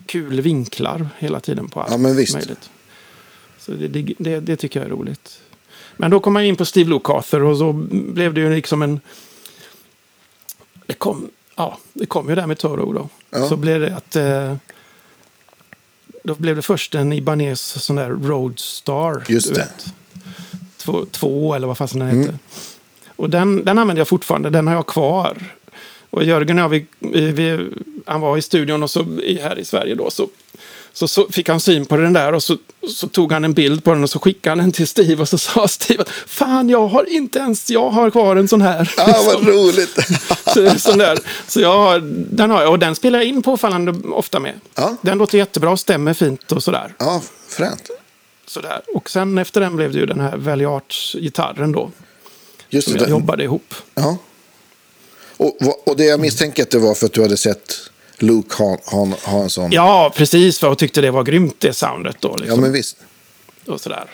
Kul 0.06 0.40
vinklar 0.40 1.08
hela 1.18 1.40
tiden 1.40 1.68
på 1.68 1.80
allt 1.80 1.90
Ja, 1.90 1.96
men 1.98 2.16
visst. 2.16 2.34
möjligt. 2.34 2.70
Så 3.58 3.72
det, 3.72 3.88
det, 4.18 4.40
det, 4.40 4.56
tycker 4.56 4.80
jag 4.80 4.86
är 4.86 4.90
roligt. 4.90 5.40
Men 5.96 6.10
då 6.10 6.20
kom 6.20 6.36
jag 6.36 6.46
in 6.46 6.56
på 6.56 6.64
Steve 6.64 6.90
Lukather 6.90 7.42
och 7.42 7.56
så 7.58 7.72
blev 7.92 8.34
det 8.34 8.40
ju 8.40 8.54
liksom 8.54 8.82
en... 8.82 9.00
Det 10.86 10.94
kom, 10.94 11.30
ja, 11.57 11.78
det 11.92 12.07
kom 12.07 12.28
ju 12.28 12.34
där 12.34 12.46
med 12.46 12.59
Toro 12.59 12.92
då. 12.92 13.09
Ja. 13.30 13.48
Så 13.48 13.57
blev 13.57 13.80
det 13.80 13.96
att... 13.96 14.16
Eh, 14.16 14.55
då 16.24 16.34
blev 16.34 16.57
det 16.57 16.62
först 16.62 16.94
en 16.94 17.12
Ibanez 17.12 17.61
sån 17.61 17.96
där 17.96 18.11
Roadstar. 18.11 19.24
Just 19.28 19.55
det. 19.55 19.68
Två, 20.76 21.07
två 21.11 21.55
eller 21.55 21.66
vad 21.66 21.78
fasen 21.78 22.01
den 22.01 22.09
hette. 22.09 22.38
Och 23.16 23.30
den, 23.30 23.64
den 23.64 23.78
använder 23.78 24.01
jag 24.01 24.09
fortfarande. 24.09 24.51
Den 24.51 24.66
har 24.66 24.74
jag 24.74 24.86
kvar. 24.86 25.36
Och 26.11 26.24
Jörgen 26.24 26.59
och 26.59 26.64
jag, 26.64 26.68
vi, 26.68 26.86
vi, 27.30 27.70
han 28.07 28.20
var 28.20 28.36
i 28.36 28.42
studion 28.42 28.82
och 28.82 28.90
så, 28.90 29.03
här 29.40 29.59
i 29.59 29.64
Sverige 29.64 29.94
då. 29.94 30.11
Så, 30.11 30.28
så, 30.93 31.09
så 31.09 31.28
fick 31.30 31.49
han 31.49 31.61
syn 31.61 31.86
på 31.86 31.97
den 31.97 32.12
där 32.12 32.32
och 32.32 32.43
så, 32.43 32.57
så 32.95 33.09
tog 33.09 33.32
han 33.32 33.45
en 33.45 33.53
bild 33.53 33.84
på 33.84 33.93
den 33.95 34.03
och 34.03 34.11
så 34.11 34.18
skickade 34.18 34.51
han 34.51 34.59
den 34.59 34.72
till 34.72 34.86
Steve. 34.88 35.22
Och 35.22 35.28
så 35.28 35.38
sa 35.38 35.68
Steve 35.68 36.03
att 36.03 36.09
fan 36.11 36.68
jag 36.68 36.86
har 36.88 37.11
inte 37.11 37.38
ens, 37.38 37.70
jag 37.70 37.91
har 37.91 38.11
kvar 38.11 38.36
en 38.36 38.49
sån 38.49 38.62
här. 38.62 38.95
ah, 38.97 39.22
vad 39.26 39.47
roligt. 39.49 39.99
Så, 40.55 40.78
sån 40.78 40.99
där. 40.99 41.18
så 41.49 41.61
jag 41.61 41.78
har, 41.78 42.01
den 42.36 42.51
har 42.51 42.62
jag 42.62 42.70
och 42.70 42.78
den 42.78 42.95
spelar 42.95 43.18
jag 43.18 43.28
in 43.28 43.43
påfallande 43.43 43.93
ofta 44.12 44.41
med. 44.41 44.55
Ja. 44.74 44.97
Den 45.03 45.18
låter 45.18 45.38
jättebra, 45.38 45.76
stämmer 45.76 46.14
fint 46.14 46.53
och 46.53 46.62
sådär. 46.62 46.95
ja, 46.99 47.22
fränt. 47.49 47.91
sådär. 48.47 48.80
Och 48.95 49.11
sen 49.11 49.38
efter 49.38 49.61
den 49.61 49.76
blev 49.76 49.93
det 49.93 49.99
ju 49.99 50.07
den 50.07 50.20
här 50.20 50.36
Valley 50.36 50.66
Arts-gitarren 50.66 51.72
då. 51.72 51.91
Just 52.68 52.88
Som 52.88 52.97
det. 52.97 53.01
jag 53.01 53.11
jobbade 53.11 53.45
ihop. 53.45 53.74
Ja. 53.95 54.16
Och, 55.36 55.88
och 55.88 55.97
det 55.97 56.05
jag 56.05 56.20
misstänker 56.20 56.62
att 56.62 56.70
det 56.70 56.78
var 56.78 56.95
för 56.95 57.07
att 57.07 57.12
du 57.12 57.22
hade 57.22 57.36
sett 57.36 57.89
Luke 58.22 58.54
ha, 58.62 58.78
ha, 58.84 59.08
ha 59.24 59.42
en 59.42 59.50
sån. 59.50 59.72
Ja, 59.72 60.12
precis. 60.16 60.58
För 60.58 60.66
jag 60.66 60.78
tyckte 60.78 61.00
det 61.00 61.10
var 61.10 61.22
grymt 61.24 61.56
det 61.58 61.72
soundet 61.72 62.16
då. 62.20 62.28
Ja, 62.28 62.36
Liksom. 62.36 62.60
men 62.60 62.72
visst. 62.72 62.96
Och 63.66 63.80
sådär. 63.80 64.04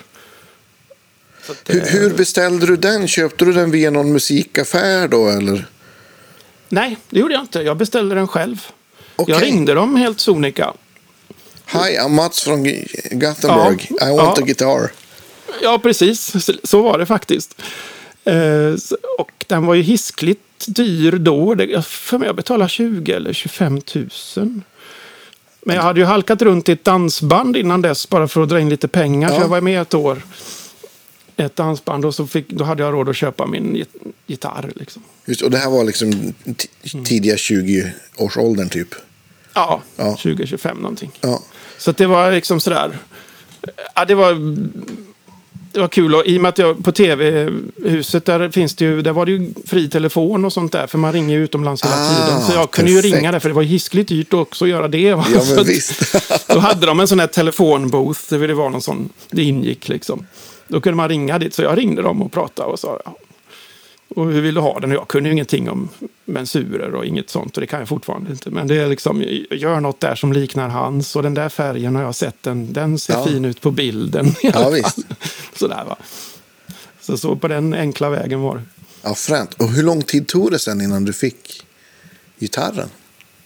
Så 1.47 1.53
att, 1.53 1.59
Hur, 1.67 1.81
hur 1.87 2.11
beställde 2.15 2.67
du 2.67 2.77
den? 2.77 3.09
Köpte 3.09 3.45
du 3.45 3.53
den 3.53 3.71
via 3.71 3.91
någon 3.91 4.13
musikaffär 4.13 5.09
då 5.09 5.29
eller? 5.29 5.67
Nej, 6.69 6.97
det 7.11 7.19
gjorde 7.21 7.35
jag 7.35 7.43
inte. 7.43 7.61
Jag 7.61 7.77
beställde 7.77 8.15
den 8.15 8.29
själv. 8.29 8.67
Okej. 9.17 9.35
Jag 9.35 9.43
ringde 9.43 9.75
dem 9.75 9.97
helt 9.97 10.21
sonika. 10.21 10.73
Hi, 11.67 11.99
I'm 11.99 12.09
Mats 12.09 12.43
från 12.43 12.63
Gothenburg. 13.11 13.87
Ja. 14.01 14.09
I 14.09 14.17
want 14.17 14.39
Ja. 14.39 14.43
a 14.43 14.47
guitar. 14.47 14.91
Ja, 15.63 15.79
precis. 15.79 16.33
Så, 16.65 16.83
var 16.83 16.99
det 16.99 17.07
faktiskt. 17.07 17.63
Eh, 18.25 18.75
och 19.19 19.31
den 19.47 19.67
var 19.67 19.75
ju 19.75 19.83
hiskligt 19.83 20.41
dyr 20.67 21.13
då. 21.13 21.55
Det, 21.55 21.85
för 21.87 22.19
mig 22.19 22.27
jag 22.27 22.37
betalade 22.37 22.69
20 22.69 23.13
eller 23.13 23.33
25 23.33 23.81
000. 23.95 24.09
Men 25.63 25.77
jag 25.77 25.83
hade 25.83 26.01
ju 26.01 26.07
halkat 26.07 26.43
runt 26.43 26.69
i 26.69 26.73
ett 26.73 26.85
dansband 26.85 27.57
innan 27.57 27.83
dess 27.83 28.09
bara 28.09 28.29
för 28.29 28.43
att 28.43 28.49
dra 28.49 28.61
in 28.61 28.69
lite 28.69 28.89
pengar. 28.89 29.29
Ja. 29.31 29.35
Så 29.37 29.41
jag 29.43 29.49
var 29.49 29.61
med 29.61 29.83
ett 29.83 29.95
år. 29.95 30.23
Ett 31.37 31.57
dansband 31.57 32.05
och 32.05 32.15
så 32.15 32.27
fick, 32.27 32.49
då 32.49 32.65
hade 32.65 32.83
jag 32.83 32.93
råd 32.95 33.09
att 33.09 33.17
köpa 33.17 33.47
min 33.47 33.75
git- 33.77 33.95
gitarr. 34.27 34.73
Liksom. 34.77 35.03
Just, 35.27 35.43
och 35.43 35.51
det 35.51 35.59
här 35.59 35.71
var 35.71 35.85
liksom 35.85 36.13
t- 36.57 36.69
tidiga 37.05 37.35
20-årsåldern 37.37 38.69
typ. 38.69 38.89
Ja, 39.55 39.83
Ja. 39.97 40.17
20-25 40.21 40.75
någonting. 40.81 41.11
Ja. 41.21 41.43
Så 41.79 41.93
det 41.93 42.07
var 42.07 42.33
liksom 42.33 42.61
sådär. 42.61 42.99
Ja, 43.95 44.05
det 44.05 44.15
var, 44.15 44.33
det 45.77 45.81
var 45.81 45.89
kul. 45.89 46.15
Och 46.15 46.27
I 46.27 46.39
och 46.39 46.43
med 46.43 46.49
att 46.49 46.59
jag 46.59 46.85
på 46.85 46.93
tv-huset 46.93 48.25
där 48.25 48.51
finns 48.51 48.75
det 48.77 48.85
ju, 48.85 49.03
där 49.03 49.13
var 49.13 49.27
det 49.27 49.33
ju 49.33 49.51
fri 49.67 49.89
telefon 49.89 50.45
och 50.45 50.53
sånt 50.53 50.73
där. 50.73 50.87
För 50.87 50.99
man 50.99 51.13
ringer 51.13 51.37
ju 51.37 51.45
utomlands 51.45 51.85
hela 51.85 51.95
Ah, 51.95 52.15
tiden. 52.27 52.41
Så 52.43 52.53
jag 52.53 52.71
kunde 52.71 52.91
ju 52.91 52.97
perfekt. 52.97 53.15
ringa 53.17 53.33
där 53.33 53.39
för 53.39 53.49
det 53.49 53.55
var 53.55 53.63
hiskligt 53.63 54.09
dyrt 54.09 54.35
också 54.35 54.65
att 54.65 54.69
göra 54.71 54.89
det. 54.89 55.01
Ja, 55.01 55.25
men 55.57 55.65
visst. 55.65 56.17
Då 56.49 56.59
hade 56.59 56.87
de 56.87 57.01
en 57.01 57.09
sån 57.09 57.21
här 57.21 57.27
telefonbooth. 57.27 58.21
Det 58.29 58.55
var 58.55 58.71
någon 58.71 58.83
sån, 58.83 59.09
det 59.31 59.43
ingick 59.43 59.89
liksom. 59.89 60.27
Då 60.69 60.81
kunde 60.81 60.97
man 60.97 61.09
ringa 61.09 61.39
dit. 61.39 61.55
Så 61.55 61.63
jag 61.63 61.79
ringde 61.79 62.03
dem 62.03 62.23
och 62.23 62.33
pratade 62.33 62.69
och 62.69 62.79
sa 62.79 63.01
ja. 63.05 63.17
Och 64.09 64.27
hur 64.33 64.41
vill 64.41 64.55
du 64.55 64.61
ha 64.61 64.81
den? 64.81 64.91
Jag 64.91 65.09
kunde 65.09 65.29
ju 65.29 65.33
ingenting 65.33 65.71
om 65.71 65.89
mensurer 66.25 66.95
och 66.95 67.05
inget 67.07 67.31
sånt. 67.31 67.57
Och 67.57 67.61
det 67.61 67.67
kan 67.67 67.79
jag 67.79 67.89
fortfarande 67.89 68.31
inte. 68.31 68.51
Men 68.51 68.67
det 68.67 68.75
är 68.77 68.89
liksom, 68.89 69.23
gör 69.51 69.81
något 69.81 70.01
där 70.01 70.15
som 70.15 70.33
liknar 70.33 70.69
hans. 70.69 71.17
Och 71.17 71.23
den 71.23 71.35
där 71.35 71.49
färgen 71.49 71.95
har 71.97 72.03
jag 72.03 72.15
sett. 72.15 72.43
Den, 72.43 72.73
den 72.73 72.99
ser 72.99 73.13
Ja. 73.15 73.25
fin 73.25 73.45
ut 73.45 73.61
på 73.61 73.71
bilden. 73.71 74.27
Ja, 74.43 74.71
visst. 74.71 74.99
Sådär 75.55 75.85
va. 75.89 75.97
Så, 77.01 77.19
så 77.19 77.37
på 77.37 77.49
den 77.49 77.75
enkla 77.75 78.11
vägen 78.11 78.41
var 78.41 78.57
det. 78.57 78.63
Ja, 79.03 79.15
fränt. 79.15 79.55
Och 79.55 79.69
hur 79.71 79.83
lång 79.83 80.03
tid 80.03 80.29
tog 80.29 80.51
det 80.51 80.59
sen 80.59 80.81
innan 80.81 81.05
du 81.05 81.13
fick 81.13 81.67
gitarren? 82.39 82.89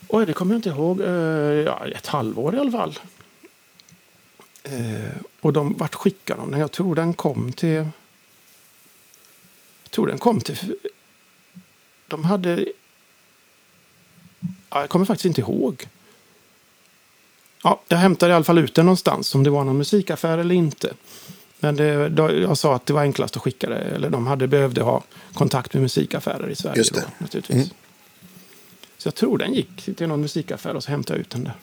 Oj, 0.08 0.26
det 0.26 0.32
kommer 0.32 0.54
jag 0.54 0.58
inte 0.58 0.68
ihåg. 0.68 1.00
Eh, 1.00 1.08
ja, 1.66 1.86
ett 1.94 2.06
halvår 2.06 2.54
i 2.54 2.58
alla 2.58 2.70
fall. 2.70 2.98
Eh, 4.62 4.72
och 5.40 5.52
de, 5.52 5.74
vart 5.78 5.94
skickade 5.94 6.40
de 6.40 6.50
den? 6.50 6.60
Jag 6.60 6.72
tror 6.72 6.94
den 6.94 7.12
kom 7.14 7.52
till... 7.52 7.84
Tror 9.90 10.06
den 10.06 10.18
kom 10.18 10.40
till... 10.40 10.74
De 12.08 12.24
hade... 12.24 12.66
Ja, 14.70 14.80
jag 14.80 14.88
kommer 14.88 15.04
faktiskt 15.04 15.24
inte 15.24 15.40
ihåg. 15.40 15.88
Ja, 17.62 17.80
jag 17.88 17.98
hämtade 17.98 18.32
i 18.32 18.34
alla 18.34 18.44
fall 18.44 18.58
ut 18.58 18.74
den 18.74 18.86
någonstans, 18.86 19.34
om 19.34 19.42
det 19.44 19.50
var 19.50 19.64
någon 19.64 19.78
musikaffär 19.78 20.38
eller 20.38 20.54
inte. 20.54 20.94
Men 21.58 21.76
det, 21.76 22.08
då, 22.08 22.32
jag 22.34 22.58
sa 22.58 22.74
att 22.74 22.86
det 22.86 22.92
var 22.92 23.00
enklast 23.02 23.36
att 23.36 23.42
skicka 23.42 23.68
det. 23.68 23.78
Eller 23.78 24.10
de 24.10 24.26
hade 24.26 24.46
behövde 24.46 24.82
ha 24.82 25.02
kontakt 25.34 25.74
med 25.74 25.82
musikaffärer 25.82 26.48
i 26.50 26.56
Sverige. 26.56 26.76
Just 26.78 26.94
det. 26.94 27.00
Då, 27.00 27.06
naturligtvis. 27.18 27.56
Mm. 27.56 27.68
Så 28.98 29.06
jag 29.06 29.14
tror 29.14 29.38
den 29.38 29.54
gick 29.54 29.96
till 29.96 30.08
någon 30.08 30.20
musikaffär 30.20 30.74
och 30.74 30.84
så 30.84 30.90
hämtade 30.90 31.18
jag 31.18 31.20
ut 31.20 31.30
den 31.30 31.44
där. 31.44 31.54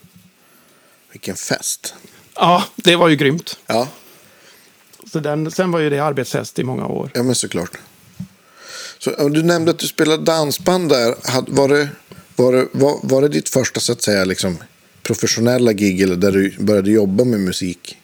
Vilken 1.12 1.36
fest. 1.36 1.96
Ja, 2.36 2.64
det 2.76 2.96
var 2.96 3.08
ju 3.10 3.16
grymt. 3.16 3.60
Ja, 3.68 3.88
Så 5.12 5.20
den, 5.20 5.52
sen 5.52 5.72
var 5.72 5.80
ju 5.80 5.90
det 5.90 6.00
arbetshäst 6.00 6.60
i 6.60 6.64
många 6.64 6.86
år. 6.88 7.12
ja 7.14 7.24
men 7.24 7.36
såklart. 7.36 7.78
Så, 9.00 9.30
du 9.30 9.44
nämnde 9.44 9.72
att 9.72 9.80
du 9.80 9.88
spelade 9.88 10.24
dansband 10.24 10.90
där. 10.90 11.16
Var 11.48 11.68
det, 11.70 11.90
var, 12.36 12.54
det, 12.54 12.68
var, 12.72 13.00
var 13.04 13.22
det 13.22 13.28
ditt 13.28 13.50
första 13.50 13.80
så 13.80 13.92
att 13.92 14.02
säga 14.02 14.26
liksom, 14.26 14.58
professionella 15.04 15.74
gig 15.74 16.02
eller 16.02 16.16
där 16.16 16.32
du 16.32 16.56
började 16.60 16.92
jobba 16.92 17.24
med 17.24 17.40
musik? 17.40 17.98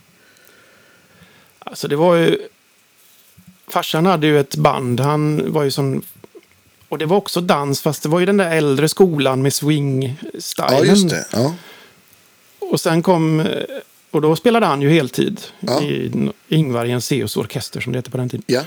Alltså 1.59 1.87
det 1.87 1.95
var 1.95 2.15
ju... 2.15 2.37
Farsan 3.67 4.05
hade 4.05 4.27
ju 4.27 4.39
ett 4.39 4.55
band. 4.55 4.99
Han 4.99 5.51
var 5.53 5.63
ju 5.63 5.71
sån... 5.71 6.03
Och 6.89 6.97
det 6.97 7.05
var 7.05 7.17
också 7.17 7.41
dans, 7.41 7.81
fast 7.81 8.03
det 8.03 8.09
var 8.09 8.19
ju 8.19 8.25
den 8.25 8.37
där 8.37 8.51
äldre 8.51 8.89
skolan 8.89 9.41
med 9.41 9.53
swing-stilen. 9.53 10.73
Ja, 10.77 10.85
just 10.85 11.09
det. 11.09 11.25
Ja. 11.31 11.55
Och 12.59 12.79
sen 12.79 13.03
kom... 13.03 13.47
Och 14.11 14.21
då 14.21 14.35
spelade 14.35 14.65
han 14.65 14.81
ju 14.81 14.89
heltid 14.89 15.41
Ja. 15.59 15.81
i 15.81 16.11
Ingvar 16.47 16.85
Jenseus 16.85 17.37
orkester, 17.37 17.81
som 17.81 17.93
det 17.93 17.99
hette 17.99 18.11
på 18.11 18.17
den 18.17 18.29
tiden. 18.29 18.43
ja, 18.47 18.61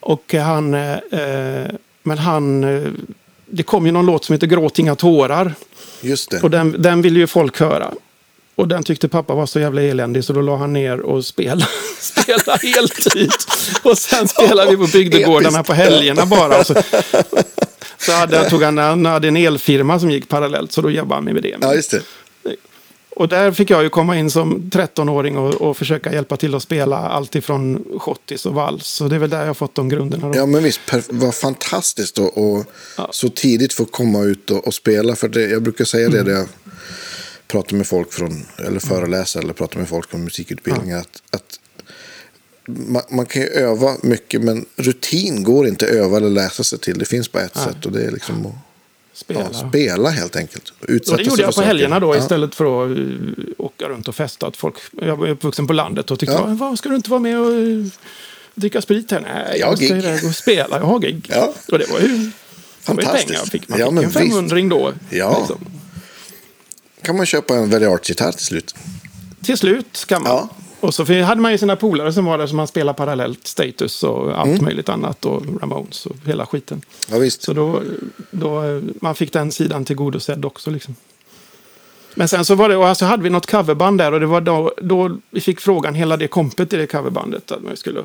Och 0.00 0.34
han... 0.34 0.74
eh, 0.74 0.92
eh, 0.92 1.66
Men 2.02 2.18
han... 2.18 2.64
eh, 2.64 2.90
Det 3.46 3.62
kom 3.62 3.86
ju 3.86 3.92
någon 3.92 4.06
låt 4.06 4.24
som 4.24 4.32
heter 4.32 4.46
Gråt 4.46 4.78
inga 4.78 4.94
tårar. 4.94 5.54
just 6.00 6.30
det. 6.30 6.40
Och 6.42 6.50
den, 6.50 6.82
den 6.82 7.02
ville 7.02 7.18
ju 7.18 7.26
folk 7.26 7.60
höra. 7.60 7.90
Och 8.54 8.68
den 8.68 8.82
tyckte 8.82 9.08
pappa 9.08 9.34
var 9.34 9.46
så 9.46 9.60
jävla 9.60 9.82
eländig 9.82 10.24
så 10.24 10.32
då 10.32 10.40
la 10.40 10.56
han 10.56 10.72
ner 10.72 11.00
och 11.00 11.24
spelade, 11.24 11.66
spelade 12.00 12.58
heltid. 12.68 13.32
Och 13.82 13.98
sen 13.98 14.28
spelade 14.28 14.70
vi 14.70 14.76
på 14.76 14.86
bygdegårdarna 14.92 15.62
på 15.64 15.72
helgerna 15.72 16.26
bara. 16.26 16.64
Så 16.64 16.74
så 17.98 18.12
hade, 18.12 18.50
tog 18.50 18.62
han, 18.62 18.78
han 18.78 19.06
hade 19.06 19.28
en 19.28 19.36
elfirma 19.36 19.98
som 20.00 20.10
gick 20.10 20.28
parallellt 20.28 20.72
så 20.72 20.80
då 20.80 20.90
jobbade 20.90 21.14
han 21.14 21.24
med 21.24 21.42
det. 21.42 21.56
Ja, 21.60 21.74
just 21.74 21.90
det. 21.90 22.02
Och 23.18 23.28
där 23.28 23.52
fick 23.52 23.70
jag 23.70 23.82
ju 23.82 23.88
komma 23.88 24.16
in 24.16 24.30
som 24.30 24.70
13-åring 24.70 25.36
och, 25.36 25.54
och 25.54 25.76
försöka 25.76 26.12
hjälpa 26.12 26.36
till 26.36 26.54
att 26.54 26.62
spela 26.62 26.96
allt 26.96 27.34
ifrån 27.34 27.84
schottis 27.98 28.46
och 28.46 28.54
vals. 28.54 28.86
Så 28.86 29.08
det 29.08 29.14
är 29.14 29.18
väl 29.18 29.30
där 29.30 29.40
jag 29.40 29.46
har 29.46 29.54
fått 29.54 29.74
de 29.74 29.88
grunderna. 29.88 30.28
Då. 30.28 30.38
Ja, 30.38 30.46
men 30.46 30.62
visst. 30.62 30.80
Vad 31.08 31.34
fantastiskt 31.34 32.18
att 32.18 32.36
och 32.36 32.64
Ja. 32.96 33.08
så 33.12 33.28
tidigt 33.28 33.72
få 33.72 33.84
komma 33.84 34.22
ut 34.22 34.50
och, 34.50 34.66
och 34.66 34.74
spela. 34.74 35.16
För 35.16 35.28
det, 35.28 35.48
jag 35.48 35.62
brukar 35.62 35.84
säga 35.84 36.08
det 36.08 36.22
när 36.22 36.30
jag 36.30 36.46
pratar 37.48 37.76
med 37.76 37.86
folk 37.86 38.12
från, 38.12 38.46
eller 38.66 38.80
föreläser 38.80 39.40
eller 39.40 39.52
pratar 39.52 39.78
med 39.78 39.88
folk 39.88 40.10
från 40.10 40.24
musikutbildningar. 40.24 40.98
Att, 40.98 41.22
att 41.30 41.60
man, 42.66 43.02
man 43.10 43.26
kan 43.26 43.42
ju 43.42 43.48
öva 43.48 43.96
mycket, 44.02 44.42
men 44.42 44.66
rutin 44.76 45.42
går 45.42 45.66
inte 45.66 45.84
att 45.84 45.90
öva 45.90 46.16
eller 46.16 46.30
läsa 46.30 46.64
sig 46.64 46.78
till. 46.78 46.98
Det 46.98 47.04
finns 47.04 47.32
bara 47.32 47.42
ett 47.42 47.54
Nej. 47.54 47.64
sätt 47.64 47.86
och 47.86 47.92
det 47.92 48.02
är 48.02 48.10
liksom 48.10 48.46
att 48.46 48.67
spela. 49.18 49.40
ja, 49.52 49.68
spela 49.68 50.08
helt 50.10 50.36
enkelt. 50.36 50.72
Utsätta 50.80 51.12
Och 51.12 51.18
det 51.18 51.24
gjorde 51.24 51.42
jag 51.42 51.54
på 51.54 51.62
helgerna 51.62 52.00
då 52.00 52.14
Ja. 52.14 52.18
istället 52.18 52.54
för 52.54 52.84
att 52.84 52.90
uh, 52.98 53.28
åka 53.58 53.88
runt 53.88 54.08
och 54.08 54.14
festa. 54.14 54.46
Att 54.46 54.56
folk, 54.56 54.74
jag 55.02 55.16
var 55.16 55.28
uppvuxen 55.28 55.66
på 55.66 55.72
landet 55.72 56.10
och 56.10 56.18
tyckte, 56.18 56.34
Ja. 56.34 56.46
vad 56.46 56.78
ska 56.78 56.88
du 56.88 56.96
inte 56.96 57.10
vara 57.10 57.20
med 57.20 57.38
och 57.40 57.46
uh, 57.52 57.86
dricka 58.54 58.82
sprit 58.82 59.10
här? 59.10 59.20
Nej, 59.20 59.46
Jag 59.50 59.58
jag 59.58 59.70
måste 59.70 59.84
gig." 59.84 59.96
iväg 59.98 60.24
och 60.24 60.34
spela, 60.34 60.76
jag 60.78 60.84
har 60.86 60.98
gig. 60.98 61.26
Ja. 61.30 61.52
Och 61.72 61.78
det 61.78 61.90
var 61.90 62.00
ju 62.00 62.30
Fantastiskt. 62.80 63.26
pengar 63.26 63.40
jag 63.40 63.48
fick. 63.48 63.68
Man 63.68 63.78
Ja, 63.78 63.86
fick 63.86 63.96
en 63.98 64.04
visst. 64.08 64.18
500 64.18 64.56
då. 64.76 64.92
Ja. 65.10 65.38
Liksom. 65.38 65.58
kan 67.02 67.16
man 67.16 67.26
köpa 67.26 67.54
en 67.54 67.70
Veliart-gitarr 67.70 68.32
till 68.32 68.44
slut. 68.46 68.74
Till 69.44 69.58
slut 69.58 70.04
kan 70.08 70.22
man. 70.22 70.32
Ja. 70.32 70.48
Och 70.80 70.94
så 70.94 71.22
hade 71.22 71.40
man 71.40 71.52
ju 71.52 71.58
sina 71.58 71.76
polare 71.76 72.12
som 72.12 72.24
var 72.24 72.38
där 72.38 72.46
som 72.46 72.56
man 72.56 72.66
spelade 72.66 72.96
parallellt. 72.96 73.46
Status 73.46 74.02
och 74.02 74.40
allt 74.40 74.60
möjligt 74.60 74.88
annat. 74.88 75.24
Och 75.24 75.42
Ramones 75.60 76.06
och 76.06 76.16
hela 76.24 76.46
skiten. 76.46 76.82
Ja, 77.10 77.18
visst. 77.18 77.42
Så 77.42 77.52
då, 77.52 77.82
då 78.30 78.62
man 79.00 79.14
fick 79.14 79.32
den 79.32 79.52
sidan 79.52 79.84
tillgodosedd 79.84 80.44
också. 80.44 80.70
Liksom. 80.70 80.94
Men 82.14 82.28
sen 82.28 82.44
så 82.44 82.54
var 82.54 82.68
det, 82.68 82.76
och 82.76 82.88
alltså 82.88 83.04
hade 83.04 83.22
vi 83.22 83.30
något 83.30 83.50
coverband 83.50 83.98
där 83.98 84.12
och 84.12 84.20
det 84.20 84.26
var 84.26 84.40
då, 84.40 84.72
då 84.82 85.18
vi 85.30 85.40
fick 85.40 85.60
frågan, 85.60 85.94
hela 85.94 86.16
det 86.16 86.28
kompet 86.28 86.72
i 86.72 86.76
det 86.76 86.86
coverbandet, 86.86 87.52
att 87.52 87.62
man 87.62 87.76
skulle 87.76 88.04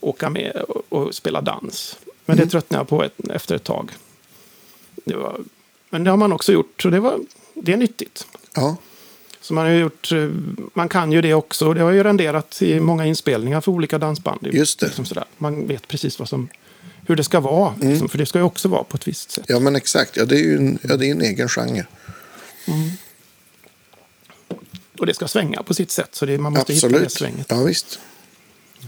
åka 0.00 0.30
med 0.30 0.56
och, 0.68 0.82
och 0.88 1.14
spela 1.14 1.40
dans. 1.40 1.98
Men 2.26 2.36
det 2.36 2.46
tröttnade 2.46 2.80
jag 2.80 2.88
på 2.88 3.04
ett, 3.04 3.28
efter 3.30 3.54
ett 3.54 3.64
tag. 3.64 3.90
Det 5.04 5.16
var, 5.16 5.40
men 5.90 6.04
det 6.04 6.10
har 6.10 6.16
man 6.16 6.32
också 6.32 6.52
gjort, 6.52 6.82
så 6.82 6.90
det, 6.90 7.00
var, 7.00 7.18
det 7.54 7.72
är 7.72 7.76
nyttigt. 7.76 8.26
Ja, 8.54 8.76
Så 9.50 9.54
man, 9.54 9.66
har 9.66 9.72
gjort, 9.72 10.12
eh, 10.12 10.28
man 10.74 10.88
kan 10.88 11.12
ju 11.12 11.20
det 11.22 11.34
också. 11.34 11.68
och 11.68 11.74
Det 11.74 11.80
har 11.80 11.90
ju 11.90 12.02
renderat 12.02 12.62
i 12.62 12.80
många 12.80 13.06
inspelningar 13.06 13.60
för 13.60 13.72
olika 13.72 13.98
dansband. 13.98 14.46
Just 14.52 14.80
det. 14.80 14.86
Liksom 14.86 15.04
sådär. 15.04 15.24
Man 15.38 15.66
vet 15.66 15.88
precis 15.88 16.18
vad 16.18 16.28
som, 16.28 16.48
hur 17.06 17.16
det 17.16 17.24
ska 17.24 17.40
vara. 17.40 17.74
Liksom, 17.80 18.08
för 18.08 18.18
det 18.18 18.26
ska 18.26 18.38
ju 18.38 18.44
också 18.44 18.68
vara 18.68 18.84
på 18.84 18.96
ett 18.96 19.08
visst 19.08 19.30
sätt. 19.30 19.44
ja 19.48 19.58
men 19.60 19.76
exakt. 19.76 20.16
Ja, 20.16 20.24
det 20.24 20.34
är 20.34 20.42
ju 20.42 20.56
en, 20.56 20.78
ja, 20.82 20.96
det 20.96 21.06
är 21.06 21.10
en 21.10 21.20
egen 21.22 21.48
genre. 21.48 21.86
Och 24.98 25.06
det 25.06 25.14
ska 25.14 25.28
svänga 25.28 25.62
på 25.62 25.74
sitt 25.74 25.90
sätt. 25.90 26.14
Så 26.14 26.26
det, 26.26 26.38
man 26.38 26.52
måste 26.52 26.72
hitta 26.72 26.88
det 26.88 26.94
Absolut. 26.94 27.12
svänget. 27.12 27.46
Ja, 27.50 27.62
visst. 27.62 27.98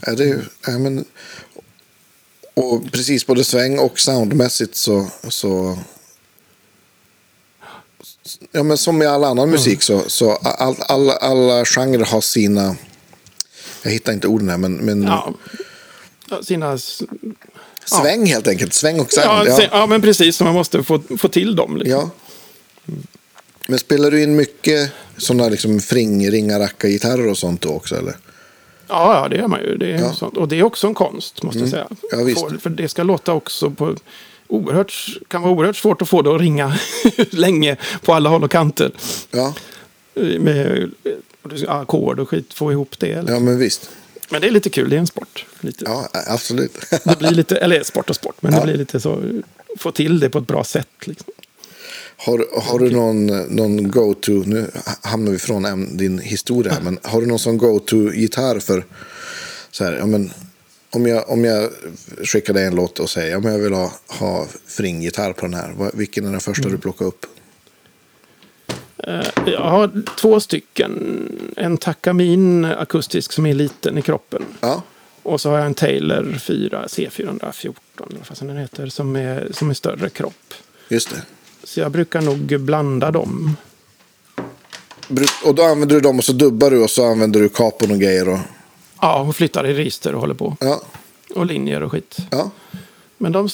Ja, 0.07 0.13
det 0.15 0.23
är, 0.25 0.29
ju- 0.29 0.43
ja, 0.67 0.79
men, 0.79 1.05
och 2.55 2.93
precis 2.93 3.27
både 3.27 3.45
sväng 3.45 3.79
och 3.79 4.01
soundmässigt 4.01 4.77
så... 4.77 5.07
så 5.29 5.79
ja, 8.53 8.63
men 8.63 8.79
som 8.79 9.03
i 9.03 9.07
all 9.07 9.25
annan 9.25 9.51
musik 9.51 9.83
så, 9.83 10.03
så 10.07 10.33
all, 10.33 10.77
alla, 10.89 11.13
alla 11.13 11.65
genrer 11.65 12.05
har 12.05 12.21
sina... 12.21 12.77
Jag 13.83 13.91
hittar 13.91 14.13
inte 14.13 14.27
orden 14.29 14.49
här, 14.49 14.59
men, 14.59 14.75
men 14.75 15.03
Ja. 15.03 15.35
Ja, 16.31 16.43
Sina, 16.43 16.79
sväng 17.85 18.27
helt 18.27 18.49
enkelt. 18.49 18.73
Sväng 18.75 19.01
och 19.01 19.13
sound. 19.13 19.49
ja, 19.49 19.59
Ja, 19.63 19.69
ja, 19.73 19.87
men 19.87 20.03
precis. 20.03 20.37
Så 20.37 20.45
man 20.45 20.55
måste 20.55 20.83
få, 20.83 21.03
få 21.19 21.29
till 21.29 21.57
dem. 21.57 21.77
Liksom. 21.77 22.01
ja. 22.01 22.11
Men 23.67 23.79
spelar 23.79 24.11
du 24.11 24.23
in 24.23 24.37
mycket 24.37 24.93
sådana 25.17 25.49
liksom 25.49 25.81
fring, 25.81 26.31
ringa, 26.31 26.59
racka 26.59 26.89
gitarrer 26.89 27.29
och 27.29 27.39
sånt 27.39 27.61
då 27.61 27.69
också? 27.69 27.97
Eller? 27.97 28.17
Ja, 28.89 29.15
ja, 29.23 29.29
det 29.29 29.37
gör 29.37 29.49
man 29.49 29.61
ju. 29.61 29.77
Det 29.77 29.87
är 29.87 29.91
Ja. 29.91 29.97
Mm. 29.99 30.15
sånt. 30.15 30.37
Och 30.37 30.49
det 30.49 30.59
är 30.59 30.63
också 30.63 30.87
en 30.87 30.95
konst, 30.95 31.43
måste 31.43 31.61
jag 31.61 31.69
säga. 31.69 31.87
Ja, 32.11 32.17
visst. 32.19 32.41
Får- 32.41 32.59
för 32.59 32.71
det 32.71 32.89
ska 32.89 33.03
låta 33.03 33.33
också 33.33 33.71
på... 33.71 33.97
Oerhört, 34.53 34.93
kan 35.29 35.43
vara 35.43 35.53
oerhört 35.53 35.77
svårt 35.77 36.03
att 36.03 36.09
få 36.09 36.23
det 36.23 36.35
att 36.35 36.41
ringa 36.41 36.79
länge 37.31 37.77
på 38.03 38.15
alla 38.15 38.29
håll 38.31 38.45
och 38.45 38.51
kanter. 38.51 38.93
Ja, 39.31 39.55
Med 40.41 40.91
ackord 41.69 42.21
och 42.21 42.29
skit, 42.29 42.55
få 42.55 42.73
ihop 42.73 42.99
det. 42.99 43.13
Eller? 43.13 43.33
ja, 43.33 43.41
men 43.41 43.59
visst. 43.59 43.91
Men 44.31 44.41
det 44.41 44.47
är 44.47 44.51
lite 44.51 44.71
kul, 44.71 44.91
det 44.91 44.97
är 44.97 45.01
en 45.01 45.07
sport. 45.07 45.47
Lite. 45.61 45.85
Ja, 45.87 46.09
absolut. 46.27 46.73
Det 47.05 47.19
blir 47.19 47.31
lite, 47.31 47.57
eller 47.57 47.83
sport 47.83 48.11
och 48.11 48.17
sport, 48.17 48.37
men 48.41 48.53
Ja. 48.53 48.59
det 48.59 48.65
blir 48.67 48.77
lite 48.77 49.01
så, 49.01 49.43
få 49.79 49.91
till 49.93 50.21
det 50.21 50.31
på 50.31 50.39
ett 50.39 50.47
bra 50.47 50.65
sätt. 50.65 50.89
Liksom. 51.05 51.33
Har, 52.17 52.63
har 52.63 52.79
du 52.79 52.91
någon, 52.91 53.27
någon 53.27 53.91
go-to, 53.91 54.33
nu 54.33 54.71
hamnar 55.03 55.33
vi 55.33 55.39
från 55.39 55.97
din 55.97 56.19
historia, 56.19 56.77
men 56.83 56.99
har 57.03 57.21
du 57.21 57.27
någon 57.27 57.39
sån 57.39 57.59
go-to-gitarr 57.59 58.61
för 58.61 58.85
så 59.71 59.85
här, 59.85 59.93
ja 59.93 60.07
men 60.07 60.33
om 60.93 61.07
jag, 61.07 61.31
om 61.31 61.45
jag 61.45 61.71
skickar 62.25 62.53
dig 62.55 62.67
en 62.67 62.75
låt 62.75 62.99
och 62.99 63.11
säger, 63.11 63.39
men 63.41 63.53
jag 63.53 63.59
vill 63.59 63.73
ha, 63.73 63.93
ha 64.07 64.47
fringgitarr 64.67 65.33
på 65.33 65.41
den 65.47 65.55
här, 65.55 65.91
vilken 65.95 66.27
är 66.27 66.31
den 66.31 66.41
första 66.41 66.69
du 66.69 66.79
plockar 66.79 67.05
upp? 67.07 67.27
Eh, 68.99 69.27
Jag 69.47 69.61
har 69.61 70.03
två 70.21 70.41
stycken. 70.41 70.93
En 71.57 71.79
Takamin 71.79 72.65
akustisk 72.65 73.33
som 73.33 73.47
är 73.47 73.55
liten 73.55 73.99
i 73.99 74.03
kroppen. 74.03 74.43
Ja, 74.61 74.83
Och 75.23 75.41
så 75.41 75.51
har 75.51 75.59
jag 75.59 75.67
en 75.67 75.75
Taylor 75.75 76.39
4, 76.41 76.85
C414, 76.87 77.75
eller 78.11 78.21
vad 78.41 78.49
den 78.49 78.57
heter, 78.57 78.87
som 78.87 79.17
är, 79.17 79.49
som 79.53 79.71
är 79.71 79.75
större 79.75 80.09
kropp. 80.11 80.55
just 80.89 81.11
det. 81.11 81.23
Så 81.65 81.81
jag 81.81 81.93
brukar 81.93 82.21
nog 82.21 82.61
blanda 82.61 83.11
dem. 83.11 83.57
Och 85.45 85.55
då 85.55 85.63
använder 85.63 85.95
du 85.95 86.01
dem 86.01 86.19
och 86.19 86.25
så 86.25 86.33
dubbar 86.33 86.71
du 86.71 86.83
och 86.83 86.91
så 86.91 87.05
använder 87.07 87.41
du 87.41 87.49
kapon 87.49 87.91
och 87.91 87.99
grejer 88.01 88.29
och, 88.29 88.39
Ja, 89.03 89.21
och 89.21 89.37
flyttar 89.37 89.67
i 89.67 89.75
register 89.75 90.15
och 90.15 90.21
håller 90.21 90.35
på. 90.35 90.57
ja, 90.61 90.83
Och 91.35 91.47
linjer 91.47 91.83
och 91.83 91.93
skit. 91.93 92.17
ja, 92.31 92.51
Men 93.19 93.33
de, 93.33 93.49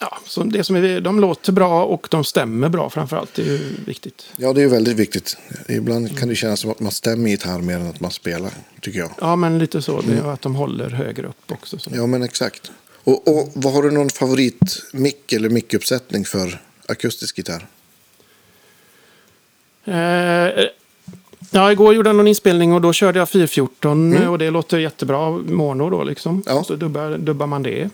ja, 0.00 0.18
så 0.26 0.42
det 0.44 0.64
som 0.64 0.76
är, 0.76 1.00
de 1.00 1.20
låter 1.20 1.52
bra 1.52 1.84
och 1.84 2.06
de 2.10 2.24
stämmer 2.24 2.68
bra 2.68 2.90
framförallt. 2.90 3.34
Det 3.34 3.42
är 3.42 3.46
ju 3.46 3.58
viktigt. 3.86 4.26
ja, 4.36 4.52
det 4.52 4.60
är 4.60 4.62
ju 4.62 4.68
väldigt 4.68 4.96
viktigt. 4.96 5.36
Ibland 5.68 6.18
kan 6.18 6.28
det 6.28 6.34
kännas 6.34 6.60
som 6.60 6.70
att 6.70 6.80
man 6.80 6.92
stämmer 6.92 7.30
gitarr 7.30 7.58
mer 7.60 7.74
än 7.76 7.86
att 7.90 8.00
man 8.00 8.10
spelar, 8.10 8.50
tycker 8.80 8.98
jag. 8.98 9.10
Ja, 9.20 9.36
men 9.36 9.58
lite 9.58 9.82
så. 9.82 10.00
Det 10.00 10.12
är 10.18 10.32
att 10.32 10.42
de 10.42 10.54
håller 10.54 10.90
högre 10.90 11.26
upp 11.26 11.52
också. 11.52 11.78
Så. 11.78 11.90
Ja, 11.94 12.06
men 12.06 12.22
exakt. 12.22 12.72
Och, 13.04 13.28
och 13.28 13.50
vad 13.54 13.72
har 13.72 13.82
du 13.82 13.90
någon 13.90 14.10
favoritmick 14.10 15.32
eller 15.32 15.48
mickuppsättning 15.48 16.24
för 16.24 16.62
akustisk 16.88 17.38
gitarr? 17.38 17.66
Eh, 19.84 20.64
ja, 21.52 21.72
igår 21.72 21.94
gjorde 21.94 22.08
jag 22.08 22.16
någon 22.16 22.28
inspelning 22.28 22.72
och 22.72 22.80
då 22.80 22.92
körde 22.92 23.18
jag 23.18 23.28
414 23.28 24.26
och 24.28 24.38
det 24.38 24.50
låter 24.50 24.78
jättebra 24.78 25.30
mono 25.30 25.90
då 25.90 26.04
liksom. 26.04 26.42
Ja. 26.46 26.64
Så 26.64 26.76
dubbar, 26.76 27.18
dubbar 27.18 27.46
man 27.46 27.62
det. 27.62 27.90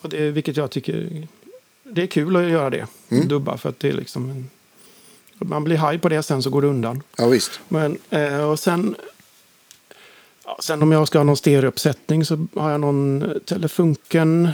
Och 0.00 0.08
det. 0.08 0.30
Vilket 0.30 0.56
jag 0.56 0.70
tycker 0.70 1.26
det 1.82 2.02
är 2.02 2.06
kul 2.06 2.36
att 2.36 2.50
göra 2.50 2.70
det. 2.70 2.86
Dubba 3.08 3.56
för 3.56 3.68
att 3.68 3.80
det 3.80 3.88
är 3.88 3.92
liksom 3.92 4.30
en, 4.30 4.50
man 5.38 5.64
blir 5.64 5.76
high 5.76 6.00
på 6.00 6.08
det 6.08 6.22
sen 6.22 6.42
så 6.42 6.50
går 6.50 6.62
det 6.62 6.68
undan. 6.68 7.02
Ja, 7.16 7.26
visst. 7.26 7.60
Men, 7.68 7.98
eh, 8.10 8.50
och 8.50 8.58
sen, 8.58 8.94
ja, 10.44 10.58
sen 10.60 10.82
om 10.82 10.92
jag 10.92 11.08
ska 11.08 11.18
ha 11.18 11.24
någon 11.24 11.36
stereouppsättning 11.36 12.24
så 12.24 12.46
har 12.54 12.70
jag 12.70 12.80
någon 12.80 13.24
Telefunken 13.44 14.48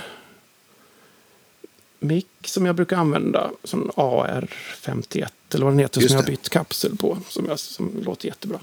mick 1.98 2.28
som 2.44 2.66
jag 2.66 2.76
brukar 2.76 2.96
använda. 2.96 3.50
Som 3.64 3.90
AR51 3.96 5.28
eller 5.54 5.64
vad 5.64 5.72
den 5.72 5.78
heter 5.78 6.00
Just 6.00 6.10
som 6.10 6.16
jag 6.16 6.22
har 6.22 6.26
det. 6.26 6.32
bytt 6.32 6.48
kapsel 6.48 6.96
på. 6.96 7.18
Som, 7.28 7.46
jag, 7.46 7.58
som 7.58 8.02
låter 8.04 8.26
jättebra. 8.26 8.58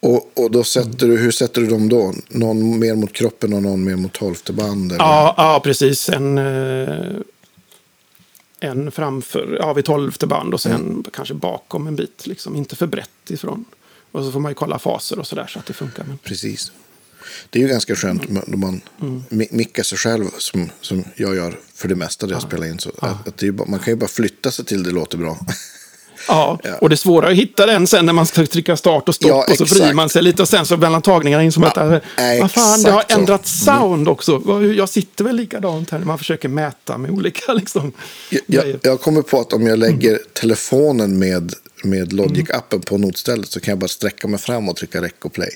Och, 0.00 0.32
och 0.34 0.50
då 0.50 0.64
sätter 0.64 1.06
du, 1.06 1.18
hur 1.18 1.30
sätter 1.30 1.60
du 1.60 1.66
dem 1.66 1.88
då? 1.88 2.14
Någon 2.28 2.78
mer 2.78 2.94
mot 2.94 3.12
kroppen 3.12 3.52
och 3.52 3.62
någon 3.62 3.84
mer 3.84 3.96
mot 3.96 4.12
tolfte 4.12 4.52
band? 4.52 4.92
Eller? 4.92 5.04
Ja, 5.04 5.34
ja 5.36 5.60
precis. 5.64 6.08
En, 6.08 6.38
eh, 6.38 7.16
en 8.60 8.90
framför, 8.90 9.56
ja 9.60 9.72
vid 9.72 9.84
tolfte 9.84 10.26
band 10.26 10.54
och 10.54 10.60
sen 10.60 11.04
kanske 11.12 11.34
bakom 11.34 11.86
en 11.86 11.96
bit. 11.96 12.26
Liksom, 12.26 12.56
inte 12.56 12.76
för 12.76 12.86
brett 12.86 13.30
ifrån. 13.30 13.64
Och 14.12 14.24
så 14.24 14.32
får 14.32 14.40
man 14.40 14.50
ju 14.50 14.54
kolla 14.54 14.78
faser 14.78 15.18
och 15.18 15.26
sådär 15.26 15.46
så 15.46 15.58
att 15.58 15.66
det 15.66 15.72
funkar. 15.72 16.04
Men... 16.04 16.18
Precis. 16.18 16.72
Det 17.50 17.58
är 17.58 17.62
ju 17.62 17.68
ganska 17.68 17.96
skönt 17.96 18.22
då 18.46 18.56
man 18.56 18.80
mi- 19.30 19.48
mickar 19.50 19.82
sig 19.82 19.98
själv 19.98 20.24
som, 20.38 20.70
som 20.80 21.04
jag 21.16 21.36
gör 21.36 21.58
för 21.74 21.88
det 21.88 21.96
mesta 21.96 22.26
när 22.26 22.32
jag 22.32 22.42
spelar 22.42 22.66
in. 22.66 22.78
Så 22.78 22.90
att, 22.98 23.28
att 23.28 23.38
det 23.38 23.52
man 23.52 23.78
kan 23.78 23.92
ju 23.92 23.96
bara 23.96 24.08
flytta 24.08 24.50
sig 24.50 24.64
till 24.64 24.82
det 24.82 24.90
låter 24.90 25.18
bra. 25.18 25.38
Ja, 26.28 26.60
och 26.80 26.88
det 26.88 26.94
är 26.94 26.96
svåra 26.96 27.26
är 27.26 27.30
att 27.30 27.36
hitta 27.36 27.66
den 27.66 27.86
sen 27.86 28.06
när 28.06 28.12
man 28.12 28.26
ska 28.26 28.46
trycka 28.46 28.76
start 28.76 29.08
och 29.08 29.14
stopp. 29.14 29.28
Ja, 29.28 29.46
och 29.50 29.56
så 29.56 29.64
vrider 29.64 29.94
man 29.94 30.08
sig 30.08 30.22
lite 30.22 30.42
och 30.42 30.48
sen 30.48 30.66
så 30.66 30.76
mellan 30.76 31.02
tagningarna 31.02 31.44
in 31.44 31.52
som 31.52 31.64
att 31.64 31.76
äh, 31.76 31.90
vad 32.40 32.50
fan, 32.52 32.82
det 32.82 32.90
har 32.90 33.04
ändrat 33.08 33.46
sound 33.46 34.08
också. 34.08 34.42
Jag 34.76 34.88
sitter 34.88 35.24
väl 35.24 35.36
likadant 35.36 35.90
här 35.90 35.98
när 35.98 36.06
man 36.06 36.18
försöker 36.18 36.48
mäta 36.48 36.98
med 36.98 37.10
olika 37.10 37.52
liksom, 37.54 37.92
Jag, 38.30 38.40
jag, 38.46 38.76
jag 38.82 39.00
kommer 39.00 39.22
på 39.22 39.40
att 39.40 39.52
om 39.52 39.66
jag 39.66 39.78
lägger 39.78 40.18
telefonen 40.32 41.18
med, 41.18 41.52
med 41.84 42.12
Logic-appen 42.12 42.86
på 42.86 42.98
notstället 42.98 43.48
så 43.48 43.60
kan 43.60 43.72
jag 43.72 43.78
bara 43.78 43.88
sträcka 43.88 44.28
mig 44.28 44.40
fram 44.40 44.68
och 44.68 44.76
trycka 44.76 45.02
rec 45.02 45.12
och 45.24 45.32
play. 45.32 45.50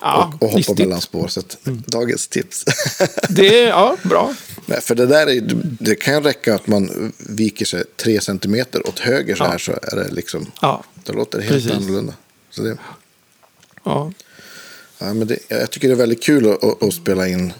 Ja, 0.00 0.32
och, 0.40 0.42
och 0.42 0.50
hoppa 0.52 0.74
mellan 0.82 1.00
spår. 1.00 1.28
Så 1.28 1.40
att, 1.40 1.56
dagens 1.86 2.28
tips. 2.28 2.64
Det 3.28 3.58
är, 3.64 3.68
ja, 3.68 3.96
bra. 4.02 4.34
Nej, 4.66 4.80
för 4.80 4.94
det 4.94 5.06
där 5.06 5.26
är, 5.26 5.40
det 5.80 5.94
kan 5.94 6.22
räcka 6.22 6.54
att 6.54 6.66
man 6.66 7.12
viker 7.18 7.64
sig 7.64 7.84
tre 7.96 8.20
centimeter 8.20 8.88
åt 8.88 8.98
höger 8.98 9.34
så 9.34 9.44
Ja. 9.44 9.48
här 9.48 9.58
så 9.58 9.72
är 9.72 9.96
det 9.96 10.08
liksom, 10.12 10.50
Ja, 10.62 10.84
då 11.04 11.12
låter 11.12 11.38
det 11.38 11.44
helt 11.44 11.54
Precis. 11.56 11.72
annorlunda. 11.72 12.14
Så 12.50 12.62
det, 12.62 12.76
ja. 13.84 14.12
ja, 14.98 15.14
men 15.14 15.26
det, 15.28 15.38
jag 15.48 15.70
tycker 15.70 15.88
det 15.88 15.94
är 15.94 15.96
väldigt 15.96 16.22
kul 16.22 16.50
att, 16.52 16.64
att, 16.64 16.82
att 16.82 16.94
spela 16.94 17.28
in 17.28 17.52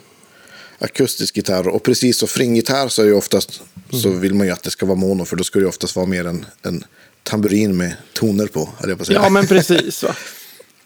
akustisk 0.79 1.37
gitarr. 1.37 1.69
Och 1.69 1.83
precis 1.83 2.19
som 2.19 2.29
fringgitarr 2.29 2.89
så 2.89 3.03
är 3.03 3.07
ju 3.07 3.15
oftast 3.15 3.61
så 3.93 4.09
Mm. 4.09 4.21
vill 4.21 4.35
man 4.35 4.47
ju 4.47 4.53
att 4.53 4.63
det 4.63 4.71
ska 4.71 4.87
vara 4.87 4.97
mono 4.97 5.25
för 5.25 5.37
då 5.37 5.45
ska 5.45 5.59
det 5.59 5.67
oftast 5.67 5.97
vara 5.97 6.07
mer 6.07 6.25
en, 6.27 6.47
en 6.63 6.85
tamburin 7.23 7.77
med 7.77 7.93
toner 8.13 8.47
på. 8.47 8.69
Jag 8.83 8.99
på 8.99 9.05
ja, 9.13 9.29
men 9.29 9.47
precis. 9.49 10.03
Va? 10.03 10.17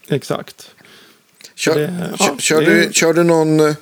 Exakt. 0.09 0.71
Kör, 1.57 1.75
det- 1.79 2.15
ja, 2.19 2.37
kör, 2.39 2.61
det- 2.63 2.87
du, 2.87 2.93
kör 2.93 3.13
du 3.15 3.25
någon 3.25 3.61
eh, 3.61 3.75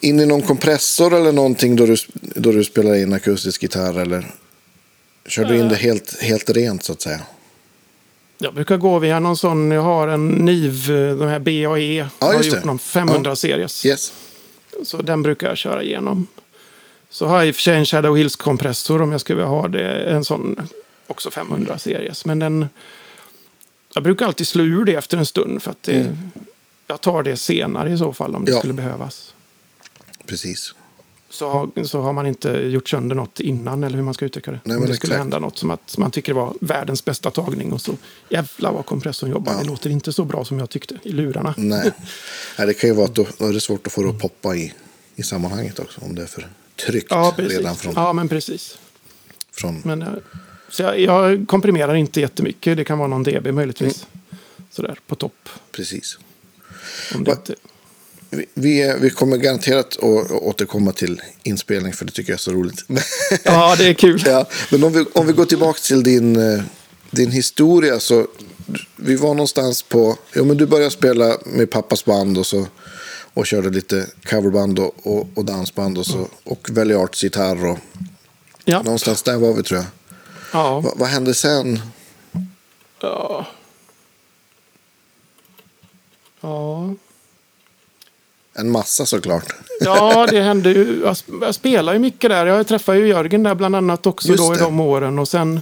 in 0.00 0.20
i 0.20 0.26
någon 0.26 0.42
kompressor 0.42 1.14
eller 1.14 1.32
någonting 1.32 1.76
då 1.76 1.86
du, 1.86 1.96
då 2.12 2.52
du 2.52 2.64
spelar 2.64 2.94
in 2.94 3.12
akustisk 3.12 3.62
gitarr? 3.62 3.98
Eller 4.00 4.26
kör 5.26 5.44
du 5.44 5.54
Eh. 5.54 5.60
in 5.60 5.68
det 5.68 5.76
helt, 5.76 6.22
helt 6.22 6.50
rent 6.50 6.84
så 6.84 6.92
att 6.92 7.00
säga? 7.02 7.20
Jag 8.38 8.54
brukar 8.54 8.76
gå 8.76 8.98
via 8.98 9.20
någon 9.20 9.36
sån, 9.36 9.70
jag 9.70 9.82
har 9.82 10.08
en 10.08 10.28
NIV, 10.28 10.86
de 11.18 11.28
här 11.28 11.38
BAE. 11.38 11.94
Ja, 11.94 12.08
jag 12.20 12.26
har 12.26 12.42
gjort 12.42 12.54
det. 12.54 12.64
någon 12.64 12.78
500 12.78 13.36
series. 13.36 13.86
Yes. 13.86 14.12
Så 14.84 15.02
den 15.02 15.22
brukar 15.22 15.48
jag 15.48 15.56
köra 15.58 15.82
igenom. 15.82 16.26
Så 17.10 17.26
har 17.26 17.38
jag 17.38 17.48
i 17.48 17.50
och 17.50 17.54
för 17.54 17.62
sig 17.62 17.76
en 17.76 17.86
Shadow 17.86 18.16
Hills-kompressor 18.16 19.02
om 19.02 19.12
jag 19.12 19.20
skulle 19.20 19.36
vilja 19.36 19.48
ha 19.48 19.68
det. 19.68 19.88
En 19.94 20.24
sån 20.24 20.68
också 21.06 21.30
500 21.30 21.78
series. 21.78 22.24
Men 22.24 22.38
den... 22.38 22.68
Jag 23.94 24.02
brukar 24.02 24.26
alltid 24.26 24.46
slå 24.48 24.64
ur 24.64 24.84
det 24.84 24.94
efter 24.94 25.16
en 25.18 25.26
stund 25.26 25.62
för 25.62 25.70
att 25.70 25.82
det, 25.82 26.16
jag 26.88 27.00
tar 27.00 27.22
det 27.22 27.36
senare 27.36 27.92
i 27.92 27.98
så 27.98 28.12
fall 28.12 28.36
om 28.36 28.44
det 28.44 28.50
Ja. 28.52 28.58
skulle 28.58 28.72
behövas. 28.74 29.34
Precis. 30.26 30.74
Så 31.30 31.48
har, 31.50 31.84
så 31.84 32.00
har 32.00 32.12
man 32.12 32.26
inte 32.26 32.48
gjort 32.50 32.88
sönder 32.88 33.16
något 33.16 33.40
innan 33.40 33.84
eller 33.84 33.96
hur 33.96 34.02
man 34.04 34.14
ska 34.14 34.24
uttrycka 34.24 34.50
det. 34.50 34.60
Nej, 34.64 34.76
om 34.76 34.80
men 34.82 34.90
det 34.90 34.96
skulle 34.96 35.10
exakt. 35.12 35.18
hända 35.22 35.38
något 35.38 35.58
som 35.58 35.70
att 35.70 35.98
man 35.98 36.10
tycker 36.10 36.34
det 36.34 36.40
var 36.40 36.54
världens 36.60 37.04
bästa 37.04 37.30
tagning 37.30 37.72
och 37.72 37.80
så 37.80 37.92
jävlar 38.28 38.72
vad 38.72 38.86
kompressorn 38.86 39.30
jobbar. 39.30 39.52
Ja. 39.52 39.58
Det 39.58 39.64
låter 39.66 39.90
inte 39.90 40.12
så 40.12 40.24
bra 40.24 40.44
som 40.44 40.58
jag 40.58 40.70
tyckte 40.70 40.98
i 41.02 41.12
lurarna. 41.12 41.54
Nej. 41.56 41.92
Nej, 42.58 42.66
det 42.66 42.74
kan 42.74 42.90
ju 42.90 42.96
vara 42.96 43.06
att 43.06 43.14
då, 43.14 43.26
då 43.38 43.46
är 43.46 43.52
det 43.52 43.60
svårt 43.60 43.86
att 43.86 43.92
få 43.92 44.02
det 44.02 44.08
att 44.10 44.18
poppa 44.18 44.56
i, 44.56 44.74
i 45.16 45.22
sammanhanget 45.22 45.78
också. 45.78 46.00
Om 46.00 46.14
det 46.14 46.22
är 46.22 46.26
för 46.26 46.48
tryggt 46.86 47.06
Ja, 47.10 47.34
redan 47.36 47.76
från... 47.76 47.92
Ja, 47.96 48.12
men 48.12 48.28
precis. 48.28 48.78
från 49.52 49.80
Men, 49.84 50.02
eh, 50.02 50.08
så 50.70 50.82
jag, 50.82 51.00
jag 51.00 51.48
komprimerar 51.48 51.94
inte 51.94 52.20
jättemycket. 52.20 52.76
Det 52.76 52.84
kan 52.84 52.98
vara 52.98 53.08
någon 53.08 53.22
dB 53.22 53.46
möjligtvis. 53.54 54.06
Sådär 54.70 54.98
på 55.06 55.14
topp. 55.14 55.48
Precis. 55.72 56.18
Om 56.18 56.22
det 56.22 56.24
Va- 56.24 56.74
inte... 56.74 56.87
Vi, 58.54 58.94
vi, 59.00 59.10
kommer 59.10 59.36
garanterat 59.36 59.96
att 59.96 60.30
återkomma 60.30 60.92
till 60.92 61.22
inspelning 61.42 61.92
för 61.92 62.04
det 62.04 62.12
tycker 62.12 62.32
jag 62.32 62.36
är 62.36 62.40
så 62.40 62.52
roligt. 62.52 62.84
Ja, 63.44 63.76
det 63.78 63.88
är 63.88 63.94
kul. 63.94 64.22
ja, 64.26 64.46
men 64.70 64.84
om 64.84 64.92
vi, 64.92 65.04
om 65.12 65.26
vi 65.26 65.32
går 65.32 65.44
tillbaka 65.44 65.78
till 65.80 66.02
din, 66.02 66.36
eh, 66.36 66.62
din 67.10 67.30
historia 67.30 68.00
så 68.00 68.26
vi 68.96 69.16
var 69.16 69.34
någonstans 69.34 69.82
på, 69.82 70.16
ja 70.32 70.44
men 70.44 70.56
du 70.56 70.66
började 70.66 70.90
spela 70.90 71.38
med 71.44 71.70
pappas 71.70 72.04
band 72.04 72.38
och 72.38 72.46
så 72.46 72.66
och 73.34 73.46
körde 73.46 73.70
lite 73.70 74.06
coverband 74.30 74.78
och, 74.78 74.94
och, 75.02 75.28
och 75.34 75.44
dansband 75.44 75.98
och 75.98 76.06
så 76.06 76.28
och 76.44 76.68
Valley 76.70 76.96
Arts 76.96 77.24
gitarr 77.24 77.66
och 77.66 77.78
Ja. 78.64 78.82
någonstans 78.82 79.22
där 79.22 79.36
var 79.36 79.52
vi 79.52 79.62
tror 79.62 79.80
jag. 79.80 79.86
Ja. 80.52 80.80
Va, 80.80 80.92
vad 80.96 81.08
hände 81.08 81.34
sen? 81.34 81.80
Ja. 83.00 83.46
Ja. 86.40 86.94
En 88.54 88.70
massa 88.70 89.06
såklart. 89.06 89.44
Ja, 89.80 90.26
det 90.30 90.40
hände 90.40 90.70
ju. 90.72 91.00
Jag, 91.04 91.12
sp- 91.14 91.44
jag 91.44 91.54
spelar 91.54 91.92
ju 91.92 91.98
mycket 91.98 92.30
där. 92.30 92.46
Jag 92.46 92.66
träffade 92.66 92.98
ju 92.98 93.06
Jörgen 93.08 93.42
där 93.42 93.54
bland 93.54 93.76
annat 93.76 94.06
också 94.06 94.28
Just 94.28 94.38
då 94.48 94.54
i 94.54 94.56
det. 94.56 94.62
de 94.64 94.80
åren. 94.80 95.18
Och 95.18 95.28
sen 95.28 95.60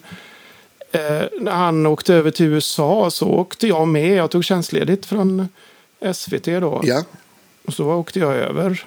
eh, 0.93 1.23
när 1.41 1.53
han 1.53 1.87
åkte 1.87 2.15
över 2.15 2.31
till 2.31 2.47
USA 2.47 3.11
så 3.11 3.27
åkte 3.29 3.67
jag 3.67 3.89
med. 3.89 4.17
Jag 4.17 4.31
tog 4.31 4.45
tjänstledigt 4.45 5.07
från 5.07 5.49
SVT 6.15 6.45
då. 6.45 6.81
Ja, 6.85 7.05
Och 7.67 7.73
så 7.75 7.91
åkte 7.93 8.19
jag 8.19 8.35
över 8.37 8.85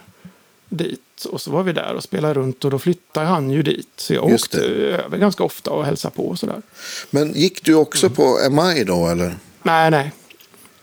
dit. 0.70 1.26
Och 1.32 1.42
så 1.42 1.52
var 1.52 1.64
vi 1.64 1.74
där 1.74 1.94
och 1.96 2.04
spelade 2.04 2.34
runt 2.34 2.66
och 2.66 2.72
då 2.72 2.80
flyttade 2.80 3.26
han 3.28 3.50
ju 3.52 3.64
dit. 3.64 3.90
Så 3.96 4.14
jag 4.14 4.30
Just 4.30 4.46
åkte 4.46 4.58
över 4.68 5.18
ganska 5.18 5.44
ofta 5.44 5.72
och 5.72 5.86
hälsade 5.86 6.16
på 6.16 6.28
och 6.28 6.40
sådär. 6.40 6.62
men 7.10 7.34
gick 7.34 7.64
du 7.64 7.76
också 7.76 8.06
Mm. 8.06 8.16
på 8.16 8.38
MI 8.52 8.84
då 8.84 9.08
eller? 9.08 9.38
Nej, 9.64 9.92
nej. 9.92 10.12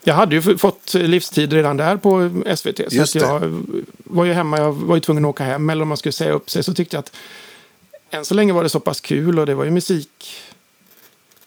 Jag 0.08 0.14
hade 0.14 0.34
ju 0.36 0.58
fått 0.58 0.94
livstid 0.94 1.52
redan 1.52 1.76
där 1.76 1.96
på 1.96 2.30
SVT. 2.56 3.06
Så 3.06 3.18
jag 3.18 3.64
var 4.04 4.24
ju 4.24 4.32
hemma, 4.32 4.58
jag 4.58 4.72
var 4.72 4.94
ju 4.96 5.00
tvungen 5.00 5.24
att 5.24 5.28
åka 5.28 5.44
hem. 5.44 5.70
Eller 5.70 5.82
om 5.82 5.88
man 5.88 5.96
skulle 5.96 6.12
säga 6.12 6.32
upp 6.32 6.50
sig 6.50 6.62
så 6.64 6.74
tyckte 6.74 6.96
jag 6.96 7.00
att 7.00 7.12
än 8.10 8.24
så 8.24 8.34
länge 8.34 8.52
var 8.52 8.62
det 8.62 8.68
så 8.68 8.80
pass 8.80 9.00
kul 9.00 9.38
och 9.38 9.46
det 9.46 9.54
var 9.54 9.64
ju 9.64 9.70
musik. 9.70 10.34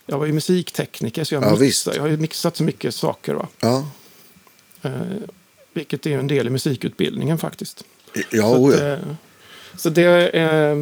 Jag 0.06 0.18
var 0.20 0.26
ju 0.26 0.34
musiktekniker 0.34 1.24
så 1.24 1.34
jag, 1.36 1.44
Ja, 1.44 1.56
mixade, 1.56 1.96
jag 1.96 2.04
har 2.04 2.10
ju 2.10 2.18
mixat 2.18 2.58
så 2.58 2.64
mycket 2.64 2.96
saker. 2.96 3.34
Va? 3.34 3.48
Ja, 3.60 3.86
Eh, 4.82 4.92
vilket 5.74 6.06
är 6.06 6.20
en 6.20 6.28
del 6.28 6.48
i 6.48 6.50
musikutbildningen 6.50 7.38
faktiskt. 7.38 7.84
ja, 8.32 8.42
Så, 8.56 8.70
att, 8.74 8.80
eh, 8.82 8.98
så 9.78 9.90
det, 9.90 10.28
eh, 10.30 10.78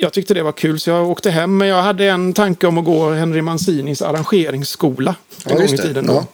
jag 0.00 0.12
tyckte 0.12 0.34
det 0.34 0.42
var 0.42 0.52
kul 0.52 0.80
så 0.80 0.90
jag 0.90 1.10
åkte 1.10 1.30
hem. 1.30 1.56
Men 1.56 1.68
jag 1.68 1.82
hade 1.82 2.04
en 2.06 2.32
tanke 2.32 2.66
om 2.66 2.78
att 2.78 2.84
gå 2.84 3.10
Henry 3.10 3.42
Mancinis 3.42 4.02
arrangeringsskola 4.02 5.14
en 5.44 5.50
Ja, 5.52 5.56
gång 5.56 5.74
i 5.74 5.78
tiden. 5.78 6.06
Då. 6.06 6.12
Ja. 6.12 6.26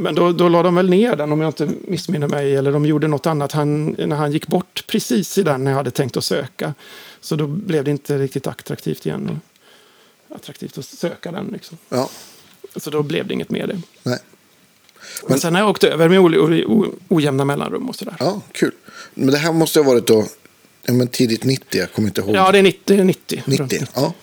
Men 0.00 0.14
då, 0.14 0.32
då 0.32 0.48
la 0.48 0.62
de 0.62 0.74
väl 0.74 0.90
ner 0.90 1.16
den 1.16 1.32
om 1.32 1.40
jag 1.40 1.48
inte 1.48 1.68
missminner 1.80 2.28
mig. 2.28 2.56
Eller 2.56 2.72
de 2.72 2.86
gjorde 2.86 3.08
något 3.08 3.26
annat 3.26 3.52
han, 3.52 3.86
när 3.98 4.16
han 4.16 4.32
gick 4.32 4.46
bort 4.46 4.84
precis 4.86 5.38
i 5.38 5.42
den 5.42 5.64
när 5.64 5.70
jag 5.70 5.76
hade 5.76 5.90
tänkt 5.90 6.16
att 6.16 6.24
söka. 6.24 6.74
Så 7.20 7.36
då 7.36 7.46
blev 7.46 7.84
det 7.84 7.90
inte 7.90 8.18
riktigt 8.18 8.46
attraktivt 8.46 9.06
igen. 9.06 9.40
Attraktivt 10.34 10.78
att 10.78 10.84
söka 10.84 11.32
den 11.32 11.46
liksom. 11.46 11.78
ja. 11.88 12.10
Så 12.76 12.90
då 12.90 13.02
blev 13.02 13.26
det 13.26 13.34
inget 13.34 13.50
mer 13.50 13.66
det. 13.66 13.80
Nej. 14.02 14.18
Men, 15.28 15.40
sen 15.40 15.54
har 15.54 15.62
jag 15.62 15.70
åkt 15.70 15.84
över 15.84 16.08
med 16.08 16.20
o, 16.20 16.86
ojämna 17.08 17.44
mellanrum 17.44 17.88
och 17.88 17.96
sådär. 17.96 18.16
Ja, 18.18 18.40
kul. 18.52 18.72
Men 19.14 19.30
det 19.30 19.38
här 19.38 19.52
måste 19.52 19.78
ha 19.78 19.86
varit 19.86 20.06
då 20.06 20.26
ja, 20.82 20.92
men 20.92 21.08
tidigt 21.08 21.44
90, 21.44 21.80
jag 21.80 21.92
kommer 21.92 22.08
inte 22.08 22.20
ihåg. 22.20 22.36
Ja, 22.36 22.52
det 22.52 22.58
är 22.58 22.62
90. 22.62 23.04
90, 23.04 23.42
90, 23.46 23.86
ja. 23.94 24.14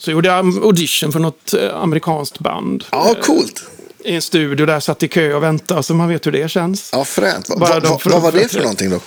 Så 0.00 0.10
gjorde 0.10 0.28
jag 0.28 0.64
audition 0.64 1.12
för 1.12 1.20
något 1.20 1.54
eh, 1.54 1.76
amerikanskt 1.76 2.38
band. 2.38 2.84
Ja, 2.90 3.14
coolt. 3.22 3.64
I 4.04 4.14
en 4.14 4.22
studio 4.22 4.66
där 4.66 4.72
jag 4.72 4.82
satt 4.82 5.02
i 5.02 5.08
kö 5.08 5.34
och 5.34 5.42
väntade, 5.42 5.82
så 5.82 5.94
man 5.94 6.08
vet 6.08 6.26
hur 6.26 6.32
det 6.32 6.50
känns. 6.50 6.90
Ja, 6.92 7.04
fränt. 7.04 7.48
Va, 7.48 7.56
va, 7.56 7.80
va, 7.80 7.98
vad 8.04 8.22
var 8.22 8.32
det 8.32 8.48
för- 8.52 8.60
någonting 8.60 8.90
då? 8.90 9.00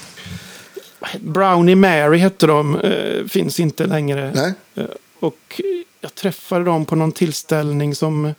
Brownie 1.20 1.76
Mary 1.76 2.18
hette 2.18 2.48
de, 2.48 2.76
eh, 2.80 3.26
finns 3.28 3.60
inte 3.60 3.86
längre. 3.86 4.32
Nej. 4.36 4.54
Eh, 4.76 4.84
och 5.20 5.62
jag 6.02 6.16
träffade 6.16 6.66
dem 6.66 6.86
på 6.86 6.96
någon 6.96 7.12
tillställning 7.12 7.96
som 7.96 8.34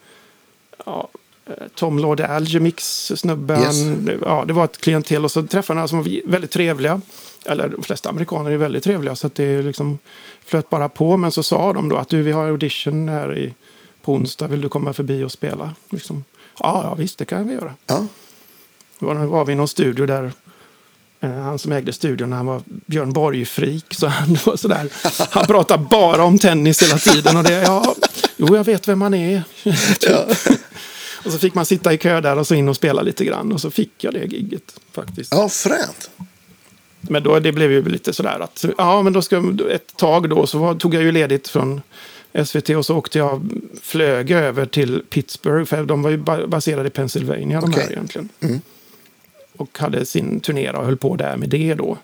ja, 0.86 1.08
eh, 1.46 1.52
Tom 1.74 1.98
Lord 1.98 2.20
Algemix 2.20 3.12
snubbe. 3.16 3.54
Yes. 3.60 3.76
Ja, 4.22 4.44
det 4.46 4.52
var 4.52 4.64
ett 4.64 4.80
klientel 4.80 5.24
och 5.24 5.30
så 5.30 5.42
träffade 5.42 5.74
jag 5.74 5.76
några 5.76 5.88
som 5.88 5.98
var 5.98 6.30
väldigt 6.30 6.50
trevliga. 6.50 7.00
Eller 7.46 7.68
de 7.68 7.82
flesta 7.82 8.08
amerikaner 8.08 8.50
är 8.50 8.56
väldigt 8.56 8.84
trevliga 8.84 9.16
så 9.16 9.26
att 9.26 9.34
det 9.34 9.62
liksom 9.62 9.98
flöt 10.44 10.70
bara 10.70 10.88
på. 10.88 11.16
Men 11.16 11.32
så 11.32 11.42
sa 11.42 11.72
de 11.72 11.88
då 11.88 11.96
att 11.96 12.08
du, 12.08 12.22
vi 12.22 12.32
har 12.32 12.48
audition 12.48 13.08
här 13.08 13.38
i, 13.38 13.54
på 14.02 14.12
onsdag, 14.12 14.46
vill 14.46 14.60
du 14.60 14.68
komma 14.68 14.92
förbi 14.92 15.24
och 15.24 15.32
spela? 15.32 15.74
Liksom, 15.90 16.24
ja, 16.58 16.80
ja, 16.84 16.94
visst 16.94 17.18
det 17.18 17.24
kan 17.24 17.48
vi 17.48 17.54
göra. 17.54 17.74
Ja, 17.86 18.06
Då 18.98 19.06
var, 19.06 19.14
var 19.14 19.44
vi 19.44 19.52
i 19.52 19.56
någon 19.56 19.68
studio 19.68 20.06
där 20.06 20.32
eh, 21.20 21.30
han 21.30 21.58
som 21.58 21.72
ägde 21.72 21.92
studion, 21.92 22.32
han 22.32 22.46
var 22.46 22.62
Björn 22.66 23.12
Borg-freak. 23.12 23.94
Så 23.94 24.06
han 24.06 24.38
var 24.44 24.56
sådär. 24.56 24.88
Han 25.30 25.46
pratade 25.46 25.84
bara 25.90 26.24
om 26.24 26.38
tennis 26.38 26.82
hela 26.82 26.98
tiden. 26.98 27.36
Och 27.36 27.44
det, 27.44 27.62
ja, 27.62 27.94
jo, 28.36 28.56
jag 28.56 28.64
vet 28.64 28.88
vem 28.88 29.02
han 29.02 29.14
är. 29.14 29.42
Typ. 30.00 30.58
Och 31.24 31.32
så 31.32 31.38
fick 31.38 31.54
man 31.54 31.66
sitta 31.66 31.92
i 31.92 31.98
kö 31.98 32.20
där 32.20 32.38
och 32.38 32.46
så 32.46 32.54
in 32.54 32.68
och 32.68 32.76
spela 32.76 33.02
lite 33.02 33.24
grann. 33.24 33.52
Och 33.52 33.60
så 33.60 33.70
fick 33.70 34.04
jag 34.04 34.14
det 34.14 34.24
gigget 34.24 34.80
faktiskt. 34.92 35.32
ja 35.32 35.48
fränt. 35.48 36.10
Men 37.10 37.22
då, 37.22 37.38
det 37.38 37.52
blev 37.52 37.72
ju 37.72 37.88
lite 37.88 38.12
sådär 38.12 38.40
att, 38.40 38.64
ja 38.78 39.02
men 39.02 39.12
då 39.12 39.22
ska 39.22 39.54
ett 39.70 39.96
tag 39.96 40.30
då 40.30 40.46
så 40.46 40.58
var, 40.58 40.74
tog 40.74 40.94
jag 40.94 41.02
ju 41.02 41.12
ledigt 41.12 41.48
från 41.48 41.82
SVT 42.46 42.70
och 42.70 42.86
så 42.86 42.96
åkte 42.96 43.18
jag, 43.18 43.50
flög 43.82 44.30
över 44.30 44.66
till 44.66 45.02
Pittsburgh, 45.10 45.64
för 45.64 45.84
de 45.84 46.02
var 46.02 46.10
ju 46.10 46.16
ba- 46.16 46.46
baserade 46.46 46.86
i 46.86 46.90
Pennsylvania 46.90 47.60
de 47.60 47.72
här 47.72 47.92
egentligen. 47.92 48.28
Och 49.56 49.78
hade 49.78 50.06
sin 50.06 50.40
turné 50.40 50.70
och 50.70 50.84
höll 50.84 50.96
på 50.96 51.16
där 51.16 51.36
med 51.36 51.48
det 51.48 51.74
då. 51.74 51.98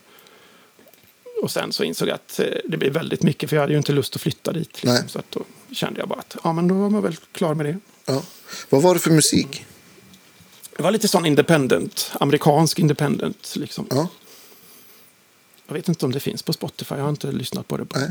Och 1.43 1.51
sen 1.51 1.73
så 1.73 1.85
insåg 1.85 2.09
jag 2.09 2.15
att 2.15 2.41
eh, 2.41 2.47
det 2.65 2.77
blir 2.77 2.91
väldigt 2.91 3.23
mycket, 3.23 3.49
för 3.51 3.57
jag 3.57 3.61
hade 3.61 3.73
ju 3.73 3.79
inte 3.79 3.93
lust 3.93 4.15
att 4.17 4.23
flytta 4.23 4.53
dit. 4.53 4.83
Liksom. 4.85 5.09
Så 5.09 5.19
att 5.19 5.31
då 5.31 5.41
kände 5.73 6.01
jag 6.01 6.09
bara 6.09 6.19
att, 6.19 6.37
ja 6.45 6.53
men 6.53 6.69
då 6.69 6.75
var 6.75 6.91
man 6.91 7.03
väl 7.03 7.17
klar 7.33 7.55
med 7.55 7.67
det. 7.67 7.77
Ja. 8.07 8.23
Vad 8.69 8.83
var 8.83 8.95
det 8.95 9.01
för 9.01 9.11
musik? 9.11 9.65
Det 10.77 10.83
var 10.83 10.91
lite 10.91 11.09
sån 11.09 11.27
independent, 11.27 12.11
amerikansk 12.21 12.79
independent 12.79 13.53
liksom. 13.57 13.87
Ja, 13.91 14.09
Jag 15.71 15.75
vet 15.75 15.89
inte 15.89 16.07
om 16.07 16.13
det 16.13 16.21
finns 16.21 16.43
på 16.43 16.53
Spotify, 16.53 16.95
jag 16.95 17.03
har 17.03 17.11
inte 17.11 17.33
lyssnat 17.33 17.69
på 17.69 17.77
det 17.77 17.85
på 17.85 17.99
nej, 17.99 18.11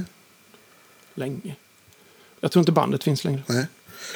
länge. 1.13 1.55
Jag 2.39 2.51
tror 2.51 2.61
inte 2.61 2.71
bandet 2.71 3.03
finns 3.03 3.23
längre. 3.23 3.43
nej. 3.47 3.65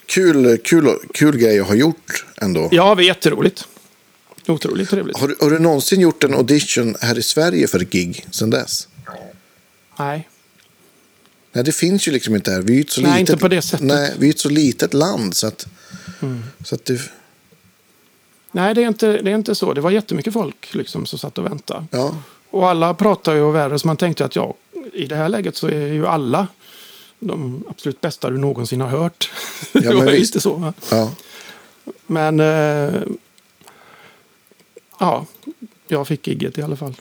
Kul, 0.06 0.58
kul, 0.58 1.00
kul 1.14 1.38
grej 1.38 1.60
att 1.60 1.68
ha 1.68 1.76
gjort 1.76 2.26
ändå. 2.42 2.70
Ja, 2.72 2.90
det 2.90 2.96
var 2.96 3.02
jätteroligt. 3.02 3.68
Otroligt 4.48 4.90
trevligt. 4.90 5.18
Har, 5.18 5.28
du, 5.28 5.36
har 5.40 5.50
du 5.50 5.60
någonsin 5.60 6.02
gjort 6.02 6.24
en 6.24 6.34
audition 6.34 6.96
här 7.02 7.18
i 7.18 7.22
Sverige 7.22 7.68
för 7.68 7.82
ett 7.82 7.90
gig 7.90 8.26
sedan 8.32 8.50
dess? 8.50 8.88
Nej. 10.00 10.30
Nej, 11.52 11.64
det 11.64 11.72
finns 11.72 12.08
ju 12.08 12.12
liksom 12.12 12.36
inte 12.36 12.52
här. 12.52 12.62
Vi 12.62 12.78
är 12.78 12.82
ett 12.82 12.92
så 12.92 13.02
Nej, 13.02 13.12
litet, 13.12 13.30
inte 13.30 13.42
på 13.42 13.48
det 13.48 13.62
sättet. 13.62 13.82
Mm. 13.82 13.96
Nej, 13.96 14.14
vi 14.20 14.28
är 14.28 14.30
ett 14.30 14.40
så 14.40 14.50
litet 14.50 14.94
land 14.94 15.36
så 15.36 15.48
att, 15.48 15.68
så 16.66 16.76
att 16.76 16.86
det, 16.86 17.02
Nej, 18.52 18.76
det 18.76 18.84
är, 18.84 18.88
inte, 18.88 19.22
det 19.22 19.32
är 19.32 19.36
inte 19.36 19.56
så. 19.56 19.74
Det 19.74 19.82
var 19.82 19.92
jättemycket 19.92 20.34
folk 20.34 20.74
liksom, 20.74 21.06
som 21.06 21.20
satt 21.20 21.38
och 21.38 21.46
väntade. 21.46 21.86
ja, 21.92 22.18
Och 22.54 22.70
alla 22.70 22.94
pratar 22.94 23.34
ju 23.36 23.42
och 23.42 23.56
värre, 23.56 23.80
så 23.80 23.88
man 23.88 23.98
tänkte 23.98 24.26
att 24.26 24.36
ja, 24.36 24.54
i 24.94 25.06
det 25.06 25.16
här 25.16 25.30
läget 25.30 25.56
så 25.56 25.68
är 25.68 25.88
ju 25.88 26.08
alla 26.08 26.48
de 27.20 27.64
absolut 27.70 28.02
bästa 28.02 28.30
du 28.30 28.38
någonsin 28.38 28.82
har 28.82 28.88
hört. 28.88 29.32
Ja, 29.72 29.82
det 29.82 29.96
var 29.96 30.12
visst. 30.12 30.42
så. 30.42 30.54
Va? 30.54 30.74
ja. 30.92 31.12
Men 32.08 32.40
eh, 32.40 33.02
ja, 35.00 35.26
jag 35.88 36.08
fick 36.08 36.28
gigget 36.28 36.58
i 36.58 36.62
alla 36.62 36.76
fall. 36.76 36.96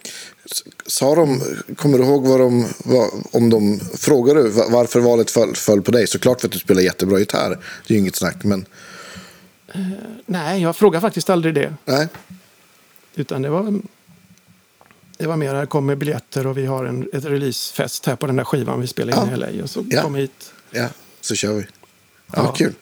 Sa 0.87 1.15
de, 1.15 1.41
kommer 1.77 1.99
du 1.99 2.05
ihåg 2.05 2.27
vad 2.27 2.41
de, 2.41 2.67
vad, 2.85 3.11
om 3.33 3.51
de 3.51 3.81
frågade 3.99 4.49
va- 4.49 4.67
varför 4.69 5.01
valet 5.01 5.31
föll, 5.31 5.55
föll 5.55 5.83
på 5.83 5.91
dig? 5.91 6.07
Såklart 6.07 6.41
för 6.41 6.49
att 6.49 6.53
du 6.53 6.59
spelar 6.59 6.83
jättebra 6.83 7.19
gitarr. 7.19 7.51
Det 7.87 7.95
är 7.95 7.97
ju 7.97 7.99
inget 7.99 8.17
snack, 8.17 8.45
men 8.45 8.67
Nej, 10.27 10.63
jag 10.63 10.77
frågar 10.77 11.01
faktiskt 11.01 11.31
aldrig 11.31 11.55
det. 11.55 11.75
nej. 11.85 12.09
Utan 13.15 13.43
det 13.43 13.49
var... 13.51 13.81
Det 15.19 15.27
var 15.27 15.37
mer, 15.37 15.55
här 15.55 15.67
kommer 15.67 15.95
biljetter 15.97 16.47
och 16.47 16.59
vi 16.59 16.67
har 16.67 16.85
en 16.85 17.09
ett 17.13 17.25
releasefest 17.25 18.07
här 18.07 18.17
på 18.17 18.27
den 18.27 18.37
där 18.37 18.45
skivan 18.45 18.81
vi 18.81 18.87
spelar 18.87 19.13
in 19.25 19.29
Ja. 19.31 19.37
i 19.49 19.55
LA. 19.57 19.63
Och 19.65 19.71
så 19.71 19.85
Ja. 19.91 20.03
kom 20.03 20.15
hit. 20.15 20.53
Ja, 20.71 20.89
så 21.21 21.35
kör 21.35 21.53
vi. 21.53 21.61
Ja, 21.61 21.67
Ja. 22.37 22.53
Kul. 22.53 22.73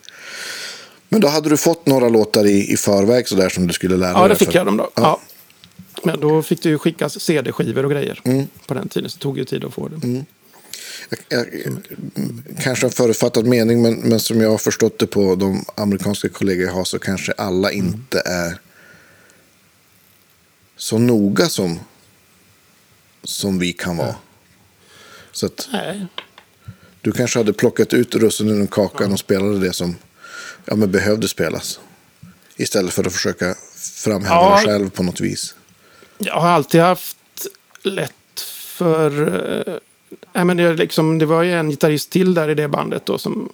Men 1.09 1.21
då 1.21 1.29
hade 1.29 1.49
du 1.49 1.57
fått 1.57 1.87
några 1.87 2.09
låtar 2.09 2.45
i, 2.47 2.73
i 2.73 2.77
förväg 2.77 3.29
sådär 3.29 3.49
som 3.49 3.67
du 3.67 3.73
skulle 3.73 3.97
lära 3.97 4.13
Ja, 4.13 4.21
dig? 4.21 4.29
det 4.29 4.37
fick 4.45 4.55
jag 4.55 4.67
dem 4.67 4.77
då. 4.77 4.91
Ja. 4.95 5.03
Ja. 5.03 5.21
Men 6.05 6.21
då 6.21 6.43
fick 6.43 6.63
det 6.63 6.69
ju 6.69 6.79
skickas 6.79 7.21
CD-skivor 7.21 7.85
och 7.85 7.91
grejer 7.91 8.21
Mm. 8.25 8.47
på 8.67 8.75
den 8.75 8.89
tiden. 8.89 9.11
Så 9.11 9.17
det 9.17 9.23
tog 9.23 9.39
ju 9.39 9.45
tid 9.45 9.65
att 9.65 9.75
få 9.75 9.89
det. 9.89 10.25
Jag, 11.09 11.19
jag, 11.29 11.47
kanske 12.63 12.87
en 12.87 12.93
förutfattad 12.93 13.47
mening, 13.47 13.83
men, 13.83 13.95
men 13.95 14.21
som 14.21 14.41
jag 14.41 14.51
har 14.51 14.59
förstått 14.59 14.99
det 14.99 15.07
på 15.07 15.35
de 15.35 15.65
amerikanska 15.75 16.29
kollegor 16.29 16.67
jag 16.67 16.73
har 16.75 16.85
så 16.85 16.99
kanske 16.99 17.33
alla 17.33 17.73
inte 17.73 18.23
är 18.25 18.61
så 20.77 20.99
noga 20.99 21.49
som, 21.49 21.81
som 23.25 23.59
vi 23.59 23.73
kan 23.73 23.97
vara. 23.97 24.15
Så 25.33 25.47
att 25.47 25.69
Nej, 25.73 26.07
du 27.01 27.13
kanske 27.13 27.39
hade 27.39 27.53
plockat 27.53 27.95
ut 27.95 28.15
russinen 28.15 28.63
ur 28.63 28.67
kakan 28.67 29.13
och 29.13 29.19
spelade 29.19 29.59
det 29.59 29.73
som 29.73 29.97
ja, 30.65 30.77
men 30.77 30.91
behövde 30.91 31.29
spelas. 31.29 31.81
Istället 32.57 32.93
för 32.93 33.05
att 33.07 33.13
försöka 33.13 33.55
framhäva 34.05 34.35
Ja. 34.35 34.57
dig 34.57 34.65
själv 34.65 34.91
på 34.91 35.03
något 35.03 35.21
vis. 35.21 35.55
Jag 36.19 36.41
har 36.41 36.49
alltid 36.49 36.81
haft 36.81 37.17
lätt 37.83 38.41
för... 38.67 39.11
Nej, 40.33 40.45
men 40.45 40.57
det, 40.57 40.75
liksom, 40.75 41.19
det 41.19 41.27
var 41.27 41.43
ju 41.43 41.53
en 41.53 41.71
gitarrist 41.71 42.11
till 42.11 42.35
där 42.35 42.49
i 42.49 42.55
det 42.55 42.69
bandet. 42.69 43.07
Då, 43.07 43.19
som, 43.19 43.53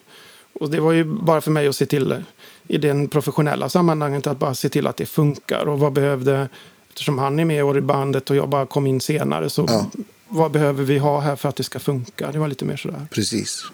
och 0.52 0.70
det 0.70 0.80
var 0.80 0.92
ju 0.92 1.04
bara 1.04 1.40
för 1.40 1.50
mig 1.50 1.68
att 1.68 1.76
se 1.76 1.86
till 1.86 2.22
i 2.68 2.78
den 2.78 3.08
professionella 3.08 3.68
sammanhanget 3.68 4.26
att 4.26 4.38
bara 4.38 4.54
se 4.54 4.68
till 4.68 4.86
att 4.86 4.96
det 4.96 5.06
funkar. 5.06 5.66
Och 5.68 5.78
vad 5.78 5.92
behövde... 5.92 6.48
Eftersom 6.97 7.18
han 7.18 7.38
är 7.38 7.44
med 7.44 7.76
i 7.76 7.80
bandet 7.80 8.30
och 8.30 8.36
jag 8.36 8.49
bara 8.49 8.66
kom 8.66 8.86
in 8.86 9.01
senare. 9.01 9.51
Så 9.51 9.66
Ja. 9.68 9.90
vad 10.28 10.51
behöver 10.51 10.84
vi 10.84 10.99
ha 10.99 11.20
här 11.20 11.36
för 11.36 11.49
att 11.49 11.57
det 11.57 11.64
ska 11.64 11.78
funka? 11.78 12.32
Det 12.32 12.38
var 12.38 12.49
lite 12.49 12.64
mer 12.64 12.76
sådär. 12.76 13.07
Precis. 13.11 13.64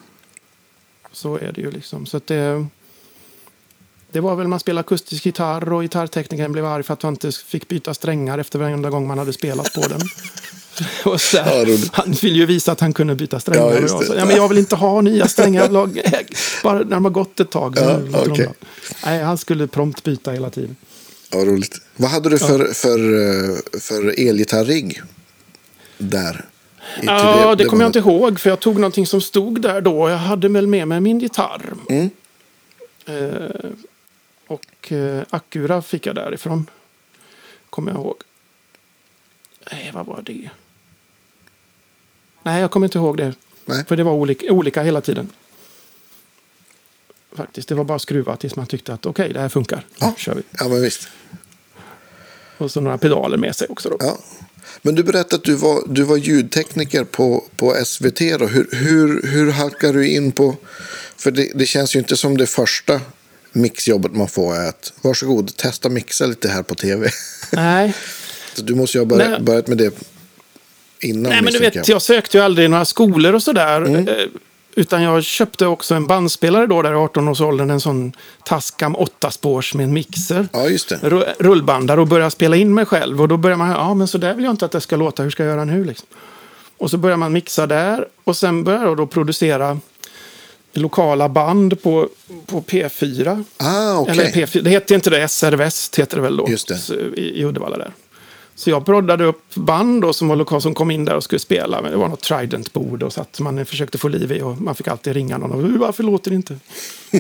Så 1.13 1.37
är 1.39 1.53
det 1.53 1.61
ju 1.61 1.71
liksom. 1.71 2.07
Så 2.07 2.21
det, 2.27 2.67
det 4.13 4.21
var 4.21 4.37
väl 4.37 4.49
man 4.49 4.61
spelade 4.61 4.81
akustisk 4.81 5.27
gitarr 5.27 5.73
och 5.73 5.83
gitarrteknikern 5.83 6.53
blev 6.53 6.67
arg 6.67 6.83
för 6.83 6.93
att 6.95 7.03
han 7.03 7.13
inte 7.13 7.33
fick 7.33 7.69
byta 7.69 7.95
strängar 7.95 8.39
efter 8.39 8.59
varenda 8.59 8.91
gång 8.91 9.07
man 9.07 9.19
hade 9.19 9.33
spelat 9.33 9.75
på 9.75 9.81
den. 9.81 10.01
och 11.13 11.21
så 11.21 11.37
Ja, 11.37 11.67
han 11.93 12.13
ville 12.13 12.39
ju 12.39 12.47
visa 12.47 12.73
att 12.73 12.81
han 12.81 12.93
kunde 12.93 13.15
byta 13.15 13.41
strängar. 13.41 13.83
Ja, 13.89 13.95
och 13.97 14.05
jag, 14.05 14.17
ja, 14.19 14.25
men 14.25 14.37
jag 14.37 14.49
vill 14.49 14.59
inte 14.59 14.77
ha 14.77 15.01
nya 15.01 15.29
strängar. 15.29 15.69
Bara 16.63 16.79
när 16.79 16.85
de 16.85 17.05
har 17.05 17.11
gått 17.13 17.41
ett 17.41 17.51
tag. 17.51 17.77
Ja, 17.77 17.99
bra. 18.25 18.37
Nej, 19.05 19.23
han 19.23 19.39
skulle 19.39 19.67
prompt 19.67 20.03
byta 20.03 20.31
hela 20.31 20.51
tiden. 20.51 20.77
Ja, 21.33 21.39
roligt. 21.39 21.81
Vad 21.97 22.11
hade 22.11 22.31
du 22.31 22.39
för, 22.39 22.75
för, 22.75 22.99
eh, 22.99 23.81
för 23.81 24.29
elgitarrigg 24.29 25.03
där? 25.99 26.45
Ja, 27.03 27.55
det 27.55 27.65
kommer 27.65 27.83
jag 27.83 27.89
inte 27.89 27.99
ihåg. 27.99 28.41
För 28.41 28.51
jag 28.51 28.61
tog 28.61 28.75
någonting 28.75 29.07
som 29.07 29.21
stod 29.21 29.61
där 29.61 29.81
då. 29.81 30.11
Jag 30.11 30.17
hade 30.17 30.49
väl 30.49 30.67
med 30.67 30.89
mig 30.89 31.01
min 31.01 31.19
gitarr. 31.19 31.63
Mm. 31.89 32.11
Eh, 33.07 33.71
och 34.47 34.93
eh, 34.93 35.23
Acura 35.31 35.83
fick 35.83 36.07
jag 36.07 36.15
därifrån. 36.15 36.71
Kommer 37.71 37.93
jag 37.93 38.01
ihåg. 38.01 38.17
Nej, 39.73 39.91
vad 39.95 40.07
var 40.07 40.23
det? 40.23 40.51
Nej, 42.43 42.61
jag 42.61 42.71
kommer 42.71 42.87
inte 42.87 42.99
ihåg 42.99 43.17
det. 43.17 43.35
Nej. 43.65 43.85
För 43.85 43.97
det 43.97 44.03
var 44.03 44.13
olika, 44.13 44.53
olika 44.53 44.83
hela 44.83 45.01
tiden. 45.01 45.29
Faktiskt, 47.37 47.69
det 47.69 47.75
var 47.75 47.85
bara 47.85 47.97
att 47.97 48.03
skruva 48.03 48.37
tills 48.37 48.57
man 48.57 48.67
tyckte 48.67 48.95
att 48.95 49.07
okej, 49.07 49.33
det 49.33 49.41
här 49.41 49.49
funkar. 49.49 49.87
Ja. 49.99 50.15
kör 50.19 50.35
vi. 50.35 50.43
Ja, 50.59 50.69
men 50.69 50.83
visst. 50.83 51.09
Och 52.59 52.71
så 52.71 52.81
några 52.81 52.99
pedaler 52.99 53.37
med 53.37 53.57
sig 53.57 53.67
också. 53.71 53.89
Då. 53.89 53.97
Ja. 54.01 54.19
Men 54.83 54.95
du 54.95 55.03
berättade 55.03 55.37
att 55.37 55.45
du 55.45 55.55
var, 55.55 55.83
du 55.87 56.03
var 56.03 56.17
ljudtekniker 56.17 57.05
på, 57.05 57.45
på 57.57 57.75
SVT. 57.85 58.19
Då. 58.39 58.47
Hur, 58.47 58.69
hur, 58.73 59.27
hur 59.27 59.51
halkar 59.51 59.93
du 59.93 60.09
in 60.09 60.33
på... 60.33 60.57
För 61.17 61.31
det, 61.31 61.51
det 61.55 61.67
känns 61.67 61.97
ju 61.97 61.99
inte 61.99 62.17
som 62.17 62.37
det 62.37 62.47
första 62.47 63.01
mixjobbet 63.53 64.13
man 64.13 64.29
får 64.29 64.55
är 64.55 64.69
att 64.69 64.93
varsågod, 65.03 65.57
testa 65.57 65.89
mixa 65.89 66.27
lite 66.27 66.49
här 66.49 66.63
på 66.63 66.75
tv. 66.75 67.11
Nej, 67.53 67.95
Så 68.55 68.63
du 68.63 68.75
måste 68.75 68.99
ju 68.99 69.01
ha 69.01 69.07
börjat, 69.07 69.43
börjat 69.43 69.69
med 69.69 69.79
det 69.79 69.95
innan. 71.01 71.33
Nej, 71.33 71.43
men 71.43 71.53
du 71.53 71.59
vet, 71.59 71.89
jag 71.89 72.03
sökte 72.03 72.37
ju 72.37 72.45
aldrig 72.45 72.71
några 72.71 72.85
skolor 72.85 73.35
och 73.35 73.43
sådär. 73.43 73.83
Mm. 73.83 74.09
Utan 74.77 75.03
jag 75.03 75.25
köpte 75.25 75.67
också 75.67 75.95
en 75.95 76.07
bandspelare 76.07 76.67
då, 76.67 76.83
där 76.83 76.93
i 76.93 76.95
18-årsåldern. 76.95 77.71
En 77.71 77.81
sån 77.81 78.13
Tascam 78.45 78.97
8-spårs 78.97 79.75
med 79.75 79.85
en 79.85 79.93
mixer. 79.93 80.49
Ja, 80.53 80.69
just 80.69 80.89
det. 80.89 80.97
Ru- 81.03 81.35
Rullbandare 81.39 82.01
och 82.01 82.07
började 82.07 82.31
spela 82.31 82.57
in 82.57 82.75
mig 82.75 82.87
själv. 82.87 83.21
Och 83.21 83.29
då 83.29 83.37
börjar 83.37 83.57
man, 83.57 83.71
ja 83.71 83.95
men 83.95 84.09
så 84.09 84.19
där 84.19 84.35
vill 84.35 84.45
jag 84.45 84.53
inte 84.53 84.65
att 84.65 84.73
det 84.73 84.81
ska 84.81 84.97
låta. 84.97 85.23
Hur 85.23 85.31
ska 85.31 85.43
jag 85.45 85.51
göra 85.51 85.65
nu 85.65 85.85
liksom? 85.85 86.07
Och 86.79 86.91
så 86.91 86.97
börjar 86.97 87.17
man 87.17 87.33
mixa 87.33 87.67
där. 87.67 88.09
Och 88.25 88.37
sen 88.37 88.65
börjar 88.65 88.83
jag 88.85 88.97
då 88.97 89.07
producera 89.07 89.79
lokala 90.75 91.29
band 91.29 91.83
på, 91.83 92.09
på 92.47 92.61
P4. 92.63 93.45
Ah, 93.57 93.97
okej. 93.99 94.13
Eller 94.13 94.25
P4, 94.25 94.63
det 94.63 94.71
hette 94.71 94.95
inte 94.95 95.11
det, 95.11 95.29
SR 95.29 95.53
Väst 95.53 95.99
heter 95.99 96.17
det 96.17 96.23
väl 96.23 96.37
då. 96.37 96.47
Just 96.49 96.69
det. 96.69 96.95
I, 97.21 97.41
I 97.41 97.45
Uddevalla 97.45 97.77
där. 97.79 97.93
Så 98.55 98.71
jag 98.71 98.87
proddade 98.87 99.25
upp 99.25 99.55
band 99.55 100.03
då 100.03 100.13
som 100.13 100.29
var 100.29 100.61
som 100.61 100.75
kom 100.75 100.91
in 100.91 101.05
där 101.05 101.17
och 101.17 101.25
skulle 101.25 101.39
spela. 101.39 101.83
Men 101.83 101.91
det 101.91 101.97
var 101.97 102.09
något 102.09 102.21
Trident-bord 102.23 103.03
och 103.03 103.13
så 103.13 103.21
att 103.21 103.41
man 103.41 103.67
försökte 103.67 103.99
få 103.99 104.09
liv 104.09 104.33
i 104.33 104.43
och 104.43 104.61
man 104.61 104.75
fick 104.75 104.89
alltid 104.89 105.13
ringa 105.13 105.39
någon 105.39 105.53
och 105.53 105.81
varför 105.81 106.03
låter 106.03 106.31
det 106.31 106.35
inte? 106.37 106.57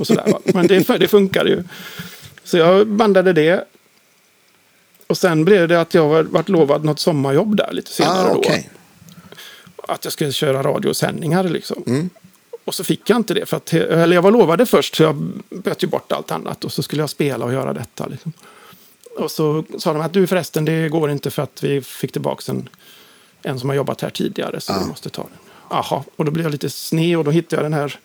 Och 0.01 0.07
sådär, 0.07 0.33
va? 0.33 0.39
Men 0.45 0.67
det, 0.67 0.99
det 0.99 1.09
funkade 1.09 1.51
ju. 1.51 1.65
Så 2.45 2.57
jag 2.57 2.87
bandade 2.87 3.33
det. 3.33 3.65
Och 5.07 5.19
sen 5.19 5.45
blev 5.45 5.69
det 5.69 5.81
att 5.81 5.95
jag 5.95 6.09
var, 6.09 6.23
vart 6.23 6.49
lovad 6.49 6.85
något 6.85 6.99
sommarjobb 7.01 7.57
där 7.57 7.73
lite 7.73 7.91
senare 7.91 8.29
Ah, 8.31 8.33
då. 8.33 8.39
okej. 8.39 8.71
Att 9.89 10.05
jag 10.05 10.13
skulle 10.13 10.33
köra 10.33 10.63
radiosändningar 10.63 11.45
liksom. 11.45 11.83
Mm. 11.87 12.11
Och 12.65 12.75
så 12.75 12.85
fick 12.85 13.11
jag 13.11 13.17
inte 13.17 13.35
det. 13.35 13.47
För 13.47 13.57
att, 13.57 13.73
eller 13.73 14.15
jag 14.15 14.23
var 14.23 14.31
lovad 14.31 14.59
det 14.59 14.67
först 14.67 14.95
så 14.95 15.03
jag 15.03 15.17
böt 15.51 15.83
ju 15.83 15.87
bort 15.87 16.13
allt 16.13 16.31
annat. 16.31 16.65
Och 16.65 16.73
så 16.73 16.83
skulle 16.83 17.03
jag 17.03 17.11
spela 17.11 17.45
och 17.45 17.53
göra 17.53 17.73
detta. 17.73 18.07
Liksom. 18.07 18.33
Och 19.19 19.31
så 19.31 19.65
sa 19.79 19.93
de 19.93 20.03
att 20.03 20.13
du 20.13 20.27
förresten, 20.27 20.65
det 20.65 20.89
går 20.89 21.11
inte 21.11 21.31
för 21.31 21.43
att 21.43 21.63
vi 21.63 21.81
fick 21.83 22.13
tillbaka 22.13 22.53
en, 22.53 22.69
en 23.43 23.61
som 23.61 23.69
har 23.69 23.77
jobbat 23.77 24.01
här 24.01 24.11
tidigare. 24.11 24.61
Så 24.61 24.73
Ah. 24.73 24.79
vi 24.81 24.87
måste 24.87 25.11
ta 25.11 25.23
den. 25.23 25.33
Jaha, 25.71 26.05
och 26.17 26.25
då 26.25 26.31
blev 26.31 26.45
jag 26.47 26.53
lite 26.53 26.71
sned 26.71 27.19
och 27.19 27.25
då 27.25 27.31
hittade 27.31 27.63
jag 27.63 27.71
den 27.73 27.81
här 27.81 27.99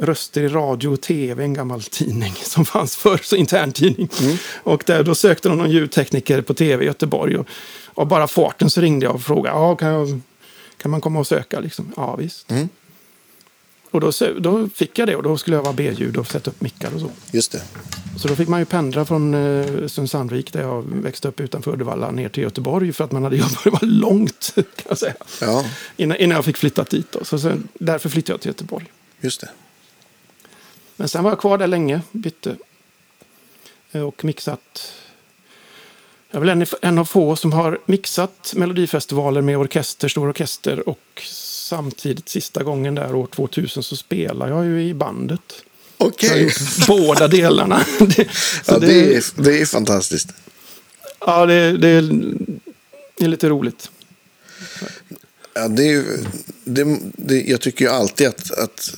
Röster 0.00 0.42
i 0.42 0.48
radio 0.48 0.88
och 0.88 1.00
tv, 1.00 1.44
en 1.44 1.54
gammal 1.54 1.82
tidning 1.82 2.32
som 2.42 2.64
fanns 2.64 2.96
förr, 2.96 3.20
så 3.22 3.36
interntidning. 3.36 4.08
Mm. 4.22 4.36
Och 4.62 4.82
där, 4.86 5.02
då 5.04 5.14
sökte 5.14 5.48
de 5.48 5.58
någon 5.58 5.70
ljudtekniker 5.70 6.40
på 6.42 6.54
tv 6.54 6.84
i 6.84 6.86
Göteborg. 6.86 7.36
Och, 7.36 7.46
och 7.86 8.06
bara 8.06 8.26
farten 8.28 8.70
så 8.70 8.80
ringde 8.80 9.06
jag 9.06 9.14
och 9.14 9.22
frågade, 9.22 9.56
ja, 9.56 9.76
kan, 9.76 9.88
jag, 9.88 10.20
kan 10.76 10.90
man 10.90 11.00
komma 11.00 11.18
och 11.18 11.26
söka? 11.26 11.60
Liksom? 11.60 11.92
Ja, 11.96 12.16
visst. 12.16 12.50
Mm. 12.50 12.68
Och 13.94 14.00
då, 14.00 14.10
då 14.38 14.68
fick 14.68 14.98
jag 14.98 15.08
det 15.08 15.16
och 15.16 15.22
då 15.22 15.36
skulle 15.36 15.56
jag 15.56 15.62
vara 15.62 15.72
B-ljud 15.72 16.16
och 16.16 16.26
sätta 16.26 16.50
upp 16.50 16.60
mickar 16.60 16.94
och 16.94 17.00
så. 17.00 17.10
Just 17.32 17.52
det. 17.52 17.62
Så 18.18 18.28
då 18.28 18.36
fick 18.36 18.48
man 18.48 18.60
ju 18.60 18.64
pendla 18.66 19.04
från 19.04 19.34
eh, 19.34 19.86
Sundvik 19.86 20.52
där 20.52 20.60
jag 20.62 20.82
växte 20.82 21.28
upp 21.28 21.40
utanför 21.40 21.72
Uddevalla 21.72 22.10
ner 22.10 22.28
till 22.28 22.42
Göteborg 22.42 22.92
för 22.92 23.04
att 23.04 23.12
man 23.12 23.22
hade 23.24 23.36
jobbat. 23.42 23.64
Det 23.64 23.70
var 23.70 23.80
långt 23.86 24.52
kan 24.54 24.64
jag 24.88 24.98
säga. 24.98 25.14
Ja, 25.40 25.64
Innan, 25.96 26.16
innan 26.16 26.34
jag 26.36 26.44
fick 26.44 26.56
flytta 26.56 26.82
dit. 26.84 27.12
Då. 27.12 27.24
Så 27.24 27.38
sen, 27.38 27.68
därför 27.74 28.08
flyttade 28.08 28.32
jag 28.34 28.40
till 28.40 28.48
Göteborg. 28.48 28.92
just 29.20 29.40
det. 29.40 29.48
Men 30.96 31.08
sen 31.08 31.24
var 31.24 31.30
jag 31.30 31.38
kvar 31.40 31.58
där 31.58 31.66
länge, 31.66 32.00
bytte. 32.12 32.56
Eh, 33.92 34.02
Och 34.02 34.24
mixat. 34.24 34.92
Jag 36.30 36.36
är 36.36 36.40
väl 36.46 36.48
en, 36.60 36.66
en 36.82 36.98
av 36.98 37.04
få 37.04 37.36
som 37.36 37.52
har 37.52 37.78
mixat 37.86 38.52
melodifestivaler 38.56 39.40
med 39.40 39.58
orkester, 39.58 40.08
stor 40.08 40.28
orkester. 40.28 40.88
Och 40.88 41.22
samtidigt 41.64 42.28
sista 42.28 42.62
gången 42.62 42.94
där 42.94 43.14
år 43.14 43.26
2000 43.26 43.82
så 43.82 43.96
spelar 43.96 44.48
jag 44.48 44.64
ju 44.64 44.82
i 44.82 44.94
bandet. 44.94 45.40
Okej. 45.98 46.42
gjort 46.42 46.86
båda 46.86 47.28
delarna. 47.28 47.84
Det, 47.98 48.28
så 48.64 48.72
Ja, 48.72 48.78
det, 48.78 48.86
det, 48.86 49.16
är, 49.16 49.42
det 49.42 49.60
är 49.60 49.66
fantastiskt. 49.66 50.28
ja, 51.20 51.46
det, 51.46 51.72
det, 51.78 52.00
det 53.16 53.24
är 53.24 53.28
lite 53.28 53.48
roligt. 53.48 53.90
Ja, 55.54 55.68
det 55.68 55.92
är, 55.92 56.04
det, 56.64 56.98
det, 57.02 57.42
jag 57.42 57.60
tycker 57.60 57.84
ju 57.84 57.90
alltid 57.90 58.26
att, 58.26 58.50
att 58.50 58.94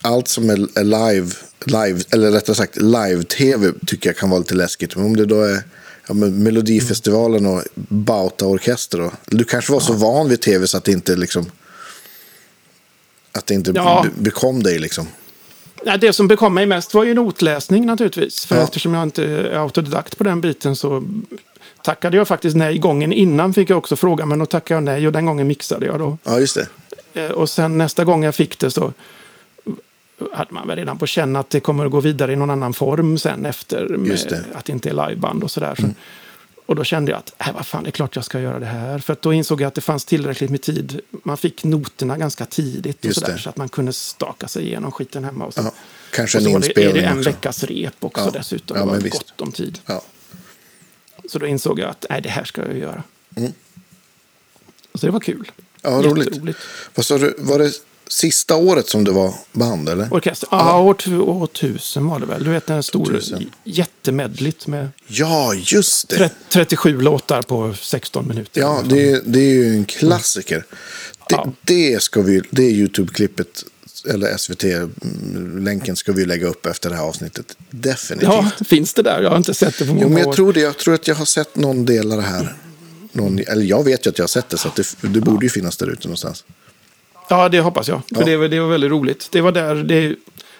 allt 0.00 0.28
som 0.28 0.50
är, 0.50 0.78
är 0.78 0.84
live, 0.84 1.30
live, 1.64 2.00
eller 2.10 2.30
rättare 2.30 2.56
sagt 2.56 2.76
live-tv 2.76 3.72
tycker 3.86 4.08
jag 4.08 4.16
kan 4.16 4.30
vara 4.30 4.40
lite 4.40 4.54
läskigt. 4.54 4.96
Men 4.96 5.04
om 5.04 5.16
det 5.16 5.26
då 5.26 5.42
är 5.42 5.62
ja, 6.10 6.14
men 6.14 6.42
Melodifestivalen 6.42 7.46
och 7.46 7.62
Bauta-orkester. 7.88 9.00
Och, 9.00 9.12
du 9.26 9.44
kanske 9.44 9.72
var 9.72 9.80
så 9.80 9.92
van 9.92 10.28
vid 10.28 10.40
tv 10.40 10.66
så 10.66 10.76
att 10.76 10.84
det 10.84 10.92
inte 10.92 11.16
liksom 11.16 11.46
att 13.32 13.46
det 13.46 13.54
inte 13.54 13.72
Ja. 13.74 14.02
be- 14.16 14.22
bekom 14.22 14.62
dig 14.62 14.78
liksom. 14.78 15.06
Ja, 15.84 15.96
det 15.96 16.12
som 16.12 16.28
bekom 16.28 16.54
mig 16.54 16.66
mest 16.66 16.94
var 16.94 17.04
ju 17.04 17.14
notläsning 17.14 17.86
naturligtvis. 17.86 18.44
För 18.46 18.56
Ja. 18.56 18.62
eftersom 18.62 18.94
jag 18.94 19.02
inte 19.02 19.24
är 19.24 19.58
autodidakt 19.58 20.18
på 20.18 20.24
den 20.24 20.40
biten 20.40 20.76
så 20.76 21.04
tackade 21.84 22.16
jag 22.16 22.28
faktiskt 22.28 22.56
nej. 22.56 22.78
Gången 22.78 23.12
innan 23.12 23.54
fick 23.54 23.70
jag 23.70 23.78
också 23.78 23.96
fråga, 23.96 24.26
men 24.26 24.38
då 24.38 24.46
tackade 24.46 24.76
jag 24.76 24.82
nej 24.82 25.06
och 25.06 25.12
den 25.12 25.26
gången 25.26 25.46
mixade 25.46 25.86
jag 25.86 25.98
då. 25.98 26.18
Ja, 26.24 26.38
just 26.40 26.54
det. 26.54 26.68
Eh, 27.24 27.30
Och 27.30 27.50
sen 27.50 27.78
nästa 27.78 28.04
gång 28.04 28.24
jag 28.24 28.34
fick 28.34 28.58
det 28.58 28.70
så 28.70 28.92
hade 30.32 30.54
man 30.54 30.68
väl 30.68 30.76
redan 30.76 30.98
på 30.98 31.06
känn 31.06 31.36
att 31.36 31.50
det 31.50 31.60
kommer 31.60 31.86
att 31.86 31.92
gå 31.92 32.00
vidare 32.00 32.32
i 32.32 32.36
någon 32.36 32.50
annan 32.50 32.72
form 32.72 33.18
sen 33.18 33.46
efter. 33.46 33.88
Med 33.88 34.18
det. 34.28 34.36
Mm. 34.36 34.50
Att 34.54 34.64
det 34.64 34.72
inte 34.72 34.88
är 34.90 35.08
liveband 35.08 35.42
och 35.44 35.50
sådär. 35.50 35.74
Så. 35.80 35.86
Och 36.66 36.76
då 36.76 36.84
kände 36.84 37.10
jag 37.10 37.18
att, 37.18 37.34
äh, 37.48 37.54
vad 37.54 37.66
fan, 37.66 37.82
det 37.84 37.88
är 37.88 37.92
klart 37.92 38.16
jag 38.16 38.24
ska 38.24 38.40
göra 38.40 38.58
det 38.58 38.66
här. 38.66 38.98
För 38.98 39.12
att 39.12 39.22
då 39.22 39.32
insåg 39.32 39.60
jag 39.60 39.68
att 39.68 39.74
det 39.74 39.80
fanns 39.80 40.04
tillräckligt 40.04 40.50
med 40.50 40.62
tid. 40.62 41.00
Man 41.10 41.36
fick 41.36 41.64
noterna 41.64 42.16
ganska 42.16 42.46
tidigt 42.46 42.98
och 42.98 43.04
Just 43.04 43.42
så, 43.42 43.48
att 43.48 43.56
man 43.56 43.68
kunde 43.68 43.92
staka 43.92 44.48
sig 44.48 44.66
igenom 44.66 44.92
skiten 44.92 45.24
hemma. 45.24 45.44
Och 45.44 45.54
så. 45.54 45.60
Ja, 45.62 45.72
kanske 46.10 46.38
och 46.38 46.44
en 46.44 46.44
så 46.44 46.52
var 46.52 46.60
det, 46.60 46.66
är 46.66 46.68
inspelning 46.68 47.02
det 47.02 47.08
en 47.08 47.18
också. 47.18 47.30
veckas 47.30 47.64
rep 47.64 47.94
också 48.00 48.24
Ja. 48.24 48.30
dessutom. 48.30 48.76
Ja, 48.76 48.84
det 48.84 48.90
var 48.90 48.98
visst. 48.98 49.12
gott 49.18 49.40
om 49.40 49.52
tid. 49.52 49.78
Ja. 49.86 50.02
Så 51.28 51.38
då 51.38 51.46
insåg 51.46 51.78
jag 51.78 51.90
att, 51.90 52.06
nej, 52.10 52.20
det 52.22 52.28
här 52.28 52.44
ska 52.44 52.66
jag 52.66 52.78
göra. 52.78 53.02
Mm. 53.36 53.52
Så 54.94 55.06
det 55.06 55.12
var 55.12 55.20
kul. 55.20 55.50
Ja, 55.82 55.90
roligt. 55.90 56.56
Vad 56.94 57.06
sa 57.06 57.18
du, 57.18 57.34
var 57.38 57.58
det 57.58 57.72
sista 58.10 58.56
året 58.56 58.88
som 58.88 59.04
det 59.04 59.10
var 59.10 59.34
band 59.52 59.88
eller? 59.88 60.14
Orkester. 60.14 60.48
Ja, 60.50 60.80
år, 60.80 60.96
år 61.20 61.46
tusen 61.46 62.06
var 62.06 62.20
det 62.20 62.26
väl. 62.26 62.44
Du 62.44 62.50
vet 62.50 62.66
den 62.66 62.82
stor 62.82 63.04
2000. 63.04 63.50
jättemedligt 63.64 64.66
med 64.66 64.88
Ja, 65.06 65.54
just 65.54 66.08
det. 66.08 66.16
tre- 66.16 66.28
37 66.48 67.00
låtar 67.00 67.42
på 67.42 67.74
16 67.80 68.28
minuter. 68.28 68.60
Ja, 68.60 68.82
det, 68.88 69.10
är- 69.10 69.20
det 69.24 69.38
är 69.40 69.54
ju 69.54 69.74
en 69.74 69.84
klassiker. 69.84 70.64
Det, 71.28 71.34
Ja. 71.34 71.52
det, 71.62 72.02
ska 72.02 72.22
vi, 72.22 72.42
det 72.50 72.62
YouTube-klippet, 72.62 73.64
eller 74.08 74.36
SVT-länken, 74.36 75.96
ska 75.96 76.12
vi 76.12 76.24
lägga 76.26 76.46
upp 76.46 76.66
efter 76.66 76.90
det 76.90 76.96
här 76.96 77.02
avsnittet. 77.04 77.56
Definitivt. 77.70 78.28
Ja, 78.32 78.50
finns 78.64 78.94
det 78.94 79.02
där? 79.02 79.22
Jag 79.22 79.30
har 79.30 79.36
inte 79.36 79.54
sett 79.54 79.78
det 79.78 79.84
på 79.84 79.94
många 79.94 80.02
jo, 80.02 80.08
men 80.08 80.18
jag 80.18 80.28
år. 80.28 80.32
tror 80.32 80.52
det. 80.52 80.60
Jag 80.60 80.78
tror 80.78 80.94
att 80.94 81.08
jag 81.08 81.14
har 81.14 81.24
sett 81.24 81.56
någon 81.56 81.84
del 81.84 82.10
av 82.12 82.18
det 82.18 82.24
här. 82.24 82.56
Någon, 83.12 83.38
eller 83.38 83.62
jag 83.62 83.84
vet 83.84 84.06
ju 84.06 84.10
att 84.10 84.18
jag 84.18 84.22
har 84.22 84.28
sett 84.28 84.48
det, 84.48 84.56
så 84.58 84.68
att 84.68 84.76
det, 84.76 84.86
det 85.00 85.20
borde 85.20 85.46
ju 85.46 85.50
finnas 85.50 85.76
där 85.76 85.86
ute 85.90 86.06
någonstans. 86.08 86.44
Ja, 87.30 87.48
det 87.48 87.60
hoppas 87.60 87.88
jag. 87.88 88.00
För 88.14 88.20
Ja. 88.20 88.26
det, 88.26 88.36
var- 88.36 88.48
det 88.48 88.60
var 88.60 88.68
väldigt 88.68 88.90
roligt. 88.90 89.28
Det 89.32 89.40
var 89.40 89.52
där 89.52 89.74
det 89.74 90.16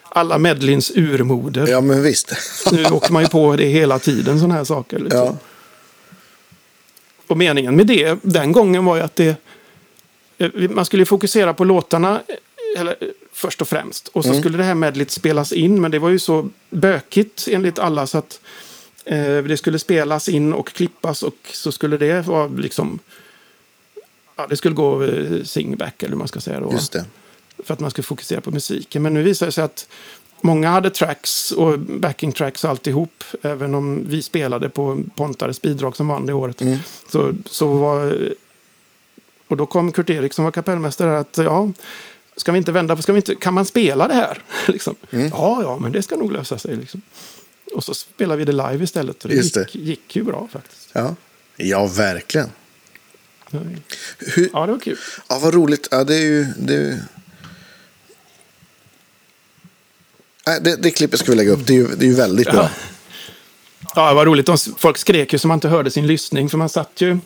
alla 0.08 0.38
medlins 0.38 0.90
urmoder. 0.94 1.66
Ja, 1.68 1.80
men 1.80 2.02
visst. 2.02 2.32
Nu 2.72 2.84
åker 2.84 3.12
man 3.12 3.22
ju 3.22 3.28
på 3.28 3.56
det 3.56 3.66
hela 3.66 3.98
tiden, 3.98 4.38
sådana 4.38 4.54
här 4.54 4.64
saker. 4.64 4.98
Liksom. 4.98 5.20
Ja, 5.20 5.36
Och 7.26 7.36
meningen 7.36 7.76
med 7.76 7.86
det 7.86 8.18
den 8.22 8.52
gången 8.52 8.84
var 8.84 8.96
ju 8.96 9.02
att 9.02 9.16
det... 9.16 9.36
eh, 10.38 10.50
Man 10.54 10.84
skulle 10.84 11.04
fokusera 11.04 11.54
på 11.54 11.64
låtarna 11.64 12.22
eh, 12.28 12.80
eller, 12.80 12.96
eh, 13.00 13.08
först 13.32 13.60
och 13.60 13.68
främst. 13.68 14.08
Och 14.08 14.24
så 14.24 14.30
Mm. 14.30 14.40
skulle 14.42 14.58
det 14.58 14.64
här 14.64 14.74
medlet 14.74 15.10
spelas 15.10 15.52
in. 15.52 15.80
Men 15.80 15.90
det 15.90 15.98
var 15.98 16.08
ju 16.08 16.18
så 16.18 16.48
bökigt 16.70 17.48
enligt 17.50 17.78
alla 17.78 18.06
så 18.06 18.18
att 18.18 18.40
eh, 19.04 19.36
det 19.36 19.56
skulle 19.56 19.78
spelas 19.78 20.28
in 20.28 20.52
och 20.52 20.68
klippas. 20.68 21.22
Och 21.22 21.36
så 21.52 21.72
skulle 21.72 21.96
det 21.96 22.26
vara 22.26 22.46
liksom... 22.46 22.98
Ja, 24.40 24.46
det 24.48 24.56
skulle 24.56 24.74
gå 24.74 25.02
eh, 25.04 25.42
singback 25.42 26.02
eller 26.02 26.10
hur 26.10 26.18
man 26.18 26.28
ska 26.28 26.40
säga 26.40 26.60
då. 26.60 26.70
För 27.64 27.74
att 27.74 27.80
man 27.80 27.90
skulle 27.90 28.04
fokusera 28.04 28.40
på 28.40 28.50
musiken. 28.50 29.02
Men 29.02 29.14
nu 29.14 29.22
visar 29.22 29.46
det 29.46 29.52
sig 29.52 29.64
att 29.64 29.88
många 30.40 30.70
hade 30.70 30.90
tracks 30.90 31.50
och 31.50 31.78
backing 31.78 32.32
tracks 32.32 32.64
och 32.64 32.70
alltihop. 32.70 33.24
Även 33.42 33.74
om 33.74 34.04
vi 34.08 34.22
spelade 34.22 34.68
på 34.68 35.02
Pontares 35.14 35.62
bidrag 35.62 35.96
som 35.96 36.08
vann 36.08 36.26
det 36.26 36.32
året. 36.32 36.60
Mm. 36.60 36.78
Så, 37.10 37.34
så 37.46 37.66
var, 37.66 38.28
och 39.48 39.56
då 39.56 39.66
kom 39.66 39.92
Kurt-Erik 39.92 40.32
som 40.32 40.44
var 40.44 40.52
kapellmästare 40.52 41.18
att 41.18 41.38
ja, 41.38 41.72
ska 42.36 42.52
vi 42.52 42.58
inte 42.58 42.72
vända 42.72 42.96
på, 42.96 43.02
ska 43.02 43.12
vi 43.12 43.16
inte, 43.16 43.34
kan 43.34 43.54
man 43.54 43.64
spela 43.64 44.08
det 44.08 44.14
här? 44.14 44.42
liksom. 44.66 44.94
Mm. 45.10 45.28
Ja, 45.28 45.62
ja, 45.62 45.78
men 45.78 45.92
det 45.92 46.02
ska 46.02 46.16
nog 46.16 46.32
lösa 46.32 46.58
sig. 46.58 46.76
Liksom. 46.76 47.02
Och 47.74 47.84
så 47.84 47.94
spelade 47.94 48.38
vi 48.38 48.44
det 48.44 48.52
live 48.52 48.84
istället. 48.84 49.22
Och 49.22 49.30
det, 49.30 49.36
Just 49.36 49.56
gick, 49.56 49.74
gick 49.74 50.16
ju 50.16 50.22
bra 50.22 50.48
faktiskt. 50.52 50.88
Ja, 50.92 51.14
ja 51.56 51.86
verkligen. 51.86 52.48
Hur, 54.18 54.50
Ja, 54.52 54.66
det 54.66 54.72
var 54.72 54.78
kul. 54.80 54.98
Ja, 55.28 55.38
vad 55.38 55.54
roligt. 55.54 55.88
Ja, 55.90 56.04
det 56.04 56.14
är 56.14 56.20
ju... 56.22 56.46
Det, 56.58 56.74
är 56.74 56.78
ju- 56.80 56.98
Nej, 60.46 60.58
det, 60.60 60.76
det 60.76 60.90
klippet 60.90 61.20
ska 61.20 61.30
vi 61.32 61.36
lägga 61.36 61.50
upp. 61.52 61.66
Det 61.66 61.72
är 61.72 61.76
ju, 61.76 61.86
det 61.86 62.04
är 62.04 62.08
ju 62.08 62.14
väldigt 62.14 62.50
bra. 62.50 62.70
Ja. 63.94 64.08
Ja, 64.08 64.14
var 64.14 64.26
roligt. 64.26 64.46
De, 64.46 64.58
folk 64.78 64.98
skrek 64.98 65.32
ju 65.32 65.38
som 65.38 65.48
man 65.48 65.56
inte 65.56 65.68
hörde 65.68 65.90
sin 65.90 66.06
lyssning. 66.06 66.48
För 66.48 66.58
man 66.58 66.68
satt 66.68 67.00
ju 67.00 67.18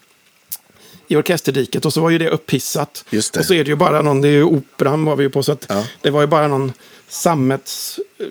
i 1.09 1.17
orkesterdiket 1.17 1.85
och 1.85 1.93
så 1.93 2.01
var 2.01 2.11
ju 2.11 2.19
det 2.19 2.29
upphissat. 2.31 3.05
Just 3.11 3.33
det. 3.35 3.41
Och 3.41 3.47
så 3.47 3.55
är 3.55 3.65
det 3.65 3.71
ju 3.71 3.77
bara 3.77 4.03
någon, 4.03 4.21
det 4.21 4.29
är 4.29 4.33
ju 4.33 4.45
operan 4.45 5.05
var 5.05 5.17
vi 5.17 5.23
ju 5.25 5.31
på. 5.31 5.43
Så 5.43 5.53
att 5.53 5.67
Ja. 5.69 5.85
det 6.03 6.11
var 6.11 6.21
ju 6.21 6.27
bara 6.27 6.49
någon 6.49 6.73
sammets 7.09 8.01
eh, 8.19 8.27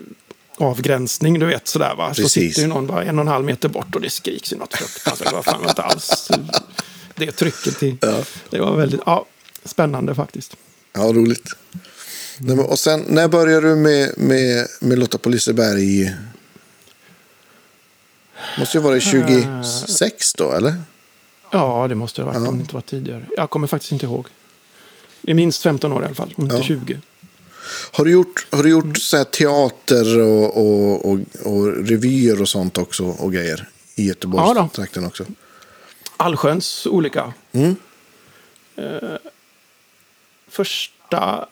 avgränsning, 0.57 1.39
du 1.39 1.45
vet 1.45 1.67
sådär 1.67 1.95
va. 1.95 2.13
Så 2.13 2.21
Precis. 2.21 2.31
sitter 2.55 2.61
ju 2.61 2.67
någon 2.67 2.87
bara 2.87 3.03
en 3.03 3.19
och 3.19 3.21
en 3.25 3.27
halv 3.27 3.45
meter 3.45 3.69
bort 3.69 3.95
och 3.95 4.01
det 4.01 4.09
skriks 4.09 4.53
ju 4.53 4.57
något 4.57 4.73
fruktansvärt. 4.75 5.29
Det 5.29 5.35
var 5.35 5.43
fan 5.43 5.69
inte 5.69 5.81
alls 5.83 6.31
det 7.15 7.31
trycket 7.31 7.83
i. 7.83 7.97
Ja. 8.01 8.23
Det 8.49 8.59
var 8.59 8.77
väldigt, 8.77 9.01
ja, 9.05 9.25
spännande 9.65 10.15
faktiskt. 10.15 10.55
Ja, 10.93 11.01
roligt. 11.01 11.49
Men- 12.39 12.59
Och 12.59 12.79
sen, 12.79 13.05
när 13.07 13.27
började 13.27 13.69
du 13.69 13.75
med, 13.75 14.13
med, 14.17 14.67
med 14.79 14.99
Lotta 14.99 15.17
på 15.17 15.29
Liseberg? 15.29 16.13
Måste 18.59 18.77
ju 18.77 18.81
vara 18.83 18.99
26 18.99 20.33
då, 20.33 20.51
eller? 20.51 20.75
Ja, 21.51 21.85
det 21.89 21.95
måste 21.95 22.21
det 22.21 22.25
ha 22.25 22.31
varit 22.33 22.43
Ja. 22.43 22.49
om 22.49 22.57
det 22.57 22.61
inte 22.61 22.73
var 22.75 22.81
tidigare. 22.81 23.25
Jag 23.37 23.49
kommer 23.49 23.67
faktiskt 23.67 23.91
inte 23.91 24.05
ihåg. 24.05 24.27
Det 25.21 25.31
är 25.31 25.35
minst 25.35 25.61
15 25.63 25.93
år 25.93 26.01
i 26.03 26.05
alla 26.05 26.15
fall, 26.15 26.33
om 26.37 26.43
inte 26.43 26.55
Ja. 26.55 26.63
20. 26.63 26.99
Har 27.91 28.05
du 28.05 28.11
gjort, 28.11 28.47
har 28.49 28.63
du 28.63 28.69
Mm. 28.69 28.87
gjort 28.87 28.97
så 28.97 29.17
här 29.17 29.23
teater 29.23 30.19
och, 30.19 30.57
och, 30.57 31.05
och, 31.11 31.19
och 31.43 31.87
revyer 31.87 32.41
och 32.41 32.49
sånt 32.49 32.77
också 32.77 33.03
och 33.05 33.33
grejer? 33.33 33.69
I 33.95 34.01
Ja. 34.03 34.07
Göteborgstrakten 34.07 35.05
också? 35.05 35.25
Allsköns 36.17 36.85
olika. 36.85 37.33
Mm. 37.51 37.75
Eh, 38.75 39.17
första 40.47 41.45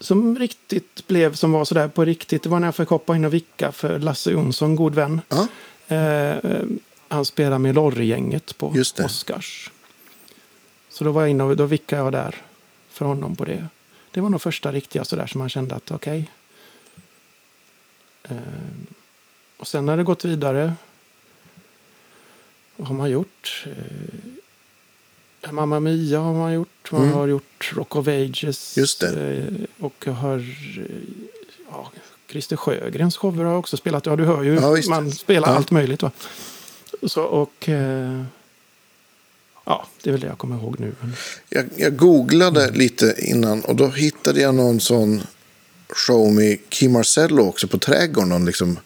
som 0.00 0.38
riktigt 0.38 1.06
blev, 1.06 1.34
som 1.34 1.52
var 1.52 1.64
sådär 1.64 1.88
på 1.88 2.04
riktigt, 2.04 2.42
det 2.42 2.48
var 2.48 2.60
när 2.60 2.66
jag 2.66 2.74
fick 2.74 2.88
hoppa 2.88 3.16
in 3.16 3.24
och 3.24 3.34
vicka 3.34 3.72
för 3.72 3.98
Lasse 3.98 4.30
Jonsson, 4.30 4.76
god 4.76 4.94
vän. 4.94 5.20
Ja, 5.28 5.46
Eh, 5.92 6.36
eh, 6.36 6.64
han 7.08 7.24
spelade 7.24 7.58
med 7.58 7.74
Lorry-gänget 7.74 8.58
på. 8.58 8.72
Oscars. 9.04 9.70
Så 10.88 11.04
då 11.04 11.12
var 11.12 11.22
jag 11.22 11.30
inne 11.30 11.44
och 11.44 11.56
då 11.56 11.66
vickade 11.66 12.02
jag 12.02 12.12
där 12.12 12.36
för 12.88 13.04
honom 13.04 13.36
på 13.36 13.44
det. 13.44 13.66
Det 14.10 14.20
var 14.20 14.28
nog 14.28 14.42
första 14.42 14.72
riktiga 14.72 15.04
sådär 15.04 15.26
som 15.26 15.38
man 15.38 15.48
kände 15.48 15.74
att 15.74 15.90
okej. 15.90 16.30
Eh, 18.22 18.36
och 19.56 19.66
sen 19.66 19.88
har 19.88 19.96
det 19.96 20.02
gått 20.02 20.24
vidare. 20.24 20.74
Vad 22.82 22.88
har 22.88 22.94
man 22.96 23.10
gjort? 23.10 23.64
Eh, 25.44 25.52
Mamma 25.52 25.80
Mia 25.80 26.18
har 26.20 26.34
man 26.34 26.52
gjort. 26.52 26.92
Man 26.92 27.02
Mm. 27.02 27.14
har 27.14 27.26
gjort 27.26 27.72
Rock 27.74 27.96
of 27.96 28.08
Ages. 28.08 28.76
Just 28.78 29.00
det. 29.00 29.32
Eh, 29.36 29.84
och 29.84 29.94
jag 30.04 30.12
har... 30.12 30.38
eh, 30.38 30.84
Ja, 31.70 31.90
Christer 32.30 32.56
Sjögrens 32.56 33.16
shower 33.16 33.44
har 33.44 33.50
jag 33.50 33.58
också 33.58 33.76
spelat. 33.76 34.06
Ja, 34.06 34.16
du 34.16 34.24
hör 34.24 34.42
ju. 34.42 34.54
Ja, 34.54 34.76
man 34.88 35.10
spelar 35.12 35.48
Ja. 35.48 35.54
allt 35.56 35.70
möjligt. 35.70 36.02
Va? 36.02 36.10
Så, 37.06 37.22
och... 37.22 37.68
Eh, 37.68 38.22
ja, 39.64 39.86
det 40.02 40.10
är 40.10 40.12
väl 40.12 40.20
det 40.20 40.26
jag 40.26 40.38
kommer 40.38 40.56
ihåg 40.56 40.80
nu. 40.80 40.92
Jag, 41.48 41.68
jag 41.76 41.96
googlade 41.96 42.70
lite 42.70 43.14
innan 43.18 43.60
och 43.60 43.76
då 43.76 43.86
hittade 43.88 44.40
jag 44.40 44.54
någon 44.54 44.80
sån 44.80 45.22
show 45.88 46.32
med 46.32 46.58
Kim 46.68 46.92
Marcello 46.92 47.42
också 47.48 47.68
på 47.68 47.78
trädgården. 47.78 48.44
Liksom. 48.44 48.78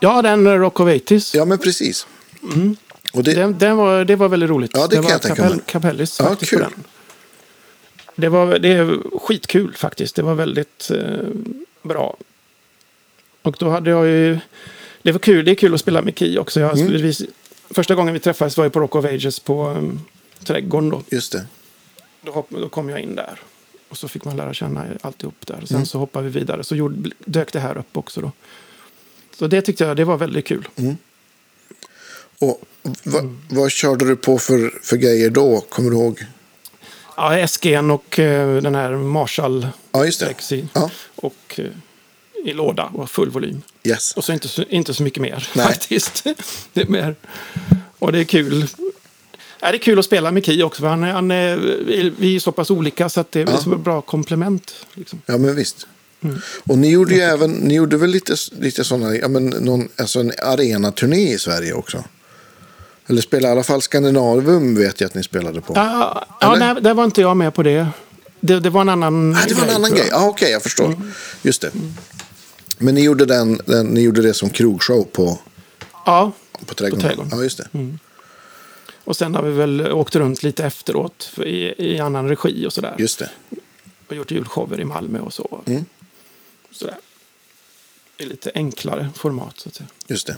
ja, 0.00 0.22
den 0.22 0.58
Rock 0.58 0.80
of 0.80 0.88
Ages. 0.88 1.34
Ja, 1.34 1.44
men 1.44 1.58
precis. 1.58 2.06
Och 3.12 3.22
det, 3.24 3.34
Den, 3.34 3.58
den 3.58 3.76
var, 3.76 4.04
det 4.04 4.16
var 4.16 4.28
väldigt 4.28 4.50
roligt. 4.50 4.70
Ja, 4.74 4.86
det 4.86 4.94
kan 4.94 5.04
var 5.04 5.10
jag 5.10 5.22
tänka 5.22 5.48
mig. 5.48 5.58
Kapellis 5.66 6.16
Ja, 6.20 6.26
faktiskt 6.28 6.50
kul. 6.50 6.66
Det 8.16 8.28
var 8.28 8.58
det 8.58 8.68
är 8.68 9.18
skitkul 9.18 9.74
faktiskt. 9.76 10.16
Det 10.16 10.22
var 10.22 10.34
väldigt 10.34 10.90
eh, 10.90 11.26
bra. 11.82 12.16
Och 13.42 13.56
då 13.58 13.70
hade 13.70 13.90
jag 13.90 14.06
ju... 14.06 14.38
Det 15.02 15.12
var 15.12 15.18
kul. 15.18 15.44
Det 15.44 15.50
är 15.50 15.54
kul 15.54 15.74
att 15.74 15.80
spela 15.80 16.02
med 16.02 16.14
Ki 16.18 16.38
också. 16.38 16.60
Jag, 16.60 16.78
Mm. 16.78 16.92
vi, 16.92 17.12
första 17.70 17.94
gången 17.94 18.14
vi 18.14 18.20
träffades 18.20 18.56
var 18.56 18.64
ju 18.64 18.70
på 18.70 18.80
Rock 18.80 18.94
of 18.94 19.04
Ages 19.04 19.40
på 19.40 19.68
um, 19.68 20.00
Trädgården. 20.44 20.90
Då. 20.90 21.02
just 21.08 21.32
det. 21.32 21.44
Då, 22.22 22.32
hopp, 22.32 22.50
då 22.50 22.68
kom 22.68 22.88
jag 22.88 23.00
in 23.00 23.14
där. 23.14 23.40
Och 23.88 23.96
så 23.98 24.08
fick 24.08 24.24
man 24.24 24.36
lära 24.36 24.54
känna 24.54 24.84
alltihop 25.00 25.46
där. 25.46 25.60
Sen 25.64 25.76
Mm. 25.76 25.86
så 25.86 25.98
hoppade 25.98 26.28
vi 26.28 26.38
vidare. 26.38 26.64
Så 26.64 26.76
gjorde, 26.76 27.10
dök 27.18 27.52
det 27.52 27.60
här 27.60 27.78
upp 27.78 27.96
också 27.96 28.20
då. 28.20 28.32
Så 29.38 29.46
det 29.46 29.62
tyckte 29.62 29.84
jag 29.84 29.96
det 29.96 30.04
var 30.04 30.16
väldigt 30.16 30.46
kul. 30.46 30.68
Och 32.40 32.60
va, 33.04 33.20
vad 33.48 33.70
körde 33.72 34.04
du 34.08 34.16
på 34.16 34.38
för, 34.38 34.78
för 34.82 34.96
grejer 34.96 35.30
då? 35.30 35.60
Kommer 35.60 35.90
du 35.90 35.96
ihåg? 35.96 36.26
Ja, 37.16 37.32
SG'n 37.32 37.90
och 37.90 38.18
eh, 38.18 38.62
den 38.62 38.74
här 38.74 38.90
Marshall 38.96 39.66
Ja, 39.92 40.04
just 40.04 40.20
det. 40.20 40.68
Ja. 40.72 40.90
Och 41.16 41.36
eh, 41.60 41.64
i 42.44 42.52
låda 42.52 42.84
och 42.94 43.10
full 43.10 43.30
volym. 43.30 43.62
Yes. 43.84 44.12
Och 44.16 44.24
så 44.24 44.32
inte 44.32 44.48
så, 44.48 44.62
inte 44.68 44.94
så 44.94 45.02
mycket 45.02 45.22
mer 45.22 45.48
Nej. 45.54 45.66
faktiskt. 45.68 46.24
det 46.72 46.80
är 46.80 46.86
mer. 46.86 47.16
Och 47.98 48.12
det 48.12 48.18
är 48.20 48.24
kul. 48.24 48.66
Ja, 49.60 49.70
det 49.70 49.76
är 49.76 49.82
kul 49.82 49.98
att 49.98 50.04
spela 50.04 50.30
med 50.32 50.44
Ki 50.44 50.62
också. 50.62 50.86
Han, 50.86 51.04
är- 51.04 51.12
han 51.12 51.30
är, 51.30 51.56
vi 52.18 52.36
är 52.36 52.40
så 52.40 52.52
pass 52.52 52.70
olika 52.70 53.08
så 53.08 53.20
att 53.20 53.32
det 53.32 53.40
är 53.40 53.46
Ja. 53.50 53.58
så 53.58 53.76
bra 53.76 54.00
komplement. 54.02 54.74
Liksom. 54.94 55.22
Ja, 55.26 55.38
men 55.38 55.54
visst. 55.56 55.86
Mm. 56.22 56.40
Och 56.64 56.78
ni 56.78 56.90
gjorde 56.90 57.14
ju 57.14 57.20
även, 57.20 57.50
ni 57.52 57.74
gjorde 57.74 57.96
väl 57.96 58.10
lite, 58.10 58.34
lite 58.60 58.84
sådana, 58.84 59.16
ja 59.16 59.28
men 59.28 59.46
någon, 59.46 59.88
alltså 59.96 60.20
en 60.20 60.32
arenaturné 60.42 61.32
i 61.32 61.38
Sverige 61.38 61.72
också? 61.72 62.04
Eller 63.10 63.22
spelade 63.22 63.48
i 63.48 63.52
alla 63.52 63.62
fall 63.62 63.82
Skandinavum 63.82 64.74
vet 64.74 65.00
jag 65.00 65.08
att 65.08 65.14
ni 65.14 65.22
spelade 65.22 65.60
på. 65.60 65.72
Ja, 65.76 66.26
ja, 66.40 66.54
nej, 66.58 66.74
där 66.80 66.94
var 66.94 67.04
inte 67.04 67.20
jag 67.20 67.36
med 67.36 67.54
på 67.54 67.62
det. 67.62 67.86
Det, 68.40 68.60
det 68.60 68.70
var 68.70 68.80
en 68.80 68.88
annan 68.88 69.36
Ah, 69.36 69.44
det 69.48 69.54
var 69.54 69.64
en 69.64 69.70
annan 69.74 69.90
grej. 69.90 70.06
jag. 70.10 70.20
Ja, 70.20 70.28
okej, 70.28 70.50
jag 70.50 70.62
förstår. 70.62 70.86
Mm. 70.86 71.12
Just 71.42 71.60
det. 71.60 71.70
Men 72.78 72.94
ni 72.94 73.00
gjorde, 73.04 73.26
den, 73.26 73.60
den, 73.66 73.86
ni 73.86 74.00
gjorde 74.00 74.22
det 74.22 74.34
som 74.34 74.50
krogshow 74.50 75.04
på, 75.04 75.38
Ja, 76.06 76.32
på 76.66 76.74
Trädgården? 76.74 77.02
På 77.02 77.08
Trädgården. 77.08 77.30
Ja, 77.38 77.42
just 77.42 77.58
det. 77.58 77.68
Och 79.04 79.16
sen 79.16 79.34
har 79.34 79.42
vi 79.42 79.52
väl 79.52 79.92
åkt 79.92 80.16
runt 80.16 80.42
lite 80.42 80.64
efteråt 80.64 81.30
i, 81.36 81.86
i 81.94 81.98
annan 82.00 82.28
regi 82.28 82.66
och 82.66 82.72
sådär. 82.72 82.94
Just 82.98 83.18
det. 83.18 83.30
Och 84.08 84.16
gjort 84.16 84.30
julshower 84.30 84.80
i 84.80 84.84
Malmö 84.84 85.20
och 85.20 85.32
så. 85.32 85.60
Mm. 85.66 85.84
sådär. 86.70 86.96
I 88.18 88.24
lite 88.24 88.50
enklare 88.54 89.10
format 89.16 89.58
så 89.60 89.68
att 89.68 89.74
säga. 89.74 89.88
Just 90.06 90.26
det. 90.26 90.36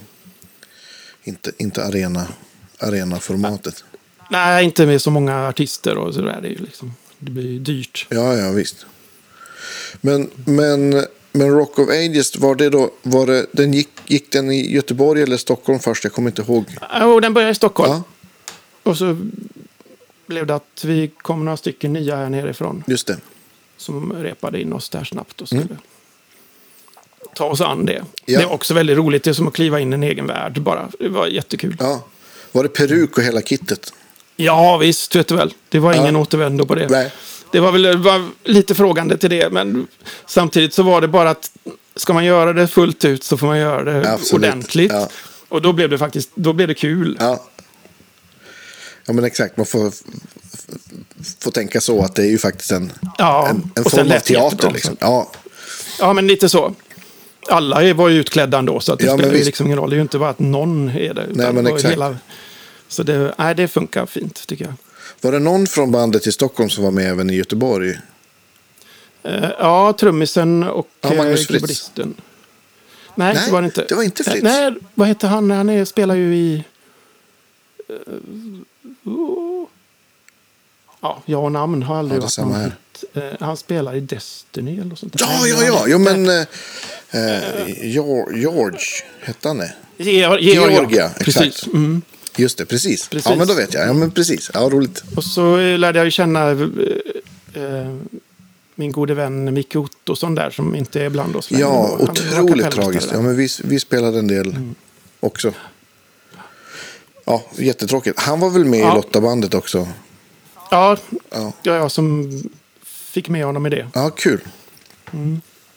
Inte, 1.24 1.52
inte 1.58 1.84
arena, 1.84 2.26
arenaformatet. 2.82 3.84
Nej, 4.30 4.64
inte 4.64 4.86
med 4.86 5.02
så 5.02 5.10
många 5.10 5.48
artister 5.48 5.96
och 5.96 6.14
sådär. 6.14 6.38
Det, 6.42 6.48
är 6.48 6.50
ju 6.50 6.58
liksom, 6.58 6.94
det 7.18 7.30
blir 7.30 7.50
ju 7.50 7.58
dyrt. 7.58 8.06
Ja, 8.10 8.34
ja, 8.36 8.50
visst. 8.50 8.86
Men, 10.00 10.30
men, 10.46 11.04
men 11.32 11.50
Rock 11.50 11.78
of 11.78 11.88
Ages, 11.88 12.36
var 12.36 12.54
det 12.54 12.70
då, 12.70 12.90
var 13.02 13.26
det, 13.26 13.46
den 13.52 13.72
gick, 13.72 13.88
gick 14.06 14.32
den 14.32 14.50
i 14.50 14.72
Göteborg 14.74 15.22
eller 15.22 15.36
Stockholm 15.36 15.78
först? 15.78 16.04
Jag 16.04 16.12
kommer 16.12 16.30
inte 16.30 16.42
ihåg. 16.42 16.64
Och 17.02 17.20
den 17.20 17.34
började 17.34 17.52
i 17.52 17.54
Stockholm. 17.54 17.92
Ja, 17.92 18.02
Och 18.82 18.98
så 18.98 19.16
blev 20.26 20.46
det 20.46 20.54
att 20.54 20.84
vi 20.84 21.10
kom 21.22 21.44
några 21.44 21.56
stycken 21.56 21.92
nya 21.92 22.16
här 22.16 22.28
nerifrån. 22.30 22.84
just 22.86 23.06
det. 23.06 23.16
som 23.76 24.12
repade 24.12 24.60
in 24.60 24.72
oss 24.72 24.88
där 24.88 25.04
snabbt 25.04 25.40
och 25.40 25.48
skulle 25.48 25.76
ta 27.34 27.44
oss 27.44 27.60
an 27.60 27.86
det. 27.86 28.04
Ja. 28.24 28.38
Det 28.40 28.46
var 28.46 28.52
också 28.54 28.74
väldigt 28.74 28.96
roligt. 28.96 29.24
Det 29.24 29.30
är 29.30 29.34
som 29.34 29.48
att 29.48 29.54
kliva 29.54 29.80
in 29.80 29.92
i 29.92 29.94
en 29.94 30.02
egen 30.02 30.26
värld 30.26 30.60
bara. 30.60 30.88
Det 30.98 31.08
var 31.08 31.26
jättekul. 31.26 31.76
Ja. 31.80 32.02
Var 32.52 32.62
det 32.62 32.68
peruk 32.68 33.18
och 33.18 33.24
hela 33.24 33.42
kittet? 33.42 33.92
visst 34.80 35.16
vet 35.16 35.28
du 35.28 35.36
väl. 35.36 35.54
Det 35.68 35.78
var 35.78 35.94
ingen 35.94 36.16
återvändo 36.16 36.66
på 36.66 36.74
det. 36.74 36.88
Nej. 36.88 37.12
Det 37.52 37.60
var 37.60 37.72
väl 37.72 37.98
var 37.98 38.28
lite 38.44 38.74
frågande 38.74 39.16
till 39.16 39.30
det, 39.30 39.52
men 39.52 39.86
samtidigt 40.26 40.74
så 40.74 40.82
var 40.82 41.00
det 41.00 41.08
bara 41.08 41.30
att 41.30 41.50
ska 41.96 42.12
man 42.12 42.24
göra 42.24 42.52
det 42.52 42.68
fullt 42.68 43.04
ut 43.04 43.24
så 43.24 43.36
får 43.36 43.46
man 43.46 43.58
göra 43.58 43.84
det 43.92 44.12
Absolut. 44.12 44.32
ordentligt. 44.32 44.92
Ja. 44.92 45.08
Och 45.48 45.62
då 45.62 45.72
blev 45.72 45.90
det 45.90 45.98
faktiskt 45.98 46.30
då 46.34 46.52
blev 46.52 46.68
det 46.68 46.74
kul. 46.74 47.16
Ja. 47.20 47.44
Ja, 49.06 49.12
men 49.12 49.24
exakt. 49.24 49.56
Man 49.56 49.66
får, 49.66 49.92
får 51.40 51.50
tänka 51.50 51.80
så 51.80 52.02
att 52.02 52.14
det 52.14 52.22
är 52.22 52.30
ju 52.30 52.38
faktiskt 52.38 52.72
en, 52.72 52.92
Ja, 53.18 53.48
en, 53.48 53.70
en 53.74 53.84
form 53.84 54.10
av 54.12 54.18
teater. 54.18 54.70
Liksom. 54.70 54.96
Ja, 55.00 55.30
Ja, 55.98 56.12
men 56.12 56.26
lite 56.26 56.48
så. 56.48 56.74
Alla 57.48 57.82
är- 57.84 57.94
var 57.94 58.08
ju 58.08 58.20
utklädda 58.20 58.58
ändå, 58.58 58.80
så 58.80 58.92
att 58.92 58.98
det 58.98 59.04
Ja, 59.06 59.14
spelar 59.18 59.34
ju 59.34 59.44
liksom 59.44 59.66
ingen 59.66 59.78
roll. 59.78 59.90
Det 59.90 59.94
är 59.94 59.98
ju 59.98 60.02
inte 60.02 60.18
bara 60.18 60.30
att 60.30 60.38
någon 60.38 60.88
är 60.88 61.14
det. 61.14 61.26
Nej, 61.30 61.52
men 61.52 61.66
exakt. 61.66 61.98
så 62.88 63.02
det, 63.02 63.34
nej, 63.38 63.54
det 63.54 63.68
funkar 63.68 64.06
fint, 64.06 64.46
tycker 64.46 64.64
jag. 64.64 64.74
var 65.20 65.32
det 65.32 65.38
någon 65.38 65.66
från 65.66 65.90
bandet 65.92 66.26
i 66.26 66.32
Stockholm 66.32 66.70
som 66.70 66.84
var 66.84 66.90
med 66.90 67.10
även 67.10 67.30
i 67.30 67.34
Göteborg? 67.34 67.98
Eh, 69.22 69.48
ja, 69.58 69.92
trummisen 69.92 70.62
och 70.64 70.88
Ja, 71.00 71.08
Magnus 71.14 71.34
Fritz. 71.46 71.48
keyboardisten. 71.50 72.14
Nej, 73.14 73.34
Nej, 73.34 73.42
det 73.46 73.52
var 73.52 73.60
det 73.62 73.64
inte. 73.64 73.84
det 73.88 73.94
var 73.94 74.02
inte 74.02 74.24
Fritz. 74.24 74.42
Nej, 74.42 74.74
vad 74.94 75.08
heter 75.08 75.28
han? 75.28 75.50
Han 75.50 75.68
är, 75.68 75.84
spelar 75.84 76.14
ju 76.14 76.34
i... 76.36 76.64
eh, 77.88 77.94
oh. 79.04 79.41
Ja, 81.02 81.22
jag 81.26 81.44
och 81.44 81.52
namn 81.52 81.82
har 81.82 81.96
aldrig 81.96 82.18
Ja, 82.18 82.22
varit 82.22 82.38
någon 82.38 82.60
hit. 82.64 82.72
Eh, 83.14 83.22
han 83.40 83.56
spelar 83.56 83.94
i 83.94 84.00
Destiny 84.00 84.80
eller 84.80 84.94
sånt 84.96 85.12
där. 85.12 85.20
Ja, 85.26 85.46
ja, 85.46 85.64
ja. 85.64 85.84
Jo, 85.86 85.98
men 85.98 86.28
eh, 86.28 86.40
eh, 87.10 87.84
George, 88.32 88.78
hette 89.22 89.48
han 89.48 89.58
det? 89.58 89.72
Georg, 89.96 90.44
Georg, 90.44 90.72
Georg, 90.72 90.94
ja, 90.96 91.10
Precis. 91.18 91.36
exakt. 91.42 91.66
Mm. 91.66 92.02
Just 92.36 92.58
det, 92.58 92.66
precis. 92.66 93.08
Precis. 93.08 93.30
Ja, 93.30 93.36
men 93.36 93.48
då 93.48 93.54
vet 93.54 93.74
jag. 93.74 93.88
Ja, 93.88 93.92
men 93.92 94.10
precis. 94.10 94.50
Ja, 94.54 94.60
roligt. 94.60 95.02
Och 95.16 95.24
så 95.24 95.58
eh, 95.58 95.78
lärde 95.78 95.98
jag 95.98 96.04
ju 96.04 96.10
känna 96.10 96.50
eh, 96.50 96.60
eh, 97.54 97.96
min 98.74 98.92
gode 98.92 99.14
vän 99.14 99.54
Micke 99.54 99.76
Ottosson 99.76 100.34
där 100.34 100.50
som 100.50 100.74
inte 100.74 101.02
är 101.02 101.08
bland 101.10 101.36
oss 101.36 101.50
längre. 101.50 101.62
Ja, 101.66 101.96
Han 102.00 102.08
otroligt 102.10 102.70
tragiskt. 102.70 103.08
Ja, 103.12 103.20
men 103.22 103.36
vi, 103.36 103.48
vi 103.64 103.80
spelade 103.80 104.18
en 104.18 104.28
del 104.28 104.46
Mm. 104.48 104.74
också. 105.20 105.52
Ja, 107.24 107.42
jättetråkigt. 107.56 108.20
Han 108.20 108.40
var 108.40 108.50
väl 108.50 108.64
med 108.64 108.78
i 108.78 108.82
Ja. 108.82 108.94
Lottabandet 108.94 109.54
också? 109.54 109.88
Ja, 110.72 110.96
Ja, 111.30 111.52
ja, 111.62 111.74
jag 111.76 111.92
som 111.92 112.30
fick 112.84 113.28
med 113.28 113.44
honom 113.44 113.66
i 113.66 113.70
det. 113.70 113.88
ja 113.94 114.10
kul. 114.10 114.40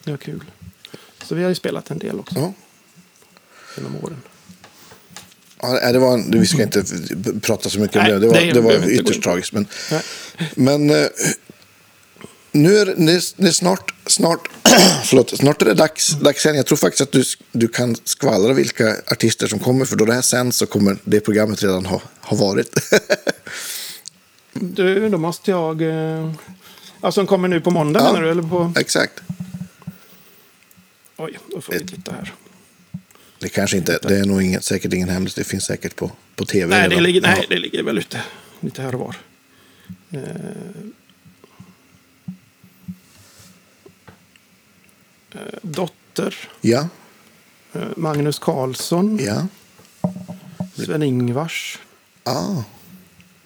Det 0.04 0.12
var 0.12 0.18
kul. 0.18 0.44
Så 1.24 1.36
vi 1.36 1.42
har 1.44 1.50
ju 1.50 1.56
spelat 1.56 1.92
en 1.92 1.98
del 2.00 2.20
också 2.20 2.36
Ja. 2.36 2.54
genom 3.78 3.96
åren. 4.04 4.18
Ja, 5.62 5.92
det 5.92 6.00
var 6.00 6.14
en, 6.14 6.40
vi 6.40 6.48
ska 6.48 6.64
inte 6.64 6.84
prata 7.42 7.70
så 7.70 7.80
mycket 7.80 7.98
om 7.98 8.04
det. 8.06 8.20
Det 8.20 8.28
var, 8.28 8.54
det 8.54 8.62
var 8.62 8.90
ytterst 8.90 9.24
tragiskt. 9.24 9.54
Men, 9.54 9.68
Nej. 9.92 10.02
men 10.56 10.90
eh, 10.90 11.08
nu 12.52 12.78
är 12.78 12.86
det, 12.86 13.14
är- 13.48 13.52
snart, 13.52 13.94
snart, 14.08 14.48
förlåt, 15.06 15.38
snart 15.38 15.62
är 15.62 15.66
det 15.66 15.74
dags, 15.74 16.10
dags 16.10 16.46
igen. 16.46 16.56
Jag 16.58 16.66
tror 16.66 16.78
faktiskt 16.78 17.02
att 17.02 17.12
du, 17.12 17.24
du 17.52 17.68
kan 17.68 17.96
skvallra 18.04 18.54
vilka 18.54 18.96
artister 19.08 19.48
som 19.48 19.60
kommer. 19.60 19.86
För 19.86 19.96
då 19.96 20.06
det 20.06 20.14
här 20.14 20.22
sänds 20.22 20.58
så 20.58 20.66
kommer 20.66 20.98
det 21.04 21.20
programmet 21.20 21.64
redan 21.64 21.86
ha, 21.86 22.02
ha 22.22 22.38
varit. 22.38 22.76
Du, 24.60 25.10
då 25.10 25.18
måste 25.18 25.52
jag... 25.52 25.82
Eh, 25.82 26.32
alltså 27.02 27.22
den 27.22 27.28
kommer 27.28 27.48
nu 27.48 27.62
på 27.62 27.72
måndag 27.72 28.00
Ja. 28.00 28.06
menar 28.14 28.22
du? 28.22 28.32
Eller 28.32 28.44
på... 28.44 28.74
Exakt. 28.80 29.22
Oj, 31.18 31.40
då 31.52 31.62
får 31.62 31.74
vi 31.74 31.86
titta 31.86 32.12
här. 32.12 32.34
Det 33.40 33.50
kanske 33.50 33.78
inte, 33.78 34.00
det 34.04 34.18
är 34.20 34.26
nog 34.26 34.42
ingen, 34.44 34.62
säkert 34.62 34.94
ingen 34.94 35.10
hemlis. 35.10 35.34
Det 35.36 35.44
finns 35.44 35.64
säkert 35.66 35.96
på, 35.96 36.12
på 36.36 36.46
tv 36.46 36.76
Nej, 36.80 36.90
det 36.90 37.02
ligger, 37.02 37.22
nej, 37.22 37.38
Ja. 37.42 37.46
det 37.50 37.58
ligger 37.60 37.84
väl 37.84 37.98
ute 37.98 38.22
lite 38.60 38.82
här 38.82 38.96
och 38.96 39.00
var. 39.00 39.16
Eh, 40.12 40.20
eh, 45.32 45.40
dotter, 45.62 46.36
Ja, 46.62 46.88
eh, 47.74 47.82
Magnus 47.98 48.40
Karlsson, 48.40 49.20
ja. 49.22 49.48
Sven-Ingvars, 50.76 51.80
Ah. 52.24 52.64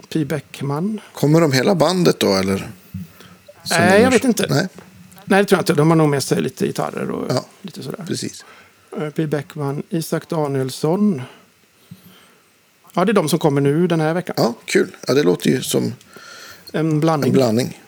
Pi 0.09 0.25
Bäckman. 0.25 1.01
Kommer 1.13 1.41
de 1.41 1.51
hela 1.51 1.75
bandet 1.75 2.19
då 2.19 2.33
eller? 2.35 2.57
Som 3.63 3.77
Nej, 3.79 4.01
jag 4.01 4.11
vet 4.11 4.23
inte. 4.23 4.45
Nej, 4.49 4.67
Nej, 5.25 5.41
det 5.41 5.45
tror 5.45 5.57
jag 5.57 5.61
inte. 5.61 5.73
De 5.73 5.89
har 5.89 5.95
nog 5.95 6.09
med 6.09 6.23
sig 6.23 6.41
lite 6.41 6.65
gitarrer 6.67 7.11
och 7.11 7.25
Ja. 7.31 7.45
lite 7.61 7.83
sådär. 7.83 8.03
precis. 8.07 8.45
Eh, 8.97 9.09
Pi 9.09 9.27
Bäckman, 9.27 9.83
Isak 9.89 10.29
Danielsson. 10.29 11.21
Ja, 12.93 13.05
det 13.05 13.11
är 13.11 13.13
de 13.13 13.29
som 13.29 13.39
kommer 13.39 13.61
nu 13.61 13.87
den 13.87 13.99
här 14.01 14.13
veckan. 14.13 14.35
Ja, 14.37 14.53
kul. 14.65 14.95
Ja, 15.07 15.13
det 15.13 15.23
låter 15.23 15.49
ju 15.49 15.61
som 15.61 15.93
En 16.73 16.99
blandning. 16.99 17.29
en 17.29 17.33
blandning. 17.33 17.81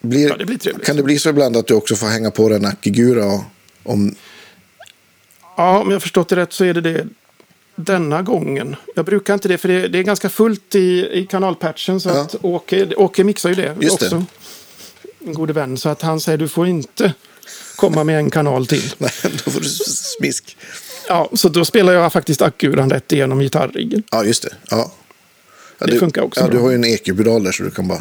Blir, 0.00 0.18
Mm. 0.20 0.28
Ja, 0.30 0.36
det 0.36 0.44
blir 0.46 0.58
trevligt. 0.58 0.86
Kan 0.86 0.96
det 0.96 1.02
bli 1.02 1.18
så 1.18 1.28
ibland 1.28 1.56
att 1.56 1.66
du 1.66 1.74
också 1.74 1.96
får 1.96 2.06
hänga 2.06 2.30
på 2.30 2.48
dig 2.48 2.58
en 2.58 2.64
Akigura 2.64 3.40
om... 3.82 4.14
Ja, 5.56 5.78
om 5.78 5.90
jag 5.90 6.02
förstått 6.02 6.28
det 6.28 6.36
rätt 6.36 6.52
så 6.52 6.64
är 6.64 6.74
det 6.74 6.80
det 6.80 7.06
denna 7.76 8.22
gången. 8.22 8.76
Jag 8.94 9.04
brukar 9.04 9.34
inte 9.34 9.48
det, 9.48 9.58
för 9.58 9.68
det, 9.68 9.88
det 9.88 9.98
är 9.98 10.02
ganska 10.02 10.28
fullt 10.28 10.74
i, 10.74 11.08
i 11.12 11.26
kanalpatchen. 11.30 12.00
Så 12.00 12.08
Ja. 12.08 12.20
att 12.20 12.34
Åke, 12.42 12.94
Åke 12.96 13.24
mixar 13.24 13.48
ju 13.48 13.54
det 13.54 13.76
Just 13.80 13.98
det. 14.00 14.06
också. 14.06 14.24
En 15.26 15.34
god 15.34 15.50
vän. 15.50 15.76
Så 15.76 15.88
att 15.88 16.02
han 16.02 16.20
säger 16.20 16.38
du 16.38 16.48
får 16.48 16.66
inte 16.66 17.14
komma 17.76 18.04
med 18.04 18.18
en 18.18 18.30
kanal 18.30 18.66
till. 18.66 18.94
Nej, 18.98 19.10
då 19.44 19.50
får 19.50 19.60
du 19.60 19.68
smisk. 19.68 20.56
Ja, 21.08 21.30
så 21.34 21.48
då 21.48 21.64
spelar 21.64 21.92
jag 21.92 22.12
faktiskt 22.12 22.42
Akuran 22.42 22.90
rätt 22.90 23.12
igenom 23.12 23.40
gitarriggen. 23.40 24.02
Ja, 24.10 24.24
just 24.24 24.42
det. 24.42 24.54
Ja. 24.70 24.92
Ja, 25.78 25.86
Det 25.86 25.92
du, 25.92 25.98
funkar 25.98 26.22
också 26.22 26.40
Ja, 26.40 26.46
bra. 26.46 26.56
du 26.56 26.62
har 26.62 26.70
ju 26.70 26.74
en 26.74 26.84
EQ-pedal 26.84 27.44
där 27.44 27.52
så 27.52 27.62
du 27.62 27.70
kan 27.70 27.88
bara... 27.88 28.00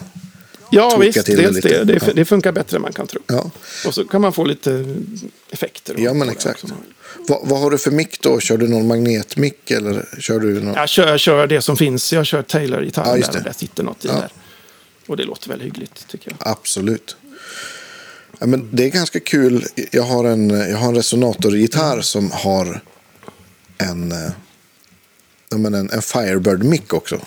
Ja, 0.70 0.98
visst. 0.98 1.26
till 1.26 1.38
det 1.38 1.52
lite. 1.52 1.84
det. 1.84 2.00
Det, 2.00 2.14
det 2.14 2.26
funkar 2.26 2.52
bättre 2.52 2.76
än 2.76 2.82
man 2.82 2.94
kan 2.94 3.08
tro. 3.08 3.22
Ja, 3.28 3.52
Och 3.88 3.94
så 3.94 4.06
kan 4.06 4.22
man 4.22 4.34
få 4.34 4.44
lite 4.44 4.96
effekter. 5.50 5.96
ja 5.98 6.14
men 6.14 6.30
exakt. 6.30 6.64
Vad, 7.28 7.48
vad 7.48 7.60
har 7.60 7.72
du 7.72 7.78
för 7.78 7.92
mick 7.92 8.22
då? 8.22 8.40
Kör 8.40 8.58
du 8.58 8.68
någon 8.68 8.88
magnetmick 8.88 9.72
eller 9.72 10.06
kör 10.20 10.40
du 10.40 10.62
någon... 10.62 10.74
Jag 10.74 10.90
kör, 10.90 11.18
kör 11.18 11.48
det 11.48 11.62
som 11.62 11.78
finns. 11.78 12.14
Jag 12.14 12.26
kör 12.26 12.42
Taylor-gitarren 12.42 13.22
Ja, 13.22 13.32
där. 13.32 13.42
Där 13.42 13.54
sitter 13.54 13.84
något 13.84 14.06
i 14.06 14.08
Ja. 14.08 14.14
där. 14.14 14.30
Och 15.08 15.18
det 15.18 15.24
låter 15.24 15.50
väl 15.50 15.62
hyggligt 15.62 16.08
tycker 16.08 16.32
jag. 16.32 16.38
Absolut. 16.52 17.16
Ja, 18.40 18.46
men 18.46 18.70
det 18.72 18.84
är 18.84 18.90
ganska 18.90 19.20
kul. 19.20 19.66
Jag 19.92 20.04
har 20.04 20.26
en, 20.26 20.50
jag 20.50 20.78
har 20.78 20.88
en 20.90 20.96
resonatorgitarr 20.96 22.02
som 22.02 22.32
har 22.32 22.82
en, 23.78 24.12
eh, 24.12 24.32
en, 25.52 25.66
en 25.76 26.02
Firebird-mick 26.02 26.94
också. 26.94 27.20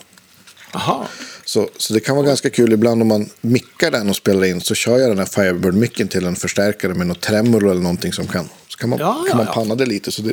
Aha. 0.72 1.08
Så, 1.48 1.68
så 1.76 1.94
det 1.94 2.00
kan 2.00 2.16
vara 2.16 2.26
ganska 2.26 2.50
kul 2.50 2.72
ibland 2.72 3.02
om 3.02 3.08
man 3.08 3.30
mickar 3.40 3.90
den 3.90 4.08
och 4.10 4.16
spelar 4.16 4.44
in 4.44 4.60
så 4.60 4.74
kör 4.74 4.98
jag 4.98 5.10
den 5.10 5.18
här 5.18 5.26
Firebird-micken 5.26 6.08
till 6.08 6.26
en 6.26 6.36
förstärkare 6.36 6.94
med 6.94 7.06
något 7.06 7.20
tremolo 7.20 7.70
eller 7.70 7.80
någonting 7.80 8.12
som 8.12 8.26
kan. 8.26 8.48
Så 8.68 8.78
kan 8.78 8.90
man, 8.90 8.98
Ja, 8.98 9.16
ja, 9.24 9.28
kan 9.28 9.36
man 9.36 9.46
ja. 9.46 9.52
panna 9.52 9.74
det 9.74 9.86
lite. 9.86 10.12
Så 10.12 10.22
det, 10.22 10.32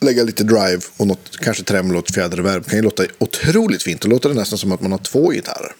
Lägga 0.00 0.22
lite 0.24 0.44
drive 0.44 0.80
och 0.96 1.06
något, 1.06 1.36
kanske 1.40 1.62
tremolo 1.62 1.98
och 1.98 2.08
fjäderreverb. 2.08 2.66
kan 2.66 2.76
ju 2.78 2.82
låta 2.82 3.04
otroligt 3.18 3.82
fint. 3.82 4.00
Då 4.00 4.08
låter 4.08 4.28
det 4.28 4.34
nästan 4.34 4.58
som 4.58 4.72
att 4.72 4.80
man 4.80 4.92
har 4.92 4.98
två 4.98 5.30
gitarrer. 5.30 5.72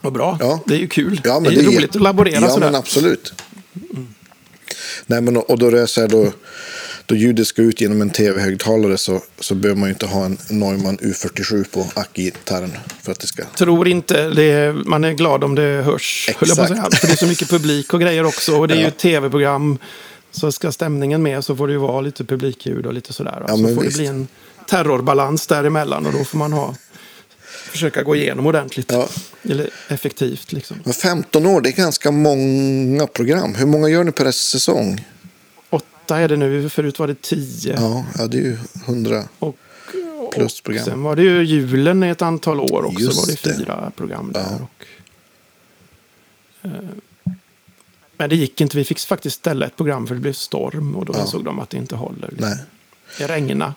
Vad 0.00 0.12
bra. 0.12 0.36
Ja. 0.40 0.60
Det 0.66 0.74
är 0.74 0.78
ju 0.78 0.88
kul. 0.88 1.20
Ja, 1.24 1.40
men 1.40 1.54
det 1.54 1.60
är 1.60 1.62
det 1.62 1.68
är- 1.72 1.76
roligt 1.76 1.96
att 1.96 2.02
laborera 2.02 2.40
Ja, 2.40 2.48
sådär. 2.48 2.66
men 2.66 2.74
absolut. 2.74 3.32
Nej, 5.06 5.20
men 5.20 5.36
och 5.36 5.58
då 5.58 5.66
är 5.66 5.70
det 5.72 5.86
så 5.86 6.00
här 6.00 6.08
då, 6.08 6.32
då 7.06 7.14
ljudet 7.14 7.46
ska 7.46 7.62
ut 7.62 7.80
genom 7.80 8.00
en 8.02 8.10
tv-högtalare 8.10 8.98
så, 8.98 9.20
så 9.40 9.54
behöver 9.54 9.80
man 9.80 9.88
ju 9.88 9.92
inte 9.92 10.06
ha 10.06 10.24
en 10.24 10.38
Neumann 10.48 10.98
U47 10.98 11.64
på 11.72 11.86
ack-gitarren 11.94 12.72
för 13.02 13.12
att 13.12 13.20
det 13.20 13.26
ska... 13.26 13.44
Tror 13.44 13.88
inte 13.88 14.28
det 14.28 14.42
är, 14.42 14.72
man 14.72 15.04
är 15.04 15.12
glad 15.12 15.44
om 15.44 15.54
det 15.54 15.62
hörs. 15.62 16.30
höll 16.38 16.48
Jag 16.48 16.56
på 16.56 16.62
att 16.62 16.68
säga. 16.68 16.82
Exakt. 16.86 16.98
För 17.00 17.06
det 17.06 17.12
är 17.12 17.16
så 17.16 17.26
mycket 17.26 17.48
publik 17.50 17.94
och 17.94 18.00
grejer 18.00 18.24
också. 18.24 18.56
Och 18.56 18.68
det 18.68 18.74
är 18.74 18.78
ju 18.78 18.82
Ja. 18.82 18.88
ett 18.88 18.98
tv-program. 18.98 19.78
Så 20.30 20.52
ska 20.52 20.72
stämningen 20.72 21.22
med 21.22 21.44
så 21.44 21.56
får 21.56 21.66
det 21.66 21.72
ju 21.72 21.78
vara 21.78 22.00
lite 22.00 22.24
publikljud 22.24 22.86
och 22.86 22.92
lite 22.94 23.12
sådär. 23.12 23.44
Ja, 23.48 23.56
så 23.56 23.62
får 23.62 23.68
visst. 23.68 23.96
det 23.96 24.02
bli 24.02 24.06
en 24.06 24.28
terrorbalans 24.68 25.46
däremellan 25.46 26.06
och 26.06 26.12
då 26.12 26.24
får 26.24 26.38
man 26.38 26.52
ha, 26.52 26.74
försöka 27.70 28.02
gå 28.02 28.16
igenom 28.16 28.46
ordentligt. 28.46 28.92
Ja. 28.92 29.08
Eller 29.50 29.70
effektivt 29.88 30.52
liksom. 30.52 30.76
Men 30.84 30.94
15 30.94 31.46
år, 31.46 31.60
det 31.60 31.68
är 31.68 31.72
ganska 31.72 32.10
många 32.10 33.06
program. 33.06 33.54
Hur 33.54 33.66
många 33.66 33.88
gör 33.88 34.04
ni 34.04 34.12
per 34.12 34.30
säsong? 34.30 35.04
Åtta 36.12 36.20
är 36.20 36.28
det 36.28 36.36
nu, 36.36 36.68
förut 36.68 36.98
var 36.98 37.06
det 37.06 37.22
tio. 37.22 37.74
Ja, 37.80 38.04
ja 38.18 38.26
det 38.26 38.36
är 38.36 38.42
ju 38.42 38.58
100 38.86 39.24
Och, 39.38 39.56
plus 40.32 40.58
och 40.58 40.64
program. 40.64 40.84
sen 40.84 41.02
var 41.02 41.16
det 41.16 41.22
ju 41.22 41.42
julen 41.42 42.04
i 42.04 42.08
ett 42.08 42.22
antal 42.22 42.60
år 42.60 42.84
också. 42.84 43.00
Just 43.00 43.18
var 43.18 43.26
det 43.26 43.42
det. 43.42 43.56
fyra 43.58 43.92
program 43.96 44.32
där. 44.32 44.40
Ja. 44.50 44.58
Och, 44.62 44.86
eh, 46.66 46.72
men 48.16 48.30
det 48.30 48.36
gick 48.36 48.60
inte. 48.60 48.76
Vi 48.76 48.84
fick 48.84 48.98
faktiskt 49.00 49.36
ställa 49.36 49.66
ett 49.66 49.76
program 49.76 50.06
för 50.06 50.14
det 50.14 50.20
blev 50.20 50.32
storm. 50.32 50.96
Och 50.96 51.04
då 51.04 51.12
Ja. 51.16 51.20
insåg 51.20 51.44
de 51.44 51.58
att 51.58 51.70
det 51.70 51.76
inte 51.76 51.96
håller. 51.96 52.30
Nej. 52.38 52.56
Det 53.18 53.26
regnade 53.26 53.72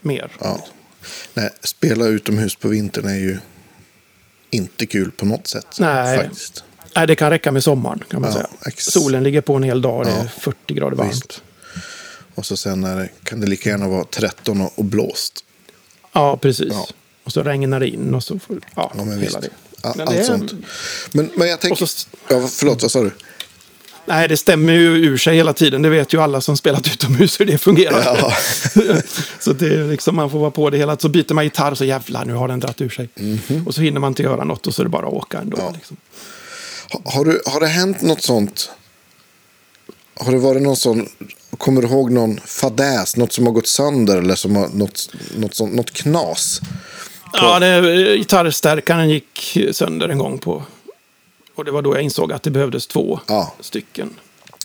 mer. 0.00 0.32
Ja. 0.40 0.66
Nej, 1.34 1.50
spela 1.60 2.06
utomhus 2.06 2.56
på 2.56 2.68
vintern 2.68 3.06
är 3.08 3.14
ju 3.18 3.38
inte 4.50 4.86
kul 4.86 5.10
på 5.10 5.26
något 5.26 5.46
sätt. 5.46 5.76
Nej. 5.80 6.18
Faktiskt. 6.18 6.64
Nej, 6.96 7.06
det 7.06 7.14
kan 7.14 7.30
räcka 7.30 7.52
med 7.52 7.64
sommaren 7.64 8.02
kan 8.08 8.20
man 8.20 8.30
Ja, 8.30 8.34
säga. 8.36 8.48
ex- 8.66 8.84
Solen 8.84 9.22
ligger 9.22 9.40
på 9.40 9.54
en 9.54 9.62
hel 9.62 9.82
dag. 9.82 10.04
Det 10.04 10.10
är 10.10 10.16
Ja, 10.18 10.28
40 10.38 10.74
grader 10.74 10.96
varmt. 10.96 11.10
visst. 11.12 11.42
Och 12.34 12.46
så 12.46 12.56
sen 12.56 12.84
är 12.84 12.96
det, 12.96 13.08
kan 13.24 13.40
det 13.40 13.46
lika 13.46 13.70
gärna 13.70 13.88
vara 13.88 14.04
13 14.04 14.60
och, 14.60 14.72
och 14.78 14.84
blåst. 14.84 15.44
Ja, 16.12 16.36
precis. 16.36 16.68
Ja. 16.72 16.86
Och 17.24 17.32
så 17.32 17.42
regnar 17.42 17.80
det 17.80 17.88
in 17.88 18.14
och 18.14 18.24
så 18.24 18.38
får, 18.38 18.56
ja, 18.76 18.92
Ja, 18.96 19.04
men 19.04 19.08
hela 19.20 19.20
visst. 19.20 19.40
det. 19.40 19.48
Men 19.96 20.00
allt 20.00 20.10
det 20.10 20.18
är- 20.18 20.24
sånt. 20.24 20.52
Men, 21.12 21.30
men 21.36 21.48
jag 21.48 21.60
tänker... 21.60 21.82
Och 21.82 21.88
så- 21.90 22.08
Ja, 22.28 22.48
förlåt, 22.52 22.82
vad 22.82 22.90
sa 22.90 23.02
du? 23.02 23.10
Nej, 24.06 24.28
det 24.28 24.36
stämmer 24.36 24.72
ju 24.72 24.86
ur 24.96 25.16
sig 25.16 25.36
hela 25.36 25.52
tiden. 25.52 25.82
Det 25.82 25.88
vet 25.88 26.12
ju 26.14 26.20
alla 26.22 26.40
som 26.40 26.56
spelat 26.56 26.86
utomhus 26.86 27.40
hur 27.40 27.46
det 27.46 27.58
fungerar. 27.58 28.02
Ja. 28.04 28.32
så 29.40 29.52
det 29.52 29.66
är 29.66 29.84
liksom, 29.90 30.16
man 30.16 30.30
får 30.30 30.38
vara 30.38 30.50
på 30.50 30.70
det 30.70 30.76
hela 30.78 30.96
Så 30.98 31.08
byter 31.08 31.34
man 31.34 31.44
gitarr 31.44 31.74
så 31.74 31.84
jävlar, 31.84 32.24
nu 32.24 32.32
har 32.34 32.48
den 32.48 32.60
dratt 32.60 32.80
ur 32.80 32.88
sig. 32.88 33.08
Och 33.66 33.74
så 33.74 33.80
hinner 33.80 34.00
man 34.00 34.10
inte 34.10 34.22
göra 34.22 34.44
något 34.44 34.66
och 34.66 34.74
så 34.74 34.82
är 34.82 34.84
det 34.84 34.90
bara 34.90 35.06
att 35.06 35.12
åka 35.12 35.38
ändå. 35.38 35.56
Ja. 35.60 35.70
Liksom. 35.74 35.96
Ha- 36.92 37.00
Har, 37.04 37.24
du, 37.24 37.42
har 37.46 37.60
det 37.60 37.66
hänt 37.66 38.02
något 38.02 38.22
sånt? 38.22 38.70
Har 40.16 40.32
det 40.32 40.38
varit 40.38 40.62
någon 40.62 40.76
sån, 40.76 41.08
kommer 41.58 41.82
du 41.82 41.88
ihåg 41.88 42.10
någon 42.12 42.40
fadäs, 42.46 43.16
något 43.16 43.32
som 43.32 43.46
har 43.46 43.52
gått 43.52 43.66
sönder 43.66 44.18
eller 44.18 44.34
som 44.34 44.56
har, 44.56 44.68
något, 44.68 45.10
något, 45.36 45.54
sånt, 45.54 45.74
något 45.74 45.90
knas? 45.90 46.60
Ja, 47.32 47.58
det, 47.60 48.16
gitarrstärkaren 48.16 49.10
gick 49.10 49.58
sönder 49.72 50.08
en 50.08 50.18
gång 50.18 50.38
på... 50.38 50.62
Och 51.54 51.64
det 51.64 51.70
var 51.70 51.82
då 51.82 51.94
jag 51.94 52.02
insåg 52.02 52.32
att 52.32 52.42
det 52.42 52.50
behövdes 52.50 52.86
två 52.86 53.20
Ja. 53.26 53.54
stycken. 53.60 54.10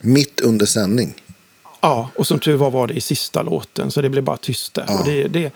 Mitt 0.02 0.40
under 0.42 0.66
sändning. 0.66 1.14
Ja, 1.82 2.10
och 2.16 2.28
som 2.28 2.40
tur 2.40 2.56
var 2.56 2.72
var 2.72 2.88
det 2.88 2.94
i 2.94 3.02
sista 3.02 3.42
låten, 3.42 3.92
så 3.92 4.02
det 4.02 4.10
blev 4.10 4.24
bara 4.24 4.38
tyst 4.38 4.74
där. 4.74 4.86
Ja. 4.88 5.00
Och 5.00 5.06
det, 5.06 5.28
det, 5.28 5.52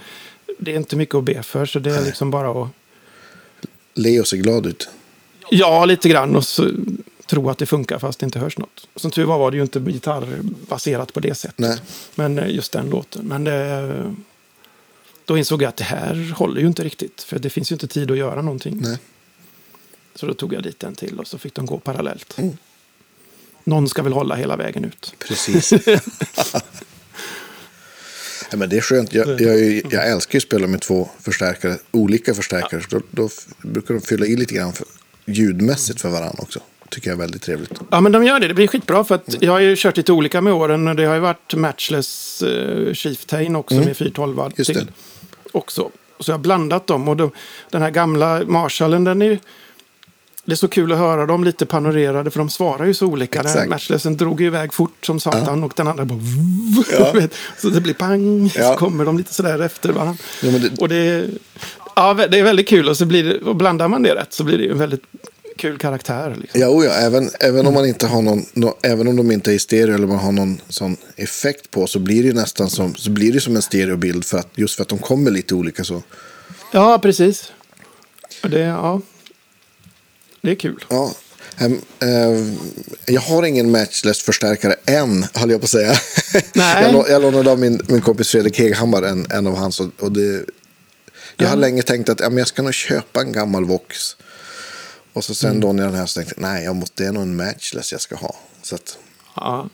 det 0.60 0.72
är 0.72 0.76
inte 0.76 0.96
mycket 0.96 1.16
att 1.16 1.24
be 1.24 1.44
för, 1.44 1.66
så 1.66 1.80
det 1.80 1.96
är 1.96 2.06
liksom 2.06 2.32
bara 2.32 2.64
att... 2.64 2.70
Leo 3.94 4.24
ser 4.26 4.38
glad 4.38 4.66
ut. 4.66 4.90
Ja, 5.50 5.86
lite 5.86 6.10
grann 6.10 6.36
och 6.36 6.46
så 6.46 6.70
tro 7.26 7.50
att 7.50 7.58
det 7.58 7.66
funkar 7.66 8.00
fast 8.00 8.20
det 8.20 8.26
inte 8.26 8.40
hörs 8.40 8.58
något. 8.58 8.88
Som 8.96 9.12
tur 9.12 9.26
var 9.26 9.38
var 9.38 9.52
det 9.52 9.58
ju 9.58 9.64
inte 9.64 9.80
gitarrbaserat 9.80 11.14
på 11.14 11.20
det 11.20 11.36
sättet. 11.36 11.60
Nej. 11.60 11.80
Men 12.16 12.40
eh, 12.40 12.56
just 12.56 12.72
den 12.72 12.90
låten. 12.90 13.26
Men 13.26 13.44
det, 13.44 14.16
då 15.26 15.38
insåg 15.38 15.62
jag 15.62 15.70
att 15.70 15.78
det 15.78 15.84
här 15.84 16.34
håller 16.36 16.62
ju 16.62 16.68
inte 16.68 16.84
riktigt. 16.84 17.22
För 17.22 17.40
det 17.40 17.50
finns 17.50 17.72
ju 17.72 17.76
inte 17.76 17.88
tid 17.88 18.12
att 18.12 18.18
göra 18.18 18.42
någonting. 18.42 18.80
Nej. 18.82 18.98
Så 20.16 20.26
då 20.26 20.34
tog 20.34 20.54
jag 20.54 20.64
dit 20.64 20.84
en 20.84 20.96
till 20.96 21.20
och 21.20 21.28
så 21.28 21.38
fick 21.38 21.54
de 21.54 21.66
gå 21.66 21.80
parallellt. 21.80 22.38
Mm. 22.38 22.58
Någon 23.64 23.90
ska 23.90 24.04
väl 24.04 24.14
hålla 24.14 24.36
hela 24.36 24.56
vägen 24.56 24.86
ut. 24.86 25.16
Precis. 25.20 25.72
ja, 28.52 28.58
men 28.58 28.70
det 28.70 28.78
är 28.78 28.82
skönt. 28.82 29.14
Jag, 29.14 29.42
jag, 29.42 29.82
jag 29.94 30.08
älskar 30.08 30.40
att 30.40 30.44
spela 30.44 30.68
med 30.68 30.82
två 30.82 31.10
förstärkare, 31.20 31.78
olika 31.92 32.34
förstärkare. 32.34 32.82
Då, 32.90 33.02
då 33.12 33.30
brukar 33.62 33.94
de 33.94 34.02
fylla 34.02 34.26
i 34.26 34.36
lite 34.36 34.54
grann 34.54 34.74
för, 34.74 34.88
ljudmässigt 35.26 36.02
för 36.02 36.10
varandra 36.10 36.40
också. 36.44 36.60
Tycker 36.94 37.10
jag 37.10 37.16
är 37.16 37.20
väldigt 37.22 37.42
trevligt. 37.42 37.72
Ja, 37.92 38.02
men 38.02 38.12
de 38.12 38.24
gör 38.26 38.40
det. 38.40 38.48
Det 38.48 38.54
blir 38.54 38.68
skitbra. 38.68 39.04
För 39.04 39.16
att 39.16 39.36
jag 39.42 39.52
har 39.52 39.60
ju 39.60 39.76
kört 39.78 39.98
lite 39.98 40.12
olika 40.12 40.42
med 40.42 40.54
åren. 40.54 40.88
och 40.88 40.96
Det 40.96 41.06
har 41.06 41.14
ju 41.16 41.20
varit 41.22 41.54
Matchless 41.56 42.44
uh, 42.46 42.94
Chieftain 42.94 43.56
också 43.56 43.76
med 43.76 43.98
412 43.98 44.40
Mm. 44.40 44.52
Just 44.58 44.74
till. 44.74 44.92
Också. 45.52 45.90
Så 46.20 46.32
jag 46.32 46.38
har 46.38 46.42
blandat 46.42 46.88
dem. 46.88 47.08
Och 47.08 47.18
då, 47.18 47.32
den 47.70 47.82
här 47.82 47.90
gamla 47.92 48.42
Marshallen, 48.46 49.04
den 49.04 49.22
är 49.22 49.26
ju... 49.26 49.38
Det 50.46 50.52
är 50.52 50.56
så 50.56 50.68
kul 50.68 50.92
att 50.92 50.98
höra 50.98 51.26
dem 51.26 51.44
lite 51.44 51.66
panorerade 51.66 52.32
för 52.32 52.40
de 52.40 52.50
svarar 52.50 52.86
ju 52.86 52.94
så 52.94 53.06
olika. 53.08 53.40
Den 53.44 53.52
Exakt. 53.52 53.70
Matchlessen 53.70 54.18
drog 54.18 54.42
ju 54.42 54.48
iväg 54.48 54.74
fort 54.74 55.06
som 55.06 55.20
satan 55.20 55.64
och 55.64 55.74
den 55.76 55.88
andra 55.88 56.06
bara... 56.06 56.20
Ja. 57.00 57.14
så 57.62 57.70
det 57.70 57.82
blir 57.82 57.94
pang, 57.94 58.52
Ja. 58.56 58.72
så 58.74 58.78
kommer 58.80 59.06
de 59.06 59.18
lite 59.18 59.34
sådär 59.34 59.60
efter 59.60 59.90
varandra. 59.90 60.16
Ja, 60.42 60.50
det- 60.52 60.82
Och 60.82 60.90
det, 60.90 61.26
ja, 61.96 62.14
det 62.14 62.40
är 62.40 62.44
väldigt 62.44 62.68
kul 62.68 62.90
och 62.90 62.98
så 62.98 63.06
blir 63.06 63.24
det, 63.24 63.40
och 63.40 63.56
blandar 63.56 63.88
man 63.88 64.04
det 64.04 64.16
rätt 64.16 64.34
så 64.34 64.44
blir 64.44 64.58
det 64.58 64.64
ju 64.64 64.72
en 64.72 64.78
väldigt 64.80 65.04
kul 65.58 65.78
karaktär. 65.78 66.36
Liksom. 66.42 66.62
Ja, 66.62 66.68
oh 66.68 66.86
ja 66.86 66.92
även, 66.92 67.30
även 67.40 67.68
om 67.68 67.74
man 67.74 67.86
inte 67.86 68.08
har 68.08 68.22
någon, 68.22 68.46
nå- 68.54 68.78
även 68.84 69.08
om 69.08 69.16
de 69.16 69.32
inte 69.32 69.52
är 69.52 69.54
i 69.56 69.60
stereo 69.60 69.96
eller 69.96 70.08
man 70.08 70.18
har 70.20 70.32
någon 70.32 70.62
sån 70.70 70.98
effekt 71.16 71.72
på 71.72 71.88
så 71.88 72.00
blir 72.00 72.24
det 72.24 72.34
nästan 72.34 72.70
som, 72.70 72.96
så 72.96 73.10
blir 73.10 73.34
det 73.34 73.42
som 73.42 73.56
en 73.56 73.62
stereobild 73.62 74.26
för 74.26 74.38
att, 74.38 74.48
just 74.56 74.76
för 74.76 74.82
att 74.82 74.90
de 74.90 75.00
kommer 75.00 75.32
lite 75.32 75.56
olika 75.56 75.84
så. 75.84 76.04
Ja, 76.72 77.00
precis. 77.00 77.52
Det, 78.42 78.60
ja. 78.60 79.02
det 80.42 80.52
är 80.52 80.56
kul. 80.56 80.86
Ja, 80.90 81.14
eh, 81.60 81.68
jag 83.06 83.22
har 83.22 83.44
ingen 83.44 83.72
matchless-förstärkare 83.72 84.76
än, 84.86 85.26
höll 85.34 85.52
jag 85.52 85.60
på 85.62 85.66
att 85.66 85.70
säga. 85.70 85.96
Nej. 86.54 86.84
jag, 86.84 86.94
lå- 86.96 87.10
jag 87.10 87.22
lånade 87.22 87.52
av 87.52 87.60
min, 87.60 87.82
min 87.88 88.02
kompis 88.02 88.30
Fredrik 88.30 88.60
Heghammar, 88.60 89.02
en, 89.04 89.28
en 89.30 89.48
av 89.48 89.56
hans. 89.56 89.80
Och, 89.80 89.90
och 90.00 90.12
det, 90.12 90.46
jag 91.38 91.48
har 91.48 91.56
länge 91.58 91.82
tänkt 91.82 92.10
att 92.10 92.20
ja, 92.20 92.30
men 92.30 92.38
jag 92.38 92.48
ska 92.48 92.62
nog 92.62 92.74
köpa 92.74 93.22
en 93.22 93.32
gammal 93.32 93.66
Vox. 93.66 94.18
Och 95.14 95.24
så 95.24 95.36
sen 95.36 95.50
Mm. 95.50 95.62
då 95.62 95.74
när 95.74 95.84
den 95.86 95.96
här 95.96 96.06
så 96.06 96.20
tänkte 96.20 96.36
jag, 96.38 96.42
nej, 96.50 96.64
jag 96.64 96.76
måste, 96.76 97.04
det 97.04 97.08
är 97.10 97.12
nog 97.14 97.24
en 97.24 97.36
matchless 97.36 97.92
jag 97.92 98.02
ska 98.02 98.16
ha. 98.16 98.36
Så 98.62 98.76
att, 98.76 98.98
Ja, 99.36 99.70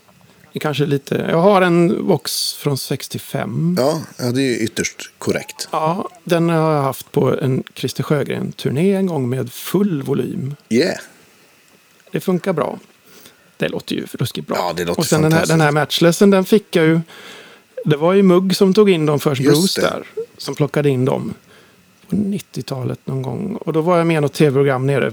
det 0.54 0.60
kanske 0.60 0.84
är 0.84 0.88
lite... 0.88 1.16
Jag 1.16 1.42
har 1.42 1.62
en 1.62 2.08
Vox 2.08 2.54
från 2.54 2.78
65. 2.78 3.76
ja, 3.80 4.02
ja, 4.18 4.26
det 4.32 4.42
är 4.42 4.46
ju 4.50 4.58
ytterst 4.60 5.12
korrekt. 5.18 5.68
Ja, 5.72 6.10
den 6.24 6.50
har 6.50 6.74
jag 6.74 6.82
haft 6.82 7.12
på 7.12 7.40
en 7.40 7.64
Christer 7.76 8.04
Sjögren-turné 8.04 8.96
en 8.96 9.06
gång 9.08 9.30
med 9.30 9.52
full 9.54 10.04
volym. 10.04 10.56
Yeah. 10.70 10.98
Det 12.12 12.20
funkar 12.20 12.54
bra. 12.54 12.80
Det 13.58 13.68
låter 13.70 13.96
ju 13.96 14.06
ruskigt 14.12 14.48
bra. 14.48 14.58
Ja, 14.58 14.74
det 14.76 14.86
låter 14.86 15.00
Och 15.00 15.06
sen 15.06 15.22
den 15.22 15.34
här, 15.34 15.46
den 15.46 15.62
här 15.62 15.72
matchlessen, 15.72 16.30
den 16.30 16.46
fick 16.46 16.76
jag 16.76 16.86
ju... 16.86 17.00
Det 17.86 17.98
var 17.98 18.14
ju 18.14 18.24
Mugg 18.24 18.56
som 18.56 18.74
tog 18.74 18.90
in 18.90 19.06
dem 19.06 19.20
först, 19.20 19.42
Just 19.42 19.60
Bruce 19.62 19.82
det. 19.82 19.88
där. 19.88 20.04
Som 20.38 20.56
plockade 20.56 20.90
in 20.90 21.06
dem 21.06 21.34
90-talet 22.10 23.00
någon 23.06 23.22
gång. 23.22 23.56
Och 23.56 23.74
då 23.74 23.82
var 23.82 23.98
jag 23.98 24.08
med 24.08 24.18
i 24.18 24.22
något 24.22 24.34
tv-program 24.34 24.88
nere. 24.88 25.12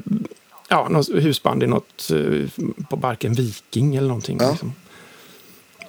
Ja, 0.68 0.88
något 0.90 1.08
husband 1.08 1.62
i 1.62 1.66
något... 1.66 2.10
eh, 2.10 2.64
På 2.90 2.96
Barken 2.96 3.34
Viking 3.34 3.96
eller 3.96 4.08
någonting. 4.08 4.38
Ja. 4.40 4.50
Liksom. 4.50 4.72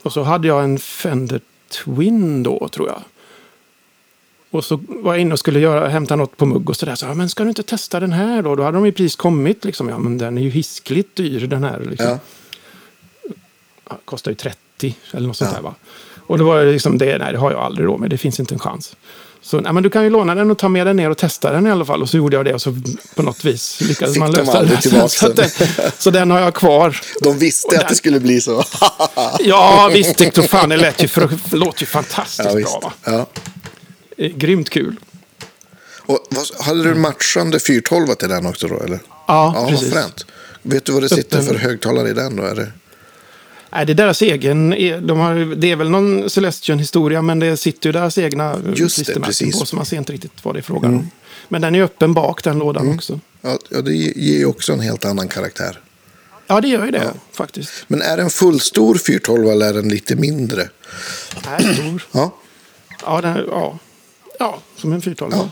Och 0.03 0.13
så 0.13 0.23
hade 0.23 0.47
jag 0.47 0.63
en 0.63 0.79
Fender 0.79 1.41
Twin 1.69 2.43
då, 2.43 2.67
tror 2.67 2.87
jag. 2.87 3.01
Och 4.51 4.65
så 4.65 4.79
var 4.87 5.13
jag 5.13 5.21
inne 5.21 5.33
och 5.33 5.39
skulle 5.39 5.59
göra, 5.59 5.87
hämta 5.87 6.15
något 6.15 6.37
på 6.37 6.45
mugg 6.45 6.69
och 6.69 6.75
sådär. 6.75 6.95
Så, 6.95 7.05
ja, 7.05 7.13
men 7.13 7.29
ska 7.29 7.43
du 7.43 7.49
inte 7.49 7.63
testa 7.63 7.99
den 7.99 8.11
här 8.13 8.41
då? 8.41 8.55
Då 8.55 8.63
hade 8.63 8.77
de 8.77 8.85
ju 8.85 8.91
precis 8.91 9.15
kommit. 9.15 9.65
Liksom. 9.65 9.89
Ja, 9.89 9.97
men 9.97 10.17
den 10.17 10.37
är 10.37 10.41
ju 10.41 10.49
hiskligt 10.49 11.15
dyr 11.15 11.47
den 11.47 11.63
här. 11.63 11.79
Liksom. 11.89 12.07
Ja. 12.07 12.19
Ja, 13.89 13.97
kostar 14.05 14.31
ju 14.31 14.35
30 14.35 14.95
eller 15.11 15.27
något 15.27 15.37
sånt 15.37 15.53
där 15.53 15.61
va. 15.61 15.75
Och 16.15 16.37
då 16.37 16.45
var 16.45 16.63
det 16.65 16.71
liksom 16.71 16.97
det, 16.97 17.17
nej 17.17 17.31
det 17.33 17.37
har 17.39 17.51
jag 17.51 17.59
aldrig 17.59 17.87
råd 17.87 17.99
med, 17.99 18.09
det 18.09 18.17
finns 18.17 18.39
inte 18.39 18.55
en 18.55 18.59
chans. 18.59 18.95
Så 19.47 19.59
nej, 19.59 19.73
men 19.73 19.83
du 19.83 19.89
kan 19.89 20.03
ju 20.03 20.09
låna 20.09 20.35
den 20.35 20.51
och 20.51 20.57
ta 20.57 20.69
med 20.69 20.87
den 20.87 20.95
ner 20.95 21.09
och 21.09 21.17
testa 21.17 21.51
den 21.51 21.67
i 21.67 21.71
alla 21.71 21.85
fall. 21.85 22.01
Och 22.01 22.09
så 22.09 22.17
gjorde 22.17 22.35
jag 22.35 22.45
det 22.45 22.53
och 22.53 22.61
så 22.61 22.75
på 23.15 23.23
något 23.23 23.45
vis 23.45 23.81
lyckades 23.81 24.13
Fick 24.13 24.19
man 24.19 24.31
de 24.31 24.37
lösa 24.39 24.57
aldrig 24.57 24.79
det. 24.79 25.09
så, 25.09 25.27
den? 25.27 25.49
den. 25.57 25.91
så 25.97 26.11
den 26.11 26.31
har 26.31 26.39
jag 26.39 26.53
kvar. 26.53 27.01
De 27.21 27.37
visste 27.37 27.67
Och 27.67 27.75
att 27.75 27.89
det 27.89 27.95
skulle 27.95 28.19
bli 28.19 28.41
så. 28.41 28.63
Ja, 29.39 29.89
visst 29.93 30.17
tyckte 30.17 30.41
fan 30.41 30.69
det 30.69 30.77
lät 30.77 31.03
ju, 31.03 31.07
för, 31.07 31.29
låter 31.55 31.81
ju 31.81 31.85
fantastiskt 31.85 32.49
ja, 32.53 32.59
bra 32.61 32.79
va. 32.83 32.93
Ja. 33.03 33.27
Eh, 34.17 34.31
Grymt 34.31 34.69
kul. 34.69 34.95
Och, 35.97 36.27
vad, 36.29 36.65
hade 36.65 36.83
du 36.83 36.95
matchande 36.95 37.59
412 37.59 38.15
till 38.15 38.29
den 38.29 38.45
också 38.45 38.67
då? 38.67 38.79
Eller? 38.79 38.99
Ja, 39.27 39.53
Ja, 39.55 39.67
precis. 39.69 39.93
fränt. 39.93 40.25
Vet 40.61 40.85
du 40.85 40.91
vad 40.91 41.01
det 41.01 41.09
sitter 41.09 41.41
för 41.41 41.55
högtalare 41.55 42.09
i 42.09 42.13
den 42.13 42.35
då? 42.35 42.43
Är 42.43 42.55
det? 42.55 42.71
Nej, 43.71 43.85
det 43.85 43.93
är 43.93 43.95
deras 43.95 44.21
egen. 44.21 44.69
De 45.07 45.19
har, 45.19 45.55
det 45.55 45.71
är 45.71 45.75
väl 45.75 45.89
någon 45.89 46.29
Celestion-historia, 46.29 47.21
men 47.21 47.39
det 47.39 47.57
sitter 47.57 47.89
ju 47.89 47.93
deras 47.93 48.17
egna 48.17 48.51
eh, 48.53 48.59
Just 48.75 49.05
det, 49.05 49.19
precis. 49.19 49.59
på, 49.59 49.65
så 49.65 49.75
man 49.75 49.85
ser 49.85 49.97
inte 49.97 50.13
riktigt 50.13 50.31
vad 50.45 50.55
det 50.55 50.59
är 50.59 50.61
frågan 50.61 50.93
om. 50.95 51.09
Men 51.49 51.61
den 51.61 51.75
är 51.75 51.81
öppen 51.81 52.13
bak, 52.13 52.43
den 52.43 52.59
lådan 52.59 52.83
Mm. 52.83 52.95
också. 52.95 53.19
Ja, 53.41 53.59
ja, 53.69 53.81
det 53.81 53.93
ger 53.95 54.37
ju 54.37 54.45
också 54.45 54.73
en 54.73 54.79
helt 54.79 55.05
annan 55.05 55.27
karaktär. 55.27 55.79
Ja, 56.47 56.61
det 56.61 56.67
gör 56.67 56.85
ju 56.85 56.91
det 56.91 57.13
faktiskt. 57.31 57.69
Men 57.87 58.01
är 58.01 58.17
den 58.17 58.29
fullstor 58.29 58.95
412 58.97 59.47
eller 59.49 59.69
är 59.69 59.73
den 59.73 59.89
lite 59.89 60.15
mindre? 60.15 60.69
Nej, 61.45 61.73
stor. 61.75 62.03
Ja. 62.11 62.35
Ja, 63.05 63.21
den, 63.21 63.37
ja. 63.47 63.79
ja 64.39 64.59
som 64.75 64.93
en 64.93 65.01
412. 65.01 65.31
Ja. 65.35 65.49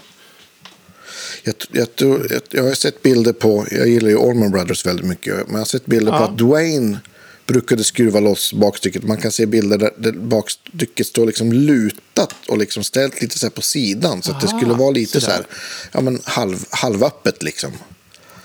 Jag, 1.44 1.56
jag, 1.72 1.88
jag, 2.32 2.42
jag 2.50 2.64
har 2.64 2.74
sett 2.74 3.02
bilder 3.02 3.34
på, 3.34 3.66
jag 3.72 3.88
gillar 3.88 4.10
ju 4.10 4.20
Allman 4.20 4.52
Brothers 4.52 4.86
väldigt 4.86 5.06
mycket, 5.06 5.36
men 5.36 5.52
jag 5.52 5.58
har 5.60 5.66
sett 5.66 5.86
bilder 5.86 6.12
på 6.12 6.18
Ja. 6.18 6.24
att 6.24 6.38
Dwayne 6.38 7.00
brukade 7.48 7.84
skruva 7.84 8.20
loss 8.20 8.54
bakstycket. 8.54 9.04
Man 9.04 9.18
kan 9.18 9.32
se 9.32 9.46
bilder 9.46 9.78
där, 9.78 9.92
där 9.98 10.12
bakstycket 10.12 11.08
står 11.08 11.26
liksom 11.26 11.54
lutat 11.54 12.36
och 12.48 12.58
liksom 12.58 12.84
ställt 12.84 13.22
lite 13.22 13.40
så 13.40 13.50
på 13.50 13.62
sidan. 13.62 14.22
Så 14.22 14.32
att 14.32 14.42
det 14.42 14.48
Aha, 14.48 14.60
skulle 14.60 14.74
vara 14.74 14.92
lite 14.92 15.12
så 15.12 15.22
sådär. 15.22 15.34
här, 15.36 15.46
ja 15.92 16.02
men 16.02 16.22
halv, 16.24 16.66
halvöppet 16.70 17.44
liksom. 17.44 17.72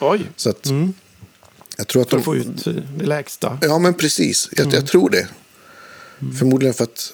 Oj, 0.00 0.30
Så 0.36 0.50
att 0.50 0.66
jag 1.76 1.88
tror 1.88 2.02
att 2.02 2.08
för 2.10 2.16
de... 2.16 2.20
att 2.20 2.24
få 2.24 2.36
ut 2.36 2.64
det 2.98 3.06
lägsta. 3.06 3.58
Ja, 3.62 3.78
men 3.78 3.94
precis. 3.94 4.48
Jag, 4.52 4.60
Mm. 4.66 4.74
jag 4.74 4.86
tror 4.86 5.10
det. 5.10 5.28
Förmodligen 6.38 6.74
för 6.74 6.84
att 6.84 7.12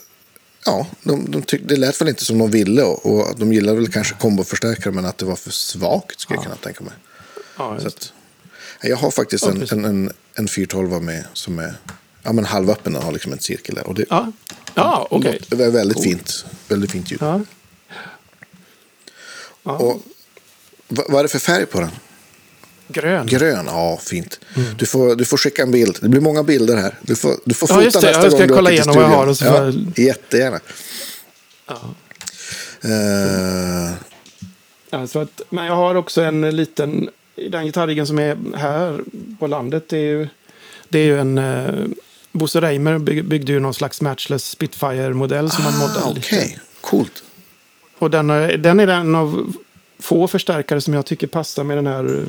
ja, 0.64 0.86
de, 1.02 1.30
de 1.30 1.42
tyck, 1.42 1.62
det 1.64 1.76
lät 1.76 2.00
väl 2.00 2.08
inte 2.08 2.24
som 2.24 2.38
de 2.38 2.50
ville 2.50 2.82
och, 2.82 3.06
och 3.06 3.38
de 3.38 3.52
gillade 3.52 3.78
väl 3.78 3.92
kanske 3.92 4.14
komboförstärkare 4.14 4.92
men 4.92 5.04
att 5.04 5.18
det 5.18 5.24
var 5.24 5.36
för 5.36 5.50
svagt 5.50 6.20
skulle 6.20 6.36
jag 6.36 6.44
kunna 6.44 6.56
tänka 6.56 6.84
mig. 6.84 6.92
Ja, 7.58 7.80
Så 7.80 7.86
att, 7.86 8.12
ja, 8.12 8.15
jag 8.81 8.97
har 8.97 9.11
faktiskt 9.11 9.44
Ja, 9.44 9.51
en, 9.51 9.62
en, 9.70 9.85
en, 9.85 10.12
en 10.35 10.48
412 10.48 11.03
med 11.03 11.24
som 11.32 11.59
är 11.59 11.74
ja, 12.23 12.32
men 12.32 12.44
halvöppen 12.44 12.97
och 12.97 13.03
har 13.03 13.12
liksom 13.12 13.32
en 13.32 13.39
cirkel 13.40 13.74
där. 13.74 13.86
Och 13.86 13.94
det, 13.94 14.05
ja, 14.11 14.32
ja 14.74 15.07
okej. 15.11 15.40
det 15.48 15.65
är 15.65 15.70
väldigt 15.70 16.03
fint. 16.03 16.44
Väldigt 16.69 16.90
fint 16.90 17.11
ljud. 17.11 17.23
Ja. 17.23 17.40
Ja, 19.62 19.73
Och, 19.73 20.03
vad, 20.89 21.19
är 21.19 21.23
det 21.23 21.28
för 21.28 21.39
färg 21.39 21.66
på 21.66 21.81
den? 21.81 21.90
grön. 22.89 23.27
Grön, 23.27 23.66
ja 23.66 23.98
fint. 24.03 24.40
Du, 24.78 24.86
får, 24.86 25.16
du 25.16 25.24
får 25.24 25.36
skicka 25.36 25.62
en 25.62 25.70
bild. 25.70 25.98
Det 26.03 26.09
blir 26.09 26.20
många 26.20 26.43
bilder 26.43 26.77
här. 26.77 26.94
Du 27.03 27.16
får, 27.16 27.35
du 27.44 27.55
får 27.55 27.69
Ja, 27.70 27.74
fota 27.74 27.85
just 27.85 28.01
det. 28.01 28.07
nästa 28.07 28.23
Jag 28.23 28.32
ska 28.32 28.39
gång 28.39 28.48
du 28.48 28.55
kolla 28.55 28.70
till 28.70 28.78
igenom 28.78 28.94
vad 28.97 29.05
jag 29.05 29.09
har 29.09 29.27
och 29.27 29.36
så 29.36 29.44
ja, 29.44 29.65
jag- 29.65 29.98
Jättegärna. 29.98 30.61
Ja. 31.66 31.94
Eh, 32.81 33.93
Ja, 34.90 35.07
så 35.07 35.19
att, 35.19 35.40
men 35.51 35.66
jag 35.66 35.77
har 35.77 35.94
också 35.94 36.23
en 36.23 36.57
liten, 36.57 37.09
den 37.36 37.64
gitarriggen 37.66 38.06
som 38.06 38.18
är 38.18 38.36
här 38.56 39.00
på 39.38 39.46
landet, 39.46 39.88
det 39.88 39.96
är 39.96 40.02
ju, 40.10 40.28
det 40.88 40.98
är 40.98 41.04
ju 41.04 41.18
en, 41.20 41.38
eh, 41.38 41.84
Bosse 42.32 42.60
Reimer 42.60 42.98
bygg, 42.98 43.24
byggde 43.24 43.52
ju 43.52 43.60
någon 43.60 43.74
slags 43.74 44.00
matchless 44.00 44.50
Spitfire-modell 44.50 45.50
som 45.50 45.64
han 45.64 45.74
ah, 45.74 45.78
moddade 45.78 46.18
Okej, 46.18 46.44
lite. 46.48 46.60
coolt. 46.80 47.22
Och 47.98 48.10
den 48.10 48.30
är, 48.30 48.56
den 48.56 48.80
är 48.80 48.86
den 48.86 49.14
av 49.14 49.52
få 49.98 50.28
förstärkare 50.28 50.80
som 50.80 50.94
jag 50.94 51.06
tycker 51.06 51.26
passar 51.26 51.64
med 51.64 51.78
den 51.78 51.86
här 51.86 52.24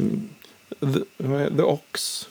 eh, 0.80 0.94
The, 0.94 1.56
The 1.56 1.62
Ox. 1.64 2.28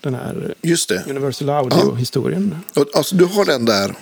Den 0.00 0.14
här 0.14 0.54
Just 0.62 0.88
det. 0.88 1.04
Universal 1.10 1.50
Audio-historien. 1.50 2.56
Alltså, 2.94 3.16
du 3.16 3.24
har 3.24 3.44
den 3.44 3.64
där. 3.64 3.94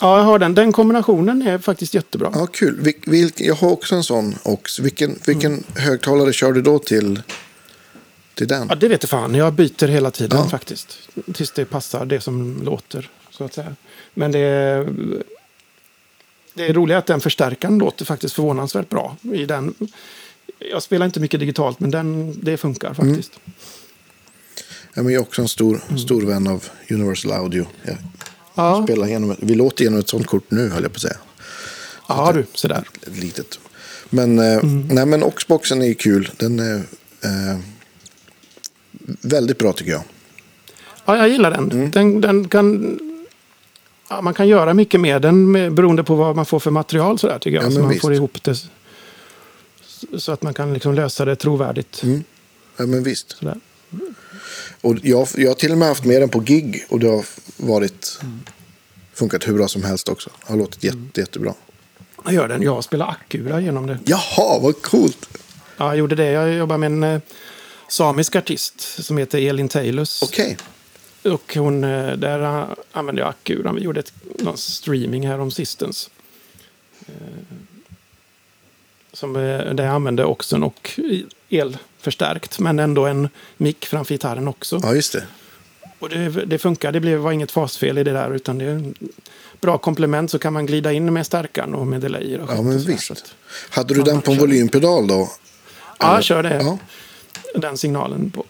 Ja, 0.00 0.16
jag 0.18 0.24
har 0.24 0.38
den. 0.38 0.54
Den 0.54 0.72
kombinationen 0.72 1.42
är 1.42 1.58
faktiskt 1.58 1.94
jättebra. 1.94 2.30
Ja, 2.34 2.46
kul. 2.46 2.80
Vil, 2.80 2.94
vil, 3.06 3.30
jag 3.36 3.54
har 3.54 3.70
också 3.70 3.94
en 3.94 4.04
sån 4.04 4.34
också. 4.42 4.82
Vilken, 4.82 5.18
vilken 5.26 5.52
Mm. 5.52 5.64
högtalare 5.76 6.32
kör 6.32 6.52
du 6.52 6.62
då 6.62 6.78
till, 6.78 7.22
till 8.34 8.48
den? 8.48 8.66
Ja, 8.68 8.74
det 8.74 8.88
vet 8.88 9.02
jag 9.02 9.10
fan. 9.10 9.34
Jag 9.34 9.52
byter 9.52 9.86
hela 9.88 10.10
tiden 10.10 10.38
Ja. 10.38 10.48
faktiskt. 10.48 10.98
Tills 11.34 11.50
det 11.50 11.64
passar 11.64 12.06
det 12.06 12.20
som 12.20 12.62
låter. 12.64 13.10
Så 13.30 13.44
att 13.44 13.54
säga. 13.54 13.74
Men 14.14 14.32
det 14.32 14.38
är, 14.38 14.92
det 16.54 16.66
är 16.66 16.72
roligt 16.72 16.96
att 16.96 17.06
den 17.06 17.20
förstärkaren 17.20 17.78
låter 17.78 18.04
faktiskt 18.04 18.34
förvånansvärt 18.34 18.88
bra. 18.88 19.16
I 19.34 19.44
den, 19.46 19.74
jag 20.58 20.82
spelar 20.82 21.06
inte 21.06 21.20
mycket 21.20 21.40
digitalt, 21.40 21.80
men 21.80 21.90
den, 21.90 22.34
det 22.42 22.56
funkar 22.56 22.94
faktiskt. 22.94 23.32
Ja, 24.94 25.02
men 25.02 25.12
jag 25.12 25.14
är 25.14 25.18
också 25.26 25.42
en 25.42 25.48
stor, 25.48 25.80
stor 26.06 26.22
vän 26.22 26.46
av 26.46 26.64
Universal 26.90 27.32
Audio. 27.32 27.66
Jag 27.82 27.96
Ja, 28.58 28.82
spelar 28.84 29.06
genom, 29.06 29.36
vi 29.38 29.54
låter 29.54 29.84
genom 29.84 29.98
ett 30.00 30.08
sånt 30.08 30.26
kort 30.26 30.50
nu, 30.50 30.68
höll 30.68 30.82
jag 30.82 30.92
på 30.92 30.96
att 30.96 31.02
säga. 31.02 31.16
ja 32.08 32.32
du, 32.34 32.46
sådär. 32.54 32.88
Ett 33.06 33.16
litet. 33.16 33.58
Men, 34.10 34.38
eh, 34.38 34.52
Mm. 34.58 34.88
nej, 34.90 35.06
men 35.06 35.22
Oxboxen 35.22 35.82
är 35.82 35.94
kul. 35.94 36.30
Den 36.36 36.58
är 36.58 36.76
eh, 37.24 37.58
väldigt 39.22 39.58
bra 39.58 39.72
tycker 39.72 39.90
jag. 39.92 40.02
Ja, 41.04 41.16
jag 41.16 41.28
gillar 41.28 41.50
den. 41.50 41.72
Mm. 41.72 41.90
den, 41.90 42.20
den 42.20 42.48
kan, 42.48 42.98
ja, 44.08 44.20
man 44.22 44.34
kan 44.34 44.48
göra 44.48 44.74
mycket 44.74 45.00
med 45.00 45.22
den 45.22 45.50
med, 45.50 45.72
beroende 45.74 46.04
på 46.04 46.14
vad 46.14 46.36
man 46.36 46.46
får 46.46 46.60
för 46.60 46.70
material. 46.70 47.18
Sådär, 47.18 47.38
tycker 47.38 47.56
jag. 47.56 47.66
Ja, 47.66 47.70
så 47.70 47.80
man 47.80 47.88
visst. 47.88 48.00
får 48.00 48.14
ihop 48.14 48.42
det 48.42 48.56
så 50.18 50.32
att 50.32 50.42
man 50.42 50.54
kan 50.54 50.74
liksom 50.74 50.94
lösa 50.94 51.24
det 51.24 51.36
trovärdigt. 51.36 52.02
Mm. 52.02 52.24
Ja, 52.76 52.86
men 52.86 53.02
visst. 53.02 53.30
Sådär. 53.38 53.56
Och 54.80 54.96
jag, 55.02 55.28
jag 55.36 55.50
har 55.50 55.54
till 55.54 55.72
och 55.72 55.78
med 55.78 55.88
haft 55.88 56.04
med 56.04 56.22
den 56.22 56.28
på 56.28 56.40
gig 56.40 56.84
och 56.88 57.00
det 57.00 57.08
har 57.08 57.24
varit 57.56 58.18
funkat 59.14 59.48
hur 59.48 59.52
bra 59.52 59.68
som 59.68 59.84
helst 59.84 60.08
också. 60.08 60.30
Det 60.46 60.52
har 60.52 60.58
låtit 60.58 60.84
Mm. 60.84 61.04
jätte, 61.06 61.20
jättebra. 61.20 61.54
Jag 62.24 62.34
gör 62.34 62.48
den. 62.48 62.62
Jag 62.62 62.84
spelar 62.84 63.06
Akura 63.06 63.60
genom 63.60 63.86
det. 63.86 63.98
Jaha, 64.04 64.58
vad 64.62 64.82
coolt! 64.82 65.28
Ja, 65.76 65.86
jag 65.86 65.96
gjorde 65.96 66.14
det. 66.14 66.30
Jag 66.30 66.52
jobbar 66.54 66.78
med 66.78 66.86
en 66.86 67.02
eh, 67.02 67.20
samisk 67.88 68.36
artist 68.36 68.80
som 69.04 69.18
heter 69.18 69.38
Elin 69.48 69.68
Taylus. 69.68 70.22
Okej, 70.22 70.56
Och 71.24 71.54
hon, 71.56 71.84
eh, 71.84 72.12
där 72.12 72.42
eh, 72.42 72.68
använde 72.92 73.20
jag 73.22 73.28
Akura. 73.28 73.72
Vi 73.72 73.80
gjorde 73.80 74.00
ett, 74.00 74.12
någon 74.38 74.58
streaming 74.58 75.26
här 75.28 75.38
om 75.40 75.50
sistens. 75.50 76.10
Eh, 77.06 77.12
som, 79.12 79.36
eh, 79.36 79.42
där 79.74 79.84
jag 79.84 79.94
använde 79.94 80.24
Oxen 80.24 80.62
och 80.62 81.00
elförstärkt. 82.06 82.58
Men 82.58 82.78
ändå 82.78 83.06
en 83.06 83.28
mick 83.56 83.86
framför 83.86 84.14
gitarren 84.14 84.48
också. 84.48 84.80
ja 84.82 84.94
just 84.94 85.12
det. 85.12 85.24
Och 85.98 86.08
det, 86.08 86.28
det 86.28 86.58
funkar. 86.58 86.92
Det 86.92 87.00
blev, 87.00 87.18
var 87.18 87.32
inget 87.32 87.50
fasfel 87.52 87.98
i 87.98 88.04
det 88.04 88.12
där. 88.12 88.34
Utan 88.34 88.58
det 88.58 88.64
är 88.64 88.92
bra 89.60 89.78
komplement 89.78 90.30
så 90.30 90.38
kan 90.38 90.52
man 90.52 90.66
glida 90.66 90.92
in 90.92 91.12
med 91.12 91.26
stärkaren 91.26 91.74
och 91.74 91.86
med 91.86 92.00
delayer. 92.00 92.40
Och 92.40 92.50
Ja, 92.50 92.62
men 92.62 92.76
och 92.76 92.88
visst. 92.88 93.06
Så 93.06 93.12
att- 93.12 93.34
Hade 93.70 93.94
du 93.94 94.02
den 94.02 94.20
på 94.22 94.32
en 94.32 94.38
volympedal 94.38 95.06
då? 95.06 95.30
Ja, 95.98 96.14
jag 96.14 96.24
kör 96.24 96.42
det. 96.42 96.54
Ja, 96.62 96.78
den 97.54 97.78
signalen 97.78 98.30
på. 98.30 98.44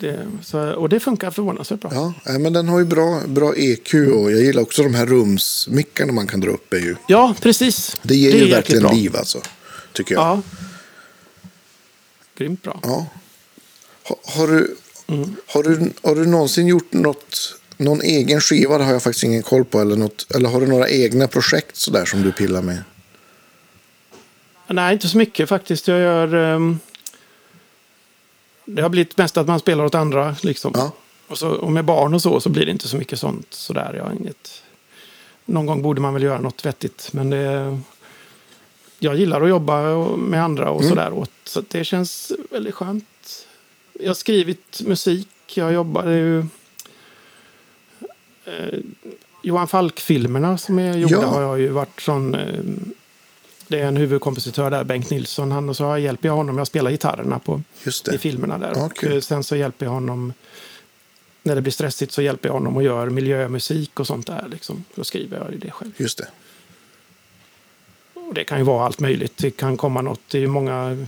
Det, 0.00 0.26
så, 0.42 0.72
och 0.72 0.88
det 0.88 1.00
funkar 1.00 1.30
förvånansvärt 1.30 1.80
bra. 1.80 1.90
ja. 2.24 2.38
Men 2.38 2.52
den 2.52 2.68
har 2.68 2.78
ju 2.78 2.84
bra, 2.84 3.20
bra 3.26 3.54
EQ 3.56 3.94
och 3.94 4.32
jag 4.32 4.40
gillar 4.42 4.62
också 4.62 4.82
de 4.82 4.94
här 4.94 5.06
rumsmickarna 5.06 6.12
man 6.12 6.26
kan 6.26 6.40
dra 6.40 6.50
upp. 6.50 6.72
Är 6.72 6.78
ju, 6.78 6.96
Ja, 7.08 7.34
precis. 7.40 7.98
det 8.02 8.14
ger 8.16 8.34
är 8.34 8.38
ju 8.44 8.50
verkligen 8.50 8.96
liv 8.96 9.16
alltså. 9.16 9.38
Tycker 9.92 10.14
jag. 10.14 10.22
Ja. 10.22 10.42
Grymt 12.36 12.62
bra. 12.62 12.80
Ja. 12.82 13.06
Ha, 14.08 14.16
har, 14.24 14.46
du, 14.46 14.76
Mm. 15.06 15.36
har, 15.46 15.62
du, 15.62 15.90
har 16.02 16.14
du 16.14 16.26
någonsin 16.26 16.66
gjort 16.66 16.92
något, 16.92 17.54
någon 17.76 18.00
egen 18.02 18.40
skiva? 18.40 18.78
Det 18.78 18.84
har 18.84 18.92
jag 18.92 19.02
faktiskt 19.02 19.24
ingen 19.24 19.42
koll 19.42 19.64
på. 19.64 19.80
Eller, 19.80 19.96
något, 19.96 20.26
eller 20.34 20.48
har 20.48 20.60
du 20.60 20.66
några 20.66 20.88
egna 20.88 21.28
projekt 21.28 21.76
sådär 21.76 22.04
som 22.04 22.22
du 22.22 22.32
pillar 22.32 22.62
med? 22.62 22.82
Nej, 24.66 24.92
inte 24.94 25.08
så 25.08 25.16
mycket 25.18 25.48
faktiskt. 25.48 25.88
Jag 25.88 26.00
gör... 26.00 26.34
ehm, 26.34 26.78
det 28.64 28.82
har 28.82 28.88
blivit 28.88 29.16
mest 29.18 29.36
att 29.36 29.46
man 29.46 29.60
spelar 29.60 29.84
åt 29.84 29.94
andra. 29.94 30.36
Liksom. 30.42 30.72
Ja. 30.74 30.92
Och, 31.26 31.38
så, 31.38 31.48
och 31.48 31.72
med 31.72 31.84
barn 31.84 32.14
och 32.14 32.22
så, 32.22 32.40
så 32.40 32.48
blir 32.48 32.64
det 32.66 32.72
inte 32.72 32.88
så 32.88 32.96
mycket 32.96 33.18
sånt. 33.18 33.46
Sådär. 33.50 33.94
Jag 33.96 34.04
har 34.04 34.12
inget... 34.12 34.62
Någon 35.44 35.66
gång 35.66 35.82
borde 35.82 36.00
man 36.00 36.14
väl 36.14 36.22
göra 36.22 36.40
något 36.40 36.66
vettigt. 36.66 37.08
Men 37.12 37.30
det, 37.30 37.78
jag 39.02 39.16
gillar 39.16 39.42
att 39.42 39.48
jobba 39.48 39.96
med 40.16 40.44
andra 40.44 40.70
och 40.70 40.84
sådär. 40.84 41.12
åt, 41.12 41.30
Så 41.44 41.62
det 41.68 41.84
känns 41.84 42.32
väldigt 42.50 42.74
skönt. 42.74 43.46
Jag 44.00 44.06
har 44.08 44.14
skrivit 44.14 44.80
musik. 44.86 45.28
Jag 45.54 45.72
jobbade 45.72 46.14
ju... 46.16 46.38
Eh, 48.44 48.78
Johan 49.42 49.68
Falk-filmerna 49.68 50.58
som 50.58 50.78
är 50.78 50.96
gjorda 50.96 51.14
Ja. 51.14 51.26
har 51.26 51.42
jag 51.42 51.60
ju 51.60 51.68
varit 51.68 52.00
sån... 52.00 52.34
Eh, 52.34 52.60
det 53.68 53.80
är 53.80 53.86
en 53.86 53.96
huvudkompositör 53.96 54.70
där, 54.70 54.84
Bengt 54.84 55.10
Nilsson. 55.10 55.52
Han, 55.52 55.68
och 55.68 55.76
så 55.76 55.98
hjälper 55.98 56.28
jag 56.28 56.36
honom. 56.36 56.58
Jag 56.58 56.66
spelar 56.66 56.90
gitarrerna 56.90 57.38
på, 57.38 57.62
Just 57.84 58.08
i 58.08 58.18
filmerna 58.18 58.58
där. 58.58 58.72
Ja, 58.76 58.84
och 58.86 59.04
eh, 59.04 59.20
sen 59.20 59.44
så 59.44 59.56
hjälper 59.56 59.86
jag 59.86 59.92
honom... 59.92 60.32
När 61.42 61.54
det 61.54 61.60
blir 61.60 61.72
stressigt 61.72 62.12
så 62.12 62.22
hjälper 62.22 62.48
jag 62.48 62.54
honom 62.54 62.76
och 62.76 62.82
gör 62.82 63.10
miljömusik 63.10 64.00
och 64.00 64.06
sånt 64.06 64.26
där. 64.26 64.48
Liksom. 64.50 64.84
Då 64.94 65.04
skriver 65.04 65.38
jag 65.38 65.60
det 65.60 65.70
själv. 65.70 65.90
Just 65.96 66.18
det. 66.18 66.28
Det 68.34 68.44
kan 68.44 68.58
ju 68.58 68.64
vara 68.64 68.86
allt 68.86 69.00
möjligt. 69.00 69.32
Det 69.36 69.50
kan 69.50 69.76
komma 69.76 70.02
något. 70.02 70.20
Det 70.30 70.42
är 70.42 70.46
många... 70.46 71.06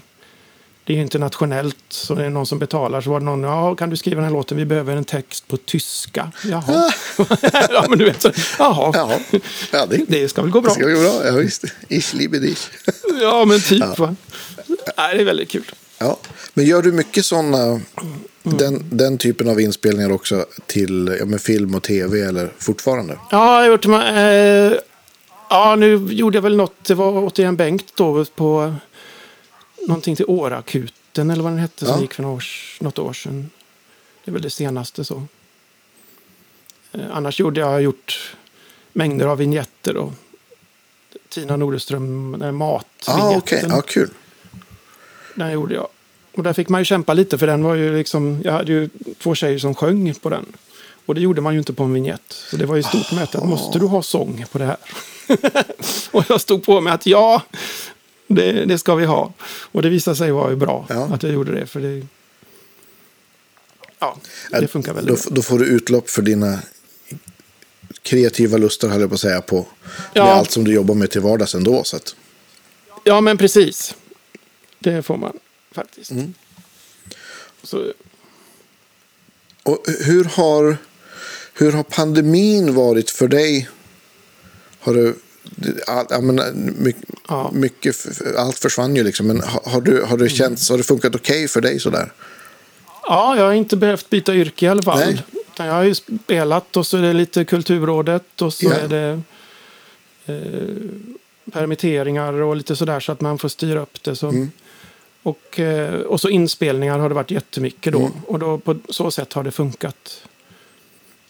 Det 0.86 0.92
är 0.92 0.96
internationellt. 0.98 1.76
Så 1.88 2.14
det 2.14 2.24
är 2.24 2.30
någon 2.30 2.46
som 2.46 2.58
betalar. 2.58 3.00
Så 3.00 3.10
var 3.10 3.20
det 3.20 3.26
någon. 3.26 3.42
Ja, 3.42 3.74
kan 3.74 3.90
du 3.90 3.96
skriva 3.96 4.16
den 4.16 4.24
här 4.24 4.32
låten? 4.32 4.56
Vi 4.56 4.64
behöver 4.64 4.96
en 4.96 5.04
text 5.04 5.48
på 5.48 5.56
tyska. 5.56 6.32
Jaha. 6.44 6.92
ja, 7.70 7.86
men 7.88 7.98
du 7.98 8.04
vet. 8.04 8.22
Så, 8.22 8.30
jaha. 8.58 8.90
Ja, 8.94 9.18
ja 9.72 9.86
det, 9.86 10.04
Det 10.08 10.28
ska 10.28 10.42
väl 10.42 10.50
gå 10.50 10.60
bra. 10.60 10.68
det 10.68 10.74
ska 10.80 10.84
gå 10.90 11.00
bra. 11.00 11.26
Ja, 11.26 11.32
visst. 11.32 11.64
Ich 11.88 12.14
liebe 12.14 12.38
dich. 12.38 12.58
Ja, 13.22 13.44
men 13.44 13.60
typ. 13.60 13.98
Va? 13.98 14.16
Nej, 14.96 15.14
det 15.16 15.20
är 15.20 15.24
väldigt 15.24 15.50
kul. 15.50 15.64
Ja. 15.98 16.16
Men 16.54 16.64
gör 16.64 16.82
du 16.82 16.92
mycket 16.92 17.24
sådana, 17.26 17.80
Mm. 18.46 18.58
den, 18.58 18.84
den 18.90 19.18
typen 19.18 19.48
av 19.48 19.60
inspelningar 19.60 20.12
också 20.12 20.46
till 20.66 21.16
ja, 21.18 21.24
med 21.26 21.40
film 21.40 21.74
och 21.74 21.82
tv 21.82 22.20
eller 22.20 22.52
fortfarande? 22.58 23.18
Ja, 23.30 23.54
jag 23.54 23.62
har 23.62 23.66
gjort... 23.66 23.84
Eh, 23.86 24.80
ja, 25.54 25.76
nu 25.76 25.96
gjorde 26.10 26.36
jag 26.36 26.42
väl 26.42 26.56
något. 26.56 26.84
Det 26.84 26.94
var 26.94 27.12
återigen 27.12 27.56
Bengt 27.56 27.96
då 27.96 28.24
på 28.24 28.74
någonting 29.88 30.16
till 30.16 30.24
Årakuten 30.28 31.30
eller 31.30 31.42
vad 31.42 31.52
den 31.52 31.58
hette 31.58 31.86
som 31.86 31.94
Ja. 31.94 32.00
gick 32.00 32.14
för 32.14 32.22
något, 32.22 32.36
års, 32.36 32.78
något 32.80 32.98
år 32.98 33.12
sedan. 33.12 33.50
Det 34.24 34.30
är 34.30 34.32
väl 34.32 34.42
det 34.42 34.50
senaste 34.50 35.04
så. 35.04 35.22
Eh, 36.92 37.00
annars 37.12 37.40
gjorde 37.40 37.60
jag 37.60 37.82
gjort 37.82 38.34
mängder 38.92 39.26
av 39.26 39.38
vignetter 39.38 39.96
och 39.96 40.12
Tina 41.28 41.56
den 41.56 42.40
Ja, 42.40 42.52
matvinjetten. 42.52 43.32
ah, 43.32 43.36
okej. 43.36 43.64
Ja, 43.68 43.80
kul. 43.80 44.10
Den 45.34 45.52
gjorde 45.52 45.74
jag. 45.74 45.88
Och 46.36 46.42
där 46.42 46.52
fick 46.52 46.68
man 46.68 46.80
ju 46.80 46.84
kämpa 46.84 47.14
lite 47.14 47.38
för 47.38 47.46
den 47.46 47.62
var 47.64 47.74
ju 47.74 47.96
liksom, 47.96 48.40
jag 48.44 48.52
hade 48.52 48.72
ju 48.72 48.88
två 49.18 49.34
tjejer 49.34 49.58
som 49.58 49.74
sjöng 49.74 50.14
på 50.14 50.28
den. 50.30 50.46
Och 51.06 51.14
det 51.14 51.20
gjorde 51.20 51.40
man 51.40 51.52
ju 51.52 51.58
inte 51.58 51.72
på 51.72 51.82
en 51.84 51.92
vignett. 51.92 52.32
Så 52.32 52.56
det 52.56 52.66
var 52.66 52.76
ju 52.76 52.82
stort 52.82 53.12
möte. 53.12 53.38
Måste 53.44 53.78
du 53.78 53.86
ha 53.86 54.02
sång 54.02 54.44
på 54.52 54.58
det 54.58 54.64
här? 54.64 54.76
och 56.10 56.24
jag 56.28 56.40
stod 56.40 56.64
på 56.64 56.80
mig 56.80 56.92
att 56.92 57.06
ja, 57.06 57.42
det, 58.26 58.52
det 58.64 58.78
ska 58.78 58.94
vi 58.94 59.04
ha. 59.04 59.32
Och 59.46 59.82
det 59.82 59.88
visade 59.88 60.16
sig 60.16 60.30
vara 60.30 60.56
bra 60.56 60.86
Ja. 60.88 61.04
att 61.14 61.22
jag 61.22 61.32
gjorde 61.32 61.52
det. 61.60 61.66
För 61.66 61.80
det, 61.80 62.06
ja, 63.98 64.16
det 64.50 64.68
funkar 64.68 64.92
då, 64.92 64.96
väldigt 64.96 65.24
bra. 65.24 65.34
då 65.34 65.42
får 65.42 65.58
du 65.58 65.64
utlopp 65.66 66.10
för 66.10 66.22
dina 66.22 66.58
kreativa 68.02 68.56
lustar, 68.58 68.88
höll 68.88 69.00
jag 69.00 69.10
på 69.10 69.14
att 69.14 69.20
säga, 69.20 69.40
på 69.40 69.66
Ja. 70.12 70.24
med 70.24 70.32
allt 70.34 70.50
som 70.50 70.64
du 70.64 70.72
jobbar 70.72 70.94
med 70.94 71.10
till 71.10 71.20
vardags 71.20 71.54
ändå. 71.54 71.84
Så 71.84 71.96
att, 71.96 72.14
Ja, 73.06 73.20
men 73.20 73.38
precis. 73.38 73.94
Det 74.78 75.02
får 75.02 75.16
man 75.16 75.38
faktiskt. 75.72 76.10
Mm. 76.10 76.34
Så, 77.62 77.92
och 79.62 79.84
hur 80.00 80.24
har, 80.24 80.76
hur 81.54 81.72
har 81.72 81.82
pandemin 81.82 82.74
varit 82.74 83.10
för 83.10 83.28
dig? 83.28 83.68
Har 84.84 84.94
du, 84.94 85.14
all, 85.86 86.06
jag 86.10 86.24
menar, 86.24 86.52
mycket, 86.54 87.04
Ja. 87.28 87.50
mycket, 87.54 87.96
allt 88.36 88.58
försvann 88.58 88.96
ju 88.96 89.02
liksom, 89.04 89.26
men 89.26 89.40
har, 89.40 89.62
har, 89.70 89.80
du, 89.80 90.02
har, 90.02 90.16
det 90.18 90.28
känts, 90.28 90.70
har 90.70 90.76
det 90.78 90.84
funkat 90.84 91.14
okej 91.14 91.48
för 91.48 91.60
dig 91.60 91.80
sådär? 91.80 92.12
ja, 93.06 93.36
jag 93.36 93.44
har 93.44 93.52
inte 93.52 93.76
behövt 93.76 94.10
byta 94.10 94.34
yrke 94.34 94.66
i 94.66 94.68
alla 94.68 94.82
fall. 94.82 94.98
Nej. 94.98 95.22
Jag 95.56 95.72
har 95.72 95.82
ju 95.82 95.94
spelat 95.94 96.76
och 96.76 96.86
så 96.86 96.96
är 96.96 97.02
det 97.02 97.12
lite 97.12 97.44
Kulturrådet 97.44 98.42
och 98.42 98.54
så 98.54 98.66
Ja. 98.66 98.74
är 98.74 98.88
det 98.88 99.20
eh, 100.26 101.52
permitteringar 101.52 102.32
och 102.32 102.56
lite 102.56 102.76
sådär 102.76 103.00
så 103.00 103.12
att 103.12 103.20
man 103.20 103.38
får 103.38 103.48
styra 103.48 103.80
upp 103.80 104.02
det. 104.02 104.16
Så. 104.16 104.28
Mm. 104.28 104.50
Och, 105.22 105.60
eh, 105.60 105.94
och 106.00 106.20
så 106.20 106.28
inspelningar 106.28 106.98
har 106.98 107.08
det 107.08 107.14
varit 107.14 107.30
jättemycket 107.30 107.92
då. 107.92 107.98
Mm. 107.98 108.12
Och 108.26 108.38
då 108.38 108.58
på 108.58 108.76
så 108.88 109.10
sätt 109.10 109.32
har 109.32 109.42
det 109.42 109.50
funkat. 109.50 110.22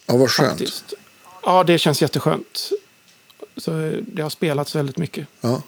Ja, 0.07 0.17
vad 0.17 0.31
skönt. 0.31 0.51
Faktiskt. 0.51 0.95
Ja, 1.43 1.65
det 1.65 1.79
känns 1.79 2.03
jätteskönt. 2.03 2.71
Så 3.57 3.93
det 4.13 4.23
har 4.23 4.31
spelats 4.31 4.75
väldigt 4.77 4.99
mycket 4.99 5.27
Ja. 5.41 5.63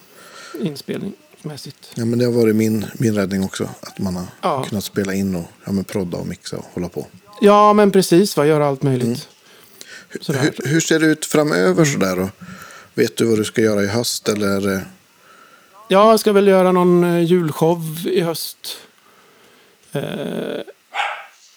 inspelningsmässigt. 0.61 1.91
Ja, 1.95 2.05
men 2.05 2.19
det 2.19 2.25
har 2.25 2.33
varit 2.33 2.57
min, 2.57 2.87
min 2.95 3.15
räddning 3.15 3.45
också. 3.45 3.69
Att 3.81 3.99
man 3.99 4.17
har 4.17 4.27
Ja. 4.43 4.65
kunnat 4.69 4.85
spela 4.85 5.15
in 5.15 5.35
och 5.35 5.45
ja, 5.65 5.73
men 5.73 5.85
prodda 5.85 6.19
och 6.19 6.27
mixa 6.27 6.57
och 6.57 6.65
hålla 6.73 6.89
på. 6.89 7.07
Ja, 7.41 7.73
men 7.73 7.91
precis. 7.91 8.37
Vad 8.37 8.49
göra 8.49 8.67
allt 8.67 8.83
möjligt. 8.83 9.29
Mm. 10.29 10.41
Hur, 10.43 10.69
hur 10.69 10.81
ser 10.81 11.01
det 11.01 11.07
ut 11.07 11.27
framöver 11.27 11.85
sådär? 11.85 12.19
Och 12.19 12.29
vet 12.95 13.17
du 13.17 13.25
vad 13.25 13.39
du 13.39 13.45
ska 13.45 13.61
göra 13.63 13.83
i 13.83 13.87
höst? 13.87 14.29
Eller? 14.29 14.81
Ja, 15.89 16.11
jag 16.11 16.21
ska 16.21 16.33
väl 16.33 16.49
göra 16.49 16.73
någon 16.73 17.05
eh, 17.05 17.25
julshow 17.25 18.07
i 18.07 18.21
höst. 18.21 18.77
Eh, 19.93 20.03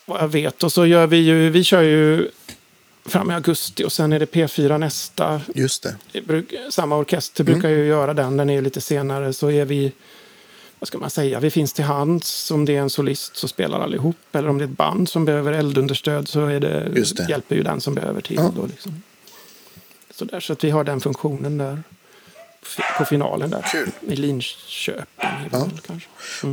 vad 0.05 0.21
jag 0.21 0.27
vet. 0.27 0.63
Och 0.63 0.71
så 0.71 0.85
gör 0.85 1.07
vi 1.07 1.17
ju, 1.17 1.49
vi 1.49 1.63
kör 1.63 1.81
ju 1.81 2.29
fram 3.09 3.31
i 3.31 3.33
augusti 3.33 3.83
och 3.83 3.91
sen 3.91 4.13
är 4.13 4.19
det 4.19 4.31
P4 4.31 4.77
nästa. 4.77 5.41
Just 5.55 5.83
det. 5.83 6.43
Samma 6.69 6.97
orkester 6.97 7.43
brukar 7.43 7.69
ju 7.69 7.85
göra 7.85 8.13
den, 8.13 8.37
den 8.37 8.49
är 8.49 8.61
lite 8.61 8.81
senare. 8.81 9.33
Så 9.33 9.51
är 9.51 9.65
vi, 9.65 9.91
vad 10.79 10.87
ska 10.87 10.97
man 10.97 11.09
säga, 11.09 11.39
vi 11.39 11.51
finns 11.51 11.73
till 11.73 11.83
hands. 11.83 12.51
Om 12.51 12.65
det 12.65 12.75
är 12.75 12.81
en 12.81 12.89
solist 12.89 13.35
så 13.35 13.47
spelar 13.47 13.79
allihop. 13.79 14.15
Eller 14.31 14.49
om 14.49 14.57
det 14.57 14.63
är 14.63 14.67
ett 14.67 14.77
band 14.77 15.09
som 15.09 15.25
behöver 15.25 15.53
eldunderstöd 15.53 16.27
så 16.27 16.45
är 16.45 16.59
det, 16.59 16.89
det. 17.15 17.29
hjälper 17.29 17.55
ju 17.55 17.63
den 17.63 17.81
som 17.81 17.95
behöver 17.95 18.21
till. 18.21 18.35
Ja. 18.35 18.53
Då, 18.55 18.65
liksom. 18.65 19.03
så, 20.11 20.25
där, 20.25 20.39
så 20.39 20.53
att 20.53 20.63
vi 20.63 20.69
har 20.69 20.83
den 20.83 21.01
funktionen 21.01 21.57
där. 21.57 21.83
På 22.97 23.05
finalen 23.05 23.49
där. 23.49 23.65
Kul. 23.71 23.91
I 24.07 24.15
Linköping 24.15 25.05
Ja. 25.51 25.69
kanske. 25.87 26.07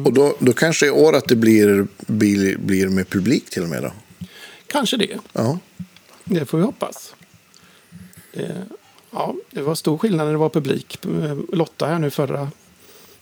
Och 0.04 0.12
då, 0.12 0.36
då 0.38 0.52
kanske 0.52 0.86
i 0.86 0.90
år 0.90 1.16
att 1.16 1.28
det 1.28 1.36
blir, 1.36 1.86
blir, 2.06 2.56
blir 2.56 2.88
med 2.88 3.08
publik 3.08 3.50
till 3.50 3.62
och 3.62 3.68
med 3.68 3.82
då? 3.82 3.92
Kanske 4.66 4.96
det. 4.96 5.18
Ja. 5.32 5.58
Det 6.28 6.46
får 6.46 6.58
vi 6.58 6.64
hoppas. 6.64 7.14
Det, 8.32 8.62
ja, 9.10 9.34
det 9.50 9.62
var 9.62 9.74
stor 9.74 9.98
skillnad 9.98 10.26
när 10.26 10.32
det 10.32 10.38
var 10.38 10.48
publik. 10.48 10.98
Eh, 11.04 11.36
Lotta 11.52 11.86
här 11.86 11.98
nu 11.98 12.10
förra 12.10 12.50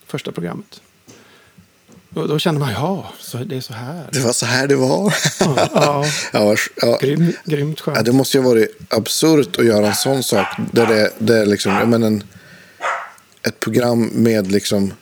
första 0.07 0.33
programmet. 0.33 0.81
Och 2.15 2.29
då 2.29 2.39
kände 2.39 2.61
man, 2.61 2.73
ja, 2.73 3.13
så 3.19 3.39
det 3.39 3.57
är 3.57 3.61
så 3.61 3.73
här. 3.73 4.09
Det 4.13 4.21
var 4.21 4.33
så 4.33 4.47
här 4.47 4.67
det 4.67 4.77
var. 4.77 5.15
Ja, 5.41 5.69
ja, 5.75 6.07
ja, 6.33 6.57
ja. 6.77 6.99
grym, 7.01 7.33
grymt 7.45 7.83
Ja, 7.87 7.93
skönt. 7.93 8.07
det 8.07 8.13
måste 8.13 8.37
ju 8.37 8.43
ha 8.43 8.51
varit 8.51 8.79
absurt 8.89 9.59
att 9.59 9.65
göra 9.65 9.87
en 9.87 9.95
sån 9.95 10.23
sak. 10.23 10.47
Där 10.73 10.87
det, 10.87 11.11
det 11.19 11.39
är 11.39 11.47
liksom, 11.47 11.73
jag 11.73 11.89
menar, 11.89 12.07
en, 12.07 12.25
ett 13.43 13.61
program 13.61 14.05
med 14.13 14.53
liksom, 14.53 14.93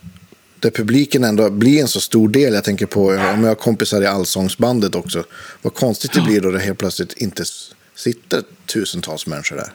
där 0.58 0.70
publiken 0.70 1.24
ändå 1.24 1.50
blir 1.50 1.80
en 1.80 1.88
så 1.88 2.00
stor 2.00 2.28
del. 2.28 2.54
Jag 2.54 2.64
tänker 2.64 2.86
på, 2.86 3.06
om 3.08 3.42
jag 3.42 3.48
har 3.50 3.54
kompisar 3.54 4.02
i 4.02 4.06
Allsångsbandet 4.06 4.94
också. 4.94 5.24
Vad 5.62 5.74
konstigt 5.74 6.12
det 6.12 6.20
blir 6.20 6.40
då 6.40 6.50
det 6.50 6.58
helt 6.58 6.78
plötsligt 6.78 7.12
inte 7.12 7.44
sitter 8.02 8.42
tusentals 8.72 9.26
människor 9.26 9.56
där. 9.56 9.72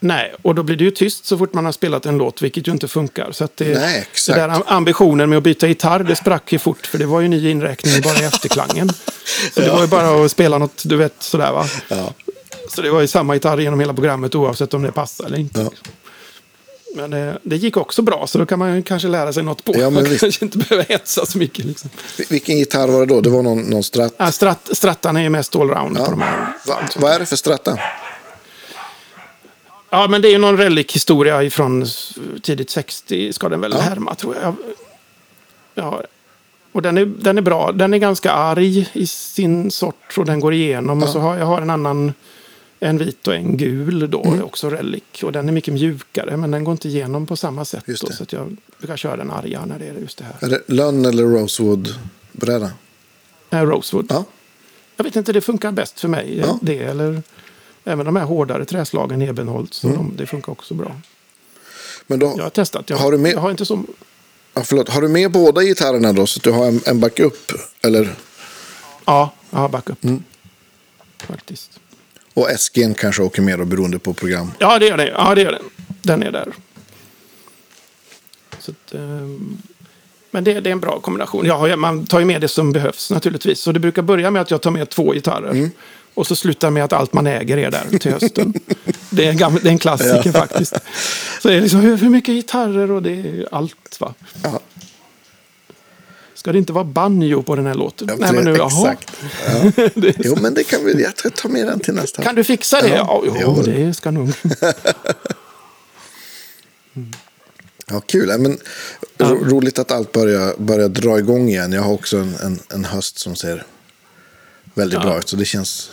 Nej, 0.00 0.34
och 0.42 0.54
då 0.54 0.62
blir 0.62 0.76
det 0.76 0.84
ju 0.84 0.90
tyst 0.90 1.24
så 1.24 1.38
fort 1.38 1.54
man 1.54 1.64
har 1.64 1.72
spelat 1.72 2.06
en 2.06 2.18
låt, 2.18 2.42
vilket 2.42 2.68
ju 2.68 2.72
inte 2.72 2.88
funkar. 2.88 3.32
Så 3.32 3.48
det, 3.54 3.64
Nej, 3.78 4.06
det 4.26 4.32
där 4.34 4.48
am- 4.48 4.62
ambitionen 4.66 5.28
med 5.30 5.36
att 5.36 5.42
byta 5.42 5.68
gitarr, 5.68 6.04
det 6.04 6.16
sprack 6.16 6.52
ju 6.52 6.58
fort. 6.58 6.86
För 6.86 6.98
det 6.98 7.06
var 7.06 7.20
ju 7.20 7.28
ny 7.28 7.50
inräkning 7.50 8.00
bara 8.02 8.18
i 8.18 8.24
efterklangen. 8.24 8.88
Så 9.54 9.60
det 9.60 9.70
var 9.70 9.80
ju 9.80 9.86
bara 9.86 10.24
att 10.24 10.30
spela 10.30 10.58
något, 10.58 10.82
du 10.84 10.96
vet, 10.96 11.14
sådär 11.22 11.52
va. 11.52 11.66
Ja. 11.88 12.14
Så 12.74 12.82
det 12.82 12.90
var 12.90 13.00
ju 13.00 13.06
samma 13.06 13.34
gitarr 13.34 13.58
genom 13.58 13.80
hela 13.80 13.94
programmet 13.94 14.34
oavsett 14.34 14.74
om 14.74 14.82
det 14.82 14.92
passade 14.92 15.28
eller 15.28 15.38
inte. 15.38 15.60
Ja. 15.60 15.70
Men 16.94 17.10
det, 17.10 17.38
det 17.42 17.56
gick 17.56 17.76
också 17.76 18.02
bra, 18.02 18.26
så 18.26 18.38
då 18.38 18.46
kan 18.46 18.58
man 18.58 18.82
kanske 18.82 19.08
lära 19.08 19.32
sig 19.32 19.42
något 19.42 19.64
på. 19.64 19.72
Ja, 19.76 19.90
men 19.90 20.02
man 20.08 20.18
kanske 20.18 20.44
inte 20.44 20.58
behöver 20.58 20.84
hetsa 20.84 21.26
så 21.26 21.38
mycket. 21.38 21.64
Liksom. 21.64 21.90
Vil- 22.16 22.30
Vilken 22.30 22.58
gitarr 22.58 22.88
var 22.88 23.00
det 23.00 23.06
då? 23.06 23.20
Det 23.20 23.30
var 23.30 23.42
någon, 23.42 23.58
någon 23.62 23.82
stratt? 23.82 24.14
Ja, 24.16 24.32
stratt, 24.32 24.68
strattan 24.72 25.16
är 25.16 25.22
ju 25.22 25.28
mest 25.28 25.56
allround 25.56 25.96
på 25.98 26.10
de 26.10 26.20
här. 26.20 26.46
Va, 26.66 26.76
vad 26.96 27.12
är 27.12 27.18
det 27.18 27.26
för 27.26 27.36
stratta? 27.36 27.78
Ja, 29.90 30.08
men 30.08 30.22
det 30.22 30.28
är 30.28 30.32
ju 30.32 30.38
någon 30.38 30.56
relikhistoria 30.58 31.42
ifrån 31.42 31.82
s- 31.82 32.14
tidigt 32.42 32.70
60 32.70 33.32
ska 33.32 33.48
den 33.48 33.60
väl 33.60 33.72
Ja. 33.72 33.78
härma, 33.80 34.14
tror 34.14 34.36
jag. 34.42 34.54
Ja. 35.74 36.02
Och 36.72 36.82
den 36.82 36.98
är, 36.98 37.04
den 37.06 37.38
är 37.38 37.42
bra. 37.42 37.72
Den 37.72 37.94
är 37.94 37.98
ganska 37.98 38.32
arg 38.32 38.90
i 38.92 39.06
sin 39.06 39.70
sort 39.70 40.18
och 40.18 40.24
den 40.24 40.40
går 40.40 40.54
igenom. 40.54 41.02
Och 41.02 41.08
Ja. 41.08 41.12
så 41.12 41.18
har 41.18 41.38
jag 41.38 41.46
har 41.46 41.60
en 41.62 41.70
annan, 41.70 42.12
en 42.84 42.98
vit 42.98 43.26
och 43.26 43.34
en 43.34 43.56
gul 43.56 44.10
då, 44.10 44.24
Mm. 44.24 44.42
också 44.44 44.70
relik. 44.70 45.20
Och 45.24 45.32
den 45.32 45.48
är 45.48 45.52
mycket 45.52 45.74
mjukare, 45.74 46.36
men 46.36 46.50
den 46.50 46.64
går 46.64 46.72
inte 46.72 46.88
igenom 46.88 47.26
på 47.26 47.36
samma 47.36 47.64
sätt. 47.64 47.84
Då, 47.86 47.94
så 48.12 48.22
att 48.22 48.32
jag 48.32 48.56
brukar 48.78 48.96
köra 48.96 49.16
den 49.16 49.30
arga 49.30 49.64
när 49.66 49.78
det 49.78 49.84
är 49.88 49.94
just 49.94 50.18
det 50.18 50.24
här. 50.24 50.36
Är 50.40 50.48
det 50.50 50.62
lönn 50.66 51.04
eller 51.04 51.22
rosewood-bräda? 51.22 52.70
Äh, 53.50 53.60
Rosewood. 53.62 54.06
Ja. 54.08 54.24
Jag 54.96 55.04
vet 55.04 55.16
inte, 55.16 55.32
det 55.32 55.40
funkar 55.40 55.72
bäst 55.72 56.00
för 56.00 56.08
mig. 56.08 56.38
Ja. 56.38 56.58
Det 56.62 56.78
eller 56.78 57.22
även 57.84 58.06
de 58.06 58.16
här 58.16 58.24
hårdare 58.24 58.64
träslagen, 58.64 59.22
Ebenholts, 59.22 59.84
Mm. 59.84 59.96
de, 59.96 60.12
det 60.16 60.26
funkar 60.26 60.52
också 60.52 60.74
bra. 60.74 60.96
Men 62.06 62.18
då, 62.18 62.34
Jag 62.36 62.42
har 62.42 62.50
testat. 62.50 62.90
Jag, 62.90 62.96
Har 62.96 63.12
du 63.12 63.18
med- 63.18 63.32
jag 63.32 63.40
har 63.40 63.50
inte 63.50 63.64
så... 63.64 63.84
ja, 64.54 64.62
förlåt, 64.64 64.88
har 64.88 65.02
du 65.02 65.08
med 65.08 65.32
båda 65.32 65.62
gitarrerna 65.62 66.12
då 66.12 66.26
så 66.26 66.38
att 66.38 66.42
du 66.44 66.50
har 66.50 66.66
en, 66.66 66.80
en 66.86 67.00
backup? 67.00 67.52
Eller? 67.80 68.14
Ja, 69.04 69.30
jag 69.50 69.58
har 69.58 69.68
backup. 69.68 70.04
Mm. 70.04 70.22
Faktiskt. 71.18 71.80
Och 72.34 72.48
SG'n 72.48 72.94
kanske 72.94 73.22
åker 73.22 73.42
med 73.42 73.58
då 73.58 73.64
beroende 73.64 73.98
på 73.98 74.14
program. 74.14 74.52
Ja, 74.58 74.78
det 74.78 74.86
gör 74.86 74.96
det. 74.96 75.08
Ja, 75.08 75.34
det 75.34 75.42
gör 75.42 75.52
den. 75.52 75.62
Den 76.02 76.22
är 76.22 76.32
där. 76.32 76.52
Att, 78.68 78.94
ehm, 78.94 79.58
men 80.30 80.44
det, 80.44 80.60
det 80.60 80.70
är 80.70 80.72
en 80.72 80.80
bra 80.80 81.00
kombination. 81.00 81.46
Ja, 81.46 81.68
ja, 81.68 81.76
man 81.76 82.06
tar 82.06 82.18
ju 82.18 82.24
med 82.24 82.40
det 82.40 82.48
som 82.48 82.72
behövs 82.72 83.10
naturligtvis. 83.10 83.60
Så 83.60 83.72
det 83.72 83.80
brukar 83.80 84.02
börja 84.02 84.30
med 84.30 84.42
att 84.42 84.50
jag 84.50 84.62
tar 84.62 84.70
med 84.70 84.90
två 84.90 85.12
gitarrer. 85.12 85.50
Mm. 85.50 85.70
Och 86.14 86.26
så 86.26 86.36
slutar 86.36 86.70
med 86.70 86.84
att 86.84 86.92
allt 86.92 87.12
man 87.12 87.26
äger 87.26 87.56
är 87.56 87.70
där 87.70 87.98
till 87.98 88.12
hösten. 88.12 88.54
det, 89.10 89.26
är 89.26 89.30
en 89.30 89.36
gammal, 89.36 89.60
det 89.62 89.68
är 89.68 89.72
en 89.72 89.78
klassiker 89.78 90.32
faktiskt. 90.32 90.74
Så 91.42 91.48
det 91.48 91.54
är 91.54 91.60
liksom 91.60 91.80
hur, 91.80 91.96
hur 91.96 92.10
mycket 92.10 92.34
gitarrer 92.34 92.90
och 92.90 93.02
det 93.02 93.10
är 93.10 93.48
allt 93.52 94.00
va. 94.00 94.14
Ja, 94.42 94.60
Ska 96.42 96.52
det 96.52 96.58
inte 96.58 96.72
vara 96.72 96.84
banjo 96.84 97.42
på 97.42 97.56
den 97.56 97.66
här 97.66 97.74
låten? 97.74 98.08
ja, 98.10 98.16
Nej, 98.18 98.32
men 98.32 98.44
nu, 98.44 98.56
jaha. 98.56 98.92
exakt. 98.92 99.10
Ja. 99.94 100.12
Jo, 100.18 100.36
men 100.40 100.54
det 100.54 100.64
kan 100.64 100.84
vi. 100.84 101.02
Jag 101.02 101.34
tar 101.34 101.48
med 101.48 101.66
den 101.66 101.80
till 101.80 101.94
nästa. 101.94 102.22
Kan 102.22 102.34
du 102.34 102.44
fixa 102.44 102.80
det? 102.80 102.88
Ja. 102.88 103.22
Ja, 103.26 103.34
Jo. 103.40 103.62
det 103.64 103.94
ska 103.94 104.10
nog. 104.10 104.32
Ja, 107.90 108.00
kul. 108.00 108.28
Ja, 108.28 108.38
Men, 108.38 108.58
ro, 109.18 109.44
roligt 109.44 109.78
att 109.78 109.90
allt 109.90 110.12
börjar, 110.12 110.54
börjar 110.58 110.88
dra 110.88 111.18
igång 111.18 111.48
igen. 111.48 111.72
Jag 111.72 111.82
har 111.82 111.92
också 111.92 112.16
en, 112.16 112.34
en, 112.42 112.58
en 112.74 112.84
höst 112.84 113.18
som 113.18 113.36
ser 113.36 113.64
väldigt 114.74 114.98
Ja. 114.98 115.04
bra 115.06 115.18
ut. 115.18 115.28
Så 115.28 115.36
det 115.36 115.44
känns, 115.44 115.90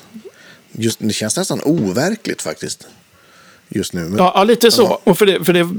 just, 0.71 0.99
det 1.01 1.13
känns 1.13 1.37
nästan 1.37 1.61
overkligt 1.63 2.41
faktiskt. 2.41 2.87
Just 3.69 3.93
nu. 3.93 4.01
Men, 4.01 4.17
Ja, 4.17 4.43
lite 4.43 4.71
så. 4.71 4.99
Och 5.03 5.17
för 5.17 5.25
det, 5.25 5.45
för 5.45 5.53
det, 5.53 5.69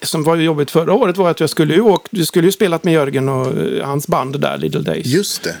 det 0.00 0.06
som 0.06 0.22
var 0.22 0.36
jobbigt 0.36 0.70
förra 0.70 0.92
året 0.92 1.16
var 1.16 1.30
att 1.30 1.40
jag 1.40 1.50
skulle 1.50 1.74
ju 1.74 1.80
åkt, 1.80 2.08
vi 2.10 2.26
skulle 2.26 2.46
ju 2.46 2.52
spelat 2.52 2.84
med 2.84 2.94
Jörgen 2.94 3.28
och 3.28 3.58
eh, 3.58 3.86
hans 3.86 4.06
band 4.08 4.40
där, 4.40 4.58
Little 4.58 4.80
Days. 4.80 5.06
Just 5.06 5.42
det. 5.42 5.56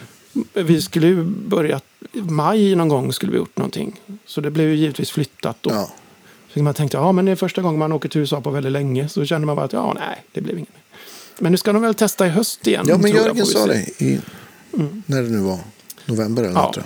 Vi 0.62 0.82
skulle 0.82 1.06
ju 1.06 1.22
börja, 1.24 1.80
i 2.12 2.20
maj 2.20 2.74
någon 2.74 2.88
gång 2.88 3.12
skulle 3.12 3.32
vi 3.32 3.38
gjort 3.38 3.56
någonting. 3.56 4.00
Så 4.26 4.40
det 4.40 4.50
blev 4.50 4.68
ju 4.68 4.74
givetvis 4.74 5.10
flyttat 5.10 5.56
då. 5.60 5.70
Ja. 5.70 5.90
Så 6.54 6.62
man 6.62 6.74
tänkte, 6.74 6.96
ja 6.96 7.12
men 7.12 7.24
det 7.24 7.30
är 7.32 7.36
första 7.36 7.62
gången 7.62 7.78
man 7.78 7.92
åker 7.92 8.08
till 8.08 8.20
USA 8.20 8.40
på 8.40 8.50
väldigt 8.50 8.72
länge. 8.72 9.08
Så 9.08 9.24
kände 9.24 9.46
man 9.46 9.56
bara 9.56 9.64
att, 9.66 9.72
ja 9.72 9.92
nej, 9.98 10.24
det 10.32 10.40
blev 10.40 10.58
inget. 10.58 10.68
Men 11.38 11.52
nu 11.52 11.58
ska 11.58 11.72
de 11.72 11.82
väl 11.82 11.94
testa 11.94 12.26
i 12.26 12.30
höst 12.30 12.66
igen. 12.66 12.84
ja, 12.88 12.98
men 12.98 13.10
jag, 13.10 13.26
Jörgen 13.26 13.46
sa 13.46 13.66
det. 13.66 14.02
I, 14.02 14.20
När 15.06 15.22
det 15.22 15.28
nu 15.28 15.38
var. 15.38 15.58
November 16.06 16.42
eller 16.42 16.54
Ja. 16.54 16.62
något. 16.62 16.78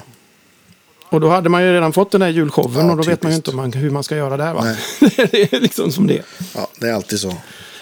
Och 1.10 1.20
då 1.20 1.28
hade 1.28 1.48
man 1.48 1.62
ju 1.62 1.72
redan 1.72 1.92
fått 1.92 2.10
den 2.10 2.22
här 2.22 2.28
julshowen 2.28 2.86
Ja, 2.86 2.90
och 2.92 2.96
då 2.96 3.02
vet 3.02 3.22
man 3.22 3.32
ju 3.32 3.36
typiskt. 3.38 3.48
inte 3.48 3.50
om 3.50 3.56
man, 3.56 3.72
hur 3.72 3.90
man 3.90 4.02
ska 4.04 4.16
göra 4.16 4.36
där. 4.36 4.54
Va? 4.54 4.64
Nej. 4.64 4.76
det 5.30 5.52
är 5.52 5.60
liksom 5.60 5.92
som 5.92 6.06
det. 6.06 6.22
Ja, 6.54 6.68
det 6.78 6.88
är 6.88 6.92
alltid 6.92 7.20
så. 7.20 7.36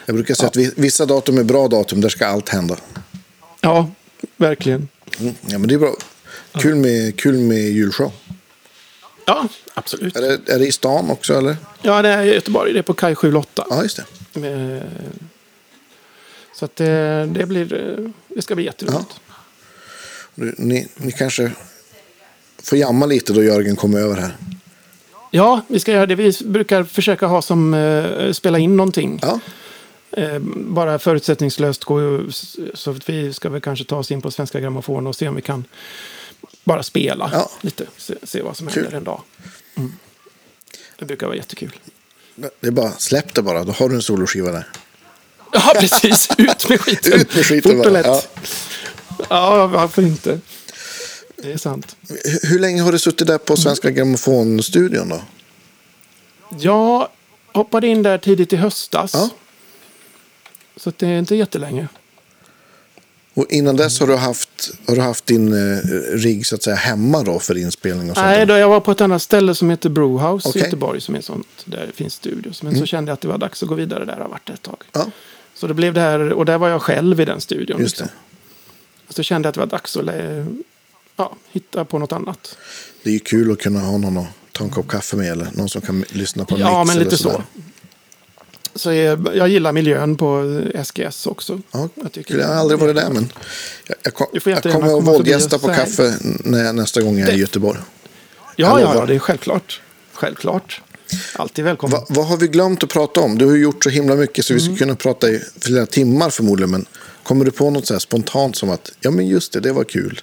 Jag 0.06 0.14
brukar 0.16 0.34
säga 0.34 0.48
att 0.48 0.56
vi- 0.56 0.72
vissa 0.76 1.06
datum 1.06 1.38
är 1.38 1.42
bra 1.44 1.68
datum, 1.68 2.00
där 2.00 2.08
ska 2.08 2.26
allt 2.26 2.48
hända. 2.48 2.76
Ja, 3.60 3.90
verkligen. 4.36 4.88
Mm. 5.20 5.34
Ja, 5.46 5.58
men 5.58 5.68
det 5.68 5.74
är 5.74 5.78
bra. 5.78 5.94
Kul 6.52 6.74
med, 6.74 7.18
kul 7.20 7.38
med 7.38 7.58
julshow. 7.58 8.12
Ja, 9.24 9.48
absolut. 9.74 10.16
Är 10.16 10.20
det, 10.22 10.52
är 10.52 10.58
det 10.58 10.66
i 10.66 10.72
stan 10.72 11.10
också 11.10 11.34
eller? 11.38 11.56
Ja, 11.82 12.02
det 12.02 12.08
är 12.08 12.24
i 12.24 12.34
Göteborg. 12.34 12.72
Det 12.72 12.78
är 12.78 12.82
på 12.82 12.94
Kaj 12.94 13.14
78. 13.14 13.66
Ja, 13.70 13.82
just 13.82 14.00
det. 14.34 14.48
Eh, 14.48 14.82
Så 16.54 16.64
att 16.64 16.76
det, 16.76 17.26
det, 17.32 17.46
blir, 17.46 17.74
eh, 17.98 18.10
det 18.28 18.42
ska 18.42 18.54
bli 18.54 18.64
jätteroligt. 18.64 19.20
Du, 20.34 20.54
Ni, 20.58 20.88
ni 20.96 21.12
kanske 21.12 21.50
får 22.66 22.78
jamma 22.78 23.06
lite 23.06 23.32
då 23.32 23.42
Jörgen 23.44 23.76
kommer 23.76 24.00
över 24.00 24.16
här. 24.16 24.36
Ja, 25.30 25.60
vi 25.68 25.80
ska 25.80 25.92
göra 25.92 26.06
det. 26.06 26.14
Vi 26.14 26.32
brukar 26.44 26.84
försöka 26.84 27.26
ha 27.26 27.42
som 27.42 27.74
eh, 27.74 28.32
spela 28.32 28.58
in 28.58 28.76
någonting. 28.76 29.18
Ja, 29.22 29.40
Eh, 30.10 30.38
bara 30.54 30.98
förutsättningslöst 30.98 31.84
gå 31.84 32.20
så 32.74 32.90
att 32.90 33.08
vi 33.08 33.32
ska 33.32 33.48
väl 33.48 33.60
kanske 33.60 33.84
ta 33.84 33.96
oss 33.96 34.10
in 34.10 34.22
på 34.22 34.30
Svenska 34.30 34.60
Grammofon 34.60 35.06
och 35.06 35.16
se 35.16 35.28
om 35.28 35.34
vi 35.34 35.42
kan 35.42 35.64
bara 36.64 36.82
spela 36.82 37.30
Ja. 37.32 37.50
lite. 37.60 37.86
Se, 37.96 38.14
se 38.22 38.42
vad 38.42 38.56
som 38.56 38.66
Kul. 38.66 38.82
händer 38.82 38.98
en 38.98 39.04
dag. 39.04 39.20
Mm. 39.74 39.92
Det 40.98 41.04
brukar 41.04 41.26
vara 41.26 41.36
jättekul. 41.36 41.72
det 42.34 42.66
är 42.66 42.70
bara 42.70 42.90
släpp 42.92 43.34
det 43.34 43.42
bara, 43.42 43.64
då 43.64 43.72
har 43.72 43.88
du 43.88 43.94
en 43.94 44.02
soloskiva 44.02 44.52
där. 44.52 44.66
Ja, 45.52 45.72
precis. 45.80 46.28
Ut 46.38 46.68
med 46.68 46.80
skiten. 46.80 47.12
Ut 47.20 47.34
med 47.36 47.46
skiten 47.46 47.76
Fort 47.76 47.86
och 47.86 47.92
lätt. 47.92 48.06
Ja. 48.06 48.22
Ja. 49.28 49.66
varför 49.66 50.02
inte? 50.02 50.40
Det 51.36 51.52
är 51.52 51.56
sant. 51.56 51.96
Hur- 52.08 52.48
Hur 52.50 52.58
länge 52.58 52.82
har 52.82 52.92
du 52.92 52.98
suttit 52.98 53.26
där 53.26 53.38
på 53.38 53.56
Svenska 53.56 53.90
Grammofonstudion 53.90 55.08
då? 55.08 55.20
Jag 56.58 57.08
hoppade 57.52 57.86
in 57.86 58.02
där 58.02 58.18
tidigt 58.18 58.52
i 58.52 58.56
höstas. 58.56 59.10
Ja. 59.14 59.30
Så 60.76 60.92
det 60.96 61.06
är 61.06 61.18
inte 61.18 61.36
jättelänge. 61.36 61.88
Och 63.34 63.46
innan 63.50 63.76
dess 63.76 64.00
har 64.00 64.06
du 64.06 64.16
haft, 64.16 64.70
har 64.86 64.94
du 64.94 65.00
haft 65.00 65.26
din 65.26 65.52
eh, 65.52 65.78
rigg 66.12 66.46
så 66.46 66.54
att 66.54 66.62
säga 66.62 66.76
hemma 66.76 67.22
då 67.22 67.38
för 67.38 67.56
inspelning 67.58 68.10
och 68.10 68.16
sånt? 68.16 68.26
Nej, 68.26 68.46
då 68.46 68.54
jag 68.54 68.68
var 68.68 68.80
på 68.80 68.90
ett 68.92 69.00
annat 69.00 69.22
ställe 69.22 69.54
som 69.54 69.70
heter 69.70 69.88
Brewhouse. 69.88 70.48
Mm. 70.48 70.58
i 70.58 70.64
Göteborg. 70.64 71.00
Som 71.00 71.14
är 71.14 71.20
sånt, 71.20 71.46
där 71.64 71.86
det 71.86 71.92
finns 71.92 72.14
studios. 72.14 72.62
Men 72.62 72.78
så 72.78 72.86
kände 72.86 73.10
jag 73.10 73.14
att 73.14 73.20
det 73.20 73.28
var 73.28 73.38
dags 73.38 73.62
att 73.62 73.68
gå 73.68 73.74
vidare 73.74 74.04
där. 74.04 74.16
Har 74.16 74.28
varit 74.28 74.50
ett 74.50 74.62
tag. 74.62 74.76
Ja, 74.92 75.06
Så 75.54 75.66
det 75.66 75.74
blev 75.74 75.94
det 75.94 76.00
här, 76.00 76.32
och 76.32 76.44
där 76.44 76.58
var 76.58 76.68
jag 76.68 76.82
själv 76.82 77.20
i 77.20 77.24
den 77.24 77.40
studion. 77.40 77.80
just 77.80 77.98
liksom. 78.00 78.16
det. 79.08 79.14
Så 79.14 79.22
kände 79.22 79.46
jag 79.46 79.50
att 79.50 79.54
det 79.54 79.60
var 79.60 79.66
dags 79.66 79.96
att 79.96 80.04
ja, 81.16 81.36
hitta 81.52 81.84
på 81.84 81.98
något 81.98 82.12
annat. 82.12 82.56
Det 83.02 83.10
är 83.10 83.14
ju 83.14 83.20
kul 83.20 83.52
att 83.52 83.58
kunna 83.60 83.80
ha 83.80 83.98
någon 83.98 84.16
att 84.18 84.26
ta 84.52 84.64
en 84.64 84.70
kopp 84.70 84.88
kaffe 84.88 85.16
med 85.16 85.32
eller 85.32 85.48
någon 85.54 85.68
som 85.68 85.80
kan 85.82 86.04
lyssna 86.08 86.44
på 86.44 86.54
en 86.54 86.60
Ja, 86.60 86.84
mix 86.84 86.94
men 86.94 87.04
lite 87.04 87.16
så. 87.18 87.42
Så 88.74 88.92
jag, 88.92 89.28
jag 89.36 89.48
gillar 89.48 89.72
miljön 89.72 90.16
på 90.16 90.60
SGS 90.84 91.26
också. 91.26 91.60
Ja, 91.72 91.88
Jag 91.94 92.12
tycker 92.12 92.38
jag 92.38 92.46
har 92.48 92.54
aldrig 92.54 92.80
varit 92.80 92.96
där 92.96 93.10
men 93.10 93.32
jag, 93.86 93.96
jag, 94.02 94.14
kom, 94.14 94.26
jag 94.32 94.62
kommer 94.62 94.98
att 94.98 95.04
våldgästa 95.04 95.58
på 95.58 95.68
kaffe 95.68 96.14
när, 96.22 96.72
nästa 96.72 97.02
gång 97.02 97.18
jag 97.18 97.28
är 97.28 97.32
i 97.32 97.38
Göteborg. 97.40 97.78
Ja, 98.56 98.80
ja, 98.80 98.94
ja, 98.94 99.06
det 99.06 99.14
är 99.14 99.18
självklart. 99.18 99.80
Självklart. 100.12 100.82
Alltid 101.36 101.64
välkommen. 101.64 101.98
Va, 102.00 102.06
vad 102.08 102.26
har 102.26 102.36
vi 102.36 102.48
glömt 102.48 102.82
att 102.82 102.90
prata 102.90 103.20
om? 103.20 103.38
Du 103.38 103.46
har 103.46 103.56
gjort 103.56 103.84
så 103.84 103.90
himla 103.90 104.14
mycket 104.14 104.44
så 104.44 104.54
vi 104.54 104.60
Mm. 104.60 104.64
skulle 104.64 104.78
kunna 104.86 104.96
prata 104.96 105.28
i 105.30 105.42
flera 105.60 105.86
timmar 105.86 106.30
förmodligen. 106.30 106.70
Men 106.70 106.86
kommer 107.22 107.44
du 107.44 107.50
på 107.50 107.70
något 107.70 107.86
så 107.86 108.00
spontant 108.00 108.56
som 108.56 108.70
att 108.70 108.92
ja 109.00 109.10
men 109.10 109.26
just 109.26 109.52
det, 109.52 109.60
det 109.60 109.72
var 109.72 109.84
kul. 109.84 110.20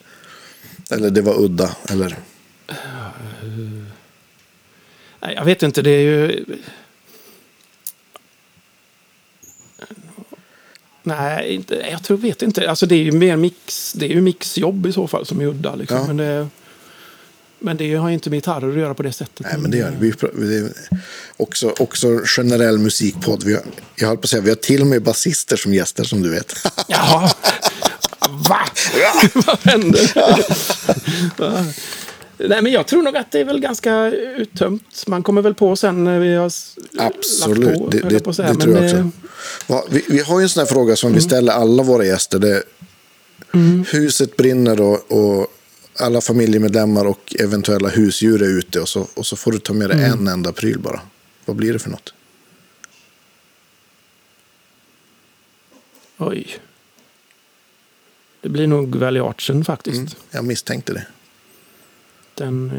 Eller 0.89 1.09
det 1.09 1.21
var 1.21 1.41
udda. 1.41 1.75
Eller 1.89 2.17
Nej, 5.21 5.35
jag 5.35 5.45
vet 5.45 5.63
inte, 5.63 5.81
det 5.81 5.89
är 5.89 6.01
ju... 6.01 6.45
Nej, 11.03 11.53
inte, 11.53 11.75
jag 11.91 12.03
tror, 12.03 12.17
vet 12.17 12.41
inte. 12.41 12.69
Alltså 12.69 12.85
det 12.85 12.95
är 12.95 13.03
ju 13.03 13.11
mer 13.11 13.35
mix, 13.35 13.93
det 13.93 14.05
är 14.05 14.09
ju 14.09 14.21
mixjobb 14.21 14.85
i 14.85 14.93
så 14.93 15.07
fall 15.07 15.25
som 15.25 15.41
är 15.41 15.45
udda. 15.45 15.75
Liksom. 15.75 15.97
Ja. 15.97 16.07
Men, 16.07 16.17
det, 16.17 16.47
men 17.59 17.77
det 17.77 17.95
har 17.95 18.07
ju 18.07 18.13
inte 18.13 18.29
med 18.29 18.37
gitarrer 18.37 18.69
att 18.71 18.77
göra 18.77 18.93
på 18.93 19.03
det 19.03 19.13
sättet. 19.13 19.45
nej 19.45 19.57
men 19.57 19.71
det 19.71 19.77
gör 19.77 19.95
vi. 19.99 20.11
pr- 20.11 20.45
det. 20.45 20.55
är 20.57 20.71
Också, 21.37 21.73
också 21.79 22.19
generell 22.25 22.77
musikpodd. 22.77 23.43
Vi 23.43 23.53
har, 23.53 23.63
jag 23.95 24.07
höll 24.07 24.17
på 24.17 24.23
att 24.23 24.29
säga, 24.29 24.41
vi 24.41 24.49
har 24.49 24.55
till 24.55 24.81
och 24.81 24.87
med 24.87 25.03
basister 25.03 25.55
som 25.55 25.73
gäster 25.73 26.03
som 26.03 26.21
du 26.21 26.29
vet. 26.29 26.53
Jaha! 26.87 27.31
Va? 28.49 28.59
Vad 29.33 29.59
händer? 29.63 30.11
Va? 31.37 31.65
Nej, 32.37 32.61
men 32.61 32.71
jag 32.71 32.87
tror 32.87 33.03
nog 33.03 33.17
att 33.17 33.31
det 33.31 33.39
är 33.39 33.45
väl 33.45 33.59
ganska 33.59 34.07
uttömt. 34.11 35.03
Man 35.07 35.23
kommer 35.23 35.41
väl 35.41 35.53
på 35.53 35.75
sen 35.75 36.03
när 36.03 36.19
vi 36.19 36.35
har 36.35 36.51
Absolut, 36.97 37.77
på, 37.79 37.89
det, 37.89 37.99
det, 38.09 38.19
på 38.19 38.31
det 38.31 38.35
tror 38.55 38.57
jag 38.59 38.67
Men, 38.67 38.85
också. 38.85 38.97
eh, 38.97 39.07
Va, 39.67 39.83
vi, 39.89 40.05
vi 40.09 40.19
har 40.19 40.39
ju 40.39 40.43
en 40.43 40.49
sån 40.49 40.61
här 40.61 40.65
fråga 40.67 40.95
som 40.95 41.09
vi 41.11 41.17
Mm. 41.17 41.29
ställer 41.29 41.53
alla 41.53 41.83
våra 41.83 42.05
gäster. 42.05 42.39
Det, 42.39 42.63
Huset 43.91 44.37
brinner 44.37 44.81
och, 44.81 45.11
och 45.11 45.47
alla 45.99 46.21
familjemedlemmar 46.21 47.05
och 47.05 47.35
eventuella 47.39 47.89
husdjur 47.89 48.41
är 48.41 48.47
ute 48.47 48.79
och 48.79 48.89
så, 48.89 49.07
och 49.13 49.25
så 49.25 49.35
får 49.35 49.51
du 49.51 49.59
ta 49.59 49.73
med 49.73 49.89
dig 49.89 49.97
Mm. 50.05 50.11
en 50.19 50.27
enda 50.27 50.51
pryl 50.53 50.79
bara. 50.79 51.01
Vad 51.45 51.55
blir 51.55 51.73
det 51.73 51.79
för 51.79 51.89
något? 51.89 52.13
Oj. 56.17 56.59
Det 58.43 58.49
blir 58.49 58.67
nog 58.67 58.95
Valley 58.95 59.21
Archen 59.23 59.65
faktiskt. 59.65 59.97
Mm, 59.97 60.09
jag 60.31 60.45
misstänkte 60.45 60.93
det. 60.93 61.05
Den 62.35 62.71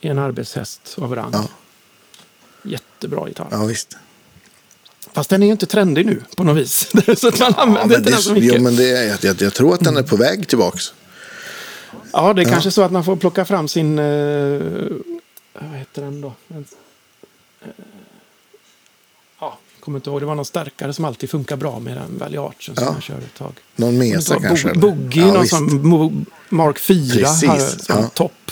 eh, 0.00 0.06
är 0.08 0.10
en 0.10 0.18
arbetshäst 0.18 0.94
av 0.98 1.14
rang. 1.14 1.30
Ja. 1.32 1.48
Jättebra 2.62 3.28
gitarr. 3.28 3.48
Ja, 3.50 3.64
visst. 3.64 3.96
Fast 5.12 5.30
den 5.30 5.42
är 5.42 5.46
ju 5.46 5.52
inte 5.52 5.66
trendig 5.66 6.06
nu 6.06 6.22
på 6.36 6.44
något 6.44 6.56
vis. 6.56 6.90
så 7.20 7.28
att 7.28 7.38
man 7.40 7.52
Ja, 7.56 7.62
använder 7.62 7.98
inte 7.98 8.10
den 8.10 8.20
så 8.20 8.32
mycket. 8.32 8.54
jo, 8.54 8.62
men 8.62 8.76
det 8.76 8.90
är, 8.90 9.08
jag, 9.08 9.18
jag, 9.24 9.42
jag 9.42 9.54
tror 9.54 9.74
att 9.74 9.80
den 9.80 9.96
är 9.96 10.02
på 10.02 10.16
väg 10.16 10.48
tillbaks. 10.48 10.94
Ja, 12.12 12.32
det 12.32 12.42
är 12.42 12.46
kanske 12.46 12.70
så 12.70 12.82
att 12.82 12.92
man 12.92 13.04
får 13.04 13.16
plocka 13.16 13.44
fram 13.44 13.68
sin... 13.68 13.98
Eh, 13.98 14.62
vad 15.52 15.78
heter 15.78 16.02
den 16.02 16.20
då? 16.20 16.32
En, 16.48 16.64
eh, 17.62 17.68
ja, 19.40 19.58
jag 19.74 19.77
kommer 19.88 19.98
inte 19.98 20.10
ihåg. 20.10 20.20
Det 20.20 20.26
var 20.26 20.34
någon 20.34 20.44
starkare 20.44 20.92
som 20.92 21.04
alltid 21.04 21.30
funkar 21.30 21.56
bra 21.56 21.78
med 21.78 21.96
den 21.96 22.18
Valley 22.18 22.38
Archen 22.38 22.74
som 22.76 22.84
Ja. 22.84 22.94
jag 22.94 23.02
körde 23.02 23.24
ett 23.24 23.38
tag. 23.38 23.52
Någon 23.76 23.98
mesa 23.98 24.40
kanske? 24.40 24.74
Bo-? 24.74 24.80
Boogie, 24.80 25.22
ja, 25.22 25.32
någon 25.32 25.40
visst. 25.42 25.54
som 25.54 26.26
Mark 26.48 26.78
4 26.78 27.26
Precis, 27.26 27.48
har, 27.48 27.58
som 27.58 27.96
ja. 28.02 28.08
topp. 28.14 28.50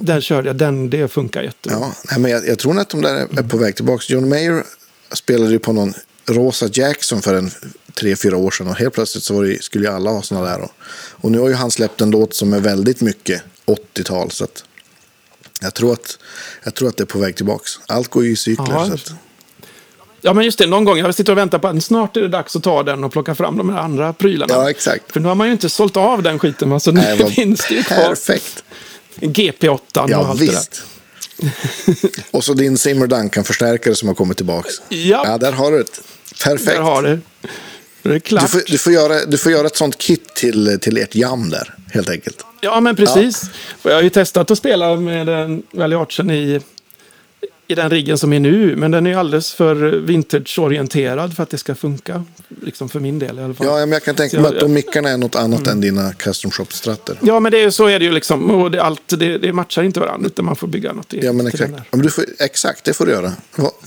Den 0.00 0.20
körde 0.20 0.48
jag, 0.48 0.56
den, 0.56 0.90
det 0.90 1.08
funkar 1.08 1.42
jättebra. 1.42 1.78
Ja, 1.80 1.92
nej, 2.10 2.20
men 2.20 2.30
jag, 2.30 2.48
jag 2.48 2.58
tror 2.58 2.80
att 2.80 2.88
de 2.88 3.02
där 3.02 3.14
är, 3.14 3.42
på 3.42 3.56
väg 3.56 3.76
tillbaka. 3.76 4.04
John 4.08 4.28
Mayer 4.28 4.64
spelade 5.12 5.52
ju 5.52 5.58
på 5.58 5.72
någon 5.72 5.94
Rosa 6.26 6.68
Jackson 6.72 7.22
för 7.22 7.34
en 7.34 7.50
tre, 7.94 8.16
fyra 8.16 8.36
år 8.36 8.50
sedan. 8.50 8.66
Och 8.68 8.76
helt 8.76 8.94
plötsligt 8.94 9.24
så 9.24 9.34
var 9.34 9.44
det, 9.44 9.62
skulle 9.62 9.88
ju 9.88 9.94
alla 9.94 10.10
ha 10.10 10.22
sådana 10.22 10.46
där. 10.46 10.60
Och, 10.60 10.70
och 10.94 11.32
nu 11.32 11.38
har 11.38 11.48
ju 11.48 11.54
han 11.54 11.70
släppt 11.70 12.00
en 12.00 12.10
låt 12.10 12.34
som 12.34 12.52
är 12.52 12.60
väldigt 12.60 13.00
mycket 13.00 13.42
80-tal. 13.66 14.30
Så 14.30 14.44
att 14.44 14.64
jag, 15.60 15.74
tror 15.74 15.92
att, 15.92 16.18
jag 16.64 16.74
tror 16.74 16.88
att 16.88 16.96
det 16.96 17.02
är 17.02 17.06
på 17.06 17.18
väg 17.18 17.36
tillbaka. 17.36 17.64
Allt 17.86 18.08
går 18.08 18.24
ju 18.24 18.30
i 18.30 18.36
cykler. 18.36 18.66
Ja, 18.70 18.86
så 18.86 18.94
att, 18.94 19.14
Ja, 20.26 20.32
men 20.32 20.44
just 20.44 20.58
det. 20.58 20.66
Någon 20.66 20.84
gång. 20.84 20.98
Jag 20.98 21.14
sitter 21.14 21.32
och 21.32 21.38
väntar 21.38 21.58
på 21.58 21.68
att 21.68 21.84
snart 21.84 22.16
är 22.16 22.20
det 22.20 22.28
dags 22.28 22.56
att 22.56 22.62
ta 22.62 22.82
den 22.82 23.04
och 23.04 23.12
plocka 23.12 23.34
fram 23.34 23.56
de 23.58 23.70
här 23.70 23.78
andra 23.80 24.12
prylarna. 24.12 24.54
ja, 24.54 24.70
exakt. 24.70 25.12
För 25.12 25.20
nu 25.20 25.28
har 25.28 25.34
man 25.34 25.46
ju 25.46 25.52
inte 25.52 25.68
sålt 25.68 25.96
av 25.96 26.22
den 26.22 26.38
skiten. 26.38 26.70
va, 26.70 26.80
Så 26.80 26.92
nu 26.92 27.00
Nej, 27.00 27.30
finns 27.34 27.66
det 27.68 27.74
ju 27.74 27.82
kvar. 27.82 27.96
Perfekt. 27.96 28.64
GP8 29.20 29.70
och 29.70 30.10
Ja, 30.10 30.26
allt 30.26 30.38
det 30.38 30.46
där. 30.46 30.52
visst. 30.52 30.82
och 32.30 32.44
så 32.44 32.54
din 32.54 32.78
Zimmer 32.78 33.06
Duncan-förstärkare 33.06 33.94
som 33.94 34.08
har 34.08 34.14
kommit 34.14 34.36
tillbaka. 34.36 34.68
Ja. 34.88 35.22
ja, 35.26 35.38
där 35.38 35.52
har 35.52 35.72
du 35.72 35.78
det. 35.78 35.84
Perfekt. 36.44 36.66
Där 36.70 36.80
har 36.80 37.02
det. 37.02 37.18
Det 38.02 38.14
är 38.14 38.18
klart. 38.18 38.42
Du 38.42 38.48
får, 38.48 38.62
du, 38.72 38.78
får 38.78 38.92
göra, 38.92 39.24
du 39.26 39.38
får 39.38 39.52
göra 39.52 39.66
ett 39.66 39.76
sånt 39.76 39.98
kit 39.98 40.34
till, 40.34 40.78
till 40.80 40.96
ert 40.98 41.14
jam 41.14 41.50
där, 41.50 41.74
helt 41.92 42.10
enkelt. 42.10 42.44
Ja, 42.60 42.80
men 42.80 42.96
precis. 42.96 43.42
Och 43.82 43.90
jag 43.90 43.94
har 43.94 44.02
ju 44.02 44.10
testat 44.10 44.50
att 44.50 44.58
spela 44.58 44.96
med 44.96 45.62
Valley 45.70 45.98
Archen 45.98 46.30
i, 46.30 46.60
i 47.68 47.74
den 47.74 47.90
riggen 47.90 48.18
som 48.18 48.32
är 48.32 48.40
nu. 48.40 48.76
Men 48.76 48.90
den 48.90 49.06
är 49.06 49.16
alldeles 49.16 49.52
för 49.52 49.74
vintage-orienterad 49.98 51.36
för 51.36 51.42
att 51.42 51.50
det 51.50 51.58
ska 51.58 51.74
funka. 51.74 52.24
Liksom 52.62 52.88
för 52.88 53.00
min 53.00 53.18
del 53.18 53.38
i 53.38 53.42
alla 53.42 53.54
fall. 53.54 53.66
Ja, 53.66 53.76
men 53.76 53.92
jag 53.92 54.04
kan 54.04 54.14
tänka 54.14 54.40
mig 54.40 54.48
att 54.48 54.60
de 54.60 54.72
mickarna 54.72 55.08
är 55.08 55.16
något 55.16 55.34
annat 55.34 55.66
än 55.66 55.80
dina 55.80 56.12
custom 56.12 56.50
shop-stratter. 56.50 57.18
Ja, 57.22 57.40
men 57.40 57.52
det 57.52 57.62
är, 57.62 57.70
så 57.70 57.86
är 57.86 57.98
det 57.98 58.04
ju 58.04 58.12
liksom. 58.12 58.50
Och 58.50 58.70
det, 58.70 58.82
allt, 58.82 59.08
det, 59.08 59.38
det 59.38 59.52
matchar 59.52 59.82
inte 59.82 60.00
varandra, 60.00 60.26
utan 60.26 60.44
man 60.44 60.56
får 60.56 60.66
bygga 60.66 60.92
något 60.92 61.12
eget 61.12 61.24
Ja, 61.24 61.32
men 61.32 61.46
exakt. 61.46 61.72
Ja, 61.90 61.96
men 61.96 62.10
får, 62.10 62.24
exakt, 62.38 62.84
det 62.84 62.92
får 62.92 63.06
du 63.06 63.12
göra. 63.12 63.32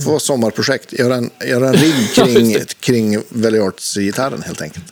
Få 0.05 0.19
sommarprojekt. 0.19 0.93
Göra 0.93 1.15
en, 1.15 1.29
göra 1.47 1.67
en 1.67 1.73
rigg 1.73 2.13
kring, 2.15 2.57
kring 2.79 3.21
Valley-Arts-gitarren, 3.29 4.41
helt 4.41 4.61
enkelt. 4.61 4.85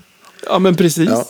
Ja, 0.45 0.59
men 0.59 0.75
precis. 0.75 1.09
Ja. 1.09 1.27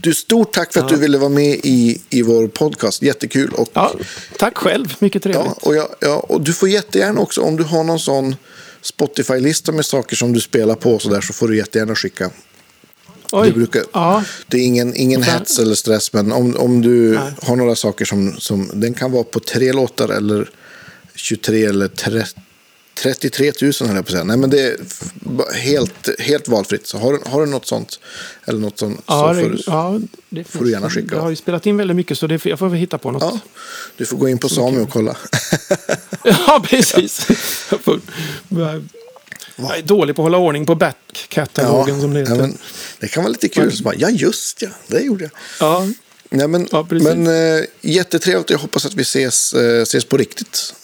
Du, 0.00 0.14
stort 0.14 0.52
tack 0.52 0.72
för 0.72 0.80
att 0.80 0.88
du 0.88 0.96
ville 0.96 1.18
vara 1.18 1.28
med 1.30 1.60
i, 1.62 2.00
i 2.10 2.22
vår 2.22 2.48
podcast. 2.48 3.02
Jättekul. 3.02 3.50
Och, 3.52 3.68
Ja, 3.72 3.94
tack 4.38 4.56
själv. 4.58 4.94
Mycket 4.98 5.22
trevligt. 5.22 5.44
ja, 5.46 5.56
och, 5.62 5.74
jag, 5.76 5.88
ja, 6.00 6.16
och 6.16 6.40
du 6.40 6.52
får 6.52 6.68
jättegärna 6.68 7.20
också, 7.20 7.40
om 7.40 7.56
du 7.56 7.62
har 7.62 7.84
någon 7.84 8.00
sån 8.00 8.36
Spotify-lista 8.82 9.72
med 9.72 9.86
saker 9.86 10.16
som 10.16 10.32
du 10.32 10.40
spelar 10.40 10.74
på 10.74 10.98
så 10.98 11.08
där, 11.08 11.20
så 11.20 11.32
får 11.32 11.48
du 11.48 11.56
jättegärna 11.56 11.94
skicka, 11.94 12.30
Oj. 13.32 13.48
Det, 13.48 13.54
brukar, 13.54 13.82
Ja. 13.92 14.24
det 14.48 14.56
är 14.56 14.60
ingen, 14.64 14.96
ingen 14.96 15.24
Sen- 15.24 15.32
hets 15.38 15.58
eller 15.58 15.74
stress, 15.74 16.12
men 16.12 16.32
om, 16.32 16.56
om 16.56 16.82
du 16.82 17.14
Nej. 17.14 17.32
har 17.42 17.56
några 17.56 17.76
saker 17.76 18.04
som, 18.04 18.34
som... 18.38 18.70
Den 18.74 18.94
kan 18.94 19.12
vara 19.12 19.24
på 19.24 19.40
tre 19.40 19.72
låtar 19.72 20.08
eller 20.08 20.50
23 21.14 21.64
eller 21.64 21.88
30, 21.88 22.40
33 22.94 23.52
000 23.62 23.72
höll 23.80 23.88
jag 23.88 23.94
på 23.96 24.00
att 24.00 24.10
säga. 24.10 24.24
Nej, 24.24 24.36
men 24.36 24.50
det 24.50 24.60
är 24.62 24.76
helt, 25.54 26.20
helt 26.20 26.48
valfritt. 26.48 26.86
Så 26.86 26.98
har, 26.98 27.12
du- 27.12 27.20
har 27.30 27.40
du 27.40 27.46
något 27.46 27.66
sånt, 27.66 28.00
eller 28.44 28.58
något 28.58 28.78
sånt, 28.78 29.00
Ja, 29.06 29.34
så 29.34 29.40
får 29.40 29.48
det, 29.50 29.56
du, 29.56 29.62
ja, 29.66 30.00
det 30.28 30.44
får 30.44 30.64
du 30.64 30.70
gärna 30.70 30.90
skicka. 30.90 31.14
Jag 31.14 31.22
har 31.22 31.30
ju 31.30 31.36
spelat 31.36 31.66
in 31.66 31.76
väldigt 31.76 31.96
mycket 31.96 32.18
så 32.18 32.26
det, 32.26 32.46
jag 32.46 32.58
får 32.58 32.68
väl 32.68 32.78
hitta 32.78 32.98
på 32.98 33.10
något. 33.10 33.22
ja, 33.22 33.38
du 33.96 34.06
får 34.06 34.16
gå 34.16 34.28
in 34.28 34.38
på 34.38 34.48
Sami 34.48 34.80
och 34.84 34.90
kolla. 34.90 35.16
Ja, 36.24 36.64
precis. 36.68 37.26
Får- 37.82 38.00
Jag 39.56 39.78
är 39.78 39.82
dålig 39.82 40.16
på 40.16 40.22
att 40.22 40.24
hålla 40.24 40.38
ordning 40.38 40.66
på 40.66 40.74
backkatalogen 40.74 42.00
som 42.00 42.12
det 42.14 42.20
ja, 42.20 42.26
heter. 42.26 42.36
men 42.40 42.58
det 43.00 43.08
kan 43.08 43.22
vara 43.22 43.30
lite 43.32 43.48
kul. 43.48 43.72
Bara, 43.84 43.94
ja, 43.94 44.10
just 44.10 44.62
ja, 44.62 44.68
det 44.86 45.00
gjorde 45.00 45.24
jag. 45.24 45.30
Ja, 45.60 45.86
Nej, 46.30 46.48
men, 46.48 46.68
Ja, 46.72 46.86
men 46.90 47.26
äh, 47.26 47.64
jättetrevligt. 47.80 48.50
Jag 48.50 48.58
hoppas 48.58 48.86
att 48.86 48.94
vi 48.94 49.02
ses, 49.02 49.52
äh, 49.52 49.82
ses 49.82 50.04
på 50.04 50.16
riktigt. 50.16 50.74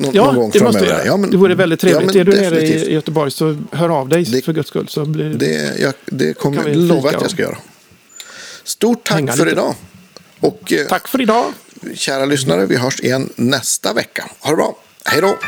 Nå- 0.00 0.10
ja 0.14 0.24
någon 0.24 0.34
gång 0.36 0.50
det 0.52 0.60
måste 0.60 0.78
framöver. 0.80 1.04
göra. 1.06 1.16
men- 1.16 1.30
det 1.30 1.36
vore 1.36 1.54
väldigt 1.54 1.80
trevligt. 1.80 2.14
Ja, 2.14 2.24
men 2.24 2.28
är 2.28 2.32
du 2.36 2.40
nere 2.42 2.50
definitivt. 2.60 2.88
i 2.88 2.92
Göteborg 2.94 3.30
så 3.30 3.56
hör 3.72 3.88
av 3.88 4.08
dig 4.08 4.24
Det- 4.24 4.42
för 4.44 4.52
guds 4.52 4.68
skull. 4.68 4.88
Så 4.88 5.04
blir 5.04 5.24
Det, 5.30 5.80
jag, 5.80 5.94
det 6.06 6.34
kommer 6.38 6.68
jag 6.68 6.76
lova 6.76 7.08
att 7.08 7.20
jag 7.22 7.30
ska 7.30 7.42
göra. 7.42 7.58
Stort 8.64 9.04
tack 9.08 9.36
för 9.36 9.48
idag. 9.48 9.74
Och 10.40 10.72
eh, 10.72 10.86
Tack 10.86 11.08
för 11.08 11.20
idag. 11.20 11.44
kära 11.94 12.24
lyssnare, 12.24 12.66
vi 12.66 12.76
hörs 12.76 13.00
igen 13.00 13.28
nästa 13.36 13.92
vecka. 13.92 14.30
Ha 14.40 14.50
det 14.50 14.56
bra. 14.56 14.76
Hej 15.04 15.20
då! 15.20 15.38